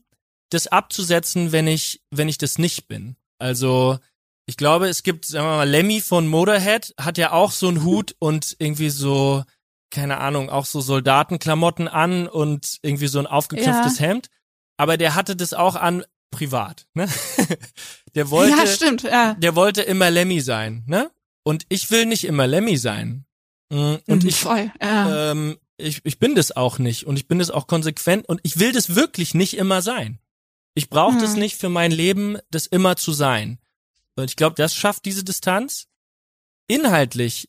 das 0.51 0.67
abzusetzen, 0.67 1.53
wenn 1.53 1.67
ich 1.67 2.03
wenn 2.11 2.29
ich 2.29 2.39
das 2.39 2.59
nicht 2.59 2.89
bin. 2.89 3.17
Also 3.39 3.99
ich 4.47 4.57
glaube, 4.57 4.89
es 4.89 5.03
gibt, 5.03 5.25
sagen 5.25 5.47
wir 5.47 5.57
mal, 5.57 5.69
Lemmy 5.69 6.01
von 6.01 6.29
Motorhead 6.29 6.95
hat 6.99 7.19
ja 7.19 7.33
auch 7.33 7.51
so 7.51 7.69
einen 7.69 7.85
Hut 7.85 8.15
und 8.19 8.57
irgendwie 8.59 8.91
so 8.91 9.45
keine 9.91 10.19
Ahnung, 10.19 10.51
auch 10.51 10.67
so 10.67 10.81
Soldatenklamotten 10.81 11.89
an 11.89 12.27
und 12.27 12.79
irgendwie 12.83 13.07
so 13.07 13.19
ein 13.19 13.27
aufgeknüpftes 13.27 13.99
ja. 13.99 14.07
Hemd. 14.07 14.29
Aber 14.77 14.97
der 14.97 15.15
hatte 15.15 15.37
das 15.37 15.55
auch 15.55 15.75
an 15.75 16.05
privat, 16.31 16.87
ne? 16.95 17.09
der 18.15 18.31
wollte, 18.31 18.59
ja, 18.59 18.67
stimmt, 18.67 19.03
ja. 19.05 19.35
der 19.35 19.55
wollte 19.55 19.83
immer 19.83 20.11
Lemmy 20.11 20.41
sein, 20.41 20.85
ne? 20.87 21.11
Und 21.45 21.65
ich 21.69 21.91
will 21.91 22.07
nicht 22.07 22.25
immer 22.25 22.47
Lemmy 22.47 22.77
sein. 22.77 23.25
Mm, 23.71 23.95
und 24.07 24.23
mhm, 24.23 24.29
ich, 24.29 24.37
voll, 24.37 24.71
ja. 24.83 25.31
ähm, 25.31 25.57
ich, 25.79 26.01
ich 26.05 26.19
bin 26.19 26.35
das 26.35 26.55
auch 26.55 26.79
nicht 26.79 27.07
und 27.07 27.17
ich 27.17 27.29
bin 27.29 27.39
das 27.39 27.51
auch 27.51 27.67
konsequent 27.67 28.29
und 28.29 28.41
ich 28.43 28.59
will 28.59 28.73
das 28.73 28.95
wirklich 28.95 29.35
nicht 29.35 29.57
immer 29.57 29.81
sein. 29.81 30.19
Ich 30.77 30.91
brauche 30.91 31.15
mhm. 31.15 31.21
das 31.21 31.37
nicht 31.37 31.57
für 31.57 31.71
mein 31.71 31.91
Leben, 31.91 32.39
das 32.51 32.67
immer 32.67 32.97
zu 32.97 33.13
sein. 33.13 33.59
Und 34.15 34.31
ich 34.31 34.37
glaube, 34.37 34.57
das 34.57 34.75
schafft 34.75 35.07
diese 35.07 35.25
Distanz. 35.25 35.89
Inhaltlich 36.69 37.49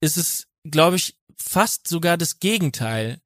ist 0.00 0.16
es, 0.16 0.48
glaube 0.64 0.96
ich, 0.96 1.16
fast 1.36 1.86
sogar 1.86 2.16
das 2.16 2.40
Gegenteil. 2.40 3.20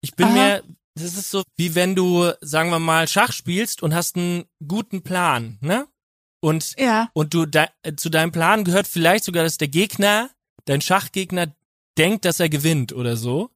Ich 0.00 0.14
bin 0.14 0.28
Aha. 0.28 0.32
mir, 0.32 0.64
das 0.94 1.16
ist 1.16 1.30
so, 1.30 1.42
wie 1.56 1.74
wenn 1.74 1.96
du, 1.96 2.30
sagen 2.40 2.70
wir 2.70 2.78
mal, 2.78 3.08
Schach 3.08 3.32
spielst 3.32 3.82
und 3.82 3.94
hast 3.94 4.16
einen 4.16 4.44
guten 4.66 5.02
Plan, 5.02 5.58
ne? 5.60 5.88
Und, 6.40 6.76
ja. 6.78 7.10
und 7.14 7.34
du, 7.34 7.46
de, 7.46 7.66
zu 7.96 8.10
deinem 8.10 8.30
Plan 8.30 8.62
gehört 8.62 8.86
vielleicht 8.86 9.24
sogar, 9.24 9.42
dass 9.42 9.58
der 9.58 9.66
Gegner, 9.66 10.30
dein 10.66 10.80
Schachgegner, 10.80 11.52
denkt, 11.96 12.24
dass 12.24 12.38
er 12.38 12.48
gewinnt 12.48 12.92
oder 12.92 13.16
so. 13.16 13.50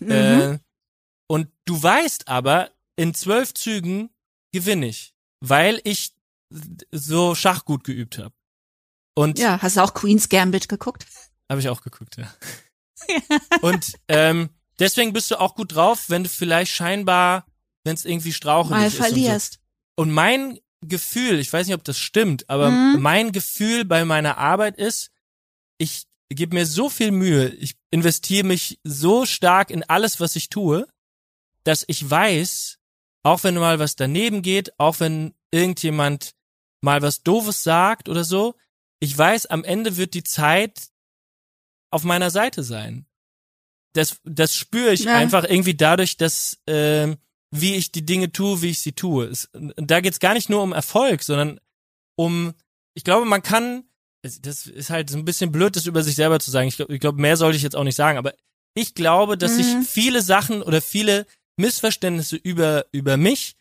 Mhm. 0.00 0.10
Äh, 0.10 0.58
und 1.28 1.48
du 1.64 1.82
weißt 1.82 2.28
aber, 2.28 2.72
in 2.96 3.14
zwölf 3.14 3.54
Zügen 3.54 4.10
gewinne 4.52 4.86
ich, 4.88 5.14
weil 5.40 5.80
ich 5.84 6.12
so 6.90 7.34
Schach 7.34 7.64
gut 7.64 7.84
geübt 7.84 8.18
habe. 8.18 8.34
Und 9.14 9.38
ja, 9.38 9.60
hast 9.60 9.76
du 9.76 9.82
auch 9.82 9.94
Queen's 9.94 10.28
Gambit 10.28 10.68
geguckt? 10.68 11.06
Habe 11.50 11.60
ich 11.60 11.68
auch 11.68 11.82
geguckt, 11.82 12.16
ja. 12.16 12.32
Und 13.62 13.94
ähm, 14.08 14.50
deswegen 14.78 15.12
bist 15.12 15.30
du 15.30 15.40
auch 15.40 15.54
gut 15.54 15.74
drauf, 15.74 16.04
wenn 16.08 16.24
du 16.24 16.28
vielleicht 16.30 16.72
scheinbar, 16.72 17.46
wenn 17.84 17.94
es 17.94 18.04
irgendwie 18.04 18.32
strauchelig 18.32 18.78
Mal 18.78 18.86
ist. 18.86 18.96
verlierst. 18.96 19.54
Und, 19.54 19.60
so. 19.60 20.02
und 20.02 20.10
mein 20.12 20.58
Gefühl, 20.82 21.38
ich 21.40 21.52
weiß 21.52 21.66
nicht, 21.66 21.74
ob 21.74 21.84
das 21.84 21.98
stimmt, 21.98 22.48
aber 22.48 22.70
Mhm. 22.70 23.00
mein 23.00 23.32
Gefühl 23.32 23.84
bei 23.84 24.04
meiner 24.04 24.38
Arbeit 24.38 24.76
ist, 24.78 25.10
ich 25.78 26.04
gebe 26.30 26.54
mir 26.54 26.66
so 26.66 26.88
viel 26.88 27.10
Mühe, 27.10 27.48
ich 27.48 27.76
investiere 27.90 28.46
mich 28.46 28.78
so 28.84 29.26
stark 29.26 29.70
in 29.70 29.82
alles, 29.84 30.20
was 30.20 30.36
ich 30.36 30.48
tue, 30.48 30.86
dass 31.64 31.84
ich 31.88 32.08
weiß, 32.08 32.78
auch 33.22 33.44
wenn 33.44 33.54
mal 33.54 33.78
was 33.78 33.96
daneben 33.96 34.42
geht, 34.42 34.78
auch 34.78 35.00
wenn 35.00 35.34
irgendjemand 35.50 36.34
mal 36.82 37.02
was 37.02 37.22
Doofes 37.22 37.62
sagt 37.62 38.08
oder 38.08 38.24
so, 38.24 38.54
ich 39.00 39.16
weiß, 39.16 39.46
am 39.46 39.64
Ende 39.64 39.96
wird 39.96 40.14
die 40.14 40.24
Zeit 40.24 40.88
auf 41.90 42.04
meiner 42.04 42.30
Seite 42.30 42.62
sein. 42.62 43.06
Das, 43.94 44.20
das 44.24 44.54
spüre 44.54 44.92
ich 44.92 45.04
Ja. 45.04 45.14
einfach 45.14 45.44
irgendwie 45.44 45.74
dadurch, 45.74 46.16
dass 46.16 46.58
ähm, 46.66 47.16
wie 47.50 47.74
ich 47.74 47.90
die 47.90 48.04
Dinge 48.06 48.30
tue, 48.30 48.62
wie 48.62 48.70
ich 48.70 48.78
sie 48.78 48.92
tue. 48.92 49.26
Es, 49.26 49.50
da 49.52 50.00
geht's 50.00 50.20
gar 50.20 50.34
nicht 50.34 50.48
nur 50.48 50.62
um 50.62 50.72
Erfolg, 50.72 51.22
sondern 51.24 51.58
um, 52.16 52.54
ich 52.94 53.02
glaube, 53.02 53.26
man 53.26 53.42
kann, 53.42 53.84
das 54.22 54.66
ist 54.66 54.90
halt 54.90 55.10
so 55.10 55.18
ein 55.18 55.24
bisschen 55.24 55.50
blöd, 55.50 55.74
das 55.74 55.86
über 55.86 56.02
sich 56.04 56.14
selber 56.14 56.38
zu 56.38 56.50
sagen. 56.52 56.68
Ich 56.68 56.76
glaube, 56.76 56.94
ich 56.94 57.00
glaub, 57.00 57.16
mehr 57.16 57.36
sollte 57.36 57.56
ich 57.56 57.62
jetzt 57.64 57.74
auch 57.74 57.82
nicht 57.84 57.96
sagen, 57.96 58.18
aber 58.18 58.34
ich 58.74 58.94
glaube, 58.94 59.36
dass 59.36 59.52
Mhm. 59.58 59.62
sich 59.82 59.88
viele 59.88 60.22
Sachen 60.22 60.62
oder 60.62 60.80
viele 60.80 61.26
Missverständnisse 61.60 62.36
über, 62.36 62.86
über 62.92 63.16
mich 63.16 63.54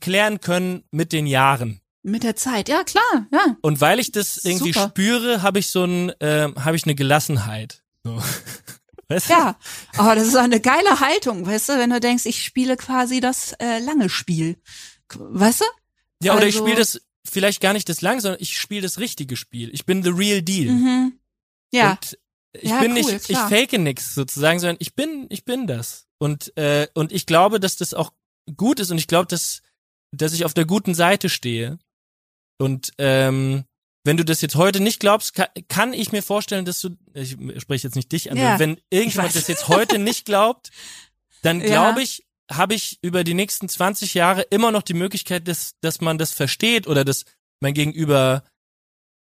klären 0.00 0.40
können 0.40 0.82
mit 0.90 1.12
den 1.12 1.26
Jahren. 1.26 1.80
Mit 2.02 2.22
der 2.22 2.36
Zeit, 2.36 2.68
ja 2.68 2.84
klar, 2.84 3.26
ja. 3.32 3.56
Und 3.62 3.80
weil 3.80 3.98
ich 4.00 4.12
das 4.12 4.44
irgendwie 4.44 4.72
Super. 4.72 4.88
spüre, 4.88 5.42
habe 5.42 5.58
ich 5.58 5.68
so 5.68 5.84
ein, 5.84 6.12
ähm, 6.20 6.54
habe 6.64 6.76
ich 6.76 6.84
eine 6.84 6.94
Gelassenheit. 6.94 7.82
So. 8.04 8.22
Weißt 9.08 9.28
du? 9.28 9.34
Ja, 9.34 9.56
aber 9.96 10.16
das 10.16 10.26
ist 10.26 10.34
eine 10.36 10.60
geile 10.60 10.98
Haltung, 10.98 11.46
weißt 11.46 11.68
du, 11.68 11.78
wenn 11.78 11.90
du 11.90 12.00
denkst, 12.00 12.26
ich 12.26 12.42
spiele 12.42 12.76
quasi 12.76 13.20
das 13.20 13.52
äh, 13.60 13.78
lange 13.78 14.08
Spiel. 14.08 14.56
Weißt 15.14 15.60
du? 15.60 15.64
Ja, 16.24 16.34
oder 16.36 16.46
ich 16.48 16.56
Also- 16.56 16.64
spiele 16.66 16.78
das 16.80 17.00
vielleicht 17.24 17.60
gar 17.60 17.72
nicht 17.72 17.88
das 17.88 18.00
lang, 18.00 18.18
sondern 18.20 18.40
ich 18.40 18.58
spiele 18.58 18.82
das 18.82 18.98
richtige 18.98 19.36
Spiel. 19.36 19.70
Ich 19.72 19.86
bin 19.86 20.02
the 20.02 20.10
real 20.10 20.42
deal. 20.42 20.72
Mhm. 20.72 21.20
Ja, 21.72 21.92
Und 21.92 22.18
ich 22.62 22.70
Ja, 22.70 22.80
bin 22.80 22.92
cool, 22.92 22.98
nicht, 22.98 23.10
ich 23.12 23.22
klar. 23.24 23.48
fake 23.48 23.72
nix 23.78 24.14
sozusagen, 24.14 24.58
sondern 24.58 24.76
ich 24.80 24.94
bin, 24.94 25.26
ich 25.30 25.44
bin 25.44 25.66
das. 25.66 26.06
Und 26.18 26.56
äh, 26.56 26.88
und 26.94 27.12
ich 27.12 27.26
glaube, 27.26 27.60
dass 27.60 27.76
das 27.76 27.94
auch 27.94 28.12
gut 28.56 28.80
ist 28.80 28.90
und 28.90 28.98
ich 28.98 29.06
glaube, 29.08 29.26
dass 29.26 29.62
dass 30.12 30.32
ich 30.32 30.44
auf 30.44 30.54
der 30.54 30.64
guten 30.64 30.94
Seite 30.94 31.28
stehe. 31.28 31.78
Und 32.58 32.92
ähm, 32.98 33.64
wenn 34.04 34.16
du 34.16 34.24
das 34.24 34.40
jetzt 34.40 34.54
heute 34.54 34.80
nicht 34.80 35.00
glaubst, 35.00 35.34
kann, 35.34 35.48
kann 35.68 35.92
ich 35.92 36.12
mir 36.12 36.22
vorstellen, 36.22 36.64
dass 36.64 36.80
du, 36.80 36.90
ich 37.12 37.36
spreche 37.58 37.86
jetzt 37.88 37.96
nicht 37.96 38.12
dich 38.12 38.30
an, 38.30 38.36
Ja, 38.38 38.58
wenn 38.58 38.80
irgendjemand 38.88 39.34
das 39.34 39.48
jetzt 39.48 39.68
heute 39.68 39.98
nicht 39.98 40.24
glaubt, 40.24 40.70
dann 41.42 41.60
Ja. 41.60 41.66
glaube 41.66 42.02
ich, 42.02 42.24
habe 42.50 42.74
ich 42.74 42.98
über 43.02 43.24
die 43.24 43.34
nächsten 43.34 43.68
20 43.68 44.14
Jahre 44.14 44.42
immer 44.42 44.70
noch 44.70 44.82
die 44.82 44.94
Möglichkeit, 44.94 45.48
dass, 45.48 45.72
dass 45.80 46.00
man 46.00 46.16
das 46.18 46.32
versteht 46.32 46.86
oder 46.86 47.04
dass 47.04 47.24
mein 47.60 47.74
Gegenüber 47.74 48.44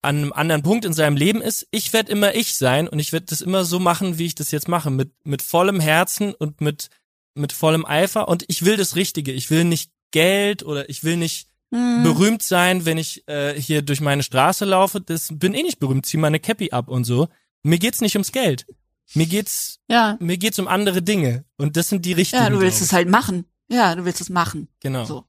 an 0.03 0.16
einem 0.18 0.32
anderen 0.32 0.62
Punkt 0.62 0.84
in 0.84 0.92
seinem 0.92 1.16
Leben 1.16 1.40
ist. 1.40 1.66
Ich 1.70 1.92
werde 1.92 2.11
immer 2.12 2.34
ich 2.34 2.55
sein 2.55 2.88
und 2.88 2.98
ich 2.98 3.12
werde 3.12 3.26
das 3.26 3.40
immer 3.40 3.64
so 3.64 3.78
machen, 3.78 4.18
wie 4.18 4.26
ich 4.26 4.34
das 4.34 4.50
jetzt 4.50 4.68
mache, 4.68 4.90
mit, 4.90 5.12
mit 5.24 5.42
vollem 5.42 5.80
Herzen 5.80 6.34
und 6.34 6.61
mit, 6.61 6.90
mit 7.34 7.53
vollem 7.53 7.86
Eifer. 7.86 8.28
Und 8.28 8.44
ich 8.48 8.64
will 8.64 8.76
das 8.76 8.96
Richtige. 8.96 9.32
Ich 9.32 9.50
will 9.50 9.64
nicht 9.64 9.90
Geld 10.11 10.62
oder 10.64 10.88
ich 10.90 11.05
will 11.05 11.16
nicht 11.16 11.48
Mhm. 11.72 12.03
berühmt 12.03 12.42
sein, 12.42 12.84
wenn 12.84 12.98
ich 12.98 13.26
äh, 13.26 13.59
hier 13.59 13.80
durch 13.80 14.03
meine 14.03 14.22
Straße 14.22 14.66
laufe. 14.66 15.00
Das 15.00 15.28
bin 15.32 15.55
eh 15.55 15.62
nicht 15.62 15.78
berühmt. 15.78 16.05
Zieh 16.05 16.18
meine 16.18 16.38
Cappy 16.38 16.70
ab 16.70 16.88
und 16.88 17.05
so. 17.05 17.28
Mir 17.62 17.78
geht's 17.78 18.03
nicht 18.03 18.14
ums 18.14 18.30
Geld. 18.30 18.66
Mir 19.14 19.26
geht's, 19.26 19.78
ja. 19.88 20.16
mir 20.20 20.36
geht's 20.36 20.59
um 20.59 20.68
andere 20.68 21.00
Dinge. 21.00 21.44
Und 21.57 21.78
das 21.78 21.88
sind 21.88 22.05
die 22.05 22.12
richtigen. 22.12 22.42
Ja, 22.42 22.50
du 22.50 22.61
willst 22.61 22.82
es 22.82 22.92
halt 22.92 23.09
machen. 23.09 23.46
Ja, 23.68 23.94
du 23.94 24.05
willst 24.05 24.20
es 24.20 24.28
machen. 24.28 24.68
Genau. 24.80 25.05
So. 25.07 25.24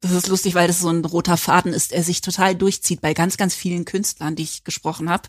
Das 0.00 0.12
ist 0.12 0.28
lustig, 0.28 0.54
weil 0.54 0.66
das 0.66 0.80
so 0.80 0.88
ein 0.88 1.04
roter 1.04 1.36
Faden 1.36 1.72
ist, 1.74 1.90
der 1.92 2.02
sich 2.02 2.20
total 2.22 2.54
durchzieht 2.54 3.00
bei 3.02 3.12
ganz, 3.14 3.36
ganz 3.36 3.54
vielen 3.54 3.84
Künstlern, 3.84 4.34
die 4.34 4.44
ich 4.44 4.64
gesprochen 4.64 5.10
habe, 5.10 5.28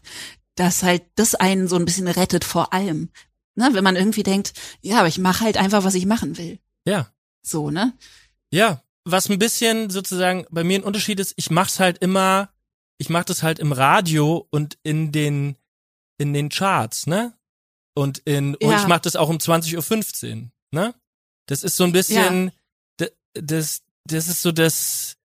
dass 0.55 0.83
halt 0.83 1.03
das 1.15 1.35
einen 1.35 1.67
so 1.67 1.75
ein 1.75 1.85
bisschen 1.85 2.07
rettet 2.07 2.43
vor 2.45 2.73
allem. 2.73 3.09
Ne, 3.55 3.69
wenn 3.73 3.83
man 3.83 3.97
irgendwie 3.97 4.23
denkt, 4.23 4.53
ja, 4.81 4.99
aber 4.99 5.09
ich 5.09 5.17
mache 5.17 5.43
halt 5.43 5.57
einfach, 5.57 5.83
was 5.83 5.93
ich 5.95 6.05
machen 6.05 6.37
will. 6.37 6.57
Ja. 6.85 7.11
So, 7.41 7.69
ne? 7.69 7.93
Ja, 8.49 8.81
was 9.03 9.29
ein 9.29 9.39
bisschen 9.39 9.89
sozusagen 9.89 10.45
bei 10.51 10.63
mir 10.63 10.79
ein 10.79 10.83
Unterschied 10.83 11.19
ist, 11.19 11.33
ich 11.35 11.49
mach's 11.51 11.79
halt 11.81 11.97
immer, 11.97 12.49
ich 12.97 13.09
mach 13.09 13.25
das 13.25 13.43
halt 13.43 13.59
im 13.59 13.73
Radio 13.73 14.47
und 14.51 14.77
in 14.83 15.11
den 15.11 15.57
in 16.17 16.33
den 16.33 16.47
Charts, 16.49 17.07
ne? 17.07 17.33
Und 17.93 18.19
in 18.19 18.55
und 18.55 18.69
Ja. 18.71 18.79
ich 18.79 18.87
mach 18.87 18.99
das 18.99 19.17
auch 19.17 19.27
um 19.27 19.37
20:15 19.37 20.43
Uhr, 20.43 20.51
ne? 20.71 20.93
Das 21.47 21.63
ist 21.63 21.75
so 21.75 21.83
ein 21.83 21.91
bisschen 21.91 22.51
d- 23.01 23.11
das 23.33 23.81
das 24.05 24.27
ist 24.27 24.41
so 24.41 24.51
das 24.51 25.17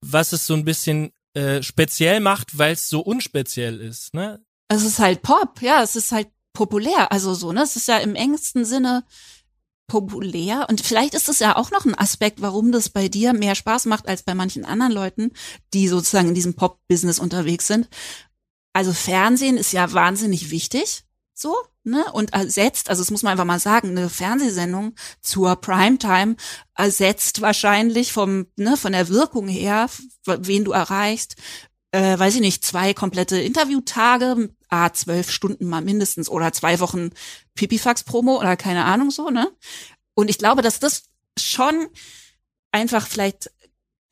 was 0.00 0.32
es 0.32 0.46
so 0.46 0.54
ein 0.54 0.64
bisschen 0.64 1.12
äh, 1.34 1.62
speziell 1.62 2.20
macht, 2.20 2.58
weil 2.58 2.72
es 2.72 2.88
so 2.88 3.00
unspeziell 3.00 3.80
ist, 3.80 4.14
ne? 4.14 4.40
Es 4.68 4.84
ist 4.84 4.98
halt 4.98 5.22
Pop, 5.22 5.60
ja, 5.62 5.82
es 5.82 5.96
ist 5.96 6.12
halt 6.12 6.28
populär, 6.52 7.10
also 7.12 7.34
so, 7.34 7.52
ne? 7.52 7.62
Es 7.62 7.76
ist 7.76 7.88
ja 7.88 7.98
im 7.98 8.14
engsten 8.14 8.64
Sinne 8.64 9.04
populär 9.86 10.66
und 10.68 10.82
vielleicht 10.82 11.14
ist 11.14 11.28
es 11.28 11.38
ja 11.38 11.56
auch 11.56 11.70
noch 11.70 11.86
ein 11.86 11.98
Aspekt, 11.98 12.42
warum 12.42 12.72
das 12.72 12.90
bei 12.90 13.08
dir 13.08 13.32
mehr 13.32 13.54
Spaß 13.54 13.86
macht 13.86 14.06
als 14.06 14.22
bei 14.22 14.34
manchen 14.34 14.64
anderen 14.66 14.92
Leuten, 14.92 15.32
die 15.72 15.88
sozusagen 15.88 16.28
in 16.28 16.34
diesem 16.34 16.54
Pop-Business 16.54 17.18
unterwegs 17.18 17.66
sind. 17.66 17.88
Also 18.74 18.92
Fernsehen 18.92 19.56
ist 19.56 19.72
ja 19.72 19.92
wahnsinnig 19.92 20.50
wichtig, 20.50 21.04
so, 21.38 21.56
ne? 21.84 22.04
Und 22.12 22.32
ersetzt, 22.32 22.90
also 22.90 23.02
das 23.02 23.10
muss 23.10 23.22
man 23.22 23.32
einfach 23.32 23.44
mal 23.44 23.60
sagen, 23.60 23.90
eine 23.90 24.10
Fernsehsendung 24.10 24.94
zur 25.20 25.56
Primetime 25.56 26.36
ersetzt 26.74 27.40
wahrscheinlich 27.40 28.12
vom, 28.12 28.46
ne, 28.56 28.76
von 28.76 28.92
der 28.92 29.08
Wirkung 29.08 29.46
her, 29.48 29.88
wen 30.24 30.64
du 30.64 30.72
erreichst, 30.72 31.36
äh, 31.92 32.18
weiß 32.18 32.34
ich 32.36 32.40
nicht, 32.40 32.64
zwei 32.64 32.92
komplette 32.92 33.38
Interviewtage, 33.38 34.50
ah, 34.68 34.92
zwölf 34.92 35.30
Stunden 35.30 35.66
mal 35.66 35.80
mindestens 35.80 36.28
oder 36.28 36.52
zwei 36.52 36.80
Wochen 36.80 37.10
Pipifax-Promo 37.54 38.38
oder 38.38 38.56
keine 38.56 38.84
Ahnung 38.84 39.10
so, 39.10 39.30
ne? 39.30 39.48
Und 40.14 40.28
ich 40.30 40.38
glaube, 40.38 40.62
dass 40.62 40.80
das 40.80 41.04
schon 41.38 41.86
einfach 42.72 43.06
vielleicht, 43.06 43.50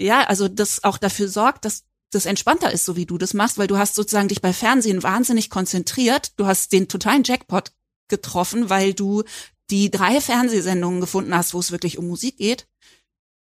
ja, 0.01 0.23
also 0.25 0.47
das 0.49 0.85
auch 0.85 0.99
dafür 0.99 1.29
sorgt, 1.29 1.65
dass 1.65 1.86
das 2.11 2.27
entspannter 2.27 2.73
ist, 2.73 2.85
so 2.85 2.97
wie 2.97 3.07
du 3.07 3.19
das 3.19 3.35
machst, 3.35 3.59
weil 3.59 3.67
du 3.67 3.79
hast 3.79 3.95
sozusagen 3.95 4.29
dich 4.29 4.41
bei 4.41 4.53
Fernsehen 4.53 5.03
wahnsinnig 5.03 5.51
konzentriert. 5.51 6.33
Du 6.37 6.47
hast 6.47 6.73
den 6.73 6.89
totalen 6.89 7.25
Jackpot 7.25 7.73
getroffen, 8.09 8.71
weil 8.71 8.95
du 8.95 9.25
die 9.71 9.91
drei 9.91 10.21
Fernsehsendungen 10.21 11.01
gefunden 11.01 11.35
hast, 11.35 11.55
wo 11.55 11.59
es 11.59 11.73
wirklich 11.73 11.99
um 11.99 12.07
Musik 12.07 12.39
geht 12.39 12.69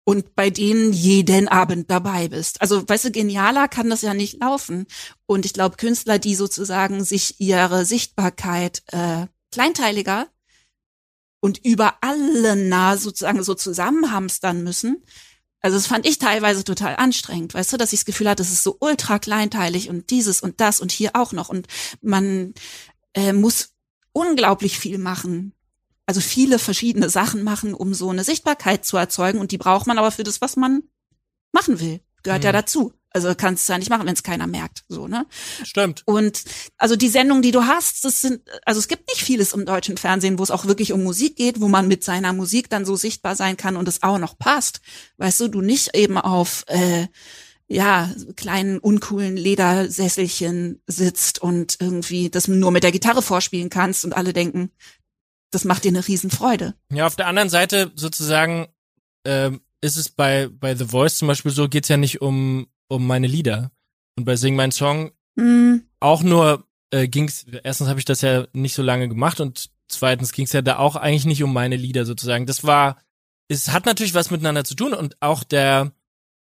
und 0.05 0.35
bei 0.35 0.51
denen 0.51 0.93
jeden 0.93 1.49
Abend 1.49 1.91
dabei 1.91 2.29
bist. 2.29 2.61
Also, 2.61 2.87
weißt 2.89 3.07
du, 3.07 3.11
genialer 3.11 3.69
kann 3.69 3.91
das 3.91 4.03
ja 4.03 4.15
nicht 4.15 4.41
laufen. 4.41 4.87
Und 5.27 5.47
ich 5.47 5.53
glaube, 5.53 5.77
Künstler, 5.77 6.19
die 6.19 6.35
sozusagen 6.35 7.05
sich 7.05 7.41
ihre 7.41 7.85
Sichtbarkeit 7.85 8.83
äh, 8.89 9.27
kleinteiliger 9.53 10.29
und 11.41 11.65
über 11.65 11.95
alle 12.01 12.57
nah 12.57 12.97
sozusagen 12.97 13.43
so 13.43 13.55
zusammenhamstern 13.55 14.63
müssen. 14.63 15.03
Also 15.63 15.77
das 15.77 15.87
fand 15.87 16.07
ich 16.07 16.19
teilweise 16.19 16.65
total 16.65 16.97
anstrengend, 16.97 17.53
weißt 17.55 17.73
du, 17.73 17.77
dass 17.77 17.93
ich 17.93 18.01
das 18.01 18.05
Gefühl 18.07 18.29
hatte, 18.29 18.43
es 18.43 18.51
ist 18.53 18.63
so 18.63 18.77
ultra 18.81 19.19
kleinteilig 19.19 19.91
und 19.91 20.11
dieses 20.11 20.41
und 20.41 20.61
das 20.61 20.81
und 20.81 20.91
hier 20.91 21.11
auch 21.15 21.33
noch 21.33 21.49
und 21.51 21.67
man 22.01 22.55
äh, 23.15 23.33
muss 23.33 23.75
unglaublich 24.13 24.79
viel 24.79 24.99
machen, 24.99 25.53
also 26.07 26.21
viele 26.21 26.59
verschiedene 26.59 27.11
Sachen 27.11 27.43
machen, 27.45 27.75
um 27.75 27.93
so 27.95 28.09
eine 28.11 28.25
Sichtbarkeit 28.25 28.85
zu 28.87 28.97
erzeugen 28.97 29.39
und 29.39 29.53
die 29.53 29.59
braucht 29.59 29.87
man 29.87 29.99
aber 29.99 30.11
für 30.11 30.25
das, 30.25 30.41
was 30.41 30.57
man 30.57 30.83
machen 31.53 31.79
will. 31.79 32.01
Gehört 32.23 32.45
ja 32.45 32.51
Mhm. 32.53 32.57
dazu. 32.57 32.93
Also 33.13 33.35
kannst 33.35 33.69
du 33.69 33.73
ja 33.73 33.79
nicht 33.79 33.91
machen, 33.91 34.07
wenn 34.07 34.15
es 34.15 34.23
keiner 34.23 34.47
merkt, 34.47 34.85
so, 34.89 35.09
ne? 35.09 35.27
Stimmt. 35.65 36.03
Und 36.07 36.45
also 36.79 36.95
die 36.95 37.09
Sendungen, 37.09 37.43
die 37.43 37.51
du 37.51 37.65
hast, 37.65 38.05
das 38.05 38.21
sind, 38.21 38.43
also 38.65 38.79
es 38.79 38.87
gibt 38.87 39.09
nicht 39.09 39.23
vieles 39.23 39.53
im 39.53 39.67
deutschen 39.67 39.97
Fernsehen, 39.97 40.39
wo 40.39 40.45
es 40.45 40.53
auch 40.53 40.65
wirklich 40.67 40.93
um 40.93 41.03
Musik 41.03 41.35
geht, 41.35 41.61
wo 41.61 41.67
man 41.67 41.89
mit 41.89 42.05
seiner 42.05 42.33
Musik 42.33 42.71
dann 42.71 42.85
so 42.85 42.95
sichtbar 42.95 43.35
sein 43.35 43.57
kann 43.57 43.77
und 43.77 43.89
es 43.89 44.05
auch 44.05 44.19
noch 44.19 44.39
passt. 44.39 44.81
Weißt 45.17 45.41
du, 45.41 45.49
du 45.49 45.61
nicht 45.61 45.97
eben 45.97 46.19
auf 46.19 46.65
äh, 46.69 47.09
ja, 47.67 48.13
kleinen, 48.37 48.79
uncoolen 48.79 49.37
Ledersesselchen 49.37 50.83
sitzt 50.87 51.41
und 51.41 51.77
irgendwie 51.81 52.31
das 52.31 52.49
nur 52.49 52.71
mit 52.71 52.83
der 52.83 52.93
Gitarre 52.93 53.23
vorspielen 53.23 53.71
kannst 53.71 54.05
und 54.05 54.13
alle 54.13 54.33
denken, 54.33 54.71
das 55.53 55.65
macht 55.65 55.85
dir 55.85 55.91
eine 55.91 56.07
Riesenfreude. 56.07 56.75
Ja, 56.93 57.07
auf 57.07 57.17
der 57.17 57.27
anderen 57.27 57.49
Seite 57.49 57.93
sozusagen 57.95 58.69
ähm, 59.25 59.61
ist 59.81 59.97
es 59.97 60.09
bei 60.09 60.49
bei 60.49 60.75
The 60.75 60.87
Voice 60.87 61.17
zum 61.17 61.29
Beispiel 61.29 61.53
so, 61.53 61.69
geht's 61.69 61.89
ja 61.89 61.97
nicht 61.97 62.21
um 62.21 62.67
um 62.91 63.07
meine 63.07 63.27
Lieder 63.27 63.71
und 64.19 64.25
bei 64.25 64.37
Sing 64.37 64.57
mein 64.57 64.73
Song 64.73 65.13
Hm, 65.39 65.85
auch 66.01 66.23
nur 66.23 66.67
äh, 66.91 67.07
ging's. 67.09 67.47
Erstens 67.63 67.89
habe 67.89 68.01
ich 68.01 68.05
das 68.05 68.21
ja 68.21 68.47
nicht 68.53 68.75
so 68.75 68.83
lange 68.83 69.09
gemacht 69.09 69.41
und 69.41 69.71
zweitens 69.89 70.33
ging's 70.33 70.53
ja 70.53 70.61
da 70.61 70.79
auch 70.79 70.97
eigentlich 70.97 71.25
nicht 71.25 71.43
um 71.43 71.53
meine 71.53 71.77
Lieder 71.77 72.05
sozusagen. 72.05 72.47
Das 72.47 72.65
war, 72.65 73.01
es 73.49 73.69
hat 73.71 73.87
natürlich 73.87 74.13
was 74.15 74.31
miteinander 74.31 74.65
zu 74.65 74.75
tun 74.75 74.93
und 74.93 75.17
auch 75.23 75.45
der 75.45 75.93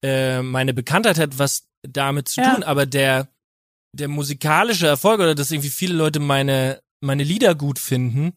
äh, 0.04 0.42
meine 0.42 0.74
Bekanntheit 0.74 1.20
hat 1.20 1.38
was 1.40 1.68
damit 1.84 2.30
zu 2.30 2.42
Ja. 2.42 2.54
tun, 2.54 2.64
aber 2.64 2.86
der 2.86 3.28
der 3.98 4.08
musikalische 4.08 4.88
Erfolg 4.88 5.20
oder 5.20 5.36
dass 5.36 5.52
irgendwie 5.52 5.70
viele 5.70 5.96
Leute 5.96 6.20
meine 6.20 6.82
meine 7.02 7.24
Lieder 7.24 7.54
gut 7.56 7.80
finden, 7.80 8.34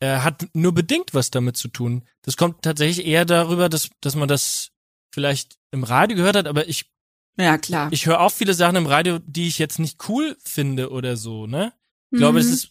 äh, 0.00 0.18
hat 0.18 0.46
nur 0.54 0.72
bedingt 0.72 1.12
was 1.14 1.30
damit 1.30 1.56
zu 1.56 1.68
tun. 1.68 2.04
Das 2.22 2.36
kommt 2.36 2.62
tatsächlich 2.62 3.06
eher 3.06 3.24
darüber, 3.24 3.68
dass, 3.68 3.90
dass 4.00 4.14
man 4.14 4.28
das 4.28 4.70
vielleicht 5.14 5.56
im 5.70 5.82
Radio 5.84 6.16
gehört 6.16 6.36
hat, 6.36 6.46
aber 6.46 6.68
ich, 6.68 6.90
Ja, 7.38 7.58
klar. 7.58 7.88
ich 7.92 8.06
höre 8.06 8.20
auch 8.20 8.32
viele 8.32 8.54
Sachen 8.54 8.76
im 8.76 8.86
Radio, 8.86 9.18
die 9.18 9.46
ich 9.48 9.58
jetzt 9.58 9.78
nicht 9.78 10.08
cool 10.08 10.36
finde 10.44 10.90
oder 10.90 11.16
so, 11.16 11.46
ne? 11.46 11.72
Ich 12.10 12.18
glaube, 12.18 12.38
es 12.38 12.46
Mhm. 12.46 12.52
ist, 12.52 12.70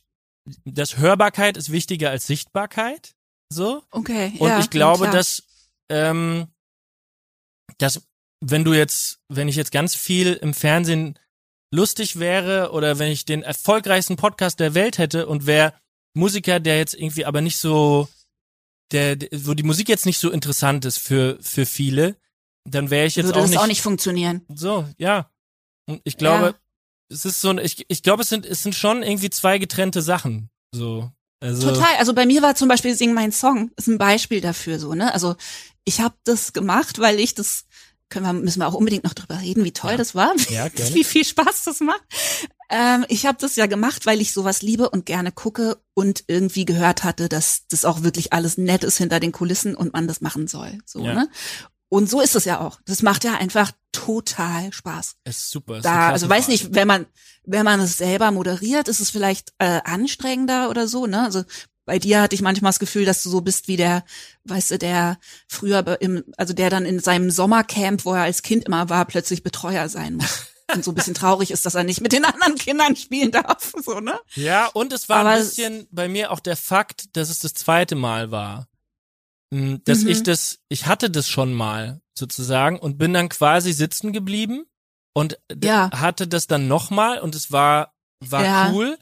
das 0.66 0.97
Hörbarkeit 0.97 1.57
ist 1.57 1.72
wichtiger 1.72 2.09
als 2.09 2.26
Sichtbarkeit, 2.28 3.16
so. 3.51 3.84
Okay, 3.91 4.34
Und 4.39 4.49
ja, 4.49 4.59
ich 4.59 4.70
glaube, 4.70 5.01
klar. 5.03 5.13
dass, 5.13 5.43
ähm, 5.89 6.47
dass 7.78 8.01
wenn 8.41 8.63
du 8.63 8.74
jetzt, 8.74 9.20
wenn 9.30 9.47
ich 9.47 9.55
jetzt 9.55 9.72
ganz 9.72 9.95
viel 9.95 10.34
im 10.34 10.53
Fernsehen 10.53 11.18
lustig 11.74 12.18
wäre 12.20 12.72
oder 12.72 12.99
wenn 12.99 13.11
ich 13.11 13.26
den 13.26 13.43
erfolgreichsten 13.43 14.16
Podcast 14.18 14.59
der 14.59 14.74
Welt 14.74 14.97
hätte 14.97 15.28
und 15.28 15.45
wäre 15.45 15.74
Musiker, 16.16 16.59
der 16.59 16.78
jetzt 16.78 16.93
irgendwie 16.93 17.26
aber 17.26 17.41
nicht 17.41 17.57
so, 17.57 18.07
der, 18.91 19.16
der- 19.16 19.30
wo 19.45 19.53
die 19.53 19.63
Musik 19.63 19.89
jetzt 19.89 20.05
nicht 20.05 20.20
so 20.20 20.32
interessant 20.32 20.86
ist 20.86 20.97
für, 20.99 21.38
für 21.41 21.66
viele, 21.66 22.16
dann 22.66 22.89
wäre 22.89 23.05
ich 23.07 23.16
jetzt 23.16 23.28
würde 23.28 23.39
auch 23.39 23.43
das 23.43 23.51
nicht, 23.51 23.59
auch 23.59 23.68
nicht 23.68 23.82
funktionieren. 23.82 24.41
so, 24.53 24.86
ja. 24.97 25.30
Und 25.88 26.01
ich 26.03 26.18
glaube, 26.18 26.45
Ja. 26.47 26.53
es 27.09 27.26
ist 27.26 27.41
so 27.41 27.49
ein, 27.49 27.59
ich, 27.59 27.86
ich 27.89 28.01
glaube, 28.03 28.24
es 28.24 28.30
sind, 28.30 28.45
es 28.45 28.63
sind 28.63 28.74
schon 28.76 29.03
irgendwie 29.03 29.30
zwei 29.30 29.57
getrennte 29.59 30.01
Sachen, 30.01 30.49
so. 30.74 31.11
Also, 31.41 31.70
Total. 31.70 31.95
Also 31.99 32.13
bei 32.13 32.26
mir 32.26 32.41
war 32.41 32.55
zum 32.55 32.70
Beispiel 32.70 32.95
Sing 32.95 33.13
mein 33.13 33.32
Song 33.32 33.70
ist 33.76 33.88
ein 33.88 33.97
Beispiel 33.97 34.39
dafür 34.41 34.80
so 34.80 34.93
ne. 34.95 35.13
Also 35.13 35.36
ich 35.84 35.99
habe 35.99 36.16
das 36.24 36.53
gemacht, 36.53 36.97
weil 36.99 37.20
ich 37.20 37.36
das 37.36 37.66
können 38.09 38.26
wir 38.26 38.34
müssen 38.34 38.59
wir 38.59 38.68
auch 38.68 38.74
unbedingt 38.74 39.03
noch 39.03 39.13
drüber 39.13 39.39
reden, 39.41 39.63
wie 39.66 39.74
toll 39.74 39.91
Ja. 39.91 39.97
das 39.97 40.16
war, 40.16 40.34
Ja, 40.49 40.70
gerne. 40.70 40.95
wie 40.95 41.03
viel 41.03 41.26
Spaß 41.26 41.66
das 41.66 41.82
macht. 41.82 42.01
Ähm, 42.72 43.05
ich 43.09 43.26
habe 43.26 43.38
das 43.39 43.57
ja 43.57 43.66
gemacht, 43.68 44.05
weil 44.05 44.22
ich 44.22 44.32
sowas 44.34 44.61
liebe 44.61 44.89
und 44.89 45.05
gerne 45.05 45.32
gucke 45.32 45.78
und 45.93 46.24
irgendwie 46.28 46.66
gehört 46.66 47.03
hatte, 47.03 47.28
dass 47.30 47.68
das 47.68 47.84
auch 47.86 48.01
wirklich 48.01 48.32
alles 48.34 48.57
nett 48.57 48.84
ist 48.84 48.97
hinter 48.97 49.20
den 49.20 49.34
Kulissen 49.34 49.76
und 49.76 49.93
man 49.93 50.07
das 50.07 50.22
machen 50.22 50.47
soll. 50.47 50.80
So 50.86 51.03
Ja. 51.03 51.13
ne. 51.13 51.30
Und 51.89 52.09
so 52.09 52.21
ist 52.21 52.36
es 52.36 52.45
ja 52.45 52.59
auch. 52.59 52.79
Das 52.86 53.01
macht 53.01 53.23
ja 53.23 53.36
einfach 53.36 53.71
total 53.91 54.73
Spaß. 54.73 55.15
es 55.23 55.38
ist 55.38 55.51
super. 55.51 55.73
es 55.73 55.79
ist 55.79 55.86
da, 55.86 56.09
also 56.09 56.27
weiß 56.27 56.47
nicht, 56.47 56.73
wenn 56.73 56.88
man, 56.88 57.05
wenn 57.45 57.63
man 57.63 57.79
es 57.79 57.97
selber 57.97 58.31
moderiert, 58.31 58.88
ist 58.88 58.99
es 58.99 59.09
vielleicht 59.09 59.53
äh, 59.59 59.81
anstrengender 59.83 60.69
oder 60.69 60.88
so, 60.88 61.05
ne? 61.05 61.23
Also 61.23 61.43
bei 61.86 61.99
dir 61.99 62.21
hatte 62.21 62.36
ich 62.36 62.41
manchmal 62.41 62.69
das 62.69 62.79
Gefühl, 62.79 63.05
dass 63.05 63.21
du 63.21 63.29
so 63.29 63.41
bist 63.41 63.67
wie 63.67 63.77
der, 63.77 64.03
weißt 64.45 64.71
du, 64.71 64.77
der 64.79 65.19
früher 65.47 66.01
im, 66.01 66.23
also 66.36 66.53
der 66.53 66.69
dann 66.69 66.86
in 66.86 66.99
seinem 66.99 67.29
Sommercamp, 67.29 68.05
wo 68.05 68.13
er 68.13 68.23
als 68.23 68.41
Kind 68.41 68.65
immer 68.65 68.89
war, 68.89 69.05
plötzlich 69.05 69.43
Betreuer 69.43 69.88
sein 69.88 70.15
muss. 70.15 70.47
Und 70.73 70.83
so 70.83 70.91
ein 70.91 70.95
bisschen 70.95 71.13
traurig 71.13 71.51
ist, 71.51 71.63
dass 71.67 71.75
er 71.75 71.83
nicht 71.83 72.01
mit 72.01 72.11
den 72.11 72.25
anderen 72.25 72.55
Kindern 72.55 72.95
spielen 72.95 73.29
darf, 73.29 73.71
so, 73.86 73.99
ne? 73.99 74.19
Ja, 74.33 74.65
und 74.65 74.93
es 74.93 75.07
war 75.07 75.17
Aber 75.17 75.29
ein 75.29 75.39
bisschen 75.39 75.88
bei 75.91 76.09
mir 76.09 76.31
auch 76.31 76.39
der 76.39 76.57
Fakt, 76.57 77.15
dass 77.15 77.29
es 77.29 77.38
das 77.38 77.53
zweite 77.53 77.93
Mal 77.93 78.31
war. 78.31 78.67
Mm, 79.55 79.75
Dass 79.85 80.03
Mhm. 80.03 80.09
ich 80.09 80.23
das, 80.23 80.59
ich 80.69 80.85
hatte 80.85 81.09
das 81.09 81.29
schon 81.29 81.53
mal 81.53 82.01
sozusagen 82.17 82.77
und 82.79 82.97
bin 82.97 83.13
dann 83.13 83.29
quasi 83.29 83.71
sitzen 83.73 84.11
geblieben 84.13 84.65
und 85.13 85.37
Ja. 85.63 85.89
hatte 85.93 86.27
das 86.27 86.47
dann 86.47 86.67
nochmal 86.67 87.19
und 87.19 87.35
es 87.35 87.51
war, 87.51 87.93
war 88.19 88.43
Ja. 88.43 88.71
cool, 88.71 88.97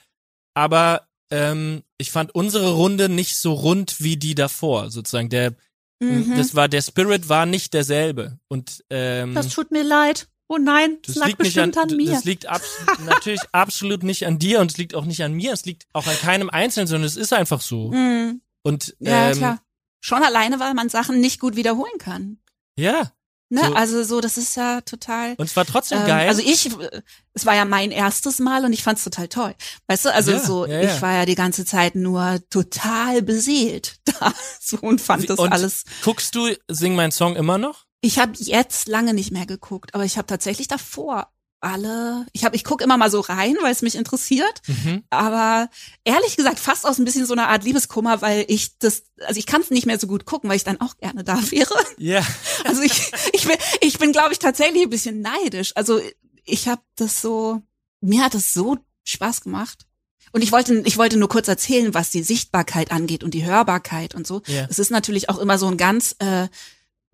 aber 0.54 1.08
ähm, 1.32 1.84
ich 1.98 2.12
fand 2.12 2.36
unsere 2.36 2.74
Runde 2.74 3.10
nicht 3.10 3.38
so 3.38 3.54
rund 3.54 3.96
wie 4.00 4.18
die 4.18 4.36
davor, 4.36 4.92
sozusagen. 4.92 5.30
Der, 5.30 5.56
Mhm. 6.02 6.36
das 6.36 6.54
war, 6.54 6.68
der 6.68 6.82
Spirit 6.82 7.30
war 7.30 7.46
nicht 7.48 7.74
derselbe. 7.74 8.38
Und 8.50 8.84
ähm, 8.92 9.34
das 9.34 9.50
tut 9.50 9.72
mir 9.72 9.84
leid. 9.84 10.28
Oh 10.50 10.58
nein, 10.58 10.98
das, 11.04 11.16
das 11.16 11.22
lag 11.22 11.28
liegt 11.28 11.40
nicht 11.42 11.58
an, 11.60 11.72
bestimmt 11.72 11.92
an, 11.92 11.98
mir. 11.98 12.12
das 12.12 12.26
liegt 12.26 12.46
abs 12.46 12.68
natürlich 13.06 13.42
absolut 13.54 14.04
nicht 14.04 14.28
an 14.28 14.38
dir 14.38 14.60
und 14.60 14.70
es 14.72 14.78
liegt 14.78 14.94
auch 14.94 15.06
nicht 15.06 15.24
an 15.24 15.34
mir, 15.34 15.54
es 15.54 15.66
liegt 15.66 15.88
auch 15.94 16.06
an 16.06 16.18
keinem 16.18 16.50
Einzelnen, 16.50 16.86
sondern 16.88 17.08
es 17.08 17.16
ist 17.16 17.34
einfach 17.34 17.62
so. 17.62 17.92
Mhm. 17.92 18.42
Und 18.62 18.96
Ja, 19.00 19.30
ähm, 19.32 19.38
klar. 19.38 19.62
Schon 20.06 20.22
alleine, 20.22 20.60
weil 20.60 20.74
man 20.74 20.90
Sachen 20.90 21.22
nicht 21.22 21.40
gut 21.40 21.56
wiederholen 21.56 21.98
kann. 21.98 22.38
ja, 22.78 23.12
Ne? 23.50 23.62
So. 23.68 23.74
Also 23.76 24.04
so, 24.04 24.20
das 24.20 24.38
ist 24.40 24.56
ja 24.56 24.82
total. 24.82 25.36
und 25.38 25.46
es 25.46 25.56
war 25.56 25.64
trotzdem 25.66 26.00
Ähm, 26.00 26.08
geil. 26.08 26.28
Also 26.28 26.42
ich, 26.42 26.72
es 27.34 27.46
war 27.46 27.54
ja 27.54 27.66
mein 27.66 27.92
erstes 27.92 28.40
Mal 28.40 28.66
und 28.66 28.74
ich 28.74 28.82
fand's 28.82 29.04
total 29.04 29.28
toll. 29.28 29.54
Weißt 29.86 30.06
du, 30.06 30.14
also 30.14 30.32
Ja, 30.32 30.40
so, 30.40 30.66
ja, 30.66 30.82
ja. 30.82 30.96
ich 30.96 31.02
war 31.04 31.14
ja 31.14 31.26
die 31.28 31.36
ganze 31.36 31.64
Zeit 31.64 31.94
nur 31.94 32.40
total 32.50 33.22
beseelt 33.22 34.00
da 34.06 34.34
so 34.60 34.78
und 34.78 35.02
fand 35.02 35.24
Wie- 35.24 35.28
das 35.28 35.38
und 35.40 35.52
alles. 35.54 35.84
guckst 36.04 36.34
du 36.34 36.50
Sing 36.68 36.96
mein 36.96 37.12
Song 37.12 37.36
immer 37.36 37.60
noch? 37.60 37.86
Ich 38.02 38.18
habe 38.18 38.32
jetzt 38.38 38.88
lange 38.88 39.14
nicht 39.14 39.32
mehr 39.32 39.46
geguckt, 39.46 39.94
aber 39.94 40.04
ich 40.06 40.18
habe 40.18 40.26
tatsächlich 40.26 40.68
davor 40.68 41.32
alle, 41.64 42.26
ich 42.34 42.44
habe, 42.46 42.56
ich 42.56 42.64
guck 42.64 42.82
immer 42.82 42.98
mal 42.98 43.10
so 43.10 43.20
rein, 43.22 43.56
weil 43.62 43.72
es 43.72 43.82
mich 43.82 43.96
interessiert, 43.96 44.62
Mhm. 44.68 45.04
aber 45.10 45.70
ehrlich 46.04 46.36
gesagt 46.36 46.60
fast 46.60 46.86
aus 46.86 47.00
ein 47.00 47.06
bisschen 47.06 47.26
so 47.26 47.34
einer 47.34 47.48
Art 47.50 47.64
Liebeskummer, 47.64 48.22
weil 48.22 48.46
ich 48.48 48.78
das, 48.80 49.04
also 49.26 49.40
ich 49.40 49.46
kann 49.46 49.62
es 49.62 49.70
nicht 49.72 49.86
mehr 49.86 50.00
so 50.00 50.08
gut 50.08 50.26
gucken, 50.26 50.50
weil 50.50 50.58
ich 50.58 50.64
dann 50.64 50.82
auch 50.82 50.98
gerne 50.98 51.24
da 51.24 51.38
wäre. 51.52 51.74
Ja. 51.98 52.22
Also 52.66 52.82
ich, 52.82 53.12
ich 53.34 53.46
bin, 53.48 53.58
ich 53.82 53.98
bin, 54.00 54.12
glaube 54.12 54.34
ich, 54.34 54.40
tatsächlich 54.40 54.84
ein 54.84 54.90
bisschen 54.90 55.22
neidisch. 55.22 55.72
Also 55.76 56.00
ich 56.46 56.68
habe 56.68 56.82
das 56.96 57.22
so, 57.22 57.62
mir 58.02 58.24
hat 58.24 58.36
es 58.36 58.54
so 58.54 58.78
Spaß 59.06 59.42
gemacht. 59.42 59.86
Und 60.32 60.42
ich 60.44 60.52
wollte, 60.52 60.82
ich 60.86 60.98
wollte 60.98 61.18
nur 61.18 61.30
kurz 61.30 61.48
erzählen, 61.48 61.94
was 61.94 62.10
die 62.10 62.24
Sichtbarkeit 62.24 62.92
angeht 62.92 63.24
und 63.24 63.34
die 63.36 63.46
Hörbarkeit 63.46 64.16
und 64.16 64.26
so. 64.26 64.42
Ja. 64.48 64.66
Es 64.70 64.80
ist 64.80 64.90
natürlich 64.90 65.30
auch 65.30 65.38
immer 65.38 65.58
so 65.60 65.68
ein 65.68 65.78
ganz, 65.78 66.16
äh, 66.20 66.48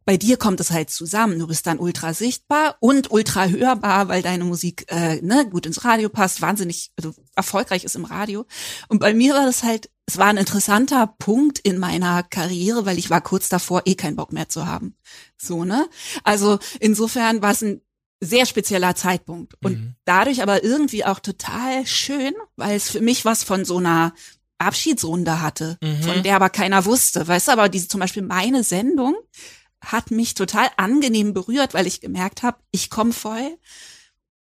bei 0.10 0.18
dir 0.18 0.38
kommt 0.38 0.60
es 0.60 0.72
halt 0.72 0.90
zusammen. 0.90 1.38
Du 1.38 1.46
bist 1.46 1.68
dann 1.68 1.78
ultra 1.78 2.16
sichtbar 2.16 2.78
und 2.80 3.12
ultra 3.12 3.46
hörbar, 3.46 4.08
weil 4.08 4.24
deine 4.24 4.44
Musik 4.44 4.86
äh, 4.88 5.22
ne, 5.22 5.48
gut 5.48 5.68
ins 5.68 5.86
Radio 5.86 6.10
passt, 6.10 6.42
wahnsinnig 6.42 6.90
also 6.98 7.14
erfolgreich 7.36 7.84
ist 7.84 7.96
im 7.96 8.06
Radio. 8.06 8.48
Und 8.88 8.98
bei 8.98 9.14
mir 9.14 9.36
war 9.36 9.46
das 9.46 9.62
halt, 9.62 9.92
es 10.08 10.18
war 10.18 10.26
ein 10.26 10.38
interessanter 10.38 11.06
Punkt 11.20 11.60
in 11.60 11.78
meiner 11.78 12.24
Karriere, 12.24 12.88
weil 12.88 12.98
ich 12.98 13.12
war 13.12 13.22
kurz 13.22 13.50
davor, 13.50 13.84
eh 13.86 13.94
keinen 13.94 14.16
Bock 14.16 14.34
mehr 14.34 14.50
zu 14.50 14.66
haben. 14.66 14.96
So, 15.38 15.64
ne? 15.64 15.88
Also 16.24 16.58
insofern 16.80 17.44
war 17.44 17.52
es 17.52 17.62
ein 17.62 17.82
sehr 18.20 18.48
spezieller 18.48 18.96
Zeitpunkt. 18.96 19.54
Und 19.64 19.74
Mhm. 19.80 19.96
dadurch 20.06 20.42
aber 20.42 20.64
irgendwie 20.64 21.06
auch 21.06 21.20
total 21.20 21.86
schön, 21.86 22.34
weil 22.56 22.76
es 22.76 22.90
für 22.90 23.02
mich 23.02 23.26
was 23.26 23.44
von 23.44 23.64
so 23.64 23.78
einer 23.78 24.16
Abschiedsrunde 24.58 25.40
hatte, 25.40 25.78
Mhm. 25.84 26.02
von 26.02 26.24
der 26.24 26.36
aber 26.36 26.50
keiner 26.50 26.84
wusste. 26.86 27.28
Weißt 27.28 27.48
du, 27.48 27.52
aber 27.52 27.70
diese 27.70 27.88
zum 27.88 28.00
Beispiel 28.00 28.24
meine 28.24 28.64
Sendung 28.64 29.16
hat 29.82 30.12
mich 30.12 30.34
total 30.34 30.68
angenehm 30.78 31.34
berührt, 31.34 31.74
weil 31.74 31.88
ich 31.88 32.02
gemerkt 32.02 32.44
habe, 32.44 32.58
ich 32.72 32.90
komme 32.90 33.14
voll. 33.14 33.58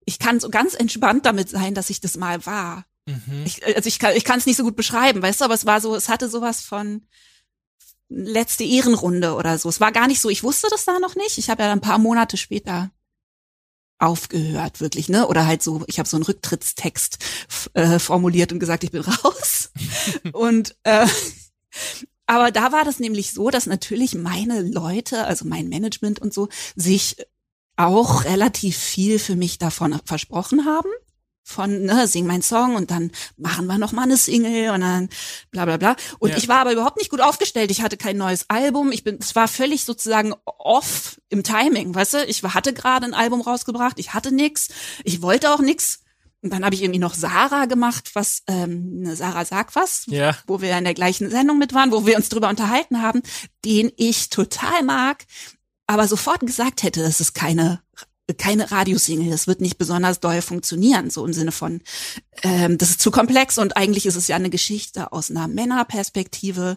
Ich 0.05 0.19
kann 0.19 0.41
so 0.41 0.49
ganz 0.49 0.75
entspannt 0.75 1.27
damit 1.27 1.49
sein, 1.49 1.75
dass 1.75 1.91
ich 1.91 2.01
das 2.01 2.17
mal 2.17 2.47
war. 2.47 2.87
Mhm. 3.07 3.45
Ich, 3.45 3.65
also 3.67 3.89
ich 3.89 3.99
kann 3.99 4.17
ich 4.17 4.25
kann 4.25 4.39
es 4.39 4.47
nicht 4.47 4.57
so 4.57 4.65
gut 4.65 4.77
beschreiben, 4.77 5.23
weißt 5.23 5.41
du, 5.41 5.45
aber 5.45 5.55
es 5.55 5.67
war 5.67 5.81
so, 5.81 5.95
es 5.95 6.09
hatte 6.09 6.29
sowas 6.29 6.63
von 6.63 7.07
letzte 8.09 8.65
Ehrenrunde 8.65 9.35
oder 9.35 9.59
so. 9.59 9.69
Es 9.69 9.81
war 9.81 9.93
gar 9.93 10.07
nicht 10.07 10.21
so, 10.21 10.31
ich 10.31 10.43
wusste 10.43 10.69
das 10.71 10.85
da 10.85 10.99
noch 10.99 11.17
nicht. 11.17 11.39
Ich 11.39 11.51
habe 11.51 11.63
ja 11.63 11.73
ein 11.73 11.81
paar 11.81 11.99
Monate 11.99 12.37
später 12.37 12.91
aufgehört, 13.99 14.81
wirklich, 14.81 15.09
ne? 15.09 15.27
Oder 15.27 15.47
halt 15.47 15.63
so, 15.63 15.83
ich 15.87 15.99
habe 15.99 16.09
so 16.09 16.17
einen 16.17 16.25
Rücktrittstext 16.25 17.19
äh, 17.75 17.99
formuliert 17.99 18.53
und 18.53 18.59
gesagt, 18.59 18.85
ich 18.85 18.91
bin 18.91 19.03
raus. 19.03 19.71
und 20.33 20.77
äh, 20.85 21.07
aber 22.27 22.51
da 22.51 22.73
war 22.73 22.85
das 22.85 22.99
nämlich 22.99 23.33
so, 23.33 23.51
dass 23.51 23.67
natürlich 23.67 24.15
meine 24.15 24.63
Leute, 24.63 25.25
also 25.25 25.45
mein 25.47 25.69
Management 25.69 26.21
und 26.21 26.35
so, 26.35 26.49
sich 26.75 27.17
auch 27.77 28.25
relativ 28.25 28.77
viel 28.77 29.19
für 29.19 29.37
mich 29.37 29.59
davon 29.59 29.99
versprochen 30.05 30.65
haben. 30.65 30.89
Von, 31.49 31.85
ne, 31.85 32.09
sing 32.09 32.27
mein 32.27 32.43
Song 32.43 32.75
und 32.75 32.91
dann 32.91 33.13
machen 33.37 33.67
wir 33.67 33.79
noch 33.79 33.93
mal 33.93 34.03
eine 34.03 34.17
Single 34.17 34.71
und 34.71 34.81
dann 34.81 35.09
bla 35.53 35.65
bla 35.65 35.77
bla. 35.77 35.95
Und 36.19 36.31
Ja. 36.31 36.37
ich 36.39 36.49
war 36.49 36.59
aber 36.59 36.73
überhaupt 36.73 36.97
nicht 36.97 37.09
gut 37.11 37.21
aufgestellt. 37.21 37.71
Ich 37.71 37.83
hatte 37.83 37.97
kein 37.97 38.17
neues 38.17 38.47
Album. 38.51 38.91
Ich 38.91 39.05
bin, 39.05 39.19
es 39.21 39.37
war 39.37 39.47
völlig 39.47 39.85
sozusagen 39.85 40.35
off 40.45 41.21
im 41.29 41.45
Timing, 41.45 41.95
weißt 41.95 42.15
du? 42.15 42.25
Ich 42.25 42.43
hatte 42.43 42.73
gerade 42.73 43.07
ein 43.07 43.15
Album 43.15 43.43
rausgebracht. 43.43 44.01
Ich 44.01 44.13
hatte 44.13 44.35
nix. 44.35 44.71
Ich 45.05 45.23
wollte 45.23 45.53
auch 45.55 45.61
nix. 45.61 46.01
Und 46.47 46.53
dann 46.53 46.65
habe 46.65 46.75
ich 46.77 46.83
irgendwie 46.83 47.01
noch 47.01 47.15
Sarah 47.15 47.67
gemacht, 47.67 48.11
was, 48.15 48.43
ähm, 48.47 49.01
ne, 49.01 49.17
Sarah 49.17 49.45
sag 49.45 49.75
was, 49.75 50.05
Ja. 50.07 50.37
wo 50.47 50.61
wir 50.61 50.77
in 50.79 50.85
der 50.85 50.95
gleichen 50.95 51.29
Sendung 51.29 51.59
mit 51.59 51.75
waren, 51.75 51.91
wo 51.91 52.07
wir 52.07 52.17
uns 52.17 52.29
drüber 52.29 52.49
unterhalten 52.49 53.03
haben, 53.03 53.21
den 53.65 53.91
ich 53.97 54.31
total 54.31 54.83
mag, 54.85 55.25
aber 55.89 56.07
sofort 56.07 56.41
gesagt 56.41 56.83
hätte, 56.85 57.03
das 57.03 57.21
ist 57.21 57.35
keine 57.35 57.81
keine 58.39 58.73
Radiosingle, 58.73 59.31
das 59.31 59.47
wird 59.47 59.61
nicht 59.61 59.79
besonders 59.79 60.19
doll 60.19 60.43
funktionieren, 60.43 61.11
so 61.11 61.25
im 61.25 61.33
Sinne 61.33 61.53
von, 61.53 61.81
ähm, 62.43 62.77
das 62.77 62.91
ist 62.91 63.01
zu 63.01 63.13
komplex 63.13 63.57
und 63.57 63.77
eigentlich 63.77 64.05
ist 64.05 64.17
es 64.17 64.27
ja 64.27 64.35
eine 64.35 64.51
Geschichte 64.51 65.13
aus 65.13 65.31
einer 65.31 65.47
Männerperspektive, 65.47 66.77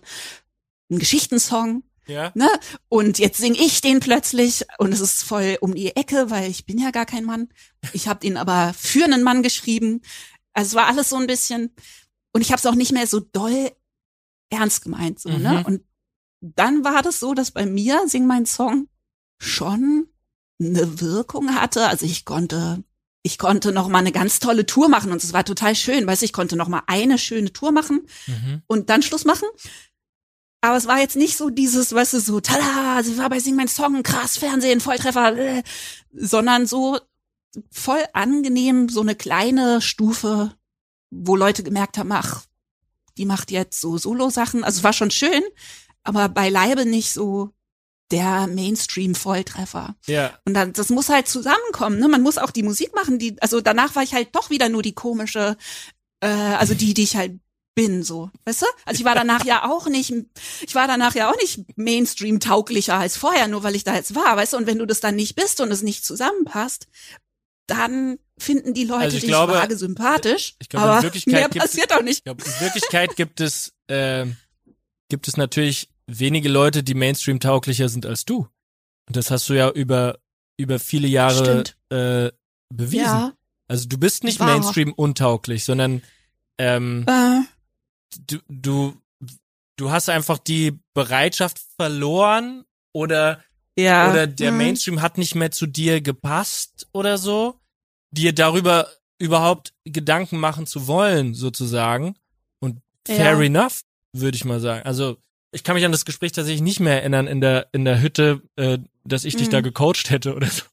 ein 0.91 0.99
Geschichtensong, 0.99 1.81
Ja. 2.09 2.31
ne? 2.35 2.49
Und 2.89 3.19
jetzt 3.19 3.37
sing 3.37 3.53
ich 3.55 3.81
den 3.81 3.99
plötzlich 3.99 4.65
und 4.77 4.91
es 4.91 4.99
ist 4.99 5.23
voll 5.23 5.57
um 5.61 5.73
die 5.75 5.95
Ecke, 5.95 6.29
weil 6.29 6.49
ich 6.49 6.65
bin 6.65 6.77
ja 6.77 6.91
gar 6.91 7.05
kein 7.05 7.23
Mann. 7.23 7.49
Ich 7.93 8.07
habe 8.07 8.19
den 8.19 8.35
aber 8.37 8.73
für 8.77 9.05
einen 9.05 9.23
Mann 9.23 9.43
geschrieben. 9.43 10.01
Also 10.53 10.69
es 10.69 10.75
war 10.75 10.87
alles 10.87 11.09
so 11.09 11.15
ein 11.17 11.27
bisschen 11.27 11.73
und 12.33 12.41
ich 12.41 12.51
habe 12.51 12.59
es 12.59 12.65
auch 12.65 12.75
nicht 12.75 12.91
mehr 12.91 13.07
so 13.07 13.19
doll 13.19 13.71
ernst 14.49 14.81
gemeint, 14.83 15.19
so, 15.19 15.29
ne? 15.29 15.59
Mhm. 15.59 15.65
Und 15.65 15.83
dann 16.41 16.83
war 16.83 17.01
das 17.03 17.19
so, 17.19 17.33
dass 17.33 17.51
bei 17.51 17.65
mir 17.65 18.01
Sing 18.07 18.25
mein 18.25 18.45
Song 18.45 18.87
schon 19.37 20.07
eine 20.59 20.99
Wirkung 21.01 21.55
hatte. 21.55 21.87
Also 21.87 22.05
ich 22.05 22.25
konnte 22.25 22.83
ich 23.21 23.37
konnte 23.37 23.73
noch 23.73 23.89
mal 23.89 23.99
eine 23.99 24.13
ganz 24.13 24.39
tolle 24.39 24.65
Tour 24.65 24.87
machen 24.87 25.11
und 25.11 25.21
es 25.21 25.33
war 25.33 25.43
total 25.43 25.75
schön, 25.75 26.07
weißt 26.07 26.21
du, 26.21 26.25
ich 26.25 26.31
konnte 26.33 26.55
noch 26.55 26.69
mal 26.69 26.83
eine 26.87 27.17
schöne 27.17 27.51
Tour 27.51 27.71
machen 27.73 28.07
Mhm. 28.27 28.61
und 28.65 28.89
dann 28.89 29.01
Schluss 29.03 29.25
machen. 29.25 29.45
Aber 30.61 30.75
es 30.75 30.87
war 30.87 30.99
jetzt 30.99 31.15
nicht 31.15 31.37
so 31.37 31.49
dieses, 31.49 31.93
weißt 31.93 32.13
du, 32.13 32.19
so, 32.19 32.41
tada, 32.41 33.01
sie 33.03 33.17
war 33.17 33.29
bei 33.29 33.39
Sing 33.39 33.55
mein 33.55 33.69
Song, 33.69 34.03
krass, 34.03 34.37
Fernsehen, 34.37 34.81
Volltreffer, 34.81 35.37
äh, 35.37 35.63
sondern 36.11 36.65
so 36.65 36.99
voll 37.71 38.03
angenehm, 38.13 38.89
so 38.89 39.01
eine 39.01 39.15
kleine 39.15 39.81
Stufe, 39.81 40.53
wo 41.11 41.35
Leute 41.35 41.63
gemerkt 41.63 41.97
haben, 41.97 42.11
ach, 42.11 42.43
die 43.17 43.25
macht 43.25 43.51
jetzt 43.51 43.79
so 43.79 43.97
Solo-Sachen. 43.97 44.63
Also 44.63 44.79
es 44.79 44.83
war 44.83 44.93
schon 44.93 45.11
schön, 45.11 45.43
aber 46.03 46.29
beileibe 46.29 46.85
nicht 46.85 47.11
so 47.11 47.51
der 48.11 48.47
Mainstream-Volltreffer. 48.47 49.95
Ja. 50.07 50.37
Und 50.45 50.55
dann, 50.55 50.73
das 50.73 50.89
muss 50.89 51.09
halt 51.09 51.27
zusammenkommen. 51.27 51.99
Ne? 51.99 52.07
Man 52.07 52.21
muss 52.21 52.37
auch 52.37 52.51
die 52.51 52.63
Musik 52.63 52.93
machen, 52.95 53.19
die, 53.19 53.39
also 53.41 53.61
danach 53.61 53.95
war 53.95 54.03
ich 54.03 54.13
halt 54.13 54.35
doch 54.35 54.49
wieder 54.49 54.69
nur 54.69 54.81
die 54.81 54.93
komische, 54.93 55.57
äh, 56.21 56.27
also 56.27 56.73
die, 56.73 56.93
die 56.93 57.03
ich 57.03 57.15
halt 57.15 57.39
bin, 57.87 58.03
so, 58.03 58.29
weißt 58.45 58.61
du? 58.61 58.65
Also 58.85 58.99
ich 58.99 59.05
war 59.05 59.15
danach 59.15 59.45
ja 59.45 59.69
auch 59.69 59.87
nicht, 59.87 60.13
ich 60.61 60.75
war 60.75 60.87
danach 60.87 61.15
ja 61.15 61.29
auch 61.31 61.35
nicht 61.37 61.61
Mainstream-tauglicher 61.77 62.95
als 62.95 63.17
vorher, 63.17 63.47
nur 63.47 63.63
weil 63.63 63.75
ich 63.75 63.83
da 63.83 63.95
jetzt 63.95 64.15
war, 64.15 64.35
weißt 64.37 64.53
du? 64.53 64.57
Und 64.57 64.67
wenn 64.67 64.79
du 64.79 64.85
das 64.85 64.99
dann 64.99 65.15
nicht 65.15 65.35
bist 65.35 65.61
und 65.61 65.71
es 65.71 65.81
nicht 65.81 66.03
zusammenpasst, 66.05 66.87
dann 67.67 68.17
finden 68.39 68.73
die 68.73 68.85
Leute 68.85 69.03
Also 69.05 69.17
ich 69.17 69.21
dich 69.21 69.29
glaube- 69.29 69.53
vage 69.53 69.77
sympathisch. 69.77 70.55
ich 70.59 70.69
glaube, 70.69 70.85
in 70.87 70.91
aber 70.91 71.03
Wirklichkeit 71.03 71.33
mehr 71.33 71.49
gibt- 71.49 71.61
passiert 71.65 71.93
auch 71.93 72.01
nicht. 72.01 72.17
Ich 72.19 72.23
glaube, 72.23 72.43
in 72.43 72.59
Wirklichkeit 72.61 73.15
gibt 73.15 73.41
es, 73.41 73.73
äh, 73.87 74.25
gibt 75.09 75.27
es 75.27 75.37
natürlich 75.37 75.89
wenige 76.07 76.49
Leute, 76.49 76.81
die 76.83 76.95
Mainstream-tauglicher 76.95 77.87
sind 77.89 78.05
als 78.05 78.25
du. 78.25 78.47
Und 79.07 79.15
das 79.15 79.29
hast 79.29 79.49
du 79.49 79.53
ja 79.53 79.69
über, 79.69 80.17
über 80.57 80.79
viele 80.79 81.07
Jahre 81.07 81.63
Stimmt. 81.63 81.77
äh, 81.91 82.31
bewiesen. 82.73 83.05
Ja. 83.05 83.33
Also 83.67 83.87
du 83.87 83.97
bist 83.99 84.23
nicht. 84.23 84.39
Mainstream-untauglich, 84.39 85.63
sondern 85.63 86.01
ähm, 86.57 87.05
Äh, 87.07 87.41
du, 88.17 88.37
du, 88.47 88.95
du 89.77 89.91
hast 89.91 90.09
einfach 90.09 90.37
die 90.37 90.79
Bereitschaft 90.93 91.61
verloren 91.77 92.65
oder 92.93 93.43
ja. 93.77 94.09
oder 94.09 94.27
der 94.27 94.49
Hm. 94.51 94.57
Mainstream 94.57 95.01
hat 95.01 95.17
nicht 95.17 95.35
mehr 95.35 95.51
zu 95.51 95.65
dir 95.67 96.01
gepasst 96.01 96.87
oder 96.93 97.17
so, 97.17 97.59
dir 98.11 98.33
darüber 98.33 98.89
überhaupt 99.19 99.73
Gedanken 99.85 100.37
machen 100.37 100.65
zu 100.65 100.87
wollen, 100.87 101.33
sozusagen. 101.33 102.15
Und 102.59 102.79
fair 103.05 103.33
Ja. 103.33 103.41
enough, 103.41 103.81
würde 104.13 104.35
ich 104.35 104.45
mal 104.45 104.59
sagen. 104.59 104.85
Also 104.85 105.17
ich 105.51 105.63
kann 105.63 105.75
mich 105.75 105.83
an 105.85 105.91
das 105.91 106.05
Gespräch 106.05 106.31
tatsächlich 106.31 106.61
nicht 106.61 106.79
mehr 106.79 106.99
erinnern 107.01 107.25
in 107.27 107.41
der 107.41 107.67
in 107.73 107.83
der 107.85 108.01
Hütte, 108.01 108.41
äh, 108.55 108.77
dass 109.03 109.25
ich 109.25 109.35
dich 109.35 109.47
Mhm. 109.47 109.51
da 109.51 109.61
gecoacht 109.61 110.09
hätte 110.09 110.35
oder 110.35 110.47
so. 110.47 110.63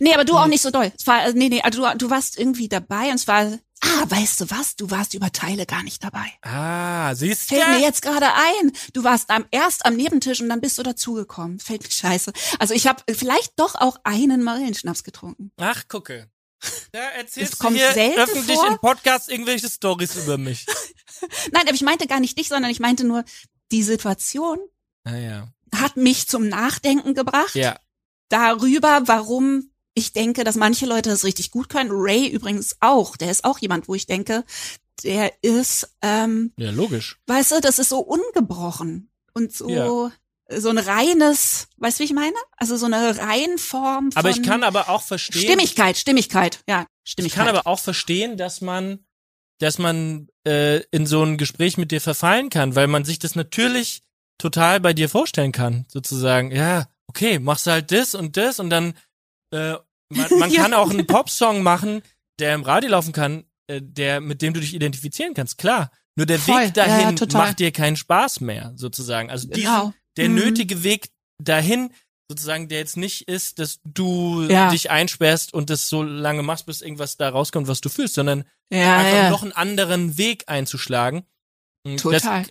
Nee, 0.00 0.14
aber 0.14 0.24
du 0.24 0.36
auch 0.36 0.46
nicht 0.46 0.62
so 0.62 0.70
doll. 0.70 0.90
Es 0.96 1.06
war, 1.06 1.26
äh, 1.26 1.32
nee, 1.34 1.48
nee, 1.48 1.60
also 1.62 1.82
du, 1.92 1.98
du 1.98 2.10
warst 2.10 2.38
irgendwie 2.38 2.68
dabei 2.68 3.08
und 3.10 3.16
es 3.16 3.26
war, 3.28 3.58
ah, 3.82 4.04
weißt 4.08 4.40
du 4.40 4.50
was? 4.50 4.76
Du 4.76 4.90
warst 4.90 5.14
über 5.14 5.30
Teile 5.32 5.66
gar 5.66 5.82
nicht 5.82 6.02
dabei. 6.02 6.26
Ah, 6.42 7.14
siehst 7.14 7.50
du? 7.50 7.54
Fällt 7.56 7.68
mir 7.68 7.80
jetzt 7.80 8.02
gerade 8.02 8.26
ein. 8.32 8.72
Du 8.92 9.04
warst 9.04 9.30
am, 9.30 9.44
erst 9.50 9.84
am 9.86 9.96
Nebentisch 9.96 10.40
und 10.40 10.48
dann 10.48 10.60
bist 10.60 10.78
du 10.78 10.82
dazugekommen. 10.82 11.58
Fällt 11.60 11.82
mir 11.84 11.90
scheiße. 11.90 12.32
Also 12.58 12.74
ich 12.74 12.86
habe 12.86 13.02
vielleicht 13.14 13.58
doch 13.58 13.74
auch 13.74 13.98
einen 14.04 14.42
Marillenschnaps 14.42 15.04
getrunken. 15.04 15.52
Ach, 15.58 15.86
gucke. 15.88 16.30
Da 16.92 16.98
erzählst 17.10 17.52
Es 17.52 17.58
du 17.58 17.64
kommt 17.64 17.76
hier 17.76 17.92
selten 17.92 18.18
öffentlich 18.18 18.56
vor. 18.56 18.66
in 18.68 18.78
Podcasts 18.78 19.28
irgendwelche 19.28 19.68
Stories 19.68 20.16
über 20.16 20.38
mich. 20.38 20.64
Nein, 21.52 21.62
aber 21.66 21.74
ich 21.74 21.82
meinte 21.82 22.06
gar 22.06 22.18
nicht 22.18 22.38
dich, 22.38 22.48
sondern 22.48 22.70
ich 22.70 22.80
meinte 22.80 23.04
nur, 23.04 23.24
die 23.72 23.82
Situation 23.82 24.58
Naja. 25.04 25.48
hat 25.74 25.96
mich 25.96 26.26
zum 26.28 26.48
Nachdenken 26.48 27.14
gebracht. 27.14 27.54
Ja. 27.54 27.78
darüber, 28.30 29.02
warum 29.06 29.70
ich 29.98 30.12
denke, 30.12 30.44
dass 30.44 30.54
manche 30.56 30.86
Leute 30.86 31.08
das 31.10 31.24
richtig 31.24 31.50
gut 31.50 31.68
können. 31.70 31.90
Ray 31.90 32.28
übrigens 32.28 32.76
auch. 32.80 33.16
Der 33.16 33.30
ist 33.30 33.44
auch 33.44 33.58
jemand, 33.58 33.88
wo 33.88 33.94
ich 33.94 34.06
denke, 34.06 34.44
der 35.02 35.32
ist, 35.42 35.90
ähm, 36.02 36.52
Ja, 36.58 36.70
logisch. 36.70 37.18
weißt 37.26 37.52
du, 37.52 37.60
das 37.60 37.78
ist 37.78 37.88
so 37.88 37.98
ungebrochen 38.00 39.10
und 39.34 39.52
so 39.54 39.68
Ja. 39.68 40.12
so 40.58 40.68
ein 40.68 40.78
reines, 40.78 41.66
weißt 41.78 41.98
du, 41.98 42.02
wie 42.02 42.06
ich 42.06 42.12
meine? 42.12 42.36
Also 42.56 42.76
so 42.76 42.86
eine 42.86 43.18
Reihenform 43.18 44.12
von 44.12 44.18
Aber 44.20 44.30
ich 44.30 44.42
kann 44.42 44.62
aber 44.62 44.88
auch 44.90 45.02
verstehen. 45.02 45.42
Stimmigkeit, 45.42 45.96
Stimmigkeit, 45.96 46.60
ja, 46.68 46.86
Ich 47.04 47.12
Stimmigkeit. 47.12 47.46
kann 47.46 47.48
aber 47.56 47.66
auch 47.66 47.80
verstehen, 47.80 48.36
dass 48.36 48.60
man, 48.60 49.00
dass 49.58 49.78
man 49.78 50.28
äh, 50.46 50.82
in 50.92 51.06
so 51.06 51.22
ein 51.24 51.36
Gespräch 51.38 51.78
mit 51.78 51.90
dir 51.90 52.00
verfallen 52.00 52.48
kann, 52.50 52.74
weil 52.76 52.86
man 52.86 53.04
sich 53.04 53.18
das 53.18 53.34
natürlich 53.34 54.02
total 54.38 54.78
bei 54.80 54.92
dir 54.92 55.08
vorstellen 55.08 55.52
kann, 55.52 55.86
sozusagen. 55.88 56.52
Ja, 56.52 56.86
okay, 57.08 57.38
machst 57.38 57.66
halt 57.66 57.90
das 57.90 58.14
und 58.14 58.36
das 58.36 58.60
und 58.60 58.70
dann 58.70 58.94
äh, 59.50 59.74
man, 60.10 60.38
man 60.38 60.50
Ja. 60.50 60.62
kann 60.62 60.74
auch 60.74 60.90
einen 60.90 61.06
Popsong 61.06 61.62
machen, 61.62 62.02
der 62.38 62.54
im 62.54 62.62
Radio 62.62 62.90
laufen 62.90 63.12
kann, 63.12 63.44
äh, 63.66 63.80
der 63.82 64.20
mit 64.20 64.42
dem 64.42 64.54
du 64.54 64.60
dich 64.60 64.74
identifizieren 64.74 65.34
kannst. 65.34 65.58
Klar, 65.58 65.90
nur 66.16 66.26
der 66.26 66.38
Voll. 66.38 66.62
Weg 66.66 66.74
dahin 66.74 67.16
Ja, 67.16 67.26
macht 67.38 67.58
dir 67.58 67.72
keinen 67.72 67.96
Spaß 67.96 68.40
mehr, 68.40 68.72
sozusagen. 68.76 69.30
Also 69.30 69.48
diesen, 69.48 69.62
genau. 69.64 69.92
der 70.16 70.28
Mhm. 70.28 70.34
nötige 70.34 70.82
Weg 70.82 71.08
dahin, 71.42 71.92
sozusagen, 72.28 72.68
der 72.68 72.78
jetzt 72.78 72.96
nicht 72.96 73.28
ist, 73.28 73.58
dass 73.58 73.78
du 73.84 74.42
Ja. 74.48 74.70
dich 74.70 74.90
einsperrst 74.90 75.52
und 75.54 75.70
das 75.70 75.88
so 75.88 76.02
lange 76.02 76.42
machst, 76.42 76.66
bis 76.66 76.80
irgendwas 76.82 77.16
da 77.16 77.28
rauskommt, 77.28 77.68
was 77.68 77.80
du 77.80 77.88
fühlst, 77.88 78.14
sondern 78.14 78.44
Ja, 78.72 78.96
einfach 78.98 79.30
noch 79.30 79.42
einen 79.42 79.52
anderen 79.52 80.18
Weg 80.18 80.44
einzuschlagen. 80.48 81.24
Und 81.84 82.00
Total. 82.00 82.44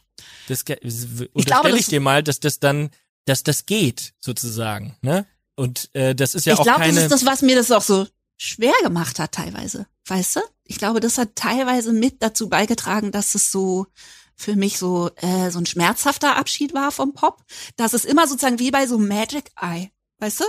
Das, 0.47 0.63
das, 0.63 0.79
das 0.81 1.05
glaube, 1.05 1.29
unterstelle 1.33 1.77
ich 1.77 1.87
dir 1.87 1.99
mal, 1.99 2.23
dass 2.23 2.39
das 2.39 2.59
dann, 2.59 2.89
dass 3.25 3.43
das 3.43 3.65
geht, 3.65 4.13
sozusagen, 4.21 4.95
ne? 5.01 5.25
Und 5.55 5.89
äh, 5.93 6.15
das 6.15 6.35
ist 6.35 6.45
ja 6.45 6.53
ich 6.53 6.59
auch 6.59 6.63
glaube, 6.63 6.81
das 6.81 6.89
keine. 6.89 7.01
ist 7.01 7.11
das, 7.11 7.25
was 7.25 7.41
mir 7.41 7.55
das 7.55 7.71
auch 7.71 7.81
so 7.81 8.07
schwer 8.37 8.73
gemacht 8.83 9.19
hat 9.19 9.31
teilweise. 9.31 9.87
Weißt 10.07 10.37
du? 10.37 10.39
Ich 10.65 10.77
glaube, 10.77 10.99
das 10.99 11.17
hat 11.17 11.35
teilweise 11.35 11.93
mit 11.93 12.21
dazu 12.21 12.49
beigetragen, 12.49 13.11
dass 13.11 13.35
es 13.35 13.51
so 13.51 13.87
für 14.35 14.55
mich 14.55 14.77
so 14.77 15.09
äh, 15.15 15.49
so 15.49 15.59
ein 15.59 15.65
schmerzhafter 15.65 16.35
Abschied 16.35 16.73
war 16.73 16.91
vom 16.91 17.13
Pop. 17.13 17.43
Dass 17.77 17.93
es 17.93 18.05
immer 18.05 18.27
sozusagen 18.27 18.59
wie 18.59 18.71
bei 18.71 18.85
so 18.87 18.97
Magic 18.97 19.51
Eye, 19.59 19.91
weißt 20.19 20.41
du? 20.41 20.45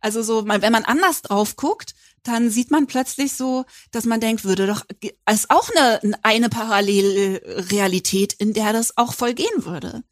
Also 0.00 0.22
so, 0.22 0.46
wenn 0.46 0.72
man 0.72 0.84
anders 0.84 1.22
drauf 1.22 1.56
guckt, 1.56 1.94
dann 2.22 2.50
sieht 2.50 2.70
man 2.70 2.86
plötzlich 2.86 3.32
so, 3.32 3.64
dass 3.92 4.04
man 4.04 4.20
denkt, 4.20 4.44
würde 4.44 4.66
doch 4.66 4.84
als 5.24 5.48
auch 5.48 5.70
eine 5.70 6.18
eine 6.22 6.48
Parallelrealität, 6.50 8.34
in 8.34 8.52
der 8.52 8.72
das 8.72 8.96
auch 8.98 9.14
voll 9.14 9.34
gehen 9.34 9.64
würde. 9.64 10.02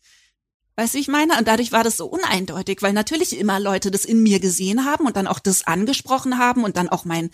Weißt 0.78 0.94
du, 0.94 0.98
ich 0.98 1.08
meine? 1.08 1.36
Und 1.36 1.48
dadurch 1.48 1.72
war 1.72 1.82
das 1.82 1.96
so 1.96 2.06
uneindeutig, 2.06 2.82
weil 2.82 2.92
natürlich 2.92 3.36
immer 3.36 3.58
Leute 3.58 3.90
das 3.90 4.04
in 4.04 4.22
mir 4.22 4.38
gesehen 4.38 4.84
haben 4.84 5.06
und 5.06 5.16
dann 5.16 5.26
auch 5.26 5.40
das 5.40 5.66
angesprochen 5.66 6.38
haben 6.38 6.62
und 6.62 6.76
dann 6.76 6.88
auch 6.88 7.04
mein 7.04 7.30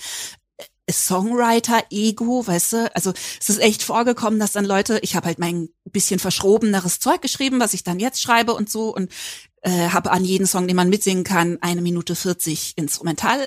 äh, 0.57 0.65
Songwriter-Ego, 0.91 2.47
weißt 2.47 2.73
du, 2.73 2.97
also 2.97 3.13
es 3.39 3.51
ist 3.51 3.61
echt 3.61 3.83
vorgekommen, 3.83 4.41
dass 4.41 4.53
dann 4.53 4.65
Leute, 4.65 4.99
ich 5.03 5.15
habe 5.15 5.27
halt 5.27 5.39
mein 5.39 5.69
bisschen 5.85 6.21
verschrobeneres 6.21 7.01
Zeug 7.01 7.21
geschrieben, 7.21 7.61
was 7.61 7.75
ich 7.75 7.85
dann 7.85 8.01
jetzt 8.01 8.23
schreibe 8.23 8.55
und 8.55 8.71
so 8.71 8.95
und 8.95 9.13
äh, 9.61 9.91
habe 9.91 10.11
an 10.11 10.25
jeden 10.25 10.47
Song, 10.47 10.67
den 10.67 10.77
man 10.77 10.89
mitsingen 10.89 11.25
kann, 11.25 11.59
eine 11.61 11.83
Minute 11.83 12.17
40 12.17 12.79
Instrumental 12.79 13.47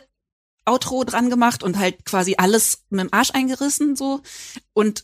Outro 0.66 1.06
dran 1.06 1.32
gemacht 1.32 1.64
und 1.64 1.80
halt 1.80 2.06
quasi 2.06 2.36
alles 2.38 2.84
mit 2.92 3.00
dem 3.00 3.12
Arsch 3.12 3.32
eingerissen 3.34 3.96
so 3.96 4.22
und 4.74 5.04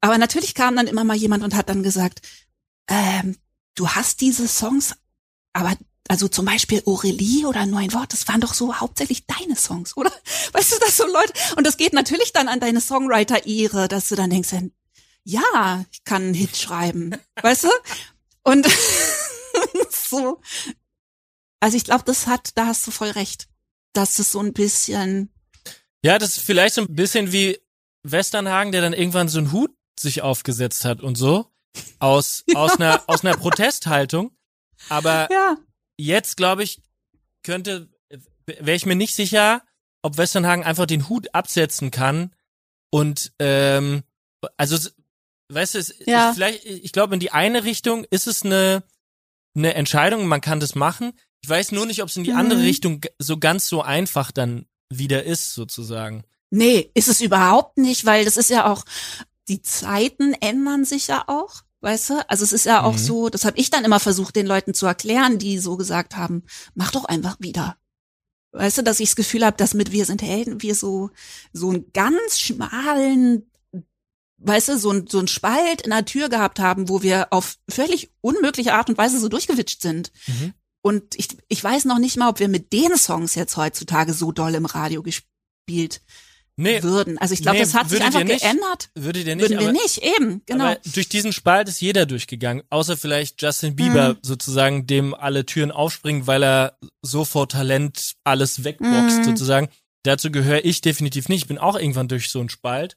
aber 0.00 0.16
natürlich 0.16 0.54
kam 0.54 0.76
dann 0.76 0.86
immer 0.86 1.02
mal 1.02 1.16
jemand 1.16 1.42
und 1.42 1.56
hat 1.56 1.68
dann 1.68 1.82
gesagt, 1.82 2.20
ähm, 2.86 3.34
du 3.78 3.88
hast 3.88 4.20
diese 4.20 4.48
Songs, 4.48 4.94
aber 5.52 5.76
also 6.08 6.26
zum 6.26 6.46
Beispiel 6.46 6.82
Aurelie 6.86 7.46
oder 7.46 7.66
Nur 7.66 7.80
ein 7.80 7.92
Wort, 7.92 8.12
das 8.12 8.26
waren 8.28 8.40
doch 8.40 8.54
so 8.54 8.74
hauptsächlich 8.76 9.26
deine 9.26 9.56
Songs, 9.56 9.96
oder? 9.96 10.10
Weißt 10.52 10.72
du, 10.72 10.78
das 10.80 10.96
so 10.96 11.06
Leute, 11.06 11.32
und 11.56 11.66
das 11.66 11.76
geht 11.76 11.92
natürlich 11.92 12.32
dann 12.32 12.48
an 12.48 12.60
deine 12.60 12.80
Songwriter-Ehre, 12.80 13.88
dass 13.88 14.08
du 14.08 14.16
dann 14.16 14.30
denkst, 14.30 14.50
ja, 15.24 15.84
ich 15.92 16.04
kann 16.04 16.22
einen 16.22 16.34
Hit 16.34 16.56
schreiben, 16.56 17.14
weißt 17.42 17.64
du? 17.64 17.68
Und 18.42 18.66
so, 19.90 20.40
also 21.60 21.76
ich 21.76 21.84
glaube, 21.84 22.04
das 22.04 22.26
hat, 22.26 22.50
da 22.54 22.66
hast 22.66 22.86
du 22.86 22.90
voll 22.90 23.10
recht, 23.10 23.48
dass 23.92 24.18
es 24.18 24.32
so 24.32 24.40
ein 24.40 24.54
bisschen, 24.54 25.30
Ja, 26.02 26.18
das 26.18 26.38
ist 26.38 26.44
vielleicht 26.44 26.74
so 26.74 26.80
ein 26.80 26.94
bisschen 26.94 27.32
wie 27.32 27.58
Westernhagen, 28.02 28.72
der 28.72 28.80
dann 28.80 28.94
irgendwann 28.94 29.28
so 29.28 29.38
einen 29.38 29.52
Hut 29.52 29.74
sich 30.00 30.22
aufgesetzt 30.22 30.86
hat 30.86 31.02
und 31.02 31.16
so. 31.16 31.50
Aus, 31.98 32.44
aus 32.54 32.76
einer, 32.76 33.02
aus 33.08 33.24
einer 33.24 33.36
Protesthaltung. 33.36 34.30
Aber 34.88 35.28
ja, 35.30 35.56
jetzt, 35.96 36.36
glaube 36.36 36.62
ich, 36.62 36.80
könnte, 37.42 37.88
wäre 38.46 38.74
ich 38.76 38.86
mir 38.86 38.94
nicht 38.96 39.14
sicher, 39.14 39.62
ob 40.02 40.16
Westernhagen 40.16 40.64
einfach 40.64 40.86
den 40.86 41.08
Hut 41.08 41.34
absetzen 41.34 41.90
kann 41.90 42.34
und 42.90 43.32
ähm, 43.40 44.02
also 44.56 44.76
weißt 45.50 45.74
du, 45.74 45.78
es 45.78 45.94
Ja. 46.06 46.32
vielleicht, 46.32 46.64
ich 46.64 46.92
glaube, 46.92 47.14
in 47.14 47.20
die 47.20 47.32
eine 47.32 47.64
Richtung 47.64 48.04
ist 48.10 48.26
es 48.26 48.44
eine, 48.44 48.84
eine 49.56 49.74
Entscheidung, 49.74 50.26
man 50.26 50.40
kann 50.40 50.60
das 50.60 50.74
machen. 50.74 51.12
Ich 51.42 51.48
weiß 51.48 51.72
nur 51.72 51.86
nicht, 51.86 52.02
ob 52.02 52.08
es 52.08 52.16
in 52.16 52.24
die 52.24 52.32
andere 52.32 52.58
Mhm. 52.60 52.64
Richtung 52.64 53.00
g- 53.00 53.08
so 53.18 53.38
ganz 53.38 53.66
so 53.68 53.82
einfach 53.82 54.30
dann 54.30 54.66
wieder 54.90 55.24
ist, 55.24 55.54
sozusagen. 55.54 56.24
Nee, 56.50 56.90
ist 56.94 57.08
es 57.08 57.20
überhaupt 57.20 57.76
nicht, 57.78 58.04
weil 58.06 58.24
das 58.24 58.36
ist 58.36 58.50
ja 58.50 58.70
auch, 58.70 58.84
die 59.48 59.62
Zeiten 59.62 60.32
ändern 60.34 60.84
sich 60.84 61.08
ja 61.08 61.24
auch, 61.26 61.62
weißt 61.80 62.10
du? 62.10 62.28
Also 62.30 62.44
es 62.44 62.52
ist 62.52 62.66
ja 62.66 62.82
auch 62.82 62.94
Mhm. 62.94 62.98
so, 62.98 63.28
das 63.28 63.44
habe 63.44 63.58
ich 63.58 63.70
dann 63.70 63.84
immer 63.84 64.00
versucht, 64.00 64.36
den 64.36 64.46
Leuten 64.46 64.74
zu 64.74 64.86
erklären, 64.86 65.38
die 65.38 65.58
so 65.58 65.76
gesagt 65.76 66.16
haben, 66.16 66.44
mach 66.74 66.90
doch 66.90 67.04
einfach 67.04 67.36
wieder. 67.40 67.76
Weißt 68.52 68.78
du, 68.78 68.82
dass 68.82 69.00
ich 69.00 69.10
das 69.10 69.16
Gefühl 69.16 69.44
habe, 69.44 69.56
dass 69.56 69.74
mit 69.74 69.92
Wir 69.92 70.06
sind 70.06 70.22
Helden 70.22 70.62
wir 70.62 70.74
so, 70.74 71.10
so 71.52 71.68
einen 71.70 71.92
ganz 71.92 72.38
schmalen 72.40 73.50
weißt 74.38 74.68
du, 74.68 74.78
so 74.78 74.92
ein, 74.92 75.06
so 75.08 75.18
ein 75.18 75.28
Spalt 75.28 75.82
in 75.82 75.90
der 75.90 76.04
Tür 76.04 76.28
gehabt 76.28 76.60
haben, 76.60 76.88
wo 76.88 77.02
wir 77.02 77.32
auf 77.32 77.58
völlig 77.68 78.10
unmögliche 78.20 78.74
Art 78.74 78.88
und 78.88 78.96
Weise 78.96 79.18
so 79.18 79.28
durchgewitscht 79.28 79.82
sind. 79.82 80.12
Mhm. 80.26 80.54
Und 80.80 81.16
ich, 81.16 81.28
ich 81.48 81.62
weiß 81.62 81.86
noch 81.86 81.98
nicht 81.98 82.16
mal, 82.16 82.28
ob 82.28 82.38
wir 82.38 82.48
mit 82.48 82.72
den 82.72 82.96
Songs 82.96 83.34
jetzt 83.34 83.56
heutzutage 83.56 84.14
so 84.14 84.30
doll 84.32 84.54
im 84.54 84.64
Radio 84.64 85.02
gespielt 85.02 86.02
Nee, 86.58 86.82
würden. 86.82 87.16
Also 87.18 87.34
ich 87.34 87.40
glaube, 87.42 87.58
nee, 87.58 87.64
das 87.64 87.72
hat 87.74 87.88
sich 87.88 88.02
einfach 88.02 88.24
nicht? 88.24 88.42
geändert. 88.42 88.90
würde 88.94 89.22
der 89.24 89.36
nicht, 89.36 89.44
Würden 89.48 89.60
wir 89.60 89.68
aber, 89.68 89.72
nicht, 89.72 89.98
eben, 89.98 90.42
genau. 90.44 90.74
durch 90.92 91.08
diesen 91.08 91.32
Spalt 91.32 91.68
ist 91.68 91.80
jeder 91.80 92.04
durchgegangen, 92.04 92.64
außer 92.68 92.96
vielleicht 92.96 93.40
Justin 93.40 93.76
Bieber 93.76 94.14
Mhm. 94.14 94.18
sozusagen, 94.22 94.86
dem 94.86 95.14
alle 95.14 95.46
Türen 95.46 95.70
aufspringen, 95.70 96.26
weil 96.26 96.42
er 96.42 96.78
so 97.00 97.24
vor 97.24 97.48
Talent 97.48 98.14
alles 98.24 98.64
wegboxt 98.64 99.18
Mhm. 99.20 99.24
sozusagen. 99.24 99.68
Dazu 100.02 100.30
gehöre 100.30 100.64
ich 100.64 100.80
definitiv 100.80 101.28
nicht. 101.28 101.42
Ich 101.42 101.48
bin 101.48 101.58
auch 101.58 101.76
irgendwann 101.76 102.08
durch 102.08 102.28
so 102.30 102.40
einen 102.40 102.48
Spalt. 102.48 102.96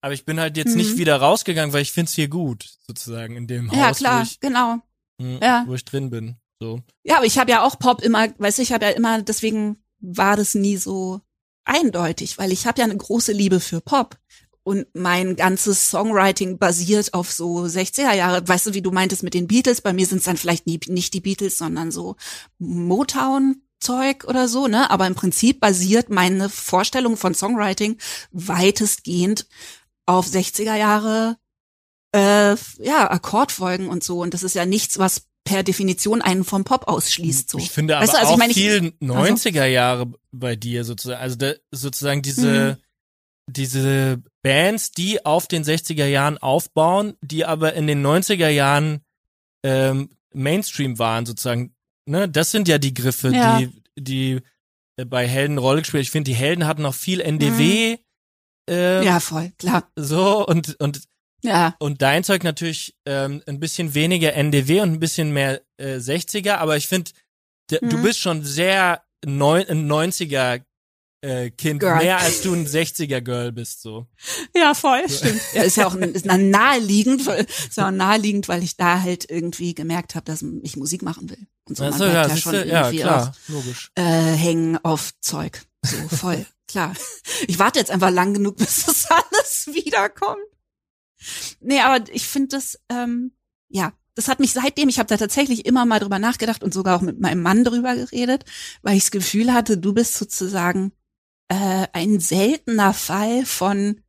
Aber 0.00 0.14
ich 0.14 0.24
bin 0.24 0.40
halt 0.40 0.56
jetzt 0.56 0.70
Mhm. 0.70 0.78
nicht 0.78 0.96
wieder 0.96 1.16
rausgegangen, 1.16 1.72
weil 1.72 1.82
ich 1.82 1.92
find's 1.92 2.14
hier 2.14 2.28
gut, 2.28 2.66
sozusagen, 2.88 3.36
in 3.36 3.46
dem 3.46 3.70
ja, 3.72 3.90
Haus, 3.90 3.98
klar, 3.98 4.20
wo, 4.20 4.22
ich, 4.24 4.40
genau. 4.40 4.78
mh, 5.20 5.38
Ja. 5.40 5.64
wo 5.68 5.74
ich 5.74 5.84
drin 5.84 6.10
bin. 6.10 6.36
So. 6.60 6.80
Ja, 7.04 7.18
aber 7.18 7.26
ich 7.26 7.38
habe 7.38 7.50
ja 7.50 7.62
auch 7.62 7.78
Pop 7.78 8.02
immer, 8.02 8.28
weißt 8.38 8.58
du, 8.58 8.62
ich 8.62 8.72
habe 8.72 8.84
ja 8.86 8.90
immer, 8.92 9.22
deswegen 9.22 9.76
war 10.00 10.36
das 10.36 10.54
nie 10.54 10.76
so 10.76 11.20
eindeutig, 11.64 12.38
weil 12.38 12.52
ich 12.52 12.66
habe 12.66 12.80
ja 12.80 12.84
eine 12.84 12.96
große 12.96 13.32
Liebe 13.32 13.60
für 13.60 13.80
Pop. 13.80 14.18
Und 14.64 14.86
mein 14.94 15.34
ganzes 15.34 15.90
Songwriting 15.90 16.58
basiert 16.58 17.14
auf 17.14 17.32
so 17.32 17.64
60er 17.64 18.14
Jahre. 18.14 18.46
Weißt 18.46 18.66
du, 18.66 18.74
wie 18.74 18.82
du 18.82 18.92
meintest 18.92 19.24
mit 19.24 19.34
den 19.34 19.48
Beatles? 19.48 19.80
Bei 19.80 19.92
mir 19.92 20.06
sind 20.06 20.18
es 20.18 20.24
dann 20.24 20.36
vielleicht 20.36 20.66
nie, 20.66 20.78
nicht 20.86 21.14
die 21.14 21.20
Beatles, 21.20 21.58
sondern 21.58 21.90
so 21.90 22.14
Motown-Zeug 22.58 24.24
oder 24.24 24.46
so, 24.46 24.68
ne? 24.68 24.88
Aber 24.88 25.08
im 25.08 25.16
Prinzip 25.16 25.58
basiert 25.58 26.10
meine 26.10 26.48
Vorstellung 26.48 27.16
von 27.16 27.34
Songwriting 27.34 27.98
weitestgehend 28.30 29.48
auf 30.06 30.26
60er 30.26 30.76
Jahre, 30.76 31.38
äh, 32.12 32.54
ja, 32.78 33.10
Akkordfolgen 33.10 33.88
und 33.88 34.04
so. 34.04 34.20
Und 34.20 34.32
das 34.32 34.44
ist 34.44 34.54
ja 34.54 34.64
nichts, 34.64 35.00
was 35.00 35.26
per 35.44 35.62
Definition 35.62 36.22
einen 36.22 36.44
vom 36.44 36.64
Pop 36.64 36.86
ausschließt, 36.88 37.50
so. 37.50 37.58
Ich 37.58 37.70
finde 37.70 37.96
aber 37.96 38.04
Weißt 38.04 38.14
du, 38.14 38.18
also 38.18 38.30
auch 38.30 38.34
ich 38.34 38.38
meine, 38.38 38.52
ich- 38.52 38.58
viel 38.58 38.92
90er 39.00 39.66
Jahre 39.66 40.12
bei 40.30 40.54
dir 40.56 40.84
sozusagen. 40.84 41.20
Also 41.20 41.36
da, 41.36 41.52
sozusagen 41.72 42.22
diese, 42.22 42.78
Mhm. 42.78 42.82
diese 43.48 44.22
Bands, 44.42 44.92
die 44.92 45.24
auf 45.26 45.48
den 45.48 45.64
60er 45.64 46.06
Jahren 46.06 46.38
aufbauen, 46.38 47.14
die 47.22 47.44
aber 47.44 47.74
in 47.74 47.86
den 47.86 48.02
90er 48.02 48.48
Jahren 48.48 49.00
ähm, 49.64 50.10
Mainstream 50.34 50.98
waren 50.98 51.24
sozusagen. 51.26 51.74
Ne? 52.06 52.28
Das 52.28 52.50
sind 52.50 52.66
ja 52.68 52.78
die 52.78 52.94
Griffe, 52.94 53.28
Ja. 53.30 53.58
die, 53.58 53.70
die 53.96 54.40
äh, 54.96 55.04
bei 55.04 55.26
Helden 55.28 55.58
Rolle 55.58 55.82
gespielt. 55.82 56.02
Ich 56.02 56.10
finde, 56.10 56.30
die 56.30 56.36
Helden 56.36 56.66
hatten 56.66 56.82
noch 56.82 56.94
viel 56.94 57.20
NDW. 57.20 57.98
ähm, 58.68 59.00
Mhm. 59.00 59.06
Ja, 59.06 59.20
voll, 59.20 59.52
klar. 59.58 59.88
So 59.96 60.46
und 60.46 60.76
und 60.80 61.02
Ja, 61.44 61.74
und 61.80 62.02
dein 62.02 62.22
Zeug 62.24 62.44
natürlich 62.44 62.94
ähm, 63.06 63.42
ein 63.46 63.58
bisschen 63.60 63.94
weniger 63.94 64.32
NDW 64.34 64.80
und 64.80 64.92
ein 64.92 65.00
bisschen 65.00 65.32
mehr 65.32 65.60
äh, 65.76 65.96
60er, 65.96 66.54
aber 66.56 66.76
ich 66.76 66.86
finde, 66.88 67.10
du 67.68 67.96
Mhm. 67.98 68.02
bist 68.02 68.20
schon 68.20 68.44
sehr 68.44 69.02
neun, 69.24 69.64
ein 69.68 69.90
90er 69.90 70.62
äh, 71.24 71.50
Kind, 71.50 71.80
Girl. 71.80 71.96
mehr 71.98 72.18
als 72.18 72.42
du 72.42 72.52
ein 72.52 72.66
60er 72.66 73.20
Girl 73.20 73.52
bist, 73.52 73.80
so. 73.82 74.06
ja, 74.56 74.74
voll, 74.74 75.08
stimmt. 75.08 75.40
Ja, 75.54 75.62
ist 75.62 75.76
ja 75.76 75.86
auch 75.86 75.94
ist 75.94 76.26
naheliegend, 76.26 77.26
weil, 77.26 77.44
ist 77.44 77.76
ja 77.76 77.86
auch 77.88 77.92
naheliegend, 77.92 78.48
weil 78.48 78.62
ich 78.64 78.76
da 78.76 79.00
halt 79.00 79.30
irgendwie 79.30 79.74
gemerkt 79.74 80.14
habe, 80.16 80.24
dass 80.24 80.44
ich 80.62 80.76
Musik 80.76 81.02
machen 81.02 81.30
will. 81.30 81.46
Und 81.68 81.76
so, 81.76 81.84
man 81.84 81.96
bleibt 81.96 82.12
ja, 82.12 82.26
ja, 82.26 82.36
schon 82.36 82.54
ja, 82.54 82.60
irgendwie 82.88 82.98
klar, 83.02 83.32
logisch. 83.48 83.90
auch 83.96 84.02
äh, 84.02 84.36
hängen 84.36 84.78
auf 84.84 85.12
Zeug. 85.20 85.62
So, 85.84 85.96
voll, 86.16 86.44
klar. 86.68 86.92
Ich 87.46 87.58
warte 87.60 87.78
jetzt 87.78 87.90
einfach 87.92 88.10
lang 88.10 88.34
genug, 88.34 88.56
bis 88.56 88.84
das 88.86 89.06
alles 89.10 89.68
wiederkommt. 89.72 90.40
Nee, 91.60 91.80
aber 91.80 92.04
ich 92.12 92.26
finde 92.26 92.48
das, 92.48 92.78
ähm, 92.88 93.32
ja, 93.68 93.92
das 94.14 94.28
hat 94.28 94.40
mich 94.40 94.52
seitdem, 94.52 94.88
ich 94.88 94.98
habe 94.98 95.08
da 95.08 95.16
tatsächlich 95.16 95.64
immer 95.64 95.86
mal 95.86 95.98
drüber 95.98 96.18
nachgedacht 96.18 96.62
und 96.62 96.74
sogar 96.74 96.96
auch 96.96 97.02
mit 97.02 97.20
meinem 97.20 97.42
Mann 97.42 97.64
drüber 97.64 97.94
geredet, 97.94 98.44
weil 98.82 98.96
ich 98.96 99.04
das 99.04 99.10
Gefühl 99.10 99.52
hatte, 99.52 99.78
du 99.78 99.94
bist 99.94 100.16
sozusagen 100.16 100.92
äh, 101.48 101.86
ein 101.92 102.20
seltener 102.20 102.92
Fall 102.92 103.46
von 103.46 104.00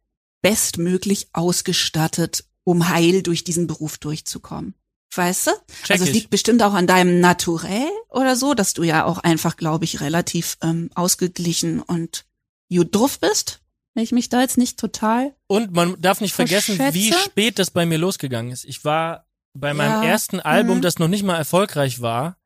bestmöglich 0.42 1.30
ausgestattet, 1.34 2.46
um 2.64 2.90
heil 2.90 3.24
durch 3.24 3.44
diesen 3.44 3.68
Beruf 3.68 3.98
durchzukommen. 3.98 4.76
Weißt 5.16 5.48
du? 5.48 5.52
Check 5.84 5.92
also 5.92 6.06
es 6.06 6.12
liegt 6.12 6.30
bestimmt 6.30 6.62
auch 6.64 6.74
an 6.74 6.88
deinem 6.88 7.20
Naturell 7.20 7.90
oder 8.10 8.36
so, 8.36 8.54
dass 8.54 8.74
du 8.74 8.84
ja 8.84 9.06
auch 9.06 9.20
einfach, 9.20 9.58
glaube 9.58 9.86
ich, 9.86 10.02
relativ 10.02 10.58
ähm, 10.62 10.90
ausgeglichen 10.96 11.82
und 11.82 12.26
gut 12.70 12.96
drauf 12.96 13.20
bist. 13.20 13.63
Wenn 13.96 14.04
ich 14.04 14.12
mich 14.12 14.30
da 14.30 14.42
jetzt 14.42 14.58
nicht 14.58 14.80
total. 14.80 15.36
Und 15.48 15.72
man 15.74 16.00
darf 16.02 16.20
nicht 16.22 16.34
vergessen, 16.34 16.80
wie 16.94 17.14
spät 17.14 17.60
das 17.60 17.70
bei 17.72 17.86
mir 17.86 17.98
losgegangen 18.00 18.52
ist. 18.52 18.66
Ich 18.66 18.84
war 18.86 19.28
bei 19.56 19.74
meinem 19.74 20.02
Ja, 20.02 20.04
ersten 20.10 20.40
Album, 20.40 20.78
mhm. 20.78 20.82
das 20.82 20.98
noch 20.98 21.08
nicht 21.08 21.24
mal 21.24 21.38
erfolgreich 21.38 22.02
war, 22.02 22.38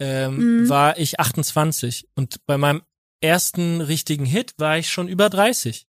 ähm, 0.00 0.62
Mhm. 0.62 0.68
war 0.70 0.96
ich 0.98 1.20
28 1.20 2.08
und 2.14 2.44
bei 2.46 2.56
meinem 2.56 2.82
ersten 3.20 3.80
richtigen 3.82 4.24
Hit 4.26 4.54
war 4.58 4.78
ich 4.78 4.90
schon 4.90 5.08
über 5.08 5.28
30. 5.28 5.86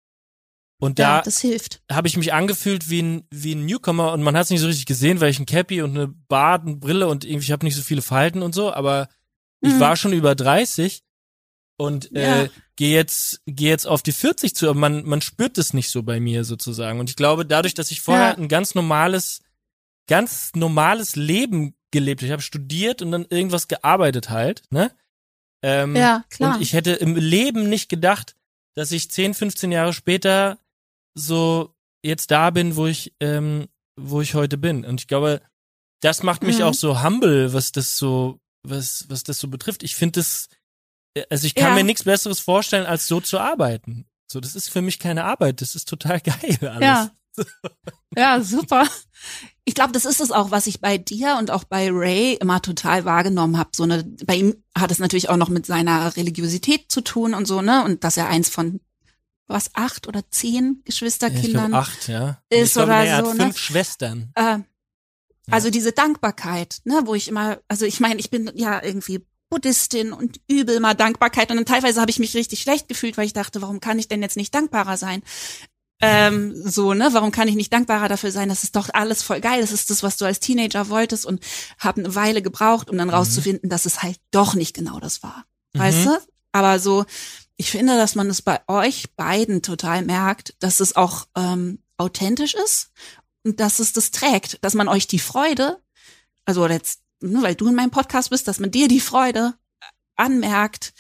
Und 0.80 0.98
da 0.98 1.18
ja, 1.18 1.22
das 1.22 1.40
hilft. 1.42 1.82
habe 1.92 2.08
ich 2.08 2.18
mich 2.18 2.34
angefühlt 2.34 2.90
wie 2.90 3.02
ein, 3.04 3.28
wie 3.30 3.54
ein 3.54 3.66
Newcomer 3.66 4.14
und 4.14 4.24
man 4.24 4.36
hat 4.36 4.46
es 4.46 4.50
nicht 4.50 4.62
so 4.62 4.68
richtig 4.68 4.88
gesehen, 4.88 5.22
weil 5.22 5.30
ich 5.30 5.40
ein 5.40 5.46
Cappy 5.46 5.82
und 5.84 5.92
eine 5.96 6.08
Bart 6.08 6.66
und 6.66 6.80
Brille 6.80 7.08
und 7.08 7.24
irgendwie, 7.24 7.46
ich 7.46 7.52
habe 7.52 7.66
nicht 7.66 7.76
so 7.76 7.84
viele 7.84 8.02
Falten 8.02 8.42
und 8.42 8.54
so, 8.56 8.74
aber 8.74 9.08
ich 9.62 9.74
Mhm. 9.74 9.80
war 9.80 9.96
schon 9.96 10.14
über 10.14 10.34
30 10.34 11.04
und 11.82 12.12
äh, 12.16 12.44
Ja. 12.44 12.50
gehe 12.76 12.94
jetzt, 12.96 13.42
geh 13.48 13.70
jetzt 13.70 13.88
auf 13.88 14.04
die 14.04 14.12
40 14.12 14.56
zu, 14.56 14.70
aber 14.70 14.80
man, 14.80 15.04
man 15.06 15.22
spürt 15.22 15.58
es 15.58 15.74
nicht 15.74 15.90
so 15.90 16.04
bei 16.04 16.20
mir 16.20 16.44
sozusagen. 16.44 17.00
Und 17.00 17.10
ich 17.10 17.16
glaube, 17.16 17.46
dadurch, 17.46 17.74
dass 17.74 17.90
ich 17.92 18.02
vorher 18.02 18.30
Ja. 18.30 18.38
ein 18.38 18.48
ganz 18.48 18.76
normales, 18.76 19.42
ganz 20.08 20.52
normales 20.56 21.16
Leben 21.16 21.74
gelebt 21.92 22.22
habe, 22.22 22.28
ich 22.28 22.32
habe 22.32 22.42
studiert 22.42 23.02
und 23.02 23.12
dann 23.12 23.26
irgendwas 23.30 23.68
gearbeitet 23.68 24.30
halt, 24.30 24.64
ne? 24.70 24.92
Ähm, 25.64 25.96
Ja, 25.96 26.24
klar. 26.30 26.56
und 26.56 26.62
ich 26.62 26.74
hätte 26.74 26.92
im 26.94 27.16
Leben 27.16 27.70
nicht 27.70 27.90
gedacht, 27.90 28.36
dass 28.76 28.92
ich 28.92 29.12
10, 29.12 29.34
15 29.34 29.72
Jahre 29.72 29.94
später 29.94 30.58
so 31.16 31.74
jetzt 32.04 32.32
da 32.32 32.50
bin, 32.52 32.76
wo 32.76 32.88
ich, 32.88 33.14
ähm, 33.20 33.68
wo 34.00 34.22
ich 34.22 34.34
heute 34.34 34.58
bin. 34.58 34.86
Und 34.86 35.02
ich 35.02 35.08
glaube, 35.08 35.42
das 36.02 36.24
macht 36.24 36.42
mich 36.44 36.60
Mhm. 36.60 36.64
auch 36.66 36.74
so 36.74 37.04
humble, 37.04 37.54
was 37.54 37.72
das 37.72 37.98
so, 37.98 38.40
was, 38.64 39.06
was 39.10 39.24
das 39.24 39.40
so 39.40 39.48
betrifft. 39.50 39.84
Ich 39.84 39.96
finde 39.96 40.20
das, 40.20 40.48
äh, 40.48 40.56
also 41.30 41.46
ich 41.48 41.56
kann 41.56 41.70
Ja. 41.70 41.76
mir 41.76 41.84
nichts 41.84 42.04
Besseres 42.04 42.40
vorstellen, 42.40 42.86
als 42.86 43.08
so 43.08 43.20
zu 43.22 43.40
arbeiten. 43.40 44.06
So, 44.32 44.40
das 44.40 44.56
ist 44.56 44.70
für 44.70 44.82
mich 44.82 44.98
keine 45.00 45.26
Arbeit, 45.26 45.62
das 45.62 45.76
ist 45.76 45.88
total 45.90 46.20
geil 46.22 46.58
alles. 46.62 46.82
Ja. 46.82 47.12
Ja, 48.18 48.42
super. 48.42 48.86
Ich 49.64 49.74
glaube, 49.74 49.94
das 49.94 50.04
ist 50.04 50.20
es 50.20 50.32
auch, 50.34 50.52
was 50.52 50.68
ich 50.68 50.82
bei 50.82 50.98
dir 50.98 51.38
und 51.40 51.50
auch 51.50 51.64
bei 51.64 51.90
Ray 51.90 52.34
immer 52.34 52.62
total 52.62 53.06
wahrgenommen 53.06 53.58
habe. 53.58 53.70
So 53.74 53.84
eine, 53.84 54.04
bei 54.26 54.36
ihm 54.36 54.62
hat 54.78 54.92
es 54.92 55.00
natürlich 55.00 55.30
auch 55.30 55.38
noch 55.38 55.48
mit 55.48 55.66
seiner 55.66 56.14
Religiosität 56.18 56.92
zu 56.92 57.00
tun 57.00 57.34
und 57.34 57.46
so, 57.48 57.62
ne? 57.62 57.86
Und 57.86 58.04
dass 58.04 58.18
er 58.18 58.28
eins 58.28 58.50
von 58.50 58.82
was 59.48 59.74
acht 59.76 60.10
oder 60.10 60.30
zehn 60.30 60.76
Ja, 60.76 60.82
Geschwisterkindern 60.84 61.70
glaube 61.70 61.78
acht, 61.86 62.08
ja. 62.10 62.42
ist 62.50 62.74
glaub, 62.74 62.88
oder 62.88 63.00
nee, 63.02 63.08
er 63.08 63.24
so, 63.24 63.30
hat 63.32 63.38
ne? 63.38 63.44
fünf 63.46 63.58
Schwestern. 63.58 64.32
Äh, 64.36 64.60
also 65.50 65.70
diese 65.70 65.94
Dankbarkeit, 65.94 66.82
ne, 66.84 67.04
wo 67.06 67.16
ich 67.16 67.30
immer, 67.30 67.60
also 67.70 67.86
ich 67.86 68.02
meine, 68.02 68.20
ich 68.20 68.30
bin 68.30 68.52
ja 68.56 68.84
irgendwie 68.84 69.26
Buddhistin 69.52 70.14
und 70.14 70.40
übel 70.48 70.80
mal 70.80 70.96
Dankbarkeit 70.96 71.52
und 71.52 71.58
dann 71.58 71.66
teilweise 71.66 72.02
habe 72.02 72.10
ich 72.10 72.18
mich 72.18 72.34
richtig 72.36 72.62
schlecht 72.62 72.88
gefühlt, 72.88 73.18
weil 73.18 73.28
ich 73.28 73.34
dachte, 73.34 73.62
warum 73.62 73.80
kann 73.80 74.00
ich 74.00 74.08
denn 74.08 74.24
jetzt 74.24 74.38
nicht 74.38 74.56
dankbarer 74.56 74.98
sein? 74.98 75.22
Ähm, 76.04 76.56
so, 76.66 76.96
ne, 76.96 77.10
warum 77.12 77.32
kann 77.32 77.48
ich 77.48 77.54
nicht 77.54 77.72
dankbarer 77.72 78.08
dafür 78.08 78.32
sein? 78.32 78.50
Das 78.50 78.64
ist 78.64 78.76
doch 78.76 78.90
alles 78.94 79.22
voll 79.22 79.40
geil. 79.40 79.62
Das 79.62 79.72
ist 79.72 79.92
das, 79.92 80.02
was 80.02 80.18
du 80.18 80.26
als 80.26 80.40
Teenager 80.40 80.90
wolltest 80.90 81.28
und 81.28 81.44
habe 81.78 82.02
eine 82.02 82.16
Weile 82.16 82.42
gebraucht, 82.42 82.90
um 82.90 82.98
dann 82.98 83.12
rauszufinden, 83.12 83.70
dass 83.70 83.86
es 83.86 84.02
halt 84.02 84.18
doch 84.32 84.56
nicht 84.56 84.74
genau 84.74 85.00
das 85.00 85.22
war. 85.22 85.46
Weißt 85.74 86.00
Mhm. 86.00 86.06
du? 86.06 86.20
Aber 86.54 86.80
so, 86.80 87.06
ich 87.56 87.70
finde, 87.70 87.98
dass 87.98 88.16
man 88.16 88.30
es 88.32 88.42
bei 88.42 88.62
euch 88.68 89.14
beiden 89.16 89.62
total 89.62 90.04
merkt, 90.04 90.56
dass 90.60 90.80
es 90.80 90.96
auch 90.96 91.28
ähm, 91.36 91.84
authentisch 91.98 92.56
ist 92.56 92.90
und 93.44 93.60
dass 93.60 93.78
es 93.80 93.94
das 93.94 94.10
trägt, 94.10 94.58
dass 94.64 94.74
man 94.74 94.88
euch 94.88 95.06
die 95.06 95.20
Freude, 95.20 95.80
also 96.46 96.66
jetzt, 96.68 97.01
ne, 97.22 97.42
weil 97.42 97.56
du 97.56 97.68
in 97.68 97.76
meinem 97.76 97.92
Podcast 97.92 98.30
bist, 98.30 98.48
dass 98.48 98.60
man 98.60 98.72
dir 98.72 98.88
die 98.88 99.00
Freude 99.00 99.54
anmerkt, 100.16 100.94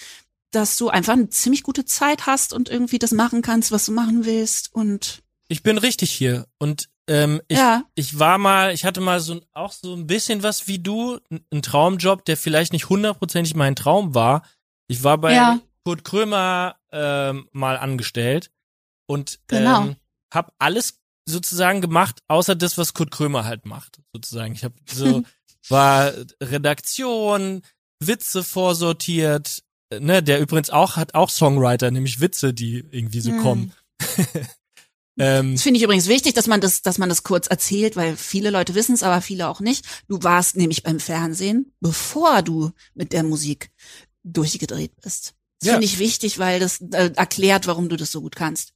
dass 0.52 0.76
du 0.76 0.90
einfach 0.90 1.14
eine 1.14 1.30
ziemlich 1.30 1.64
gute 1.64 1.86
Zeit 1.86 2.26
hast 2.26 2.54
und 2.54 2.70
irgendwie 2.70 3.00
das 3.00 3.12
machen 3.12 3.42
kannst, 3.42 3.72
was 3.72 3.86
du 3.86 3.92
machen 3.92 4.26
willst 4.26 4.74
und 4.74 5.22
Ich 5.48 5.64
bin 5.64 5.78
richtig 5.78 6.12
hier 6.12 6.48
und 6.58 6.90
ähm, 7.08 7.42
ich, 7.48 7.58
ja, 7.58 7.84
ich 7.96 8.20
war 8.20 8.38
mal, 8.38 8.74
ich 8.74 8.86
hatte 8.86 9.02
mal 9.02 9.20
so 9.20 9.42
auch 9.54 9.72
so 9.72 9.94
ein 9.96 10.08
bisschen 10.08 10.44
was 10.44 10.68
wie 10.68 10.80
du, 10.80 11.20
ein 11.52 11.62
Traumjob, 11.62 12.24
der 12.26 12.38
vielleicht 12.38 12.74
nicht 12.74 12.90
hundertprozentig 12.90 13.56
mein 13.56 13.76
Traum 13.76 14.14
war. 14.14 14.44
Ich 14.88 15.04
war 15.04 15.18
bei 15.18 15.34
Ja. 15.34 15.60
Kurt 15.84 16.04
Krömer 16.04 16.76
ähm, 16.92 17.48
mal 17.52 17.78
angestellt 17.78 18.52
und 19.08 19.40
Genau. 19.48 19.84
ähm, 19.86 19.96
habe 20.34 20.54
alles 20.60 21.00
sozusagen 21.26 21.82
gemacht, 21.82 22.22
außer 22.28 22.56
das, 22.56 22.78
was 22.78 22.94
Kurt 22.94 23.12
Krömer 23.12 23.46
halt 23.46 23.66
macht, 23.66 24.00
sozusagen. 24.14 24.54
Ich 24.54 24.64
habe 24.64 24.76
so 24.86 25.24
war 25.70 26.14
Redaktion, 26.42 27.62
Witze 28.00 28.44
vorsortiert, 28.44 29.64
ne, 30.00 30.24
der 30.24 30.40
übrigens 30.40 30.70
auch 30.70 30.96
hat 30.96 31.14
auch 31.16 31.30
Songwriter, 31.30 31.92
nämlich 31.92 32.20
Witze, 32.20 32.54
die 32.54 32.84
irgendwie 32.92 33.22
so 33.22 33.32
Hm. 33.32 33.38
kommen. 33.42 33.74
Ähm, 35.20 35.54
Das 35.56 35.64
finde 35.64 35.78
ich 35.78 35.84
übrigens 35.84 36.08
wichtig, 36.08 36.34
dass 36.36 36.48
man 36.48 36.62
das, 36.62 36.82
dass 36.84 36.98
man 36.98 37.10
das 37.10 37.24
kurz 37.24 37.48
erzählt, 37.48 37.98
weil 37.98 38.16
viele 38.16 38.50
Leute 38.50 38.76
wissen 38.76 38.96
es, 38.96 39.04
aber 39.04 39.22
viele 39.22 39.50
auch 39.50 39.60
nicht. 39.60 39.86
Du 40.08 40.24
warst 40.24 40.56
nämlich 40.56 40.84
beim 40.84 41.02
Fernsehen, 41.02 41.74
bevor 41.82 42.42
du 42.42 42.72
mit 42.94 43.12
der 43.12 43.24
Musik 43.24 43.72
durchgedreht 44.24 44.94
bist. 45.02 45.34
Das 45.60 45.68
Ja. 45.68 45.74
finde 45.74 45.86
ich 45.86 46.00
wichtig, 46.00 46.40
weil 46.40 46.62
das 46.62 46.80
äh, 46.94 47.12
erklärt, 47.16 47.68
warum 47.68 47.90
du 47.90 47.98
das 47.98 48.12
so 48.12 48.22
gut 48.22 48.36
kannst. 48.38 48.74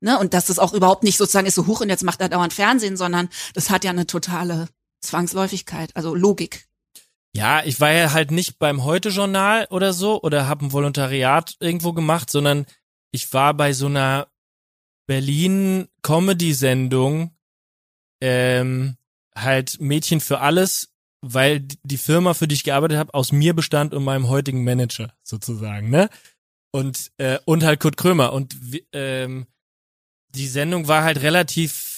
Ne? 0.00 0.18
Und 0.18 0.34
dass 0.34 0.46
das 0.46 0.58
auch 0.58 0.74
überhaupt 0.74 1.02
nicht 1.02 1.16
sozusagen 1.16 1.46
ist 1.46 1.54
so 1.54 1.66
hoch 1.66 1.80
und 1.80 1.88
jetzt 1.88 2.04
macht 2.04 2.20
er 2.20 2.28
dauernd 2.28 2.52
Fernsehen, 2.52 2.96
sondern 2.98 3.30
das 3.54 3.70
hat 3.70 3.82
ja 3.82 3.90
eine 3.90 4.06
totale 4.06 4.68
Zwangsläufigkeit, 5.00 5.96
also 5.96 6.14
Logik. 6.14 6.68
Ja, 7.32 7.62
ich 7.64 7.80
war 7.80 7.92
ja 7.92 8.12
halt 8.12 8.32
nicht 8.32 8.58
beim 8.58 8.84
Heute-Journal 8.84 9.66
oder 9.70 9.92
so 9.92 10.20
oder 10.22 10.48
habe 10.48 10.66
ein 10.66 10.72
Volontariat 10.72 11.54
irgendwo 11.60 11.92
gemacht, 11.92 12.28
sondern 12.30 12.66
ich 13.12 13.32
war 13.32 13.54
bei 13.54 13.72
so 13.72 13.86
einer 13.86 14.26
Berlin-Comedy-Sendung, 15.06 17.30
ähm, 18.20 18.96
halt 19.34 19.80
Mädchen 19.80 20.20
für 20.20 20.40
alles, 20.40 20.92
weil 21.20 21.60
die 21.82 21.98
Firma, 21.98 22.34
für 22.34 22.48
die 22.48 22.54
ich 22.54 22.64
gearbeitet 22.64 22.98
habe, 22.98 23.14
aus 23.14 23.30
mir 23.32 23.54
bestand 23.54 23.94
und 23.94 24.04
meinem 24.04 24.28
heutigen 24.28 24.64
Manager 24.64 25.14
sozusagen, 25.22 25.90
ne? 25.90 26.10
Und 26.72 27.10
äh, 27.18 27.38
und 27.44 27.64
halt 27.64 27.80
Kurt 27.80 27.96
Krömer 27.96 28.32
und 28.32 28.56
ähm, 28.92 29.46
die 30.34 30.46
Sendung 30.46 30.86
war 30.86 31.02
halt 31.02 31.22
relativ, 31.22 31.89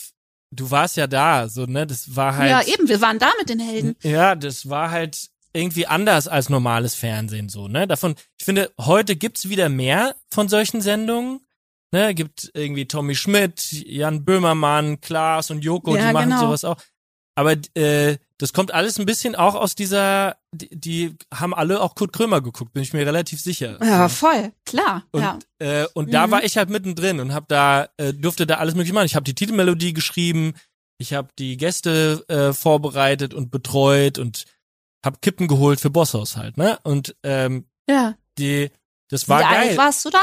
du 0.52 0.70
warst 0.70 0.96
ja 0.96 1.06
da, 1.06 1.48
so 1.48 1.64
ne? 1.66 1.86
Das 1.86 2.14
war 2.14 2.36
halt 2.36 2.50
ja, 2.50 2.62
eben, 2.62 2.88
wir 2.88 3.00
waren 3.00 3.18
da 3.18 3.30
mit 3.38 3.48
den 3.48 3.58
Helden. 3.58 3.96
ja, 4.02 4.34
das 4.36 4.68
war 4.68 4.90
halt 4.90 5.28
irgendwie 5.52 5.86
anders 5.86 6.28
als 6.28 6.48
normales 6.48 6.94
Fernsehen 6.94 7.48
so, 7.48 7.68
ne? 7.68 7.86
Davon, 7.86 8.14
ich 8.38 8.44
finde, 8.44 8.70
heute 8.80 9.16
gibt's 9.16 9.48
wieder 9.48 9.68
mehr 9.68 10.14
von 10.30 10.48
solchen 10.48 10.80
Sendungen. 10.80 11.40
Ne, 11.94 12.14
gibt 12.14 12.50
irgendwie 12.54 12.86
Tommy 12.88 13.14
Schmidt, 13.14 13.70
Jan 13.70 14.24
Böhmermann, 14.24 15.02
Klaas 15.02 15.50
und 15.50 15.62
Joko, 15.62 15.94
Ja, 15.94 16.06
die 16.06 16.12
machen 16.14 16.30
genau. 16.30 16.40
sowas 16.40 16.64
auch. 16.64 16.76
Aber 17.34 17.56
äh, 17.74 18.18
das 18.38 18.52
kommt 18.52 18.74
alles 18.74 18.98
ein 18.98 19.06
bisschen 19.06 19.34
auch 19.34 19.54
aus 19.54 19.74
dieser, 19.74 20.36
die, 20.52 20.68
die 20.78 21.16
haben 21.32 21.54
alle 21.54 21.80
auch 21.80 21.94
Kurt 21.94 22.12
Krömer 22.12 22.40
geguckt, 22.42 22.72
bin 22.74 22.82
ich 22.82 22.92
mir 22.92 23.06
relativ 23.06 23.40
sicher. 23.40 23.78
Ja, 23.82 24.08
voll, 24.10 24.52
klar. 24.66 25.04
Und, 25.12 25.22
ja. 25.22 25.38
äh, 25.58 25.86
und 25.94 26.12
da 26.12 26.26
Mhm. 26.26 26.30
war 26.32 26.44
ich 26.44 26.56
halt 26.58 26.68
mittendrin 26.68 27.20
und 27.20 27.32
hab 27.32 27.48
da 27.48 27.88
äh, 27.96 28.12
durfte 28.12 28.46
da 28.46 28.56
alles 28.56 28.74
mögliche 28.74 28.92
machen. 28.94 29.06
Ich 29.06 29.14
habe 29.14 29.24
die 29.24 29.34
Titelmelodie 29.34 29.92
geschrieben, 29.94 30.54
ich 30.98 31.14
habe 31.14 31.28
die 31.38 31.56
Gäste 31.56 32.24
äh, 32.28 32.52
vorbereitet 32.52 33.32
und 33.32 33.50
betreut 33.50 34.18
und 34.18 34.44
hab 35.04 35.22
Kippen 35.22 35.48
geholt 35.48 35.80
für 35.80 35.90
Bosshaus 35.90 36.36
halt, 36.36 36.58
ne? 36.58 36.78
Und 36.82 37.16
ähm, 37.22 37.64
ja. 37.88 38.14
die 38.38 38.70
das 39.08 39.28
war 39.28 39.40
Wie 39.40 39.44
alt 39.44 39.68
geil. 39.68 39.76
warst 39.78 40.04
du 40.04 40.10
da? 40.10 40.22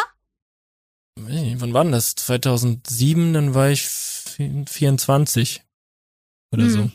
Wann 1.15 1.73
war 1.73 1.86
das? 1.86 2.15
2007, 2.15 3.34
dann 3.34 3.53
war 3.53 3.69
ich 3.69 3.81
vi- 3.81 4.65
24 4.69 5.64
oder 6.52 6.64
Mhm. 6.66 6.70
so. 6.70 6.92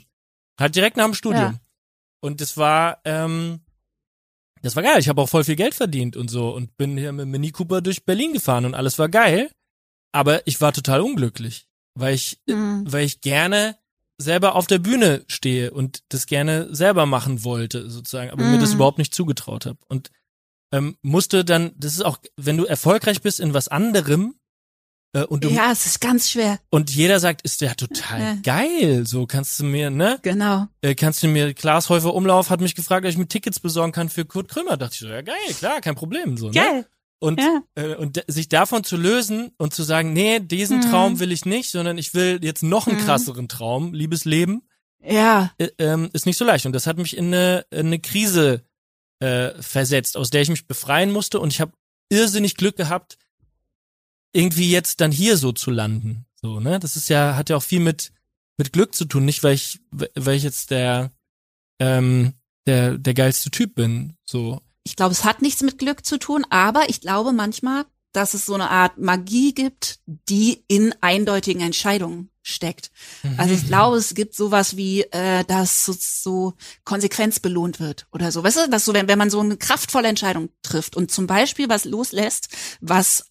Halt 0.61 0.75
direkt 0.77 0.97
nach 0.97 1.05
dem 1.07 1.15
Studium. 1.15 1.43
Ja. 1.55 1.61
Und 2.23 2.41
das 2.41 2.57
war, 2.57 3.01
ähm, 3.05 3.61
das 4.63 4.77
war 4.77 4.83
geil. 4.83 4.99
Ich 4.99 5.09
habe 5.09 5.21
auch 5.21 5.29
voll 5.29 5.45
viel 5.45 5.57
Geld 5.57 5.75
verdient 5.75 6.17
und 6.17 6.29
so 6.29 6.51
und 6.55 6.77
bin 6.77 6.97
hier 6.97 7.13
mit 7.13 7.27
Mini 7.29 7.51
Cooper 7.51 7.81
durch 7.83 8.05
Berlin 8.05 8.33
gefahren 8.33 8.65
und 8.65 8.75
alles 8.75 8.99
war 8.99 9.09
geil. 9.09 9.51
Aber 10.13 10.47
ich 10.47 10.61
war 10.61 10.73
total 10.73 11.01
unglücklich, 11.01 11.67
weil 11.95 12.15
ich, 12.15 12.41
Mhm. 12.49 12.85
weil 12.91 13.05
ich 13.05 13.21
gerne 13.21 13.77
selber 14.17 14.55
auf 14.55 14.67
der 14.69 14.79
Bühne 14.79 15.25
stehe 15.29 15.73
und 15.73 16.03
das 16.09 16.27
gerne 16.27 16.73
selber 16.75 17.05
machen 17.05 17.43
wollte, 17.43 17.91
sozusagen, 17.91 18.31
aber 18.31 18.45
mir 18.45 18.59
das 18.59 18.71
Mhm. 18.71 18.77
überhaupt 18.77 18.99
nicht 18.99 19.13
zugetraut 19.13 19.67
habe. 19.67 19.79
Und 19.89 20.11
ähm, 20.73 20.97
musste 21.03 21.45
dann, 21.45 21.73
das 21.77 21.93
ist 21.95 22.03
auch, 22.05 22.19
wenn 22.37 22.57
du 22.57 22.65
erfolgreich 22.65 23.21
bist 23.23 23.39
in 23.41 23.55
was 23.55 23.69
anderem 23.69 24.37
und 25.23 25.45
du 25.45 25.49
Ja, 25.51 25.71
es 25.73 25.87
ist 25.87 26.01
ganz 26.01 26.29
schwer. 26.31 26.59
und 26.71 26.91
jeder 26.91 27.21
sagt, 27.21 27.43
ist 27.43 27.61
der 27.61 27.77
total 27.77 28.21
Ja. 28.21 28.35
geil, 28.43 29.07
so 29.07 29.27
kannst 29.27 29.59
du 29.61 29.65
mir, 29.65 29.91
ne? 29.91 30.19
Genau. 30.23 30.67
Äh, 30.83 30.95
kannst 30.95 31.23
du 31.23 31.29
mir, 31.29 31.55
Klaas 31.55 31.89
Häufer 31.89 32.13
Umlauf 32.15 32.51
hat 32.51 32.61
mich 32.61 32.75
gefragt, 32.75 33.05
ob 33.07 33.11
ich 33.11 33.17
mir 33.19 33.29
Tickets 33.29 33.61
besorgen 33.61 33.93
kann 33.93 34.09
für 34.09 34.25
Kurt 34.25 34.49
Krömer. 34.49 34.77
Dachte 34.77 34.95
ich 34.95 35.01
so, 35.01 35.07
ja 35.09 35.23
geil, 35.23 35.37
klar, 35.59 35.81
kein 35.81 35.95
Problem, 35.95 36.37
so, 36.37 36.47
ne? 36.47 36.53
Geil. 36.53 36.87
Und, 37.21 37.41
Ja. 37.41 37.63
äh, 37.77 37.95
und 37.95 38.23
sich 38.27 38.49
davon 38.49 38.85
zu 38.85 38.97
lösen 38.97 39.53
und 39.57 39.73
zu 39.73 39.83
sagen, 39.83 40.13
nee, 40.13 40.41
diesen 40.41 40.79
Mhm. 40.79 40.83
Traum 40.83 41.21
will 41.21 41.33
ich 41.33 41.47
nicht, 41.47 41.71
sondern 41.71 41.97
ich 41.97 42.13
will 42.13 42.41
jetzt 42.43 42.63
noch 42.63 42.87
einen 42.87 42.99
Mhm. 42.99 43.05
krasseren 43.05 43.49
Traum, 43.49 43.95
liebes 43.95 44.25
Leben, 44.27 44.63
Ja. 45.03 45.53
äh, 45.59 45.69
ähm, 45.79 46.11
ist 46.13 46.27
nicht 46.27 46.37
so 46.37 46.45
leicht. 46.45 46.67
Und 46.67 46.73
das 46.73 46.87
hat 46.87 46.99
mich 46.99 47.17
in 47.17 47.27
eine, 47.29 47.65
in 47.71 47.87
eine 47.87 47.99
Krise 48.01 48.63
äh, 49.21 49.53
versetzt, 49.63 50.17
aus 50.19 50.29
der 50.31 50.43
ich 50.43 50.51
mich 50.51 50.67
befreien 50.67 51.13
musste. 51.13 51.41
Und 51.41 51.53
ich 51.53 51.61
habe 51.61 51.73
irrsinnig 52.11 52.57
Glück 52.57 52.77
gehabt, 52.77 53.17
irgendwie 54.35 54.71
jetzt 54.71 55.01
dann 55.01 55.13
hier 55.13 55.37
so 55.37 55.53
zu 55.53 55.71
landen. 55.71 56.27
So, 56.35 56.61
ne? 56.61 56.79
Das 56.79 56.97
ist 56.97 57.09
ja, 57.09 57.37
hat 57.37 57.49
ja 57.49 57.57
auch 57.57 57.63
viel 57.63 57.81
mit, 57.81 58.13
mit 58.59 58.73
Glück 58.73 58.95
zu 58.95 59.07
tun, 59.07 59.25
nicht 59.25 59.43
weil 59.43 59.55
ich, 59.55 59.81
weil 59.91 60.37
ich 60.37 60.43
jetzt 60.43 60.71
der, 60.71 61.13
ähm, 61.79 62.35
der, 62.67 62.99
der 62.99 63.15
geilste 63.15 63.51
Typ 63.51 63.75
bin. 63.75 64.17
So. 64.25 64.61
Ich 64.83 64.97
glaube, 64.97 65.13
es 65.13 65.25
hat 65.25 65.41
nichts 65.41 65.63
mit 65.63 65.79
Glück 65.79 66.05
zu 66.05 66.19
tun, 66.19 66.45
aber 66.51 66.89
ich 66.89 67.01
glaube 67.01 67.33
manchmal, 67.33 67.87
dass 68.13 68.35
es 68.35 68.47
so 68.47 68.55
eine 68.55 68.71
Art 68.71 68.99
Magie 68.99 69.55
gibt, 69.55 70.01
die 70.07 70.65
in 70.69 70.95
eindeutigen 71.01 71.63
Entscheidungen 71.63 72.31
steckt. 72.43 72.91
Also 73.39 73.55
ich 73.55 73.67
glaube, 73.67 73.97
es 73.97 74.15
gibt 74.15 74.35
sowas 74.35 74.77
wie, 74.77 75.03
äh, 75.03 75.45
dass 75.45 75.87
so, 75.87 75.95
so 75.99 76.53
Konsequenz 76.85 77.41
belohnt 77.41 77.81
wird 77.81 78.07
oder 78.13 78.31
so. 78.31 78.45
Weißt 78.45 78.59
du, 78.59 78.71
dass 78.71 78.85
so, 78.85 78.93
wenn, 78.93 79.09
wenn 79.09 79.19
man 79.19 79.31
so 79.31 79.41
eine 79.41 79.57
kraftvolle 79.57 80.09
Entscheidung 80.09 80.51
trifft 80.63 80.95
und 80.95 81.11
zum 81.11 81.27
Beispiel 81.27 81.69
was 81.69 81.85
loslässt, 81.85 82.49
was 82.81 83.31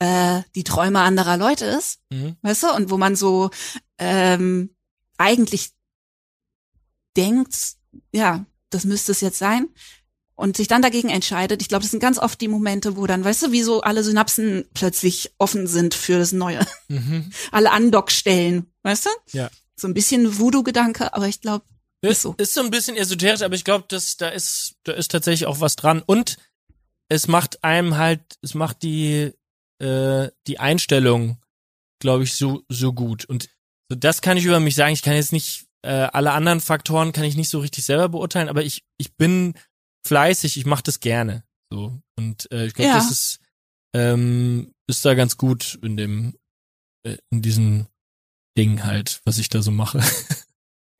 äh, 0.00 0.42
die 0.54 0.64
Träume 0.64 1.00
anderer 1.00 1.36
Leute 1.36 1.64
ist, 1.64 1.98
Mhm. 2.10 2.36
weißt 2.42 2.62
du, 2.64 2.74
und 2.74 2.90
wo 2.90 2.96
man 2.98 3.16
so 3.16 3.50
ähm, 3.98 4.74
eigentlich 5.16 5.70
denkt, 7.16 7.56
ja, 8.12 8.44
das 8.70 8.84
müsste 8.84 9.12
es 9.12 9.20
jetzt 9.20 9.38
sein, 9.38 9.68
und 10.36 10.56
sich 10.56 10.68
dann 10.68 10.82
dagegen 10.82 11.08
entscheidet. 11.08 11.62
Ich 11.62 11.68
glaube, 11.68 11.82
das 11.82 11.90
sind 11.90 11.98
ganz 11.98 12.16
oft 12.16 12.40
die 12.40 12.46
Momente, 12.46 12.96
wo 12.96 13.08
dann, 13.08 13.24
weißt 13.24 13.42
du, 13.42 13.52
wie 13.52 13.62
so 13.64 13.80
alle 13.80 14.04
Synapsen 14.04 14.66
plötzlich 14.72 15.32
offen 15.38 15.66
sind 15.66 15.94
für 15.94 16.16
das 16.16 16.30
Neue. 16.30 16.64
Mhm. 16.86 17.32
Alle 17.50 17.72
Andockstellen, 17.72 18.70
weißt 18.84 19.06
du? 19.06 19.10
Ja. 19.36 19.50
So 19.74 19.88
ein 19.88 19.94
bisschen 19.94 20.38
Voodoo-Gedanke, 20.38 21.12
aber 21.12 21.26
ich 21.26 21.40
glaube, 21.40 21.64
Ist 22.02 22.12
Ist 22.12 22.22
so. 22.22 22.34
Ist 22.38 22.54
so 22.54 22.60
ein 22.60 22.70
bisschen 22.70 22.96
esoterisch, 22.96 23.42
aber 23.42 23.56
ich 23.56 23.64
glaube, 23.64 23.86
dass 23.88 24.16
da 24.16 24.28
ist, 24.28 24.76
da 24.84 24.92
ist 24.92 25.10
tatsächlich 25.10 25.46
auch 25.48 25.58
was 25.58 25.74
dran. 25.74 26.04
Und 26.06 26.36
es 27.08 27.26
macht 27.26 27.64
einem 27.64 27.96
halt, 27.96 28.20
es 28.40 28.54
macht 28.54 28.84
die, 28.84 29.32
äh, 29.80 30.30
die 30.46 30.58
Einstellung, 30.58 31.38
glaube 32.00 32.24
ich, 32.24 32.34
so, 32.34 32.62
so 32.68 32.92
gut. 32.92 33.24
Und 33.24 33.48
so 33.90 33.96
das 33.96 34.20
kann 34.22 34.36
ich 34.36 34.44
über 34.44 34.60
mich 34.60 34.74
sagen. 34.74 34.92
Ich 34.92 35.02
kann 35.02 35.14
jetzt 35.14 35.32
nicht, 35.32 35.66
äh, 35.82 35.90
alle 36.12 36.32
anderen 36.32 36.60
Faktoren 36.60 37.12
kann 37.12 37.24
ich 37.24 37.36
nicht 37.36 37.48
so 37.48 37.60
richtig 37.60 37.84
selber 37.84 38.08
beurteilen, 38.08 38.48
aber 38.48 38.62
ich, 38.64 38.82
ich 38.98 39.14
bin 39.16 39.54
fleißig, 40.06 40.56
ich 40.56 40.66
mache 40.66 40.82
das 40.82 41.00
gerne. 41.00 41.44
So. 41.72 41.98
Und 42.18 42.50
äh, 42.52 42.66
ich 42.66 42.74
glaube, 42.74 42.90
Ja. 42.90 42.96
das 42.96 43.10
ist, 43.10 43.40
ähm, 43.94 44.72
ist 44.88 45.04
da 45.04 45.14
ganz 45.14 45.36
gut 45.36 45.78
in 45.82 45.96
dem, 45.96 46.36
äh, 47.06 47.16
in 47.30 47.42
diesem 47.42 47.86
Ding 48.56 48.84
halt, 48.84 49.20
was 49.24 49.38
ich 49.38 49.48
da 49.48 49.62
so 49.62 49.70
mache. 49.70 50.00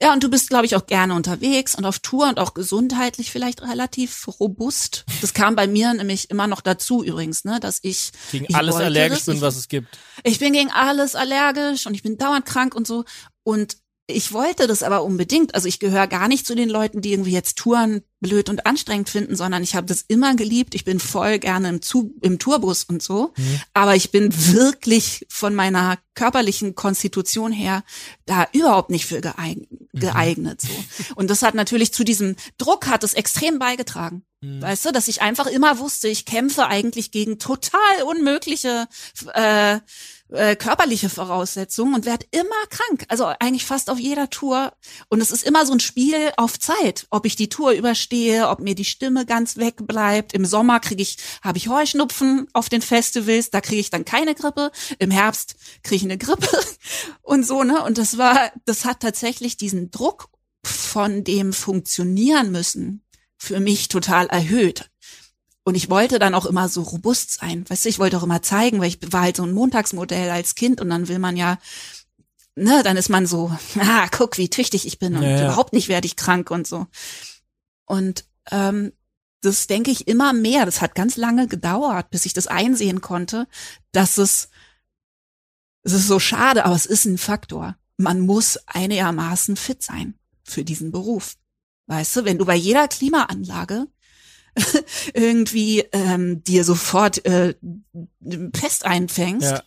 Ja, 0.01 0.13
und 0.13 0.23
du 0.23 0.31
bist, 0.31 0.49
glaube 0.49 0.65
ich, 0.65 0.77
auch 0.77 0.87
gerne 0.87 1.15
unterwegs 1.15 1.75
und 1.75 1.85
auf 1.85 1.99
Tour 1.99 2.29
und 2.29 2.39
auch 2.39 2.55
gesundheitlich 2.55 3.33
vielleicht 3.33 3.63
relativ 3.63 4.29
robust. 4.39 5.05
Das 5.21 5.35
kam 5.35 5.57
bei 5.57 5.67
mir 5.67 5.93
nämlich 5.93 6.31
immer 6.31 6.47
noch 6.47 6.61
dazu 6.61 7.03
übrigens, 7.03 7.45
ne, 7.45 7.59
dass 7.59 7.81
ich 7.83 8.13
Gegen 8.31 8.47
Ich 8.49 8.55
alles 8.55 8.77
allergisch 8.77 9.19
das, 9.19 9.27
bin, 9.27 9.35
ich- 9.37 9.41
was 9.41 9.57
es 9.57 9.67
gibt. 9.69 9.99
ich 10.23 10.39
bin 10.39 10.53
gegen 10.53 10.71
alles 10.71 11.17
allergisch 11.17 11.87
und 11.87 11.95
ich 11.95 12.05
bin 12.05 12.17
dauernd 12.17 12.47
krank 12.47 12.77
und 12.77 12.87
so. 12.87 13.05
Und 13.43 13.79
ich 14.11 14.33
wollte 14.33 14.67
das 14.67 14.83
aber 14.83 15.03
unbedingt. 15.03 15.55
Also 15.55 15.69
ich 15.69 15.81
gehöre 15.81 16.07
gar 16.07 16.29
nicht 16.29 16.47
zu 16.47 16.55
den 16.55 16.71
Leuten, 16.71 17.03
die 17.03 17.13
irgendwie 17.13 17.33
jetzt 17.33 17.59
Touren 17.59 18.01
blöd 18.21 18.49
und 18.49 18.65
anstrengend 18.65 19.11
finden, 19.11 19.37
sondern 19.37 19.63
ich 19.63 19.75
habe 19.77 19.87
das 19.87 20.03
immer 20.09 20.35
geliebt. 20.35 20.75
Ich 20.75 20.85
bin 20.87 20.99
voll 20.99 21.39
gerne 21.39 21.69
im, 21.69 21.83
Zug, 21.83 22.11
im 22.23 22.39
Tourbus 22.39 22.85
und 22.85 23.03
so. 23.03 23.35
Mhm. 23.37 23.61
Aber 23.75 23.97
ich 23.97 24.11
bin 24.11 24.31
wirklich 24.55 25.27
von 25.29 25.55
meiner 25.55 25.99
körperlichen 26.15 26.75
Konstitution 26.75 27.53
her 27.53 27.85
da 28.25 28.47
überhaupt 28.53 28.89
nicht 28.89 29.05
für 29.05 29.21
geeignet, 29.21 29.69
geeignet 30.01 30.61
so. 30.61 30.69
Und 31.15 31.31
das 31.31 31.43
hat 31.43 31.55
natürlich 31.55 31.93
zu 31.93 32.05
diesem 32.05 32.37
Druck 32.59 32.87
hat 32.87 33.05
es 33.05 33.15
extrem 33.15 33.59
beigetragen. 33.59 34.25
Mhm. 34.41 34.63
Weißt 34.63 34.85
du, 34.85 34.93
dass 34.93 35.09
ich 35.09 35.23
einfach 35.23 35.47
immer 35.47 35.79
wusste, 35.79 36.09
ich 36.09 36.25
kämpfe 36.25 36.67
eigentlich 36.67 37.11
gegen 37.11 37.39
total 37.39 38.03
unmögliche 38.07 38.87
äh, 39.35 39.81
äh, 40.31 40.57
körperliche 40.57 41.09
Voraussetzungen 41.09 41.95
und 41.95 42.07
werde 42.07 42.27
immer 42.31 42.67
krank. 42.71 43.05
Also 43.09 43.27
eigentlich 43.27 43.65
fast 43.65 43.91
auf 43.91 43.99
jeder 43.99 44.31
Tour. 44.31 44.73
Und 45.09 45.21
es 45.21 45.31
ist 45.31 45.45
immer 45.45 45.67
so 45.67 45.73
ein 45.73 45.81
Spiel 45.81 46.33
auf 46.37 46.59
Zeit, 46.59 47.07
ob 47.11 47.27
ich 47.27 47.37
die 47.37 47.49
Tour 47.49 47.73
überstehe, 47.73 48.49
ob 48.49 48.61
mir 48.61 48.75
die 48.75 48.85
Stimme 48.85 49.27
ganz 49.27 49.57
wegbleibt. 49.57 50.33
Im 50.33 50.45
Sommer 50.45 50.81
kriege 50.81 51.03
ich, 51.03 51.19
habe 51.43 51.59
ich 51.59 51.69
Heuschnupfen 51.69 52.49
auf 52.53 52.69
den 52.69 52.83
Festivals, 52.83 53.51
da 53.51 53.61
kriege 53.61 53.81
ich 53.81 53.91
dann 53.91 54.05
keine 54.05 54.35
Grippe. 54.35 54.71
Im 54.99 55.11
Herbst 55.11 55.57
kriege 55.83 55.97
ich 55.97 56.05
eine 56.05 56.19
Grippe 56.19 56.49
und 57.23 57.47
so, 57.47 57.65
ne? 57.65 57.83
Und 57.85 57.99
das 57.99 58.19
war, 58.19 58.53
das 58.65 58.85
hat 58.85 59.01
tatsächlich 59.01 59.57
diesen 59.57 59.91
Druck 59.91 60.29
von 60.65 61.25
dem 61.25 61.53
funktionieren 61.53 62.51
müssen 62.51 63.05
für 63.39 63.61
mich 63.61 63.89
total 63.89 64.27
erhöht. 64.27 64.91
Und 65.69 65.75
ich 65.75 65.91
wollte 65.91 66.19
dann 66.19 66.35
auch 66.35 66.47
immer 66.47 66.67
so 66.71 66.81
robust 66.81 67.31
sein. 67.31 67.69
Weißt 67.69 67.85
du, 67.85 67.91
ich 67.91 67.99
wollte 67.99 68.17
auch 68.17 68.23
immer 68.23 68.41
zeigen, 68.41 68.81
weil 68.81 68.89
ich 68.89 69.13
war 69.13 69.21
halt 69.21 69.37
so 69.37 69.43
ein 69.43 69.53
Montagsmodell 69.53 70.31
als 70.31 70.55
Kind 70.55 70.81
und 70.81 70.89
dann 70.89 71.09
will 71.09 71.19
man 71.19 71.37
ja, 71.37 71.59
ne, 72.55 72.81
dann 72.83 72.97
ist 72.97 73.11
man 73.11 73.27
so, 73.27 73.55
ah, 73.79 74.09
guck, 74.11 74.39
wie 74.39 74.49
tüchtig 74.49 74.87
ich 74.87 74.99
bin 74.99 75.15
und 75.15 75.25
Ja, 75.25 75.29
ja. 75.29 75.45
überhaupt 75.45 75.75
nicht 75.75 75.89
werde 75.89 76.07
ich 76.07 76.17
krank 76.17 76.51
und 76.51 76.67
so. 76.67 76.87
Und 77.85 78.25
ähm, 78.51 78.95
das 79.43 79.67
denke 79.67 79.91
ich 79.91 80.09
immer 80.09 80.33
mehr. 80.33 80.65
Das 80.65 80.81
hat 80.81 80.95
ganz 80.95 81.19
lange 81.19 81.49
gedauert, 81.49 82.09
bis 82.09 82.25
ich 82.25 82.33
das 82.33 82.47
einsehen 82.47 83.03
konnte, 83.03 83.47
dass 83.93 84.17
es, 84.17 84.49
es 85.83 85.93
ist 85.93 86.09
so 86.09 86.19
schade, 86.19 86.65
aber 86.65 86.77
es 86.77 86.87
ist 86.87 87.05
ein 87.05 87.19
Faktor. 87.19 87.77
Man 87.99 88.21
muss 88.21 88.59
einigermaßen 88.69 89.55
fit 89.57 89.83
sein 89.83 90.15
für 90.45 90.65
diesen 90.65 90.93
Beruf. 90.93 91.35
Weißt 91.89 92.17
du, 92.17 92.25
wenn 92.25 92.39
du 92.39 92.47
bei 92.47 92.57
jeder 92.57 92.89
Klimaanlage 92.89 93.87
irgendwie 95.15 95.81
ähm, 95.93 96.43
dir 96.45 96.65
sofort 96.65 97.25
äh, 97.25 97.55
fest 98.55 98.85
einfängst, 98.85 99.51
Ja. 99.51 99.63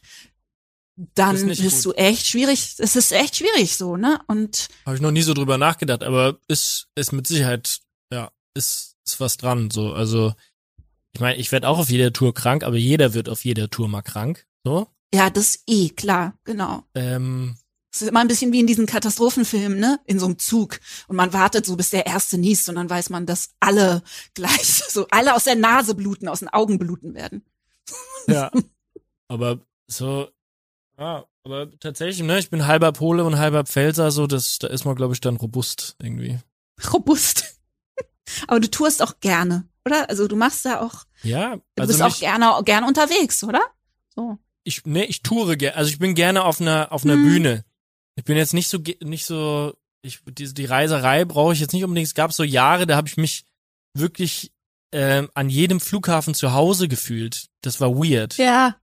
Dann 1.16 1.48
bist 1.48 1.84
gut. 1.84 1.86
du 1.86 1.92
echt 1.94 2.28
schwierig. 2.28 2.76
Es 2.78 2.96
ist 2.96 3.12
echt 3.12 3.38
schwierig 3.38 3.76
so, 3.76 3.98
ne? 3.98 4.20
Und 4.28 4.68
Habe 4.86 4.98
ich 4.98 5.02
noch 5.02 5.10
nie 5.12 5.24
so 5.24 5.34
drüber 5.34 5.58
nachgedacht, 5.58 6.04
aber 6.04 6.38
ist, 6.48 6.90
ist 6.96 7.12
mit 7.12 7.26
Sicherheit, 7.26 7.80
ja, 8.14 8.30
ist, 8.54 8.98
ist 9.06 9.20
was 9.20 9.38
dran. 9.38 9.72
So, 9.72 9.94
also, 9.94 10.34
ich 11.14 11.20
meine, 11.20 11.38
ich 11.38 11.52
werde 11.52 11.68
auch 11.68 11.80
auf 11.80 11.90
jeder 11.90 12.14
Tour 12.14 12.34
krank, 12.34 12.64
aber 12.64 12.76
jeder 12.76 13.14
wird 13.16 13.30
auf 13.30 13.44
jeder 13.46 13.70
Tour 13.70 13.88
mal 13.88 14.04
krank. 14.04 14.46
So. 14.64 14.88
ja, 15.14 15.32
das 15.32 15.64
eh, 15.66 15.90
klar, 15.90 16.38
genau. 16.44 16.84
Ähm, 16.94 17.56
Es 17.94 18.02
ist 18.02 18.08
immer 18.08 18.22
ein 18.22 18.28
bisschen 18.28 18.54
wie 18.54 18.62
in 18.62 18.68
diesen 18.68 18.86
Katastrophenfilmen, 18.86 19.78
ne? 19.80 20.00
In 20.06 20.18
so 20.18 20.26
einem 20.26 20.40
Zug. 20.40 20.80
Und 21.08 21.18
man 21.18 21.34
wartet 21.34 21.66
so, 21.66 21.76
bis 21.76 21.90
der 21.90 22.06
Erste 22.06 22.38
niest 22.38 22.70
und 22.70 22.76
dann 22.76 22.90
weiß 22.90 23.10
man, 23.10 23.26
dass 23.26 23.50
alle 23.60 24.02
gleich, 24.34 24.64
so 24.90 25.08
alle 25.12 25.36
aus 25.36 25.44
der 25.44 25.56
Nase 25.56 25.94
bluten, 25.96 26.28
aus 26.30 26.40
den 26.40 26.50
Augen 26.50 26.80
bluten 26.80 27.14
werden. 27.14 27.44
ja. 28.28 28.50
aber 29.28 29.60
so, 29.88 30.30
ja, 30.98 31.26
aber 31.44 31.70
tatsächlich, 31.80 32.26
ne, 32.26 32.40
ich 32.40 32.50
bin 32.50 32.66
halber 32.68 32.92
Pole 32.94 33.24
und 33.26 33.38
halber 33.38 33.66
Pfälzer, 33.66 34.12
so, 34.12 34.26
das, 34.28 34.60
da 34.60 34.68
ist 34.68 34.86
man, 34.86 34.96
glaube 34.96 35.14
ich, 35.14 35.20
dann 35.22 35.36
robust 35.36 35.96
irgendwie. 36.02 36.40
Robust. 36.94 37.46
Aber 38.48 38.60
du 38.62 38.70
tourst 38.72 39.02
auch 39.02 39.20
gerne, 39.20 39.68
oder? 39.86 40.10
Also 40.10 40.28
du 40.28 40.36
machst 40.38 40.64
da 40.66 40.80
auch, 40.80 41.04
Ja, 41.24 41.58
du 41.58 41.62
also 41.82 41.92
bist 41.92 42.02
auch 42.02 42.18
gerne, 42.20 42.62
gerne 42.64 42.88
unterwegs, 42.88 43.44
oder? 43.44 43.62
So. 44.16 44.38
ich, 44.64 44.86
ne, 44.86 45.06
ich 45.06 45.22
toure 45.22 45.58
gerne, 45.58 45.76
also 45.76 45.90
ich 45.90 46.00
bin 46.00 46.16
gerne 46.16 46.44
auf 46.46 46.62
einer, 46.62 46.92
auf 46.92 47.04
einer 47.04 47.16
Hm. 47.16 47.24
Bühne. 47.24 47.66
Ich 48.16 48.24
bin 48.24 48.38
jetzt 48.38 48.54
nicht 48.54 48.68
so, 48.68 48.80
nicht 49.02 49.26
so, 49.26 49.74
ich, 50.02 50.20
die, 50.26 50.54
die 50.54 50.66
Reiserei 50.66 51.26
brauche 51.26 51.54
ich 51.54 51.60
jetzt 51.60 51.74
nicht 51.74 51.84
unbedingt. 51.84 52.08
Es 52.08 52.14
gab 52.16 52.34
so 52.34 52.44
Jahre, 52.44 52.86
da 52.88 52.96
habe 52.98 53.08
ich 53.08 53.18
mich 53.18 53.46
wirklich 53.94 54.52
ähm, 54.92 55.30
an 55.34 55.50
jedem 55.50 55.80
Flughafen 55.80 56.34
zu 56.34 56.54
Hause 56.54 56.88
gefühlt. 56.88 57.48
Das 57.62 57.80
war 57.80 57.92
weird. 57.96 58.38
Ja. 58.38 58.76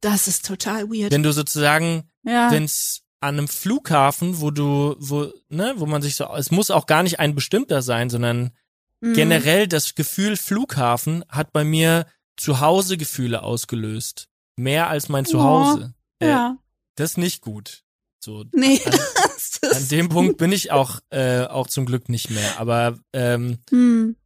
Das 0.00 0.28
ist 0.28 0.46
total 0.46 0.88
weird. 0.90 1.10
Wenn 1.12 1.22
du 1.22 1.32
sozusagen, 1.32 2.10
ja. 2.22 2.50
wenn's 2.50 3.02
an 3.20 3.38
einem 3.38 3.48
Flughafen, 3.48 4.40
wo 4.40 4.50
du, 4.50 4.96
wo, 4.98 5.32
ne, 5.48 5.74
wo 5.76 5.86
man 5.86 6.02
sich 6.02 6.14
so, 6.16 6.26
es 6.36 6.50
muss 6.50 6.70
auch 6.70 6.86
gar 6.86 7.02
nicht 7.02 7.18
ein 7.20 7.34
bestimmter 7.34 7.80
sein, 7.82 8.10
sondern 8.10 8.52
Mhm. 9.00 9.14
generell 9.14 9.66
das 9.68 9.94
Gefühl 9.94 10.36
Flughafen 10.36 11.24
hat 11.28 11.52
bei 11.52 11.62
mir 11.64 12.06
Zuhause-Gefühle 12.38 13.42
ausgelöst. 13.42 14.28
Mehr 14.56 14.88
als 14.88 15.08
mein 15.08 15.26
Oh, 15.26 15.30
Zuhause. 15.30 15.94
Äh, 16.20 16.28
Ja. 16.28 16.56
das 16.96 17.10
ist 17.12 17.18
nicht 17.18 17.40
gut. 17.42 17.83
So, 18.24 18.44
Nee. 18.52 18.80
an, 18.84 19.70
an 19.76 19.88
dem 19.90 20.08
Punkt 20.08 20.38
bin 20.38 20.50
ich 20.50 20.72
auch, 20.72 21.00
äh, 21.10 21.42
auch 21.44 21.66
zum 21.68 21.84
Glück 21.86 22.08
nicht 22.08 22.30
mehr. 22.30 22.58
Aber 22.58 22.98
ähm, 23.12 23.58
hm. 23.70 24.16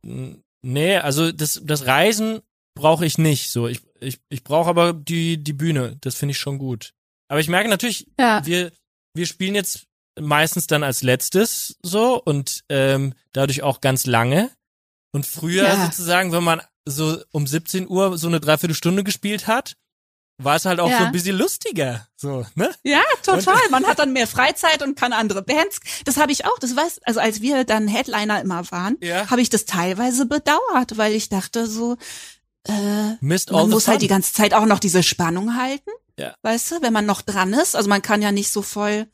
nee, 0.62 0.96
also 0.96 1.32
das, 1.32 1.60
das 1.64 1.86
Reisen 1.86 2.40
brauche 2.74 3.04
ich 3.04 3.18
nicht. 3.18 3.50
So, 3.50 3.66
ich, 3.68 3.80
ich, 4.00 4.20
ich 4.28 4.44
brauche 4.44 4.70
aber 4.70 4.92
die, 4.92 5.42
die 5.42 5.52
Bühne. 5.52 5.96
Das 6.00 6.14
finde 6.14 6.30
ich 6.32 6.38
schon 6.38 6.58
gut. 6.58 6.92
Aber 7.28 7.40
ich 7.40 7.48
merke 7.48 7.68
natürlich, 7.68 8.06
Ja. 8.18 8.44
wir, 8.46 8.72
wir 9.14 9.26
spielen 9.26 9.54
jetzt 9.56 9.86
meistens 10.18 10.66
dann 10.68 10.82
als 10.84 11.02
letztes 11.02 11.76
so 11.82 12.22
und 12.22 12.62
ähm, 12.68 13.14
dadurch 13.32 13.62
auch 13.62 13.80
ganz 13.80 14.06
lange. 14.06 14.50
Und 15.12 15.26
früher 15.26 15.64
Ja. 15.64 15.84
sozusagen, 15.86 16.32
wenn 16.32 16.44
man 16.44 16.60
so 16.84 17.20
um 17.32 17.46
17 17.46 17.88
Uhr 17.88 18.16
so 18.16 18.28
eine 18.28 18.40
Dreiviertelstunde 18.40 19.02
gespielt 19.04 19.46
hat, 19.46 19.74
war 20.38 20.56
es 20.56 20.64
halt 20.64 20.80
auch 20.80 20.88
Ja. 20.90 20.98
so 20.98 21.04
ein 21.04 21.12
bisschen 21.12 21.36
lustiger. 21.36 22.06
So, 22.16 22.46
ne? 22.54 22.70
Ja, 22.84 23.02
total. 23.24 23.58
Man 23.70 23.86
hat 23.86 23.98
dann 23.98 24.12
mehr 24.12 24.26
Freizeit 24.26 24.82
und 24.82 24.96
kann 24.98 25.12
andere 25.12 25.42
Bands. 25.42 25.80
Das 26.04 26.16
habe 26.16 26.32
ich 26.32 26.44
auch. 26.46 26.58
Das 26.60 26.74
weiß, 26.76 27.00
also 27.04 27.20
als 27.20 27.40
wir 27.42 27.64
dann 27.64 27.88
Headliner 27.88 28.40
immer 28.40 28.70
waren, 28.70 28.96
Ja. 29.00 29.28
habe 29.30 29.40
ich 29.40 29.50
das 29.50 29.64
teilweise 29.64 30.26
bedauert, 30.26 30.96
weil 30.96 31.12
ich 31.12 31.28
dachte 31.28 31.66
so, 31.66 31.96
äh, 32.68 33.16
Missed 33.20 33.50
man 33.50 33.68
muss 33.70 33.84
fun. 33.84 33.92
halt 33.92 34.02
die 34.02 34.08
ganze 34.08 34.32
Zeit 34.32 34.54
auch 34.54 34.66
noch 34.66 34.78
diese 34.78 35.02
Spannung 35.02 35.56
halten. 35.56 35.90
Ja. 36.18 36.34
Weißt 36.42 36.70
du, 36.72 36.82
wenn 36.82 36.92
man 36.92 37.06
noch 37.06 37.22
dran 37.22 37.52
ist. 37.52 37.76
Also 37.76 37.88
man 37.88 38.02
kann 38.02 38.22
ja 38.22 38.32
nicht 38.32 38.50
so 38.52 38.62
voll. 38.62 39.06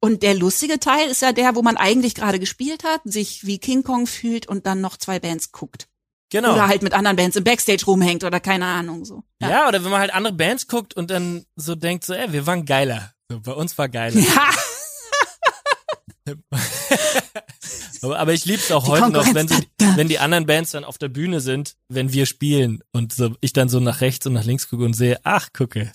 Und 0.00 0.22
der 0.22 0.34
lustige 0.34 0.80
Teil 0.80 1.08
ist 1.08 1.22
ja 1.22 1.32
der, 1.32 1.54
wo 1.54 1.62
man 1.62 1.76
eigentlich 1.76 2.14
gerade 2.14 2.40
gespielt 2.40 2.82
hat, 2.84 3.00
sich 3.04 3.46
wie 3.46 3.58
King 3.58 3.84
Kong 3.84 4.06
fühlt 4.06 4.48
und 4.48 4.66
dann 4.66 4.80
noch 4.80 4.96
zwei 4.96 5.20
Bands 5.20 5.52
guckt. 5.52 5.86
Genau. 6.32 6.54
Oder 6.54 6.66
halt 6.66 6.82
mit 6.82 6.94
anderen 6.94 7.16
Bands 7.18 7.36
im 7.36 7.44
Backstage 7.44 7.84
rumhängt 7.84 8.24
oder 8.24 8.40
keine 8.40 8.64
Ahnung 8.64 9.04
so. 9.04 9.22
Ja. 9.42 9.68
oder 9.68 9.84
wenn 9.84 9.90
man 9.90 10.00
halt 10.00 10.14
andere 10.14 10.32
Bands 10.32 10.66
guckt 10.66 10.94
und 10.94 11.10
dann 11.10 11.44
so 11.56 11.74
denkt, 11.74 12.04
so, 12.04 12.14
ey, 12.14 12.32
wir 12.32 12.46
waren 12.46 12.64
geiler. 12.64 13.12
So, 13.28 13.38
bei 13.40 13.52
uns 13.52 13.76
war 13.76 13.90
geiler. 13.90 14.18
Ja. 14.18 14.50
aber, 18.16 18.32
ich 18.32 18.46
lieb's 18.46 18.72
auch 18.72 18.84
Die 18.84 18.90
heute 18.92 19.10
noch, 19.10 19.34
wenn, 19.34 19.46
da. 19.46 19.96
wenn 19.96 20.08
die 20.08 20.20
anderen 20.20 20.46
Bands 20.46 20.70
dann 20.70 20.84
auf 20.84 20.96
der 20.96 21.08
Bühne 21.08 21.40
sind, 21.40 21.76
wenn 21.88 22.14
wir 22.14 22.24
spielen 22.24 22.82
und 22.92 23.12
so, 23.12 23.34
ich 23.42 23.52
dann 23.52 23.68
so 23.68 23.78
nach 23.80 24.00
rechts 24.00 24.26
und 24.26 24.32
nach 24.32 24.44
links 24.44 24.70
gucke 24.70 24.84
und 24.84 24.94
sehe, 24.94 25.20
ach, 25.24 25.50
gucke. 25.52 25.92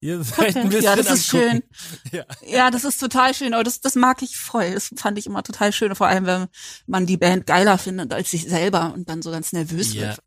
Ihr 0.00 0.22
seid 0.24 0.56
ein 0.56 0.68
bisschen 0.68 0.84
Ja, 0.84 0.96
das 0.96 1.10
ist 1.10 1.26
schön. 1.26 1.62
Ja. 2.12 2.24
Ja, 2.46 2.70
das 2.70 2.84
ist 2.84 2.98
total 2.98 3.34
schön. 3.34 3.54
Aber 3.54 3.64
das, 3.64 3.80
das 3.80 3.94
mag 3.94 4.22
ich 4.22 4.36
voll. 4.36 4.72
Das 4.72 4.90
fand 4.96 5.18
ich 5.18 5.26
immer 5.26 5.42
total 5.42 5.72
schön. 5.72 5.94
Vor 5.94 6.06
allem, 6.06 6.26
wenn 6.26 6.46
man 6.86 7.06
die 7.06 7.16
Band 7.16 7.46
geiler 7.46 7.78
findet 7.78 8.12
als 8.12 8.30
sich 8.30 8.44
selber 8.48 8.92
und 8.94 9.08
dann 9.08 9.22
so 9.22 9.30
ganz 9.30 9.52
nervös 9.52 9.94
Ja. 9.94 10.02
wird. 10.02 10.20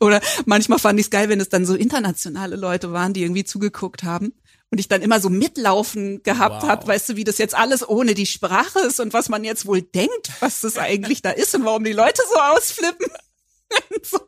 Oder 0.00 0.20
manchmal 0.44 0.78
fand 0.78 0.98
ich 1.00 1.06
es 1.06 1.10
geil, 1.10 1.28
wenn 1.28 1.40
es 1.40 1.48
dann 1.48 1.66
so 1.66 1.74
internationale 1.74 2.56
Leute 2.56 2.92
waren, 2.92 3.12
die 3.12 3.22
irgendwie 3.22 3.44
zugeguckt 3.44 4.04
haben. 4.04 4.32
Und 4.70 4.78
ich 4.78 4.88
dann 4.88 5.02
immer 5.02 5.20
so 5.20 5.28
mitlaufen 5.30 6.22
gehabt 6.24 6.62
Wow. 6.62 6.68
hab, 6.68 6.86
weißt 6.88 7.10
du, 7.10 7.16
wie 7.16 7.22
das 7.24 7.38
jetzt 7.38 7.54
alles 7.54 7.88
ohne 7.88 8.14
die 8.14 8.26
Sprache 8.26 8.80
ist 8.80 8.98
und 8.98 9.12
was 9.12 9.28
man 9.28 9.44
jetzt 9.44 9.66
wohl 9.66 9.80
denkt, 9.82 10.30
was 10.40 10.60
das 10.60 10.76
eigentlich 10.76 11.22
da 11.22 11.30
ist 11.30 11.54
und 11.54 11.64
warum 11.64 11.84
die 11.84 11.92
Leute 11.92 12.20
so 12.32 12.38
ausflippen. 12.40 13.06
So. 14.02 14.20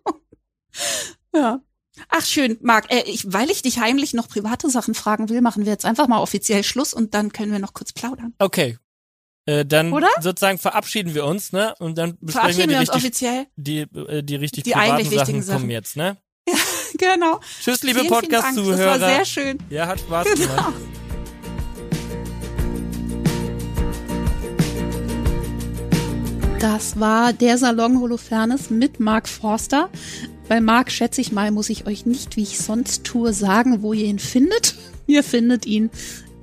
Ja. 1.35 1.61
Ach 2.11 2.25
schön, 2.25 2.59
Marc, 2.63 2.91
äh, 2.91 3.03
ich, 3.07 3.33
weil 3.33 3.51
ich 3.51 3.63
dich 3.63 3.79
heimlich 3.81 4.15
noch 4.15 4.29
private 4.29 4.71
Sachen 4.71 4.95
fragen 4.95 5.29
will, 5.29 5.41
machen 5.43 5.65
wir 5.67 5.73
jetzt 5.73 5.85
einfach 5.85 6.09
mal 6.09 6.21
offiziell 6.21 6.65
Schluss 6.65 6.95
und 6.95 7.13
dann 7.15 7.33
können 7.33 7.53
wir 7.53 7.59
noch 7.59 7.75
kurz 7.75 7.93
plaudern. 7.93 8.35
Okay. 8.39 8.79
Äh, 9.47 9.65
dann 9.67 9.93
Oder? 9.93 10.09
sozusagen 10.21 10.59
verabschieden 10.59 11.15
wir 11.15 11.25
uns, 11.25 11.53
ne? 11.53 11.75
Und 11.79 11.97
dann 11.99 12.17
besprechen 12.21 12.59
wir 12.59 12.69
wir 12.69 12.75
die 12.75 12.81
uns 12.81 12.89
richtig, 12.95 13.03
offiziell. 13.05 13.47
die, 13.57 13.81
äh, 13.81 14.23
die 14.23 14.37
richtig 14.37 14.65
Die 14.65 14.73
privaten 14.73 14.91
eigentlich 14.93 15.11
wichtigen 15.11 15.43
Sachen 15.43 15.57
kommen 15.61 15.61
Sachen. 15.65 15.71
jetzt, 15.71 15.97
ne? 15.97 16.17
Genau. 16.99 17.41
Tschüss, 17.63 17.83
liebe 17.83 17.99
Dank. 17.99 18.09
Das 18.11 18.19
Podcast-Zuhörer. 18.21 19.01
war 19.01 19.09
sehr 19.09 19.25
schön. 19.25 19.59
Ja, 19.71 19.87
hat 19.87 20.01
Spaß 20.01 20.27
Genau. 20.35 20.47
gemacht. 20.49 20.75
Das 26.61 26.99
war 26.99 27.33
der 27.33 27.57
Salon 27.57 28.01
Holofernes 28.01 28.71
mit 28.71 28.99
Mark 28.99 29.29
Forster. 29.29 29.91
Bei 30.49 30.61
Mark, 30.63 30.91
schätze 30.91 31.21
ich 31.21 31.31
mal, 31.31 31.51
muss 31.51 31.69
ich 31.69 31.87
euch 31.87 32.07
nicht, 32.07 32.37
wie 32.37 32.43
ich 32.43 32.59
sonst 32.59 33.05
tue, 33.05 33.35
sagen, 33.35 33.83
wo 33.83 33.93
ihr 33.93 34.07
ihn 34.07 34.19
findet. 34.19 34.75
Ihr 35.07 35.23
findet 35.23 35.67
ihn 35.67 35.91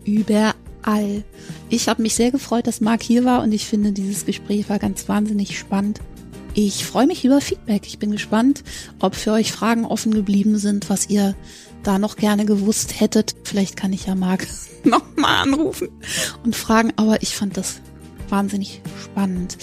überall. 0.05 1.23
Ich 1.69 1.87
habe 1.87 2.01
mich 2.01 2.15
sehr 2.15 2.31
gefreut, 2.31 2.67
dass 2.67 2.81
Mark 2.81 3.03
hier 3.03 3.25
war 3.25 3.43
und 3.43 3.51
ich 3.51 3.65
finde, 3.65 3.91
dieses 3.91 4.25
Gespräch 4.25 4.69
war 4.69 4.79
ganz 4.79 5.07
wahnsinnig 5.07 5.57
spannend. 5.57 5.99
Ich 6.55 6.85
freue 6.85 7.05
mich 7.05 7.25
über 7.25 7.41
Feedback. 7.41 7.85
Ich 7.85 7.99
bin 7.99 8.11
gespannt, 8.11 8.63
ob 8.99 9.15
für 9.15 9.33
euch 9.33 9.51
Fragen 9.51 9.85
offen 9.85 10.13
geblieben 10.13 10.57
sind, 10.57 10.89
was 10.89 11.09
ihr 11.09 11.35
da 11.83 11.99
noch 11.99 12.15
gerne 12.15 12.45
gewusst 12.45 12.99
hättet. 12.99 13.35
Vielleicht 13.43 13.75
kann 13.75 13.93
ich 13.93 14.05
ja 14.05 14.15
Marc 14.15 14.47
nochmal 14.83 15.43
anrufen 15.43 15.89
und 16.43 16.55
fragen, 16.55 16.93
aber 16.95 17.21
ich 17.21 17.35
fand 17.35 17.57
das 17.57 17.81
wahnsinnig 18.29 18.81
spannend. 19.03 19.57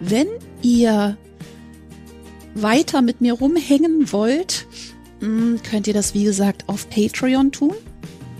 Wenn 0.00 0.28
ihr 0.62 1.16
weiter 2.54 3.02
mit 3.02 3.20
mir 3.20 3.34
rumhängen 3.34 4.12
wollt, 4.12 4.66
mh, 5.20 5.60
könnt 5.68 5.86
ihr 5.86 5.94
das 5.94 6.14
wie 6.14 6.24
gesagt 6.24 6.68
auf 6.68 6.88
Patreon 6.88 7.52
tun. 7.52 7.74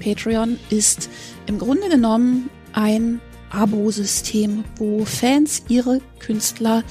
Patreon 0.03 0.59
ist 0.71 1.09
im 1.47 1.59
Grunde 1.59 1.89
genommen 1.89 2.51
ein 2.73 3.21
Abo-System, 3.51 4.65
wo 4.77 5.05
Fans 5.05 5.63
ihre 5.69 6.01
Künstler 6.19 6.83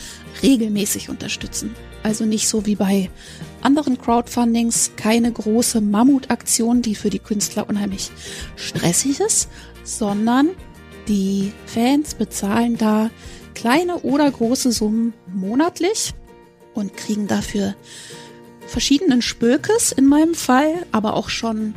regelmäßig 0.42 1.10
unterstützen. 1.10 1.76
Also 2.04 2.26
nicht 2.26 2.48
so 2.48 2.66
wie 2.66 2.76
bei 2.76 3.10
anderen 3.62 3.98
Crowdfundings, 3.98 4.92
keine 4.96 5.32
große 5.32 5.82
Mammutaktion, 5.82 6.82
die 6.82 6.96
für 6.96 7.10
die 7.10 7.20
Künstler 7.20 7.70
unheimlich 7.70 8.12
stressig 8.56 9.20
ist, 9.20 9.50
sondern 9.84 10.50
die 11.08 11.52
Fans 11.66 12.16
bezahlen 12.16 12.78
da 12.78 13.10
kleine 13.54 14.00
oder 14.00 14.30
große 14.30 14.72
Summen 14.72 15.14
monatlich 15.34 16.14
und 16.74 16.96
kriegen 16.96 17.28
dafür 17.28 17.76
verschiedenen 18.68 19.22
Spökes 19.22 19.92
in 19.92 20.06
meinem 20.06 20.36
Fall, 20.36 20.86
aber 20.92 21.16
auch 21.16 21.30
schon 21.30 21.76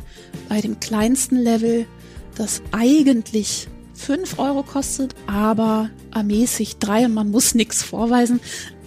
bei 0.49 0.61
dem 0.61 0.79
kleinsten 0.79 1.37
Level, 1.37 1.85
das 2.35 2.61
eigentlich 2.71 3.67
5 3.93 4.39
Euro 4.39 4.63
kostet, 4.63 5.15
aber 5.27 5.89
ermäßigt 6.13 6.77
3 6.79 7.05
und 7.05 7.13
man 7.13 7.31
muss 7.31 7.55
nichts 7.55 7.83
vorweisen. 7.83 8.39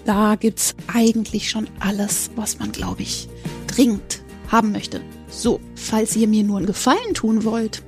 Da 0.05 0.37
gibt's 0.37 0.75
eigentlich 0.93 1.51
schon 1.51 1.69
alles, 1.79 2.31
was 2.37 2.59
man, 2.59 2.73
glaube 2.73 3.03
ich, 3.03 3.29
dringend 3.67 4.23
haben 4.49 4.73
möchte. 4.73 5.01
So, 5.29 5.61
falls 5.75 6.17
ihr 6.17 6.27
mir 6.27 6.43
nur 6.43 6.59
einen 6.59 6.67
Gefallen 6.67 7.15
tun 7.15 7.45
wollt 7.45 7.83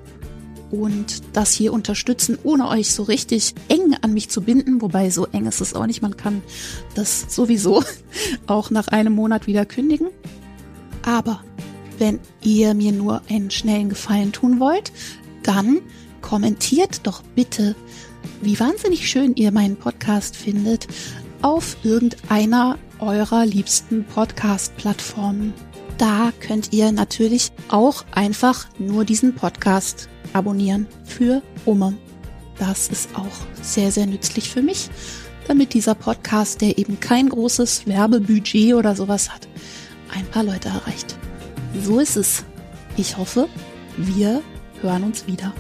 und 0.73 1.23
das 1.35 1.53
hier 1.53 1.73
unterstützen, 1.73 2.39
ohne 2.43 2.66
euch 2.69 2.93
so 2.93 3.03
richtig 3.03 3.55
eng 3.69 3.94
an 4.01 4.15
mich 4.15 4.31
zu 4.31 4.40
binden, 4.40 4.81
wobei 4.81 5.11
so 5.11 5.27
eng 5.27 5.47
ist 5.47 5.61
es 5.61 5.74
auch 5.74 5.86
nicht, 5.86 6.01
man 6.01 6.16
kann 6.16 6.43
das 6.94 7.27
sowieso 7.28 7.85
auch 8.47 8.70
nach 8.70 8.89
einem 8.89 9.12
Monat 9.12 9.47
wieder 9.47 9.66
kündigen. 9.66 10.09
Aber 11.03 11.44
wenn 11.99 12.20
ihr 12.40 12.74
mir 12.74 12.93
nur 12.93 13.20
einen 13.28 13.51
schnellen 13.51 13.90
Gefallen 13.90 14.32
tun 14.32 14.61
wollt, 14.61 14.93
dann 15.43 15.81
kommentiert 16.23 17.01
doch 17.07 17.23
bitte, 17.23 17.77
wie 18.40 18.59
wahnsinnig 18.59 19.09
schön 19.09 19.35
ihr 19.35 19.53
meinen 19.53 19.77
Podcast 19.77 20.36
findet, 20.36 20.89
auf 21.43 21.77
irgendeiner 21.82 22.78
eurer 22.99 23.44
liebsten 23.44 24.05
Podcast-Plattformen. 24.05 25.53
Da 25.99 26.32
könnt 26.40 26.73
ihr 26.73 26.93
natürlich 26.93 27.53
auch 27.69 28.05
einfach 28.12 28.69
nur 28.78 29.05
diesen 29.05 29.35
Podcast 29.35 30.09
abonnieren 30.32 30.86
für 31.04 31.42
Oma. 31.64 31.92
Das 32.59 32.88
ist 32.88 33.10
auch 33.16 33.62
sehr, 33.62 33.90
sehr 33.90 34.06
nützlich 34.06 34.50
für 34.50 34.62
mich, 34.62 34.90
damit 35.48 35.74
dieser 35.74 35.94
Podcast, 35.94 36.60
der 36.60 36.78
eben 36.78 37.00
kein 37.00 37.28
großes 37.28 37.86
Werbebudget 37.86 38.74
oder 38.74 38.94
sowas 38.94 39.30
hat, 39.30 39.48
ein 40.14 40.26
paar 40.26 40.44
Leute 40.44 40.68
erreicht. 40.68 41.16
So 41.80 41.98
ist 41.98 42.16
es. 42.16 42.44
Ich 42.96 43.16
hoffe, 43.16 43.48
wir 43.96 44.42
hören 44.80 45.04
uns 45.04 45.26
wieder. 45.26 45.54